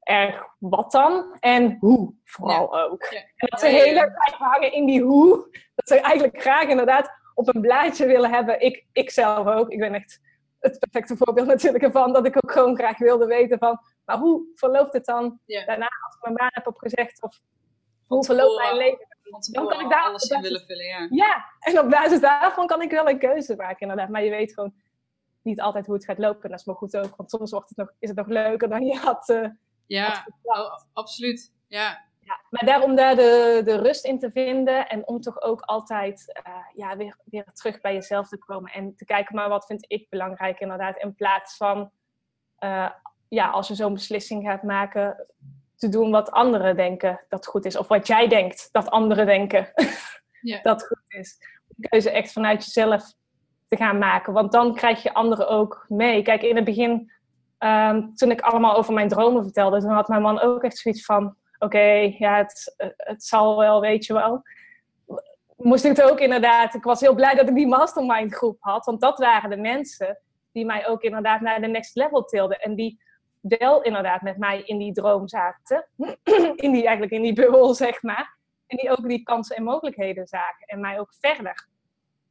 erg 0.00 0.44
wat 0.58 0.92
dan 0.92 1.36
en 1.40 1.76
hoe 1.80 2.14
vooral 2.24 2.76
ja. 2.76 2.82
ook. 2.82 3.06
Ja. 3.10 3.18
En 3.18 3.48
dat 3.48 3.60
ze 3.60 3.66
heel 3.66 3.96
erg 3.96 4.32
hangen 4.38 4.72
in 4.72 4.86
die 4.86 5.02
hoe. 5.02 5.48
Dat 5.74 5.88
ze 5.88 6.00
eigenlijk 6.00 6.40
graag 6.40 6.68
inderdaad 6.68 7.10
op 7.34 7.54
een 7.54 7.60
blaadje 7.60 8.06
willen 8.06 8.30
hebben. 8.30 8.60
Ik, 8.60 8.86
ik 8.92 9.10
zelf 9.10 9.46
ook. 9.46 9.70
Ik 9.70 9.78
ben 9.78 9.94
echt 9.94 10.20
het 10.58 10.78
perfecte 10.78 11.16
voorbeeld 11.16 11.46
natuurlijk 11.46 11.84
ervan. 11.84 12.12
Dat 12.12 12.26
ik 12.26 12.36
ook 12.36 12.52
gewoon 12.52 12.76
graag 12.76 12.98
wilde 12.98 13.26
weten 13.26 13.58
van, 13.58 13.80
maar 14.04 14.18
hoe 14.18 14.46
verloopt 14.54 14.92
het 14.92 15.04
dan 15.04 15.40
daarna 15.46 15.88
als 16.06 16.14
ik 16.14 16.22
mijn 16.22 16.34
baan 16.34 16.50
heb 16.52 16.66
opgezegd? 16.66 17.22
Of 17.22 17.40
hoe 18.06 18.24
verloopt 18.24 18.62
mijn 18.62 18.76
leven? 18.76 19.06
Dan 19.30 19.68
kan 19.68 19.80
ik 19.80 19.90
daar 19.90 20.04
alles 20.04 20.28
in 20.28 20.40
willen 20.40 20.64
vullen, 20.64 20.84
ja. 20.84 21.06
Ja, 21.10 21.44
en 21.60 21.78
op 21.78 21.90
basis 21.90 22.20
daarvan 22.20 22.66
kan 22.66 22.82
ik 22.82 22.90
wel 22.90 23.08
een 23.08 23.18
keuze 23.18 23.56
maken 23.56 23.80
inderdaad. 23.80 24.08
Maar 24.08 24.24
je 24.24 24.30
weet 24.30 24.52
gewoon, 24.52 24.74
niet 25.44 25.60
altijd 25.60 25.86
hoe 25.86 25.94
het 25.94 26.04
gaat 26.04 26.18
lopen. 26.18 26.42
En 26.42 26.50
dat 26.50 26.58
is 26.58 26.64
maar 26.64 26.74
goed 26.74 26.96
ook, 26.96 27.16
want 27.16 27.30
soms 27.30 27.50
wordt 27.50 27.68
het 27.68 27.78
nog, 27.78 27.92
is 27.98 28.08
het 28.08 28.18
nog 28.18 28.26
leuker 28.26 28.68
dan 28.68 28.84
je 28.84 28.96
had. 28.98 29.28
Uh, 29.28 29.48
ja, 29.86 30.26
oh, 30.42 30.78
absoluut. 30.92 31.52
Ja. 31.66 32.04
ja. 32.20 32.40
Maar 32.50 32.64
daarom 32.64 32.96
daar 32.96 33.16
de, 33.16 33.60
de 33.64 33.76
rust 33.76 34.04
in 34.04 34.18
te 34.18 34.30
vinden 34.30 34.88
en 34.88 35.06
om 35.06 35.20
toch 35.20 35.42
ook 35.42 35.60
altijd 35.60 36.42
uh, 36.46 36.54
ja, 36.74 36.96
weer, 36.96 37.18
weer 37.24 37.46
terug 37.52 37.80
bij 37.80 37.94
jezelf 37.94 38.28
te 38.28 38.38
komen 38.38 38.72
en 38.72 38.96
te 38.96 39.04
kijken, 39.04 39.34
maar 39.34 39.48
wat 39.48 39.66
vind 39.66 39.84
ik 39.88 40.08
belangrijk 40.08 40.60
inderdaad, 40.60 40.98
in 40.98 41.14
plaats 41.14 41.56
van 41.56 41.90
uh, 42.60 42.90
ja, 43.28 43.50
als 43.50 43.68
je 43.68 43.74
zo'n 43.74 43.94
beslissing 43.94 44.44
gaat 44.44 44.62
maken, 44.62 45.26
te 45.76 45.88
doen 45.88 46.10
wat 46.10 46.30
anderen 46.30 46.76
denken 46.76 47.20
dat 47.28 47.46
goed 47.46 47.64
is. 47.64 47.76
Of 47.76 47.88
wat 47.88 48.06
jij 48.06 48.28
denkt 48.28 48.68
dat 48.72 48.90
anderen 48.90 49.26
denken 49.26 49.72
ja. 50.40 50.58
dat 50.62 50.86
goed 50.86 51.04
is. 51.08 51.38
De 51.68 51.88
keuze 51.88 52.10
echt 52.10 52.32
vanuit 52.32 52.64
jezelf 52.64 53.12
te 53.68 53.76
gaan 53.76 53.98
maken. 53.98 54.32
Want 54.32 54.52
dan 54.52 54.74
krijg 54.74 55.02
je 55.02 55.14
anderen 55.14 55.48
ook 55.48 55.84
mee. 55.88 56.22
Kijk, 56.22 56.42
in 56.42 56.56
het 56.56 56.64
begin, 56.64 57.12
um, 57.58 58.14
toen 58.14 58.30
ik 58.30 58.40
allemaal 58.40 58.76
over 58.76 58.94
mijn 58.94 59.08
dromen 59.08 59.42
vertelde, 59.42 59.80
toen 59.80 59.90
had 59.90 60.08
mijn 60.08 60.22
man 60.22 60.40
ook 60.40 60.62
echt 60.62 60.78
zoiets 60.78 61.04
van: 61.04 61.36
oké, 61.58 62.14
ja, 62.18 62.36
het, 62.36 62.74
het 62.96 63.24
zal 63.24 63.58
wel, 63.58 63.80
weet 63.80 64.06
je 64.06 64.12
wel. 64.12 64.42
Moest 65.56 65.84
ik 65.84 65.96
het 65.96 66.10
ook 66.10 66.20
inderdaad. 66.20 66.74
Ik 66.74 66.84
was 66.84 67.00
heel 67.00 67.14
blij 67.14 67.34
dat 67.34 67.48
ik 67.48 67.54
die 67.54 67.66
mastermind 67.66 68.34
groep 68.34 68.56
had. 68.60 68.84
Want 68.84 69.00
dat 69.00 69.18
waren 69.18 69.50
de 69.50 69.56
mensen 69.56 70.18
die 70.52 70.64
mij 70.64 70.88
ook 70.88 71.02
inderdaad 71.02 71.40
naar 71.40 71.60
de 71.60 71.66
next 71.66 71.94
level 71.96 72.24
tilden. 72.24 72.60
En 72.60 72.74
die 72.74 73.02
wel 73.48 73.82
inderdaad 73.82 74.22
met 74.22 74.38
mij 74.38 74.62
in 74.64 74.78
die 74.78 74.92
droom 74.92 75.28
zaten. 75.28 75.86
in 76.64 76.72
die, 76.72 76.82
eigenlijk 76.82 77.12
in 77.12 77.22
die 77.22 77.32
bubbel, 77.32 77.74
zeg 77.74 78.02
maar. 78.02 78.36
En 78.66 78.76
die 78.76 78.90
ook 78.90 79.08
die 79.08 79.22
kansen 79.22 79.56
en 79.56 79.62
mogelijkheden 79.62 80.26
zagen. 80.26 80.66
En 80.66 80.80
mij 80.80 81.00
ook 81.00 81.14
verder 81.20 81.68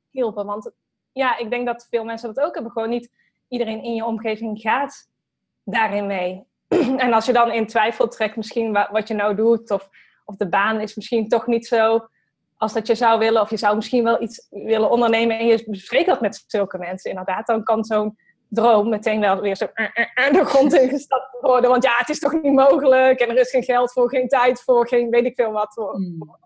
hielpen. 0.09 0.45
Want 0.45 0.71
ja, 1.11 1.37
ik 1.37 1.49
denk 1.49 1.65
dat 1.65 1.87
veel 1.89 2.03
mensen 2.03 2.33
dat 2.33 2.45
ook 2.45 2.53
hebben. 2.53 2.71
Gewoon 2.71 2.89
niet 2.89 3.11
iedereen 3.47 3.83
in 3.83 3.95
je 3.95 4.05
omgeving 4.05 4.59
gaat 4.61 5.09
daarin 5.63 6.07
mee. 6.07 6.43
en 6.97 7.13
als 7.13 7.25
je 7.25 7.33
dan 7.33 7.51
in 7.51 7.67
twijfel 7.67 8.07
trekt, 8.07 8.35
misschien 8.35 8.73
wat, 8.91 9.07
je 9.07 9.13
nou 9.13 9.35
doet, 9.35 9.71
of, 9.71 9.89
of 10.25 10.35
de 10.35 10.49
baan 10.49 10.79
is 10.79 10.95
misschien 10.95 11.27
toch 11.27 11.47
niet 11.47 11.67
zo 11.67 12.07
als 12.57 12.73
dat 12.73 12.87
je 12.87 12.95
zou 12.95 13.19
willen, 13.19 13.41
of 13.41 13.49
je 13.49 13.57
zou 13.57 13.75
misschien 13.75 14.03
wel 14.03 14.21
iets 14.21 14.47
willen 14.49 14.89
ondernemen 14.89 15.39
en 15.39 15.45
je 15.45 15.63
bespreekt 15.65 16.07
dat 16.07 16.21
met 16.21 16.43
zulke 16.47 16.77
mensen, 16.77 17.09
inderdaad, 17.09 17.47
dan 17.47 17.63
kan 17.63 17.83
zo'n 17.83 18.17
droom 18.53 18.89
meteen 18.89 19.19
wel 19.19 19.41
weer 19.41 19.55
zo 19.55 19.67
uh, 19.75 20.31
de 20.31 20.45
grond 20.45 20.73
ingestapt 20.73 21.41
worden. 21.41 21.69
Want 21.69 21.83
ja, 21.83 21.97
het 21.97 22.09
is 22.09 22.19
toch 22.19 22.41
niet 22.41 22.53
mogelijk 22.53 23.19
en 23.19 23.29
er 23.29 23.37
is 23.37 23.49
geen 23.49 23.63
geld 23.63 23.91
voor, 23.91 24.09
geen 24.09 24.27
tijd 24.27 24.61
voor, 24.61 24.87
geen 24.87 25.09
weet 25.09 25.25
ik 25.25 25.35
veel 25.35 25.51
wat 25.51 25.73
voor. 25.73 25.95
Hmm. 25.95 26.37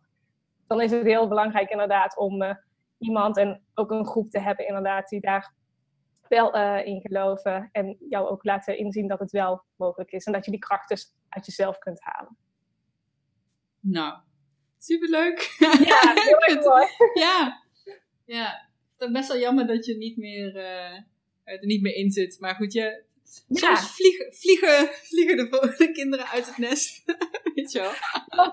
Dan 0.67 0.81
is 0.81 0.91
het 0.91 1.03
heel 1.03 1.27
belangrijk 1.27 1.69
inderdaad 1.69 2.17
om 2.17 2.41
uh, 2.41 2.55
iemand 2.97 3.37
en 3.37 3.63
ook 3.73 3.91
een 3.91 4.05
groep 4.05 4.29
te 4.29 4.39
hebben 4.39 4.67
inderdaad 4.67 5.09
die 5.09 5.21
daar 5.21 5.53
wel 6.27 6.55
uh, 6.55 6.85
in 6.85 7.01
geloven 7.01 7.69
en 7.71 7.97
jou 8.09 8.27
ook 8.27 8.43
laten 8.43 8.77
inzien 8.77 9.07
dat 9.07 9.19
het 9.19 9.31
wel 9.31 9.63
mogelijk 9.75 10.11
is 10.11 10.25
en 10.25 10.33
dat 10.33 10.45
je 10.45 10.51
die 10.51 10.59
kracht 10.59 10.89
dus 10.89 11.15
uit 11.29 11.45
jezelf 11.45 11.77
kunt 11.77 12.01
halen. 12.01 12.37
Nou, 13.79 14.17
superleuk. 14.77 15.55
Ja, 15.59 16.13
heel 16.27 16.39
erg 16.39 16.63
mooi. 16.63 16.85
Ja, 17.13 17.63
ja. 18.25 18.65
Het 18.97 19.07
is 19.07 19.13
best 19.13 19.27
wel 19.27 19.37
jammer 19.37 19.67
dat 19.67 19.85
je 19.85 19.97
niet 19.97 20.17
meer, 20.17 20.55
uh, 20.55 21.01
er 21.47 21.65
niet 21.65 21.81
meer 21.81 21.95
in 21.95 22.11
zit. 22.11 22.39
Maar 22.39 22.55
goed, 22.55 22.73
je, 22.73 23.05
Soms 23.49 23.95
vliegen, 23.95 24.33
vliegen, 24.33 24.87
vliegen 24.87 25.37
de, 25.37 25.75
de, 25.77 25.91
kinderen 25.91 26.25
uit 26.25 26.45
het 26.45 26.57
nest. 26.57 27.03
Weet 27.55 27.71
je 27.71 27.79
wel. 27.79 27.91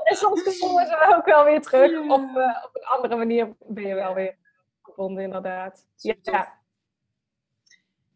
En 0.04 0.16
soms 0.16 0.58
komen 0.58 0.86
ze 0.86 1.14
ook 1.16 1.24
wel 1.24 1.44
weer 1.44 1.60
terug. 1.60 1.90
Ja. 1.90 2.00
Of 2.00 2.20
uh, 2.20 2.64
op 2.64 2.70
een 2.72 2.84
andere 2.84 3.16
manier 3.16 3.56
ben 3.68 3.86
je 3.86 3.94
wel 3.94 4.14
weer 4.14 4.36
gevonden, 4.82 5.24
inderdaad. 5.24 5.86
Ja. 5.96 6.62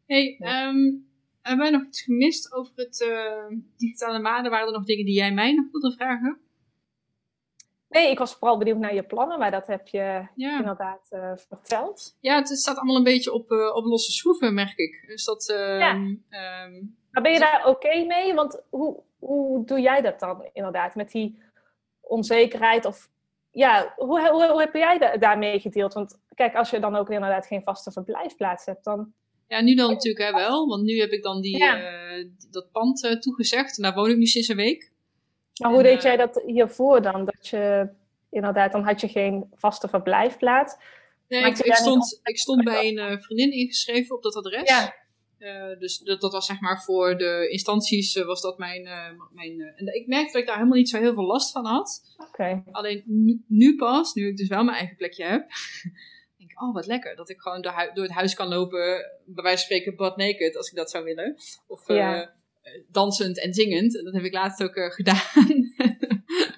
Hey, 0.06 0.38
um, 0.40 1.08
hebben 1.42 1.64
wij 1.64 1.70
nog 1.70 1.86
iets 1.86 2.02
gemist 2.02 2.52
over 2.52 2.72
het 2.74 3.00
uh, 3.00 3.58
digitale 3.76 4.18
maanden? 4.18 4.50
Waren 4.50 4.66
er 4.66 4.72
nog 4.72 4.84
dingen 4.84 5.04
die 5.04 5.14
jij 5.14 5.32
mij 5.32 5.52
nog 5.52 5.66
wilde 5.70 5.92
vragen? 5.92 6.40
Nee, 7.88 8.10
ik 8.10 8.18
was 8.18 8.34
vooral 8.34 8.58
benieuwd 8.58 8.78
naar 8.78 8.94
je 8.94 9.02
plannen, 9.02 9.38
maar 9.38 9.50
dat 9.50 9.66
heb 9.66 9.88
je 9.88 10.26
inderdaad 10.34 11.08
uh, 11.10 11.32
verteld. 11.36 12.16
Ja, 12.20 12.36
het 12.36 12.48
staat 12.48 12.76
allemaal 12.76 12.96
een 12.96 13.02
beetje 13.02 13.32
op, 13.32 13.50
uh, 13.50 13.74
op 13.74 13.84
losse 13.84 14.12
schroeven, 14.12 14.54
merk 14.54 14.78
ik. 14.78 15.04
Dus 15.06 15.24
dat, 15.24 15.48
uh, 15.48 15.78
ja. 15.78 15.92
um, 15.94 16.96
maar 17.10 17.22
ben 17.22 17.32
je 17.32 17.38
daar 17.38 17.66
oké 17.66 18.04
mee? 18.04 18.34
Want 18.34 18.62
hoe, 18.70 19.02
hoe 19.18 19.64
doe 19.64 19.80
jij 19.80 20.00
dat 20.00 20.20
dan 20.20 20.48
inderdaad? 20.52 20.94
Met 20.94 21.10
die 21.10 21.42
onzekerheid? 22.00 22.84
Of 22.84 23.08
ja, 23.50 23.92
hoe, 23.96 24.28
hoe, 24.28 24.46
hoe 24.46 24.60
heb 24.60 24.74
jij 24.74 25.18
daarmee 25.18 25.60
gedeeld? 25.60 25.94
Want 25.94 26.20
kijk, 26.34 26.54
als 26.54 26.70
je 26.70 26.80
dan 26.80 26.96
ook 26.96 27.10
inderdaad 27.10 27.46
geen 27.46 27.62
vaste 27.62 27.92
verblijfplaats 27.92 28.66
hebt, 28.66 28.84
dan 28.84 29.12
ja, 29.46 29.60
nu 29.60 29.74
dan 29.74 29.90
natuurlijk 29.90 30.24
hè, 30.24 30.32
wel. 30.32 30.68
Want 30.68 30.82
nu 30.82 31.00
heb 31.00 31.10
ik 31.10 31.22
dan 31.22 31.40
die, 31.40 31.58
ja. 31.58 32.16
uh, 32.16 32.26
dat 32.50 32.70
pand 32.72 33.16
toegezegd. 33.20 33.76
En 33.76 33.82
daar 33.82 33.94
woon 33.94 34.10
ik 34.10 34.16
nu 34.16 34.26
sinds 34.26 34.48
een 34.48 34.56
week. 34.56 34.92
Maar 35.58 35.70
hoe 35.70 35.80
en, 35.82 35.86
deed 35.86 35.96
uh, 35.96 36.02
jij 36.02 36.16
dat 36.16 36.42
hiervoor 36.46 37.02
dan? 37.02 37.24
Dat 37.24 37.48
je 37.48 37.88
inderdaad, 38.30 38.72
dan 38.72 38.84
had 38.84 39.00
je 39.00 39.08
geen 39.08 39.50
vaste 39.54 39.88
verblijfplaats. 39.88 40.76
Nee, 41.28 41.44
ik, 41.44 41.58
ik, 41.58 41.74
stond, 41.74 42.20
ik 42.22 42.38
stond 42.38 42.64
bij 42.64 42.96
een 42.96 43.22
vriendin 43.22 43.52
ingeschreven 43.52 44.16
op 44.16 44.22
dat 44.22 44.36
adres. 44.36 44.68
Ja. 44.68 44.94
dus 45.78 45.98
dat, 45.98 46.20
dat 46.20 46.32
was 46.32 46.46
zeg 46.46 46.60
maar 46.60 46.82
voor 46.82 47.16
de 47.18 47.48
instanties 47.50 48.22
was 48.22 48.40
dat 48.40 48.58
mijn... 48.58 48.82
mijn 49.32 49.60
en 49.76 49.94
ik 49.94 50.06
merkte 50.06 50.32
dat 50.32 50.40
ik 50.40 50.46
daar 50.46 50.56
helemaal 50.56 50.78
niet 50.78 50.88
zo 50.88 50.98
heel 50.98 51.14
veel 51.14 51.26
last 51.26 51.52
van 51.52 51.66
had. 51.66 52.16
Okay. 52.28 52.62
Alleen 52.70 53.02
nu, 53.06 53.44
nu 53.46 53.76
pas, 53.76 54.14
nu 54.14 54.28
ik 54.28 54.36
dus 54.36 54.48
wel 54.48 54.64
mijn 54.64 54.76
eigen 54.76 54.96
plekje 54.96 55.24
heb 55.24 55.46
oh 56.60 56.74
wat 56.74 56.86
lekker. 56.86 57.16
Dat 57.16 57.28
ik 57.28 57.40
gewoon 57.40 57.62
door, 57.62 57.90
door, 57.94 58.04
het 58.04 58.12
huis 58.12 58.34
kan 58.34 58.48
lopen, 58.48 59.10
bij 59.24 59.42
wijze 59.42 59.56
van 59.56 59.64
spreken 59.64 59.96
butt 59.96 60.16
naked, 60.16 60.56
als 60.56 60.68
ik 60.70 60.76
dat 60.76 60.90
zou 60.90 61.04
willen. 61.04 61.36
Of 61.66 61.88
ja. 61.88 62.34
Dansend 62.90 63.40
en 63.40 63.54
zingend. 63.54 63.92
Dat 63.92 64.14
heb 64.14 64.24
ik 64.24 64.32
laatst 64.32 64.62
ook 64.62 64.76
uh, 64.76 64.90
gedaan. 65.00 65.74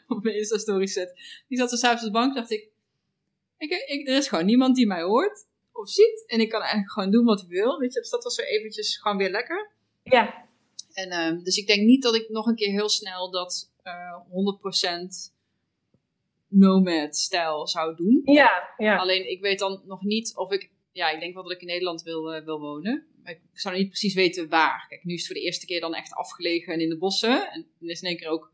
op 0.08 0.22
mijn 0.22 0.36
Insta-story 0.36 0.86
set. 0.86 1.42
Die 1.48 1.58
zat 1.58 1.70
zo 1.70 1.76
s'avonds 1.76 2.04
op 2.04 2.12
de 2.12 2.18
bank, 2.18 2.34
dacht 2.34 2.50
ik, 2.50 2.68
ik, 3.58 3.70
ik, 3.70 4.08
er 4.08 4.16
is 4.16 4.28
gewoon 4.28 4.46
niemand 4.46 4.76
die 4.76 4.86
mij 4.86 5.02
hoort 5.02 5.46
of 5.72 5.90
ziet. 5.90 6.24
En 6.26 6.40
ik 6.40 6.48
kan 6.48 6.60
eigenlijk 6.60 6.92
gewoon 6.92 7.10
doen 7.10 7.24
wat 7.24 7.42
ik 7.42 7.48
wil, 7.48 7.78
weet 7.78 7.92
je. 7.92 8.00
Dus 8.00 8.10
dat 8.10 8.24
was 8.24 8.34
zo 8.34 8.42
eventjes 8.42 8.96
gewoon 8.96 9.16
weer 9.16 9.30
lekker. 9.30 9.70
Ja. 10.02 10.48
En, 10.92 11.12
uh, 11.12 11.44
dus 11.44 11.56
ik 11.56 11.66
denk 11.66 11.82
niet 11.82 12.02
dat 12.02 12.14
ik 12.14 12.28
nog 12.28 12.46
een 12.46 12.54
keer 12.54 12.70
heel 12.70 12.88
snel 12.88 13.30
dat 13.30 13.72
uh, 13.84 14.14
100% 15.30 15.32
nomad-stijl 16.48 17.66
zou 17.66 17.96
doen. 17.96 18.22
Ja, 18.24 18.74
ja. 18.76 18.96
Alleen 18.96 19.30
ik 19.30 19.40
weet 19.40 19.58
dan 19.58 19.82
nog 19.84 20.02
niet 20.02 20.36
of 20.36 20.52
ik. 20.52 20.70
Ja, 20.92 21.10
ik 21.10 21.20
denk 21.20 21.34
wel 21.34 21.42
dat 21.42 21.52
ik 21.52 21.60
in 21.60 21.66
Nederland 21.66 22.02
wil, 22.02 22.42
wil 22.44 22.60
wonen. 22.60 23.06
Ik 23.24 23.40
zou 23.52 23.76
niet 23.76 23.88
precies 23.88 24.14
weten 24.14 24.48
waar. 24.48 24.86
Kijk, 24.88 25.04
nu 25.04 25.14
is 25.14 25.18
het 25.18 25.26
voor 25.26 25.36
de 25.36 25.42
eerste 25.42 25.66
keer 25.66 25.80
dan 25.80 25.94
echt 25.94 26.12
afgelegen 26.12 26.72
en 26.72 26.80
in 26.80 26.88
de 26.88 26.98
bossen. 26.98 27.50
En 27.50 27.66
dan 27.78 27.88
is 27.88 28.02
in 28.02 28.08
één 28.08 28.16
keer 28.16 28.28
ook 28.28 28.52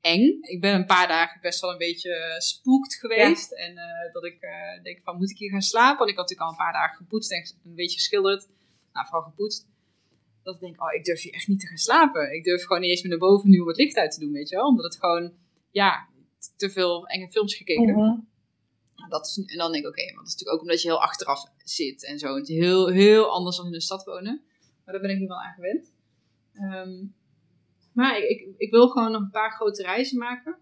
eng. 0.00 0.38
Ik 0.40 0.60
ben 0.60 0.74
een 0.74 0.86
paar 0.86 1.08
dagen 1.08 1.40
best 1.40 1.60
wel 1.60 1.70
een 1.70 1.78
beetje 1.78 2.34
spooked 2.38 2.94
geweest. 2.94 3.50
Ja. 3.50 3.56
En 3.56 3.72
uh, 3.72 4.12
dat 4.12 4.24
ik 4.24 4.42
uh, 4.42 4.82
denk 4.82 5.00
van, 5.02 5.16
moet 5.16 5.30
ik 5.30 5.38
hier 5.38 5.50
gaan 5.50 5.62
slapen? 5.62 5.98
Want 5.98 6.10
ik 6.10 6.16
had 6.16 6.28
natuurlijk 6.28 6.58
al 6.58 6.64
een 6.64 6.72
paar 6.72 6.80
dagen 6.80 6.96
gepoetst 6.96 7.32
en 7.32 7.56
een 7.64 7.74
beetje 7.74 7.98
geschilderd. 7.98 8.48
Nou, 8.92 9.06
vooral 9.06 9.28
gepoetst. 9.28 9.66
Dat 10.42 10.54
ik 10.54 10.60
denk, 10.60 10.82
oh, 10.82 10.92
ik 10.92 11.04
durf 11.04 11.22
hier 11.22 11.32
echt 11.32 11.48
niet 11.48 11.60
te 11.60 11.66
gaan 11.66 11.76
slapen. 11.76 12.34
Ik 12.34 12.44
durf 12.44 12.62
gewoon 12.62 12.80
niet 12.80 12.90
eens 12.90 13.02
meer 13.02 13.10
naar 13.10 13.28
boven 13.28 13.50
nu 13.50 13.58
om 13.58 13.68
het 13.68 13.76
licht 13.76 13.96
uit 13.96 14.10
te 14.10 14.20
doen, 14.20 14.32
weet 14.32 14.48
je 14.48 14.56
wel. 14.56 14.66
Omdat 14.66 14.84
het 14.84 15.00
gewoon, 15.00 15.32
ja, 15.70 16.08
te 16.56 16.70
veel 16.70 17.06
enge 17.06 17.28
films 17.28 17.54
gekeken. 17.54 17.94
Mm 17.94 18.30
dat 19.08 19.26
is, 19.26 19.42
en 19.46 19.58
dan 19.58 19.72
denk 19.72 19.84
ik, 19.84 19.90
oké, 19.90 20.04
want 20.04 20.16
dat 20.16 20.26
is 20.26 20.32
natuurlijk 20.32 20.56
ook 20.56 20.60
omdat 20.60 20.82
je 20.82 20.88
heel 20.88 21.02
achteraf 21.02 21.44
zit 21.64 22.04
en 22.04 22.18
zo. 22.18 22.34
Het 22.34 22.48
is 22.48 22.56
heel, 22.56 22.88
heel 22.88 23.30
anders 23.30 23.56
dan 23.56 23.66
in 23.66 23.72
de 23.72 23.80
stad 23.80 24.04
wonen. 24.04 24.42
Maar 24.84 24.94
daar 24.94 25.02
ben 25.02 25.10
ik 25.10 25.18
nu 25.18 25.26
wel 25.26 25.42
aan 25.42 25.54
gewend. 25.54 25.92
Um, 26.54 27.14
maar 27.92 28.18
ik, 28.18 28.28
ik, 28.28 28.54
ik, 28.56 28.70
wil 28.70 28.88
gewoon 28.88 29.12
nog 29.12 29.20
een 29.20 29.30
paar 29.30 29.52
grote 29.52 29.82
reizen 29.82 30.18
maken. 30.18 30.58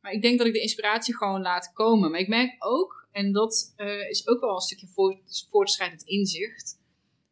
Maar 0.00 0.12
ik 0.12 0.22
denk 0.22 0.38
dat 0.38 0.46
ik 0.46 0.52
de 0.52 0.60
inspiratie 0.60 1.16
gewoon 1.16 1.40
laat 1.40 1.72
komen. 1.72 2.10
Maar 2.10 2.20
ik 2.20 2.28
merk 2.28 2.56
ook, 2.58 3.08
en 3.12 3.32
dat 3.32 3.74
uh, 3.76 4.08
is 4.08 4.28
ook 4.28 4.40
wel 4.40 4.54
een 4.54 4.60
stukje 4.60 4.88
voort, 4.88 5.46
voortschrijdend 5.48 6.02
inzicht. 6.02 6.78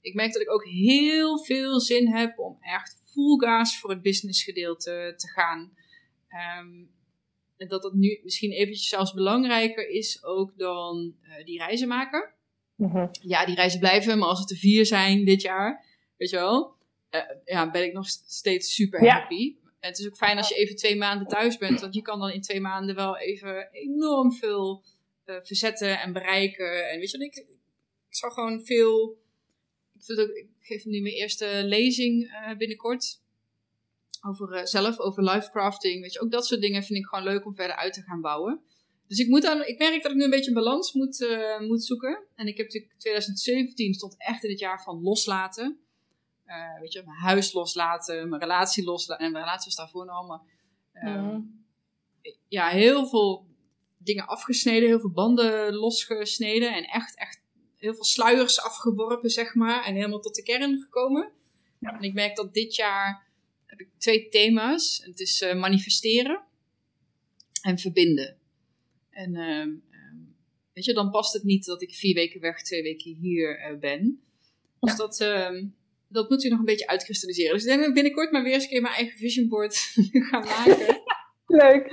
Ik 0.01 0.15
merk 0.15 0.33
dat 0.33 0.43
ik 0.43 0.51
ook 0.51 0.65
heel 0.65 1.39
veel 1.45 1.81
zin 1.81 2.09
heb 2.09 2.39
om 2.39 2.57
echt 2.61 3.03
full 3.05 3.39
gas 3.39 3.81
voor 3.81 3.91
het 3.91 4.03
business 4.03 4.45
gedeelte 4.45 5.13
te 5.17 5.29
gaan. 5.29 5.73
Um, 6.61 6.91
en 7.59 7.69
dat 7.69 7.83
dat 7.83 7.95
nu 7.95 8.21
misschien 8.23 8.53
eventjes 8.53 8.89
zelfs 8.89 9.13
belangrijker 9.13 9.89
is 9.89 10.25
ook 10.25 10.59
dan 10.59 11.15
uh, 11.23 11.45
die 11.45 11.59
reizen 11.59 11.89
maken. 11.89 12.33
Mm-hmm. 12.75 13.09
Ja, 13.23 13.47
die 13.47 13.55
reizen 13.55 13.81
blijven, 13.81 14.19
maar 14.19 14.29
als 14.29 14.41
het 14.41 14.51
er 14.51 14.57
vier 14.57 14.87
zijn 14.87 15.25
dit 15.25 15.43
jaar, 15.43 15.85
weet 16.17 16.31
je 16.31 16.37
wel, 16.37 16.75
uh, 17.11 17.21
ja, 17.45 17.71
ben 17.71 17.85
ik 17.85 17.93
nog 17.93 18.09
steeds 18.09 18.75
super 18.75 19.11
happy. 19.11 19.57
En 19.81 19.89
het 19.89 19.99
is 19.99 20.07
ook 20.07 20.17
fijn 20.17 20.37
als 20.37 20.49
je 20.49 20.55
even 20.55 20.77
twee 20.77 20.97
maanden 20.97 21.27
thuis 21.27 21.59
bent, 21.59 21.81
want 21.81 21.95
je 21.95 22.03
kan 22.03 22.21
dan 22.21 22.31
in 22.31 22.41
twee 22.41 22.61
maanden 22.61 22.95
wel 22.95 23.19
even 23.19 23.69
enorm 23.73 24.33
veel 24.33 24.85
uh, 25.27 25.37
verzetten 25.43 26.01
en 26.01 26.13
bereiken. 26.13 26.91
En 26.91 26.99
weet 26.99 27.11
je, 27.11 27.25
ik, 27.25 27.37
ik 28.09 28.15
zou 28.17 28.33
gewoon 28.33 28.65
veel. 28.65 29.19
Ik, 30.07 30.19
ook, 30.19 30.29
ik 30.29 30.49
geef 30.61 30.85
nu 30.85 31.01
mijn 31.01 31.15
eerste 31.15 31.63
lezing 31.65 32.31
binnenkort 32.59 33.21
over 34.27 34.59
uh, 34.59 34.65
zelf, 34.65 34.99
over 34.99 35.23
lifecrafting. 35.25 36.01
Weet 36.03 36.13
je, 36.13 36.21
ook 36.21 36.31
dat 36.31 36.47
soort 36.47 36.61
dingen 36.61 36.83
vind 36.83 36.99
ik 36.99 37.07
gewoon 37.07 37.25
leuk 37.25 37.47
om 37.47 37.55
verder 37.55 37.77
uit 37.77 37.93
te 37.93 38.03
gaan 38.03 38.21
bouwen. 38.21 38.61
Dus 39.07 39.19
ik, 39.19 39.29
moet 39.29 39.43
dan, 39.43 39.65
ik 39.65 39.79
merk 39.79 40.03
dat 40.03 40.11
ik 40.11 40.17
nu 40.17 40.25
een 40.25 40.31
beetje 40.31 40.49
een 40.49 40.55
balans 40.55 40.93
moet, 40.93 41.21
uh, 41.21 41.61
moet 41.61 41.85
zoeken. 41.85 42.25
En 42.35 42.47
ik 42.47 42.57
heb 42.57 42.67
natuurlijk 42.67 42.95
2017 42.99 43.95
stond 43.95 44.15
echt 44.19 44.45
in 44.45 44.51
het 44.51 44.59
jaar 44.59 44.83
van 44.83 45.03
loslaten. 45.03 45.79
Uh, 46.47 46.81
weet 46.81 46.93
je, 46.93 47.03
mijn 47.05 47.19
huis 47.19 47.53
loslaten, 47.53 48.29
mijn 48.29 48.41
relatie 48.41 48.85
loslaten. 48.85 49.27
En 49.27 49.33
mijn 49.33 49.45
relatie 49.45 49.65
was 49.65 49.77
daarvoor 49.77 50.05
nog 50.05 50.15
allemaal. 50.15 50.47
Uh, 50.93 51.37
Ja, 52.49 52.69
heel 52.69 53.07
veel 53.07 53.47
dingen 53.99 54.27
afgesneden, 54.27 54.89
heel 54.89 55.01
veel 55.01 55.13
banden 55.13 55.75
losgesneden. 55.75 56.75
En 56.75 56.85
echt, 56.85 57.19
echt 57.19 57.41
heel 57.77 57.95
veel 57.95 58.05
sluiers 58.05 58.61
afgeworpen, 58.61 59.31
zeg 59.31 59.55
maar. 59.55 59.85
En 59.85 59.95
helemaal 59.95 60.21
tot 60.21 60.35
de 60.35 60.43
kern 60.43 60.81
gekomen. 60.81 61.33
Ja. 61.79 61.97
En 61.97 62.03
ik 62.03 62.15
merk 62.15 62.37
dat 62.37 62.55
dit 62.55 62.75
jaar 62.75 63.28
heb 63.79 63.87
ik 63.87 63.99
twee 63.99 64.29
thema's. 64.29 65.03
Het 65.05 65.21
is 65.21 65.43
uh, 65.43 65.55
manifesteren 65.55 66.43
en 67.63 67.79
verbinden. 67.79 68.37
En 69.11 69.35
uh, 69.35 69.67
weet 70.73 70.85
je, 70.85 70.95
dan 70.95 71.11
past 71.11 71.33
het 71.33 71.43
niet 71.43 71.65
dat 71.65 71.83
ik 71.83 71.95
vier 71.95 72.15
weken 72.15 72.41
weg, 72.41 72.63
twee 72.63 72.83
weken 72.83 73.15
hier 73.15 73.71
uh, 73.71 73.79
ben. 73.79 74.23
Dus 74.81 74.91
ja. 74.91 74.97
dat, 74.97 75.21
uh, 75.21 75.63
dat 76.09 76.31
moet 76.31 76.45
u 76.45 76.49
nog 76.49 76.59
een 76.59 76.65
beetje 76.65 76.87
uitkristalliseren. 76.87 77.53
Dus 77.53 77.63
ik 77.63 77.69
denk 77.69 77.79
dat 77.79 77.89
ik 77.89 77.95
binnenkort 77.95 78.31
maar 78.31 78.43
weer 78.43 78.53
eens 78.53 78.63
een 78.63 78.69
keer 78.69 78.83
mijn 78.83 78.95
eigen 78.95 79.19
vision 79.19 79.49
board 79.49 79.77
gaan 80.31 80.45
maken. 80.45 81.03
Leuk. 81.47 81.87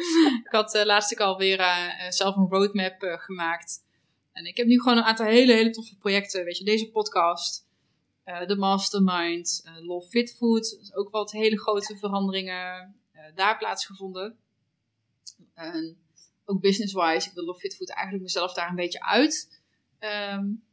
Ik 0.45 0.51
had 0.51 0.75
uh, 0.75 0.83
laatst 0.83 1.11
ik 1.11 1.19
alweer 1.19 1.65
zelf 2.09 2.35
een 2.35 2.47
roadmap 2.47 3.17
gemaakt. 3.19 3.83
En 4.31 4.45
ik 4.45 4.57
heb 4.57 4.67
nu 4.67 4.81
gewoon 4.81 4.97
een 4.97 5.03
aantal 5.03 5.25
hele, 5.25 5.53
hele 5.53 5.69
toffe 5.69 5.97
projecten. 5.97 6.43
Weet 6.43 6.57
je, 6.57 6.63
deze 6.63 6.89
podcast, 6.89 7.64
de 8.25 8.55
mastermind, 8.57 9.63
Love 9.81 10.09
Fit 10.09 10.35
Food. 10.37 10.91
Ook 10.93 11.09
wat 11.09 11.31
hele 11.31 11.59
grote 11.59 11.97
veranderingen 11.97 12.95
daar 13.35 13.57
plaatsgevonden. 13.57 14.37
En 15.53 15.97
ook 16.45 16.61
business-wise, 16.61 17.27
ik 17.27 17.33
wil 17.33 17.43
Love 17.45 17.59
Fit 17.59 17.75
Food 17.75 17.89
eigenlijk 17.89 18.23
mezelf 18.23 18.53
daar 18.53 18.69
een 18.69 18.75
beetje 18.75 19.01
uit 19.01 19.61
um, 19.99 20.63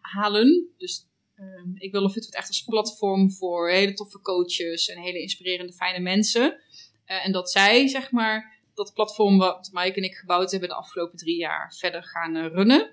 halen. 0.00 0.68
Dus 0.78 1.06
um, 1.36 1.74
ik 1.74 1.92
wil 1.92 2.00
Love 2.00 2.12
Fit 2.12 2.24
Food 2.24 2.34
echt 2.34 2.48
als 2.48 2.64
platform 2.64 3.32
voor 3.32 3.70
hele 3.70 3.94
toffe 3.94 4.20
coaches 4.20 4.88
en 4.88 5.02
hele 5.02 5.20
inspirerende, 5.20 5.72
fijne 5.72 6.00
mensen. 6.00 6.60
En 7.04 7.32
dat 7.32 7.50
zij, 7.50 7.88
zeg 7.88 8.10
maar, 8.10 8.62
dat 8.74 8.94
platform 8.94 9.38
wat 9.38 9.70
Mike 9.72 9.96
en 9.96 10.02
ik 10.02 10.14
gebouwd 10.14 10.50
hebben 10.50 10.68
de 10.68 10.74
afgelopen 10.74 11.18
drie 11.18 11.36
jaar 11.36 11.74
verder 11.74 12.04
gaan 12.04 12.36
runnen. 12.36 12.92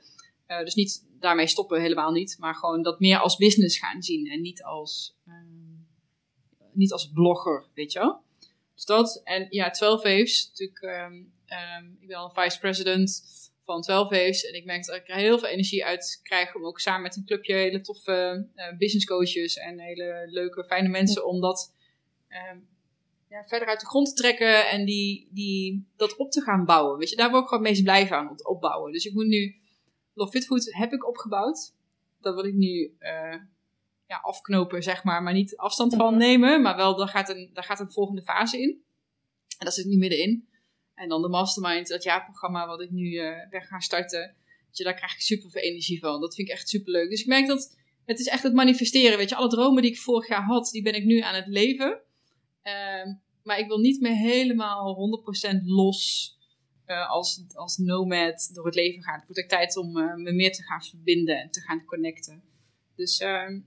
Uh, 0.52 0.60
dus 0.60 0.76
niet 0.76 1.08
daarmee 1.20 1.48
stoppen, 1.48 1.82
helemaal 1.82 2.12
niet. 2.12 2.36
Maar 2.40 2.56
gewoon 2.56 2.82
dat 2.82 3.00
meer 3.00 3.18
als 3.18 3.36
business 3.36 3.80
gaan 3.80 4.02
zien 4.02 4.28
en 4.28 4.42
niet 4.42 4.64
als, 4.64 5.18
um, 5.28 5.88
niet 6.74 6.92
als 6.92 7.12
blogger, 7.12 7.66
weet 7.74 7.92
je 7.92 8.00
wel. 8.00 8.22
Dus 8.76 8.86
dat, 8.86 9.22
en 9.24 9.48
ja, 9.50 9.70
12 9.70 10.04
Waves, 10.04 10.48
natuurlijk 10.48 10.82
um, 10.82 11.34
Um, 11.52 11.98
ik 12.02 12.08
ben 12.08 12.18
al 12.18 12.30
vice 12.30 12.60
president 12.60 13.24
van 13.60 13.82
12 13.82 14.10
Waves. 14.10 14.46
En 14.46 14.54
ik 14.54 14.66
merk 14.66 14.86
dat 14.86 14.96
ik 14.96 15.10
er 15.10 15.16
heel 15.16 15.40
veel 15.40 15.48
energie 15.48 15.86
uit 15.86 16.20
krijg 16.24 16.56
om 16.56 16.66
ook 16.66 16.80
samen 16.80 17.02
met 17.02 17.16
een 17.16 17.26
clubje 17.26 17.54
hele 17.54 17.82
toffe 17.82 18.48
uh, 18.56 18.78
business 18.78 19.06
coaches 19.06 19.56
en 19.56 19.80
hele 19.80 20.28
leuke, 20.30 20.64
fijne 20.64 20.90
mensen 20.90 21.26
om 21.26 21.42
dat 21.42 21.74
ja, 23.30 23.44
verder 23.48 23.68
uit 23.68 23.80
de 23.80 23.86
grond 23.86 24.08
te 24.08 24.14
trekken 24.14 24.70
en 24.70 24.86
die, 24.86 25.28
die, 25.32 25.88
dat 25.96 26.16
op 26.16 26.32
te 26.32 26.42
gaan 26.42 26.66
bouwen. 26.66 26.98
Weet 26.98 27.10
je, 27.10 27.16
daar 27.16 27.30
word 27.30 27.44
ik 27.44 27.50
gewoon 27.50 27.64
het 27.64 27.74
meest 27.74 27.84
blij 27.84 28.08
van, 28.08 28.46
opbouwen. 28.46 28.92
Dus 28.92 29.06
ik 29.06 29.14
moet 29.14 29.28
nu, 29.28 29.56
Love 30.14 30.32
Fit 30.32 30.46
Food 30.46 30.74
heb 30.74 30.94
ik 30.94 31.08
opgebouwd. 31.08 31.74
Dat 32.20 32.36
wil 32.36 32.46
ik 32.46 32.54
nu 32.54 32.96
uh, 33.00 33.36
ja, 34.08 34.18
afknopen, 34.22 34.84
zeg 34.84 35.04
maar, 35.04 35.24
maar 35.24 35.34
niet 35.34 35.58
afstand 35.58 35.96
van 35.96 36.18
nemen. 36.18 36.62
Maar 36.62 36.76
wel, 36.76 36.96
daar 36.96 37.08
gaat 37.08 37.30
een, 37.30 37.50
daar 37.54 37.64
gaat 37.64 37.80
een 37.80 37.92
volgende 37.92 38.22
fase 38.22 38.62
in. 38.62 38.70
En 39.58 39.66
dat 39.66 39.74
zit 39.74 39.86
nu 39.86 39.98
middenin. 39.98 40.48
En 40.96 41.10
dan 41.10 41.22
de 41.22 41.30
mastermind, 41.30 41.88
dat 41.88 42.04
jaarprogramma 42.04 42.68
wat 42.68 42.82
ik 42.82 42.92
nu 42.92 43.12
uh, 43.12 43.50
weg 43.50 43.68
ga 43.68 43.80
starten. 43.80 44.36
Je, 44.72 44.84
daar 44.84 44.94
krijg 44.94 45.14
ik 45.14 45.22
super 45.22 45.50
veel 45.50 45.62
energie 45.62 46.00
van. 46.00 46.22
Dat 46.22 46.36
vind 46.36 46.48
ik 46.48 46.54
echt 46.54 46.70
super 46.70 46.92
leuk. 46.92 47.10
Dus 47.10 47.22
ik 47.22 47.28
merk 47.28 47.48
dat 47.48 47.78
het 48.06 48.20
is 48.20 48.28
echt 48.28 48.44
het 48.44 48.54
manifesteren. 48.54 49.18
Weet 49.18 49.30
je, 49.30 49.36
alle 49.36 49.50
dromen 49.50 49.82
die 49.82 49.92
ik 49.92 50.00
vorig 50.00 50.28
jaar 50.28 50.44
had, 50.44 50.70
die 50.72 50.82
ben 50.82 50.96
ik 50.96 51.04
nu 51.04 51.20
aan 51.20 51.36
het 51.36 51.48
leven. 51.48 52.00
Uh, 52.64 53.14
maar 53.44 53.60
ik 53.60 53.68
wil 53.68 53.80
niet 53.80 54.02
meer 54.02 54.16
helemaal 54.16 54.98
100% 55.54 55.58
los 55.66 56.38
uh, 56.92 57.10
als, 57.10 57.44
als 57.54 57.78
nomad 57.78 58.50
door 58.54 58.66
het 58.66 58.76
leven 58.76 59.04
gaan. 59.04 59.20
Het 59.20 59.28
wordt 59.28 59.44
ook 59.44 59.50
tijd 59.50 59.78
om 59.78 59.98
uh, 59.98 60.16
me 60.16 60.32
meer 60.32 60.52
te 60.52 60.64
gaan 60.64 60.82
verbinden 60.82 61.42
en 61.42 61.52
te 61.52 61.62
gaan 61.62 61.86
connecten. 61.86 62.44
Dus 62.96 63.20
ehm, 63.20 63.60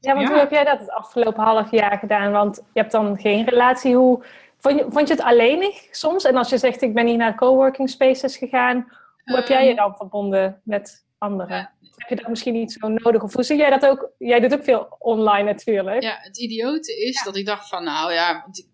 ja, 0.00 0.14
want 0.14 0.20
ja. 0.20 0.28
hoe 0.28 0.38
heb 0.38 0.50
jij 0.50 0.64
dat 0.64 0.78
het 0.78 0.90
afgelopen 0.90 1.44
half 1.44 1.70
jaar 1.70 1.98
gedaan? 1.98 2.32
Want 2.32 2.56
je 2.56 2.80
hebt 2.80 2.92
dan 2.92 3.18
geen 3.18 3.44
relatie. 3.44 3.96
Hoe, 3.96 4.24
Vond 4.58 4.78
je, 4.78 4.86
vond 4.88 5.08
je 5.08 5.14
het 5.14 5.22
alleenig 5.22 5.86
soms? 5.90 6.24
En 6.24 6.36
als 6.36 6.48
je 6.48 6.58
zegt, 6.58 6.82
ik 6.82 6.94
ben 6.94 7.06
hier 7.06 7.16
naar 7.16 7.34
coworking 7.34 7.90
spaces 7.90 8.36
gegaan, 8.36 8.92
hoe 9.24 9.36
heb 9.36 9.46
jij 9.46 9.68
je 9.68 9.74
dan 9.74 9.96
verbonden 9.96 10.60
met 10.64 11.06
anderen? 11.18 11.70
Heb 11.96 12.08
je 12.08 12.16
dat 12.16 12.28
misschien 12.28 12.52
niet 12.52 12.72
zo 12.72 12.88
nodig? 12.88 13.22
Of 13.22 13.34
hoe 13.34 13.42
zie 13.42 13.56
jij 13.56 13.70
dat 13.70 13.86
ook? 13.86 14.10
Jij 14.18 14.40
doet 14.40 14.54
ook 14.54 14.64
veel 14.64 14.96
online 14.98 15.44
natuurlijk. 15.44 16.02
Ja, 16.02 16.18
het 16.20 16.38
idiote 16.38 17.06
is 17.06 17.18
ja. 17.18 17.24
dat 17.24 17.36
ik 17.36 17.46
dacht 17.46 17.68
van, 17.68 17.84
nou 17.84 18.12
ja, 18.12 18.40
want 18.44 18.58
ik, 18.58 18.66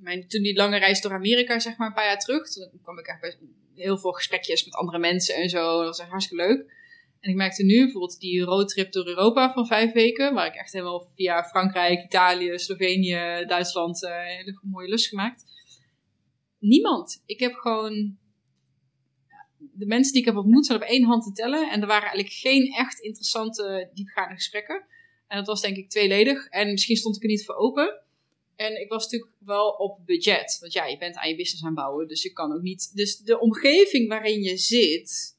mijn, 0.00 0.28
toen 0.28 0.42
die 0.42 0.56
lange 0.56 0.78
reis 0.78 1.00
door 1.00 1.12
Amerika, 1.12 1.58
zeg 1.58 1.76
maar 1.76 1.88
een 1.88 1.94
paar 1.94 2.04
jaar 2.04 2.18
terug, 2.18 2.50
toen 2.50 2.80
kwam 2.82 2.98
ik 2.98 3.06
echt 3.06 3.20
bij 3.20 3.38
heel 3.74 3.98
veel 3.98 4.12
gesprekjes 4.12 4.64
met 4.64 4.74
andere 4.74 4.98
mensen 4.98 5.34
en 5.34 5.48
zo. 5.48 5.76
Dat 5.76 5.86
was 5.86 5.98
echt 5.98 6.10
hartstikke 6.10 6.46
leuk. 6.46 6.78
En 7.20 7.30
ik 7.30 7.36
merkte 7.36 7.64
nu 7.64 7.82
bijvoorbeeld 7.82 8.20
die 8.20 8.40
roadtrip 8.40 8.92
door 8.92 9.06
Europa 9.06 9.52
van 9.52 9.66
vijf 9.66 9.92
weken, 9.92 10.34
waar 10.34 10.46
ik 10.46 10.54
echt 10.54 10.72
helemaal 10.72 11.08
via 11.14 11.44
Frankrijk, 11.44 12.04
Italië, 12.04 12.58
Slovenië, 12.58 13.44
Duitsland 13.46 14.02
uh, 14.02 14.10
hele 14.10 14.58
mooie 14.62 14.88
lust 14.88 15.08
gemaakt. 15.08 15.44
Niemand. 16.58 17.22
Ik 17.26 17.40
heb 17.40 17.54
gewoon. 17.54 18.18
De 19.72 19.86
mensen 19.86 20.12
die 20.12 20.20
ik 20.20 20.26
heb 20.26 20.36
ontmoet 20.36 20.66
zijn 20.66 20.82
op 20.82 20.88
één 20.88 21.04
hand 21.04 21.24
te 21.24 21.32
tellen. 21.32 21.70
En 21.70 21.80
er 21.80 21.86
waren 21.86 22.08
eigenlijk 22.08 22.32
geen 22.32 22.72
echt 22.72 23.00
interessante, 23.00 23.90
diepgaande 23.94 24.34
gesprekken. 24.34 24.84
En 25.26 25.36
dat 25.36 25.46
was 25.46 25.60
denk 25.60 25.76
ik 25.76 25.90
tweeledig. 25.90 26.46
En 26.46 26.70
misschien 26.70 26.96
stond 26.96 27.16
ik 27.16 27.22
er 27.22 27.28
niet 27.28 27.44
voor 27.44 27.54
open. 27.54 28.02
En 28.60 28.80
ik 28.80 28.88
was 28.88 29.04
natuurlijk 29.04 29.32
wel 29.38 29.70
op 29.70 30.06
budget. 30.06 30.56
Want 30.60 30.72
ja, 30.72 30.86
je 30.86 30.98
bent 30.98 31.16
aan 31.16 31.28
je 31.28 31.36
business 31.36 31.62
aan 31.62 31.68
het 31.68 31.76
bouwen. 31.78 32.08
Dus 32.08 32.22
je 32.22 32.32
kan 32.32 32.52
ook 32.52 32.62
niet. 32.62 32.90
Dus 32.94 33.18
de 33.18 33.40
omgeving 33.40 34.08
waarin 34.08 34.42
je 34.42 34.56
zit 34.56 35.38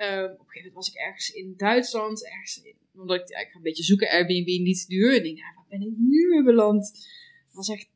Uh, 0.00 0.06
op 0.06 0.38
een 0.38 0.46
gegeven 0.46 0.54
moment 0.54 0.74
was 0.74 0.88
ik 0.88 0.94
ergens 0.94 1.30
in 1.30 1.54
Duitsland, 1.56 2.24
ergens 2.24 2.62
omdat 2.94 3.20
ik 3.20 3.32
eigenlijk 3.32 3.54
een 3.54 3.62
beetje 3.62 3.82
zoeken, 3.82 4.08
Airbnb 4.08 4.46
niet 4.46 4.80
te 4.80 4.88
duur. 4.88 5.10
En 5.10 5.16
ik 5.16 5.22
denk, 5.22 5.38
nou, 5.38 5.54
waar 5.54 5.66
ben 5.68 5.80
ik 5.80 5.96
nu 5.96 6.28
weer 6.28 6.44
beland? 6.44 6.86
Het 7.46 7.54
was 7.54 7.68
echt 7.68 7.88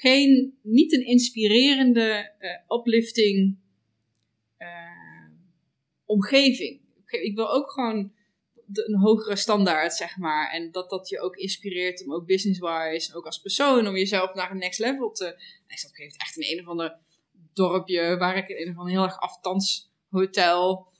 geen, 0.00 0.58
niet 0.62 0.92
een 0.92 1.06
inspirerende, 1.06 2.32
uh, 2.40 2.78
uplifting 2.78 3.56
uh, 4.58 5.28
omgeving. 6.04 6.80
Ik 7.06 7.34
wil 7.34 7.52
ook 7.52 7.70
gewoon 7.70 8.12
een 8.78 8.98
hogere 8.98 9.36
standaard, 9.36 9.94
zeg 9.94 10.16
maar. 10.16 10.50
En 10.50 10.70
dat 10.70 10.90
dat 10.90 11.08
je 11.08 11.20
ook 11.20 11.36
inspireert 11.36 12.04
om 12.04 12.14
ook 12.14 12.26
business-wise, 12.26 13.14
ook 13.14 13.26
als 13.26 13.40
persoon, 13.40 13.86
om 13.86 13.96
jezelf 13.96 14.34
naar 14.34 14.50
een 14.50 14.58
next 14.58 14.78
level 14.78 15.10
te... 15.10 15.26
Ik 15.68 15.78
zat 15.78 15.90
op 15.90 15.98
een 15.98 16.14
echt 16.16 16.36
in 16.36 16.58
een 16.58 16.64
of 16.64 16.70
ander 16.70 16.96
dorpje, 17.52 18.16
waar 18.16 18.36
ik 18.36 18.48
in 18.48 18.66
een 18.66 18.72
of 18.72 18.78
ander 18.78 18.92
heel 18.92 19.02
erg 19.02 19.20
afstands 19.20 19.90
hotel 20.08 20.92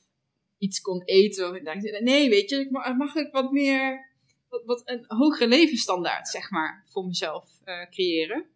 iets 0.58 0.80
kon 0.80 1.02
eten. 1.02 1.54
ik 1.54 1.64
dacht, 1.64 2.00
nee, 2.00 2.28
weet 2.28 2.50
je, 2.50 2.56
ik 2.56 2.70
mag, 2.70 3.14
ik 3.14 3.32
wat 3.32 3.52
meer, 3.52 4.10
wat, 4.48 4.64
wat, 4.64 4.82
een 4.84 5.04
hogere 5.06 5.48
levensstandaard, 5.48 6.28
zeg 6.28 6.50
maar, 6.50 6.84
voor 6.88 7.06
mezelf 7.06 7.48
uh, 7.64 7.88
creëren. 7.90 8.46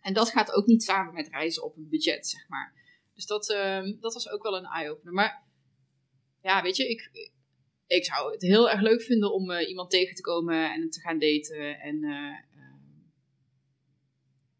En 0.00 0.12
dat 0.14 0.30
gaat 0.30 0.52
ook 0.52 0.66
niet 0.66 0.82
samen 0.82 1.14
met 1.14 1.28
reizen 1.28 1.62
op 1.62 1.76
een 1.76 1.88
budget, 1.88 2.26
zeg 2.26 2.48
maar. 2.48 2.74
Dus 3.14 3.26
dat, 3.26 3.50
uh, 3.50 4.00
dat 4.00 4.14
was 4.14 4.28
ook 4.28 4.42
wel 4.42 4.56
een 4.56 4.64
eye-opener. 4.64 5.12
Maar 5.12 5.42
ja, 6.42 6.62
weet 6.62 6.76
je, 6.76 6.88
ik, 6.88 7.30
ik 7.94 8.04
zou 8.04 8.32
het 8.32 8.42
heel 8.42 8.70
erg 8.70 8.80
leuk 8.80 9.02
vinden 9.02 9.32
om 9.32 9.50
uh, 9.50 9.68
iemand 9.68 9.90
tegen 9.90 10.14
te 10.14 10.22
komen 10.22 10.72
en 10.72 10.90
te 10.90 11.00
gaan 11.00 11.18
daten. 11.18 11.80
En, 11.80 11.96
uh, 11.96 12.10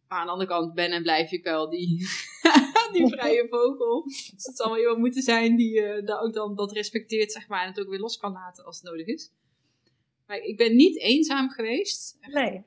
maar 0.09 0.19
aan 0.19 0.27
de 0.27 0.33
andere 0.33 0.51
kant 0.51 0.75
ben 0.75 0.91
en 0.91 1.03
blijf 1.03 1.33
ik 1.33 1.45
wel 1.45 1.69
die 1.69 1.99
die 2.93 3.09
vrije 3.09 3.49
vogel. 3.49 4.03
Dus 4.03 4.45
het 4.47 4.57
zal 4.57 4.69
wel 4.69 4.79
iemand 4.79 4.99
moeten 4.99 5.23
zijn 5.23 5.57
die 5.57 5.81
uh, 5.81 6.07
daar 6.07 6.21
ook 6.21 6.33
dan 6.33 6.55
dat 6.55 6.73
respecteert, 6.73 7.33
zeg 7.33 7.49
maar, 7.49 7.63
en 7.63 7.69
het 7.69 7.81
ook 7.81 7.89
weer 7.89 7.99
los 7.99 8.17
kan 8.17 8.33
laten 8.33 8.65
als 8.65 8.77
het 8.77 8.85
nodig 8.85 9.07
is. 9.07 9.33
Maar 10.27 10.39
ik 10.39 10.57
ben 10.57 10.77
niet 10.77 10.99
eenzaam 10.99 11.51
geweest. 11.51 12.19
Nee. 12.21 12.65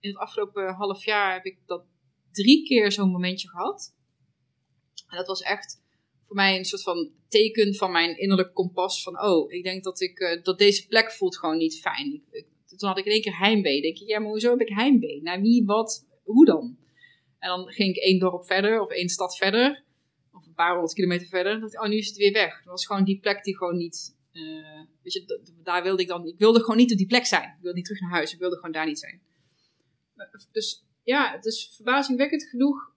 In 0.00 0.10
het 0.10 0.18
afgelopen 0.18 0.74
half 0.74 1.04
jaar 1.04 1.32
heb 1.32 1.44
ik 1.44 1.58
dat 1.66 1.84
drie 2.32 2.64
keer 2.64 2.92
zo'n 2.92 3.10
momentje 3.10 3.48
gehad. 3.48 3.94
En 5.08 5.16
dat 5.16 5.26
was 5.26 5.40
echt 5.40 5.82
voor 6.28 6.36
mij 6.36 6.58
een 6.58 6.64
soort 6.64 6.82
van 6.82 7.10
teken 7.28 7.74
van 7.74 7.92
mijn 7.92 8.18
innerlijk 8.18 8.54
kompas. 8.54 9.02
Van, 9.02 9.22
oh, 9.22 9.52
ik 9.52 9.62
denk 9.62 9.84
dat, 9.84 10.00
ik, 10.00 10.18
uh, 10.18 10.42
dat 10.42 10.58
deze 10.58 10.86
plek 10.86 11.12
voelt 11.12 11.38
gewoon 11.38 11.56
niet 11.56 11.80
fijn. 11.80 12.22
Toen 12.76 12.88
had 12.88 12.98
ik 12.98 13.04
in 13.04 13.12
één 13.12 13.22
keer 13.22 13.38
heimwee. 13.38 13.82
denk 13.82 13.98
ik, 13.98 14.08
ja, 14.08 14.18
maar 14.18 14.28
hoezo 14.28 14.50
heb 14.50 14.60
ik 14.60 14.68
heimwee? 14.68 15.22
Naar 15.22 15.40
wie, 15.40 15.64
wat, 15.64 16.06
hoe 16.22 16.44
dan? 16.44 16.78
En 17.38 17.48
dan 17.48 17.68
ging 17.68 17.96
ik 17.96 18.02
één 18.02 18.18
dorp 18.18 18.46
verder 18.46 18.80
of 18.80 18.90
één 18.90 19.08
stad 19.08 19.36
verder. 19.36 19.84
Of 20.32 20.46
een 20.46 20.54
paar 20.54 20.72
honderd 20.72 20.94
kilometer 20.94 21.26
verder. 21.26 21.80
Oh, 21.80 21.88
nu 21.88 21.96
is 21.96 22.06
het 22.06 22.16
weer 22.16 22.32
weg. 22.32 22.56
Dat 22.56 22.72
was 22.72 22.86
gewoon 22.86 23.04
die 23.04 23.20
plek 23.20 23.44
die 23.44 23.56
gewoon 23.56 23.76
niet... 23.76 24.16
Uh, 24.32 24.80
weet 25.02 25.12
je, 25.12 25.52
daar 25.62 25.82
wilde 25.82 26.02
ik 26.02 26.08
dan... 26.08 26.26
Ik 26.26 26.38
wilde 26.38 26.60
gewoon 26.60 26.76
niet 26.76 26.92
op 26.92 26.98
die 26.98 27.06
plek 27.06 27.26
zijn. 27.26 27.42
Ik 27.42 27.62
wilde 27.62 27.76
niet 27.76 27.84
terug 27.84 28.00
naar 28.00 28.10
huis. 28.10 28.32
Ik 28.32 28.38
wilde 28.38 28.56
gewoon 28.56 28.72
daar 28.72 28.86
niet 28.86 28.98
zijn. 28.98 29.20
Dus 30.52 30.84
ja, 31.02 31.32
het 31.32 31.44
is 31.44 31.72
verbazingwekkend 31.74 32.44
genoeg... 32.44 32.96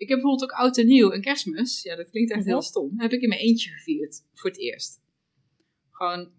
ik 0.00 0.08
heb 0.08 0.18
bijvoorbeeld 0.20 0.42
ook 0.50 0.58
oud 0.58 0.78
en 0.78 0.86
nieuw 0.86 1.10
en 1.10 1.20
kerstmis. 1.20 1.82
Ja, 1.82 1.96
dat 1.96 2.10
klinkt 2.10 2.30
echt 2.32 2.44
heel 2.44 2.54
Mhm. 2.56 2.64
stom. 2.64 3.00
Heb 3.00 3.12
ik 3.12 3.20
in 3.22 3.28
mijn 3.28 3.40
eentje 3.40 3.70
gevierd. 3.70 4.22
Voor 4.32 4.50
het 4.50 4.58
eerst. 4.58 5.00
Gewoon, 5.90 6.32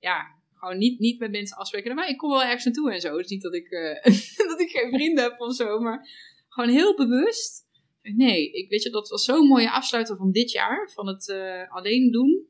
ja, 0.00 0.26
gewoon 0.54 0.78
niet, 0.78 0.98
niet 0.98 1.18
met 1.18 1.30
mensen 1.30 1.56
afspreken. 1.56 1.94
Maar 1.94 2.08
ik 2.08 2.16
kom 2.16 2.30
wel 2.30 2.42
ergens 2.42 2.64
naartoe 2.64 2.92
en 2.92 3.00
zo. 3.00 3.16
Dus 3.16 3.28
niet 3.28 3.42
dat 3.42 3.54
ik, 3.54 3.70
eh, 3.70 4.04
dat 4.50 4.60
ik 4.60 4.70
geen 4.70 4.90
vrienden 4.90 5.24
heb 5.24 5.40
of 5.40 5.54
zo. 5.54 5.78
Maar 5.80 6.08
gewoon 6.48 6.70
heel 6.70 6.96
bewust. 6.96 7.62
Nee, 8.02 8.50
ik 8.50 8.70
weet 8.70 8.82
je, 8.82 8.90
dat 8.90 9.08
was 9.08 9.24
zo'n 9.24 9.46
mooie 9.46 9.70
afsluiter 9.70 10.16
van 10.16 10.30
dit 10.30 10.50
jaar. 10.50 10.90
Van 10.90 11.06
het 11.06 11.28
eh, 11.28 11.72
alleen 11.74 12.10
doen. 12.10 12.46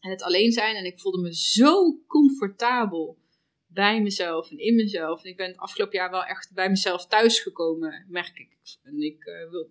En 0.00 0.10
het 0.10 0.22
alleen 0.22 0.52
zijn. 0.52 0.76
En 0.76 0.84
ik 0.84 1.00
voelde 1.00 1.20
me 1.20 1.34
zo 1.34 2.00
comfortabel 2.06 3.18
bij 3.74 4.02
mezelf 4.02 4.50
en 4.50 4.58
in 4.58 4.74
mezelf. 4.74 5.24
En 5.24 5.30
ik 5.30 5.36
ben 5.36 5.46
het 5.46 5.56
afgelopen 5.56 5.98
jaar 5.98 6.10
wel 6.10 6.24
echt 6.24 6.52
bij 6.54 6.68
mezelf 6.68 7.06
thuisgekomen, 7.06 8.06
merk 8.08 8.38
ik. 8.38 8.78
En 8.82 9.02
ik 9.02 9.24
eh, 9.24 9.50
wil. 9.50 9.68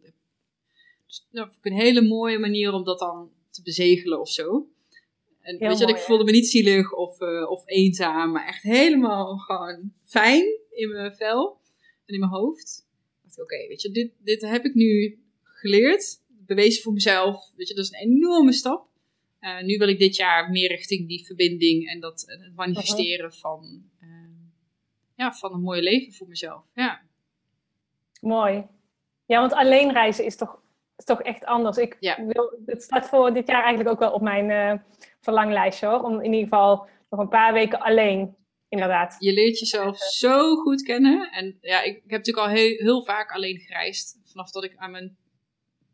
Dus 1.06 1.28
dat 1.32 1.52
vind 1.52 1.66
ik 1.66 1.72
een 1.72 1.78
hele 1.78 2.02
mooie 2.02 2.40
manier 2.40 2.74
om 2.74 2.84
dat 2.84 3.00
dan 3.00 3.32
te 3.50 3.62
bezegelen 3.62 4.20
of 4.20 4.30
zo. 4.30 4.68
En 5.40 5.58
Heel 5.58 5.68
weet 5.70 5.78
je, 5.78 5.86
mooi, 5.86 5.98
ik 5.98 6.04
voelde 6.04 6.24
me 6.24 6.32
niet 6.32 6.48
zielig 6.48 6.94
of, 6.94 7.20
eh, 7.20 7.50
of 7.50 7.64
eenzaam, 7.66 8.32
maar 8.32 8.48
echt 8.48 8.64
helemaal 8.64 9.38
gewoon 9.38 9.94
fijn 10.04 10.60
in 10.70 10.90
mijn 10.90 11.16
vel 11.16 11.60
en 12.06 12.14
in 12.14 12.20
mijn 12.20 12.32
hoofd. 12.32 12.88
Oké, 13.36 13.68
weet 13.68 13.82
je, 13.82 13.92
dit, 13.92 14.12
dit 14.20 14.42
heb 14.42 14.66
ik 14.66 14.74
nu 14.74 15.20
geleerd, 15.44 16.22
bewezen 16.28 16.84
voor 16.84 16.94
mezelf. 16.94 17.54
Weet 17.56 17.68
je, 17.68 17.74
dat 17.74 17.84
is 17.84 17.92
een 17.92 18.12
enorme 18.12 18.54
stap. 18.54 18.88
Eh, 19.40 19.64
nu 19.64 19.78
wil 19.78 19.88
ik 19.88 20.00
dit 20.00 20.16
jaar 20.16 20.50
meer 20.50 20.68
richting 20.68 21.08
die 21.08 21.26
verbinding 21.26 21.90
en 21.90 22.00
dat 22.00 22.24
het 22.26 22.56
manifesteren 22.56 23.34
van, 23.34 23.84
ja, 25.24 25.34
van 25.34 25.54
een 25.54 25.62
mooi 25.62 25.82
leven 25.82 26.14
voor 26.14 26.28
mezelf. 26.28 26.66
Ja, 26.74 27.02
Mooi. 28.22 28.66
Ja, 29.26 29.40
want 29.40 29.54
alleen 29.54 29.92
reizen 29.92 30.26
is 30.26 30.36
toch, 30.36 30.62
is 30.98 31.06
toch 31.06 31.22
echt 31.22 31.46
anders. 31.46 31.78
Ik 31.78 31.98
Ja. 32.00 32.26
wil, 32.26 32.60
het 32.66 32.84
staat 32.84 33.10
voor 33.10 33.34
dit 33.34 33.48
jaar 33.48 33.62
eigenlijk 33.64 33.90
ook 33.90 34.00
wel 34.00 34.12
op 34.12 34.22
mijn 34.22 34.50
eh, 34.50 34.80
verlanglijstje 35.22 35.88
hoor. 35.88 36.02
Om 36.02 36.18
in 36.22 36.34
ieder 36.34 36.50
geval 36.50 36.88
nog 37.10 37.20
een 37.20 37.30
paar 37.30 37.54
weken 37.54 37.80
alleen, 37.80 38.36
inderdaad. 38.70 39.16
je 39.20 39.34
leert 39.34 39.60
jezelf 39.60 39.98
zo 39.98 40.56
goed 40.56 40.82
kennen. 40.84 41.32
En 41.32 41.58
ja, 41.62 41.82
ik, 41.82 41.96
ik 41.96 42.02
heb 42.12 42.20
natuurlijk 42.26 42.48
al 42.48 42.54
heel, 42.54 42.78
heel 42.78 43.04
vaak 43.04 43.32
alleen 43.32 43.60
gereisd. 43.60 44.20
Vanaf 44.24 44.52
dat 44.52 44.64
ik 44.64 44.76
aan 44.76 44.92
mijn 44.92 45.18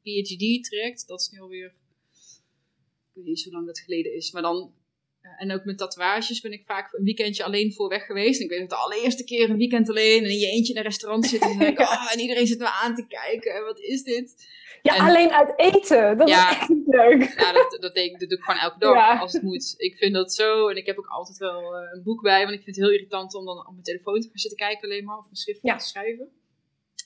PhD 0.01 0.63
trekt. 0.63 1.07
Dat 1.07 1.19
is 1.19 1.29
nu 1.29 1.39
alweer. 1.39 1.67
Ik 1.67 3.13
weet 3.13 3.25
niet 3.25 3.43
hoe 3.43 3.53
lang 3.53 3.65
dat 3.65 3.79
geleden 3.79 4.15
is. 4.15 4.31
Maar 4.31 4.41
dan. 4.41 4.73
Eh, 5.21 5.29
En 5.37 5.51
ook 5.53 5.63
met 5.65 5.77
tatoeages 5.77 6.41
ben 6.41 6.51
ik 6.51 6.63
vaak 6.65 6.93
een 6.93 7.03
weekendje 7.03 7.43
alleen 7.43 7.73
voor 7.73 7.87
weg 7.89 8.05
geweest. 8.05 8.39
En 8.39 8.43
ik 8.45 8.51
weet 8.51 8.59
nog 8.59 8.69
de 8.69 8.75
allereerste 8.75 9.23
keer 9.23 9.49
een 9.49 9.57
weekend 9.57 9.89
alleen. 9.89 10.23
En 10.23 10.29
in 10.29 10.37
je 10.37 10.47
eentje 10.47 10.71
in 10.73 10.77
een 10.79 10.85
restaurant 10.85 11.25
zitten. 11.25 11.49
En, 11.51 11.57
denk 11.57 11.79
oh, 11.89 12.11
en 12.13 12.19
iedereen 12.19 12.47
zit 12.47 12.59
me 12.59 12.69
aan 12.83 12.95
te 12.95 13.05
kijken. 13.07 13.55
En 13.55 13.63
Wat 13.63 13.79
is 13.79 14.03
dit? 14.03 14.57
Ja, 14.81 14.95
En- 14.95 15.01
alleen 15.01 15.29
uit 15.31 15.53
eten. 15.59 16.17
Dat 16.17 16.29
Ja. 16.29 16.49
is 16.51 16.57
echt 16.57 16.69
niet 16.69 16.87
leuk. 16.87 17.33
Ja, 17.37 17.51
dat, 17.51 17.77
dat, 17.81 17.93
deed 17.93 18.11
ik, 18.11 18.19
dat 18.19 18.29
doe 18.29 18.37
ik 18.37 18.43
gewoon 18.43 18.59
elke 18.59 18.79
dag 18.79 18.93
Ja. 18.93 19.17
als 19.19 19.33
het 19.33 19.41
moet. 19.41 19.73
Ik 19.77 19.97
vind 19.97 20.13
dat 20.13 20.33
zo. 20.33 20.67
En 20.67 20.75
ik 20.75 20.85
heb 20.85 20.97
ook 20.97 21.07
altijd 21.07 21.37
wel 21.37 21.75
eh, 21.75 21.93
een 21.93 22.03
boek 22.03 22.21
bij. 22.21 22.39
Want 22.43 22.55
ik 22.55 22.63
vind 22.63 22.75
het 22.75 22.85
heel 22.85 22.93
irritant 22.93 23.33
om 23.35 23.45
dan 23.45 23.57
op 23.57 23.71
mijn 23.71 23.83
telefoon 23.83 24.19
te 24.21 24.27
gaan 24.27 24.37
zitten 24.37 24.59
kijken 24.59 24.83
alleen 24.83 25.03
maar. 25.05 25.17
Of 25.17 25.29
een 25.29 25.35
schrift 25.35 25.59
Ja. 25.61 25.75
te 25.77 25.85
schrijven. 25.87 26.29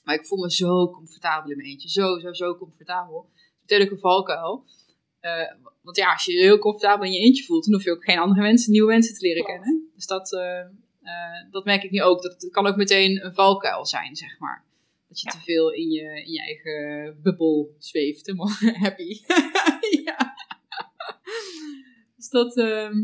Maar 0.04 0.16
ik 0.16 0.26
voel 0.26 0.40
me 0.40 0.52
zo 0.52 0.90
comfortabel 0.90 1.50
in 1.52 1.58
mijn 1.58 1.70
eentje. 1.70 1.90
Zo, 1.90 2.20
zo, 2.20 2.34
zo 2.34 2.58
comfortabel. 2.58 3.30
Natuurlijk 3.62 3.92
een 3.92 4.00
valkuil. 4.00 4.66
Eh, 5.24 5.52
want 5.82 5.98
ja, 5.98 6.12
als 6.14 6.26
je 6.26 6.34
je 6.34 6.42
heel 6.42 6.58
comfortabel 6.58 7.06
in 7.06 7.12
je 7.12 7.20
eentje 7.20 7.44
voelt, 7.44 7.64
dan 7.66 7.74
hoef 7.74 7.84
je 7.84 7.92
ook 7.92 8.04
geen 8.04 8.18
andere 8.18 8.42
mensen, 8.42 8.72
nieuwe 8.72 8.92
mensen 8.92 9.16
te 9.16 9.26
leren 9.28 9.44
kennen. 9.44 9.92
Dus 9.96 10.06
dat, 10.06 10.34
eh, 10.34 10.60
eh, 11.02 11.52
dat 11.52 11.66
merk 11.66 11.84
ik 11.84 11.92
nu 11.92 12.02
ook. 12.02 12.22
Dat 12.22 12.48
kan 12.52 12.68
ook 12.68 12.76
meteen 12.76 13.26
een 13.26 13.34
valkuil 13.34 13.86
zijn, 13.86 14.16
zeg 14.16 14.40
maar. 14.40 14.64
Dat 15.08 15.20
je 15.22 15.28
Ja. 15.32 15.38
te 15.38 15.44
veel 15.44 15.72
in 15.72 15.90
je, 15.90 16.24
in 16.26 16.32
je 16.32 16.40
eigen 16.42 17.18
bubbel 17.22 17.76
zweeft. 17.80 18.26
Helemaal 18.26 18.50
happy. 18.86 19.22
ja. 20.06 20.34
Dus 22.16 22.30
dat, 22.30 22.58
ehm, 22.58 22.96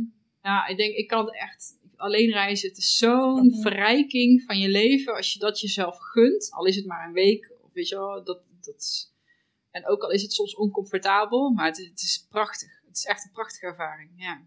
ja, 0.44 0.68
ik 0.68 0.78
denk, 0.78 0.96
ik 0.96 1.08
kan 1.08 1.26
het 1.26 1.36
echt 1.36 1.78
alleen 1.96 2.32
reizen. 2.32 2.70
Het 2.70 2.78
is 2.78 2.98
zo'n 2.98 3.46
Mhm. 3.48 3.62
verrijking 3.62 4.44
van 4.44 4.58
je 4.60 4.70
leven 4.70 5.16
als 5.16 5.34
je 5.34 5.40
dat 5.40 5.60
jezelf 5.60 5.98
gunt. 6.00 6.48
Al 6.52 6.66
is 6.66 6.76
het 6.76 6.86
maar 6.86 7.08
een 7.08 7.14
week, 7.14 7.52
of 7.62 7.74
weet 7.74 7.88
je 7.88 7.96
wel, 7.96 8.24
dat, 8.24 8.40
dat, 8.62 9.09
en 9.72 9.88
ook 9.88 10.04
al 10.04 10.12
is 10.12 10.22
het 10.22 10.34
soms 10.34 10.56
oncomfortabel, 10.56 11.50
maar 11.50 11.66
het, 11.66 11.78
is 11.80 12.28
prachtig. 12.30 12.70
Het 12.86 12.98
is 12.98 13.06
echt 13.06 13.26
een 13.26 13.32
prachtige 13.32 13.66
ervaring, 13.66 14.12
ja. 14.16 14.42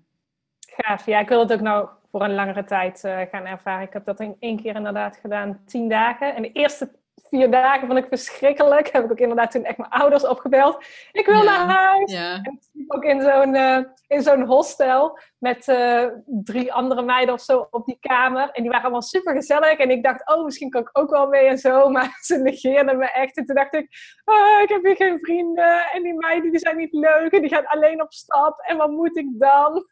Gaaf. 0.58 1.06
Ja, 1.06 1.18
ik 1.20 1.28
wil 1.28 1.40
het 1.40 1.52
ook 1.52 1.60
nou 1.60 1.88
voor 2.10 2.22
een 2.22 2.34
langere 2.34 2.64
tijd 2.64 3.04
eh, 3.04 3.20
gaan 3.30 3.44
ervaren. 3.44 3.86
Ik 3.86 3.92
heb 3.92 4.04
dat 4.04 4.20
in 4.20 4.36
één 4.38 4.62
keer 4.62 4.74
inderdaad 4.74 5.16
gedaan, 5.16 5.64
tien 5.64 5.88
dagen. 5.88 6.34
En 6.34 6.42
de 6.42 6.52
eerste 6.52 6.90
vier 7.36 7.50
dagen 7.50 7.86
vond 7.86 7.98
ik 7.98 8.06
verschrikkelijk. 8.08 8.88
Heb 8.88 9.04
ik 9.04 9.10
ook 9.10 9.18
inderdaad 9.18 9.50
toen 9.50 9.64
echt 9.64 9.78
mijn 9.78 9.90
ouders 9.90 10.26
opgebeld. 10.26 10.84
Ik 11.12 11.26
wil 11.26 11.42
Ja. 11.42 11.64
naar 11.64 11.76
huis. 11.76 12.12
Ja, 12.12 12.34
En 12.42 12.60
ik 12.72 12.94
ook 12.94 13.04
in 13.04 13.20
zo'n 13.22 13.54
eh, 13.54 13.78
in 14.06 14.22
zo'n 14.22 14.42
hostel 14.46 15.18
met 15.38 15.68
eh, 15.68 16.06
drie 16.26 16.72
andere 16.72 17.02
meiden 17.02 17.34
of 17.34 17.40
zo 17.40 17.66
op 17.70 17.86
die 17.86 17.96
kamer. 18.00 18.50
En 18.50 18.62
die 18.62 18.70
waren 18.70 18.82
allemaal 18.84 19.02
super 19.02 19.34
gezellig. 19.34 19.78
En 19.78 19.90
ik 19.90 20.02
dacht, 20.02 20.28
oh, 20.34 20.44
misschien 20.44 20.70
kan 20.70 20.80
ik 20.80 20.90
ook 20.92 21.10
wel 21.10 21.28
mee 21.28 21.46
en 21.46 21.58
zo. 21.58 21.88
Maar 21.94 22.18
ze 22.20 22.36
negeerden 22.38 22.98
me 22.98 23.10
echt. 23.10 23.36
En 23.36 23.44
toen 23.44 23.54
dacht 23.54 23.74
ik, 23.74 23.88
ah, 24.24 24.62
ik 24.62 24.68
heb 24.68 24.84
hier 24.84 24.96
geen 24.96 25.18
vrienden. 25.18 25.90
En 25.92 26.02
die 26.02 26.14
meiden 26.14 26.50
die 26.50 26.60
zijn 26.60 26.76
niet 26.76 26.92
leuk. 26.92 27.32
En 27.32 27.40
die 27.40 27.54
gaan 27.54 27.66
alleen 27.66 28.02
op 28.02 28.12
stap. 28.12 28.60
En 28.60 28.76
wat 28.76 28.90
moet 28.90 29.16
ik 29.16 29.26
dan? 29.30 29.86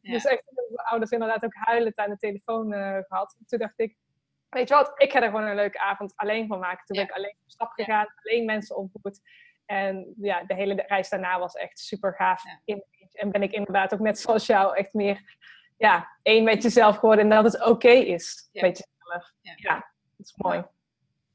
Ja. 0.00 0.12
Dus 0.12 0.24
echt, 0.24 0.42
mijn 0.54 0.86
ouders 0.88 1.10
inderdaad 1.10 1.44
ook 1.44 1.54
huilend 1.54 1.96
aan 1.96 2.10
de 2.10 2.16
telefoon 2.16 2.72
eh, 2.72 2.98
gehad. 3.08 3.36
Toen 3.46 3.58
dacht 3.58 3.78
ik, 3.80 3.96
weet 4.50 4.68
je 4.68 4.74
wat, 4.74 4.92
ik 4.96 5.12
ga 5.12 5.22
er 5.22 5.28
gewoon 5.30 5.46
een 5.46 5.54
leuke 5.54 5.80
avond 5.80 6.12
alleen 6.16 6.46
van 6.46 6.58
maken. 6.58 6.84
Toen 6.86 6.96
Ja. 6.96 7.02
ben 7.06 7.10
ik 7.10 7.16
alleen 7.18 7.36
op 7.44 7.50
stap 7.50 7.70
gegaan, 7.70 8.06
alleen 8.22 8.44
mensen 8.44 8.76
ontmoet. 8.76 9.20
En 9.66 10.14
ja, 10.20 10.44
de 10.44 10.54
hele 10.54 10.84
reis 10.86 11.08
daarna 11.08 11.38
was 11.38 11.54
echt 11.54 11.78
super 11.78 12.14
gaaf. 12.14 12.42
Ja. 12.64 12.78
En 13.12 13.30
ben 13.30 13.42
ik 13.42 13.52
inderdaad 13.52 13.92
ook 13.94 14.00
net 14.00 14.18
zoals 14.18 14.46
jou 14.46 14.76
echt 14.76 14.92
meer 14.94 15.36
ja, 15.76 16.08
één 16.22 16.44
met 16.44 16.62
jezelf 16.62 16.96
geworden. 16.96 17.24
En 17.24 17.42
dat 17.42 17.52
het 17.52 17.66
oké 17.66 17.88
is 17.90 18.48
Ja. 18.52 18.62
met 18.66 18.76
jezelf. 18.78 19.32
Ja. 19.40 19.74
Dat 20.16 20.26
is 20.26 20.34
mooi. 20.36 20.64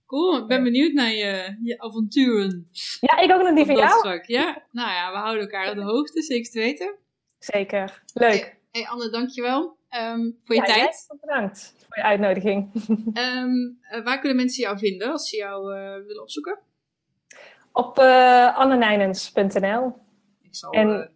cool. 0.06 0.38
Ik 0.38 0.48
ben 0.48 0.64
benieuwd 0.64 0.94
naar 0.94 1.12
je, 1.12 1.58
je 1.64 1.80
avonturen. 1.80 2.70
Ja, 3.00 3.18
ik 3.18 3.32
ook 3.32 3.42
nog 3.42 3.56
die 3.56 3.66
van 3.66 3.76
jou. 3.76 4.00
vlak. 4.00 4.26
Ja, 4.26 4.64
nou 4.72 4.90
ja, 4.90 5.12
we 5.12 5.18
houden 5.18 5.42
elkaar 5.42 5.70
op 5.70 5.76
de 5.76 5.82
hoogte, 5.84 6.22
zeker 6.22 6.52
te 6.52 6.60
weten. 6.60 6.96
Zeker. 7.40 8.04
Leuk. 8.14 8.60
Hey 8.72 8.88
Anne, 8.88 9.10
dankjewel 9.10 9.78
um, 10.00 10.38
voor 10.44 10.56
je 10.56 10.62
Ja, 10.62 10.68
tijd. 10.68 11.06
jij 11.08 11.18
bedankt 11.22 11.74
voor 11.88 11.98
je 11.98 12.04
uitnodiging. 12.04 12.72
Ehm, 13.14 13.52
eh, 13.82 14.04
waar 14.04 14.20
kunnen 14.20 14.38
mensen 14.38 14.64
jou 14.64 14.78
vinden 14.78 15.12
als 15.12 15.30
ze 15.30 15.36
jou 15.38 15.76
eh, 15.76 16.06
willen 16.06 16.22
opzoeken? 16.22 16.60
Op 17.72 18.00
uh, 18.00 18.58
annenijnens.nl. 18.58 19.96
Ik 20.42 20.56
zal, 20.56 20.72
En- 20.72 21.12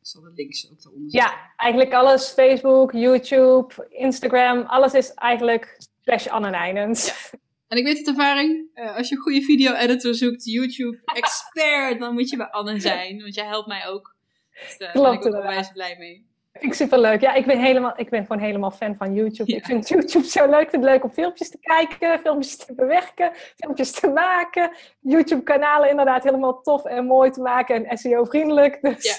ik 0.00 0.06
zal 0.06 0.22
de 0.22 0.32
links 0.34 0.70
ook 0.70 0.84
eronder 0.84 1.10
zetten. 1.10 1.30
Ja, 1.30 1.52
eigenlijk 1.56 1.92
alles. 1.92 2.28
Facebook, 2.30 2.92
YouTube, 2.92 3.86
Instagram. 3.88 4.60
Alles 4.62 4.92
is 4.94 5.14
eigenlijk 5.14 5.76
slash 6.02 6.26
Annenijnens. 6.26 7.30
En 7.68 7.78
ik 7.78 7.84
weet 7.84 7.96
uit 7.96 8.06
ervaring, 8.06 8.70
als 8.96 9.08
je 9.08 9.14
een 9.14 9.20
goede 9.22 9.42
video-editor 9.42 10.14
zoekt, 10.14 10.44
YouTube-expert, 10.44 11.98
dan 12.00 12.14
moet 12.14 12.30
je 12.30 12.36
bij 12.36 12.46
Anne 12.50 12.80
zijn. 12.80 13.20
Want 13.22 13.34
jij 13.34 13.46
helpt 13.46 13.66
mij 13.68 13.86
ook. 13.86 14.16
Dus 14.50 14.78
daar 14.78 14.92
ben 14.92 15.02
Klopt, 15.02 15.24
ik 15.24 15.34
ook 15.34 15.40
onwijs 15.40 15.72
blij 15.72 15.96
mee. 15.98 16.27
Vind 16.58 16.72
ik 16.72 16.74
superleuk. 16.74 17.20
Ja, 17.20 17.34
ik 17.34 17.46
ben, 17.46 17.60
helemaal, 17.60 17.92
ik 17.96 18.10
ben 18.10 18.26
gewoon 18.26 18.42
helemaal 18.42 18.70
fan 18.70 18.96
van 18.96 19.14
YouTube. 19.14 19.50
Ja. 19.50 19.56
Ik 19.56 19.64
vind 19.64 19.88
YouTube 19.88 20.26
zo 20.26 20.50
leuk. 20.50 20.60
Ik 20.62 20.70
vind 20.70 20.82
het 20.82 20.92
leuk 20.92 21.04
om 21.04 21.10
filmpjes 21.10 21.50
te 21.50 21.58
kijken, 21.60 22.18
filmpjes 22.18 22.56
te 22.56 22.74
bewerken, 22.74 23.32
filmpjes 23.56 23.90
te 23.90 24.08
maken. 24.08 24.70
YouTube-kanalen 25.00 25.90
inderdaad 25.90 26.22
helemaal 26.24 26.60
tof 26.60 26.84
en 26.84 27.04
mooi 27.04 27.30
te 27.30 27.40
maken 27.40 27.84
en 27.84 27.98
SEO-vriendelijk. 27.98 28.78
Dus 28.82 29.04
Ja, 29.04 29.16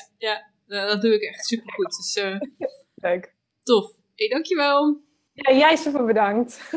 ja 0.68 0.84
eh, 0.84 0.88
dat 0.88 1.02
doe 1.02 1.14
ik 1.14 1.22
echt 1.22 1.46
supergoed. 1.46 1.96
Dus 1.98 2.16
eh, 2.16 2.40
leuk. 3.10 3.34
tof. 3.64 3.92
Hey, 4.16 4.28
dankjewel. 4.28 5.02
Ja, 5.34 5.54
jij 5.54 5.76
super 5.76 6.06
bedankt. 6.06 6.70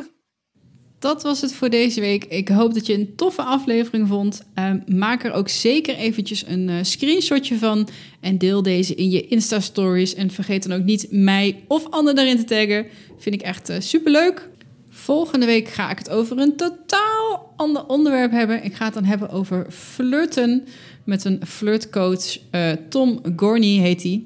Dat 1.02 1.22
was 1.22 1.40
het 1.40 1.54
voor 1.54 1.70
deze 1.70 2.00
week. 2.00 2.24
Ik 2.24 2.48
hoop 2.48 2.74
dat 2.74 2.86
je 2.86 2.94
een 2.94 3.14
toffe 3.16 3.42
aflevering 3.42 4.08
vond. 4.08 4.42
Ehm, 4.54 4.78
maak 4.86 5.24
er 5.24 5.32
ook 5.32 5.48
zeker 5.48 5.94
eventjes 5.94 6.46
een 6.46 6.68
eh, 6.68 6.76
screenshotje 6.82 7.58
van 7.58 7.88
en 8.20 8.38
deel 8.38 8.62
deze 8.62 8.94
in 8.94 9.10
je 9.10 9.26
Insta-stories. 9.26 10.14
En 10.14 10.30
vergeet 10.30 10.68
dan 10.68 10.78
ook 10.78 10.84
niet 10.84 11.06
mij 11.10 11.64
of 11.68 11.90
Anne 11.90 12.12
daarin 12.12 12.36
te 12.36 12.44
taggen. 12.44 12.86
Vind 13.18 13.34
ik 13.34 13.42
echt 13.42 13.66
super 13.66 13.82
superleuk. 13.82 14.48
Volgende 14.88 15.46
week 15.46 15.68
ga 15.68 15.90
ik 15.90 15.98
het 15.98 16.10
over 16.10 16.38
een 16.38 16.56
totaal 16.56 17.52
ander 17.56 17.86
onderwerp 17.86 18.30
hebben. 18.30 18.64
Ik 18.64 18.74
ga 18.74 18.84
het 18.84 18.94
dan 18.94 19.04
hebben 19.04 19.30
over 19.30 19.66
flirten 19.70 20.64
met 21.04 21.24
een 21.24 21.40
flirtcoach. 21.46 22.38
Eh, 22.50 22.70
Tom 22.88 23.20
Gorney 23.36 23.78
heet 23.78 24.02
hij. 24.02 24.24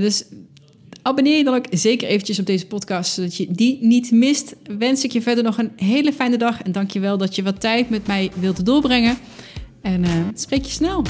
Dus 0.00 0.24
abonneer 1.04 1.36
je 1.36 1.44
dan 1.44 1.54
ook 1.54 1.66
zeker 1.70 2.08
eventjes 2.08 2.38
op 2.38 2.46
deze 2.46 2.66
podcast, 2.66 3.14
zodat 3.14 3.36
je 3.36 3.46
die 3.50 3.78
niet 3.80 4.10
mist. 4.10 4.56
Wens 4.78 5.04
ik 5.04 5.12
je 5.12 5.22
verder 5.22 5.44
nog 5.44 5.58
een 5.58 5.72
hele 5.76 6.12
fijne 6.12 6.36
dag 6.36 6.62
en 6.62 6.72
dank 6.72 6.90
je 6.90 7.00
wel 7.00 7.18
dat 7.18 7.36
je 7.36 7.42
wat 7.42 7.60
tijd 7.60 7.90
met 7.90 8.06
mij 8.06 8.30
wilt 8.34 8.66
doorbrengen. 8.66 9.18
En 9.82 10.04
eh, 10.04 10.10
spreek 10.34 10.64
je 10.64 10.70
snel. 10.70 11.02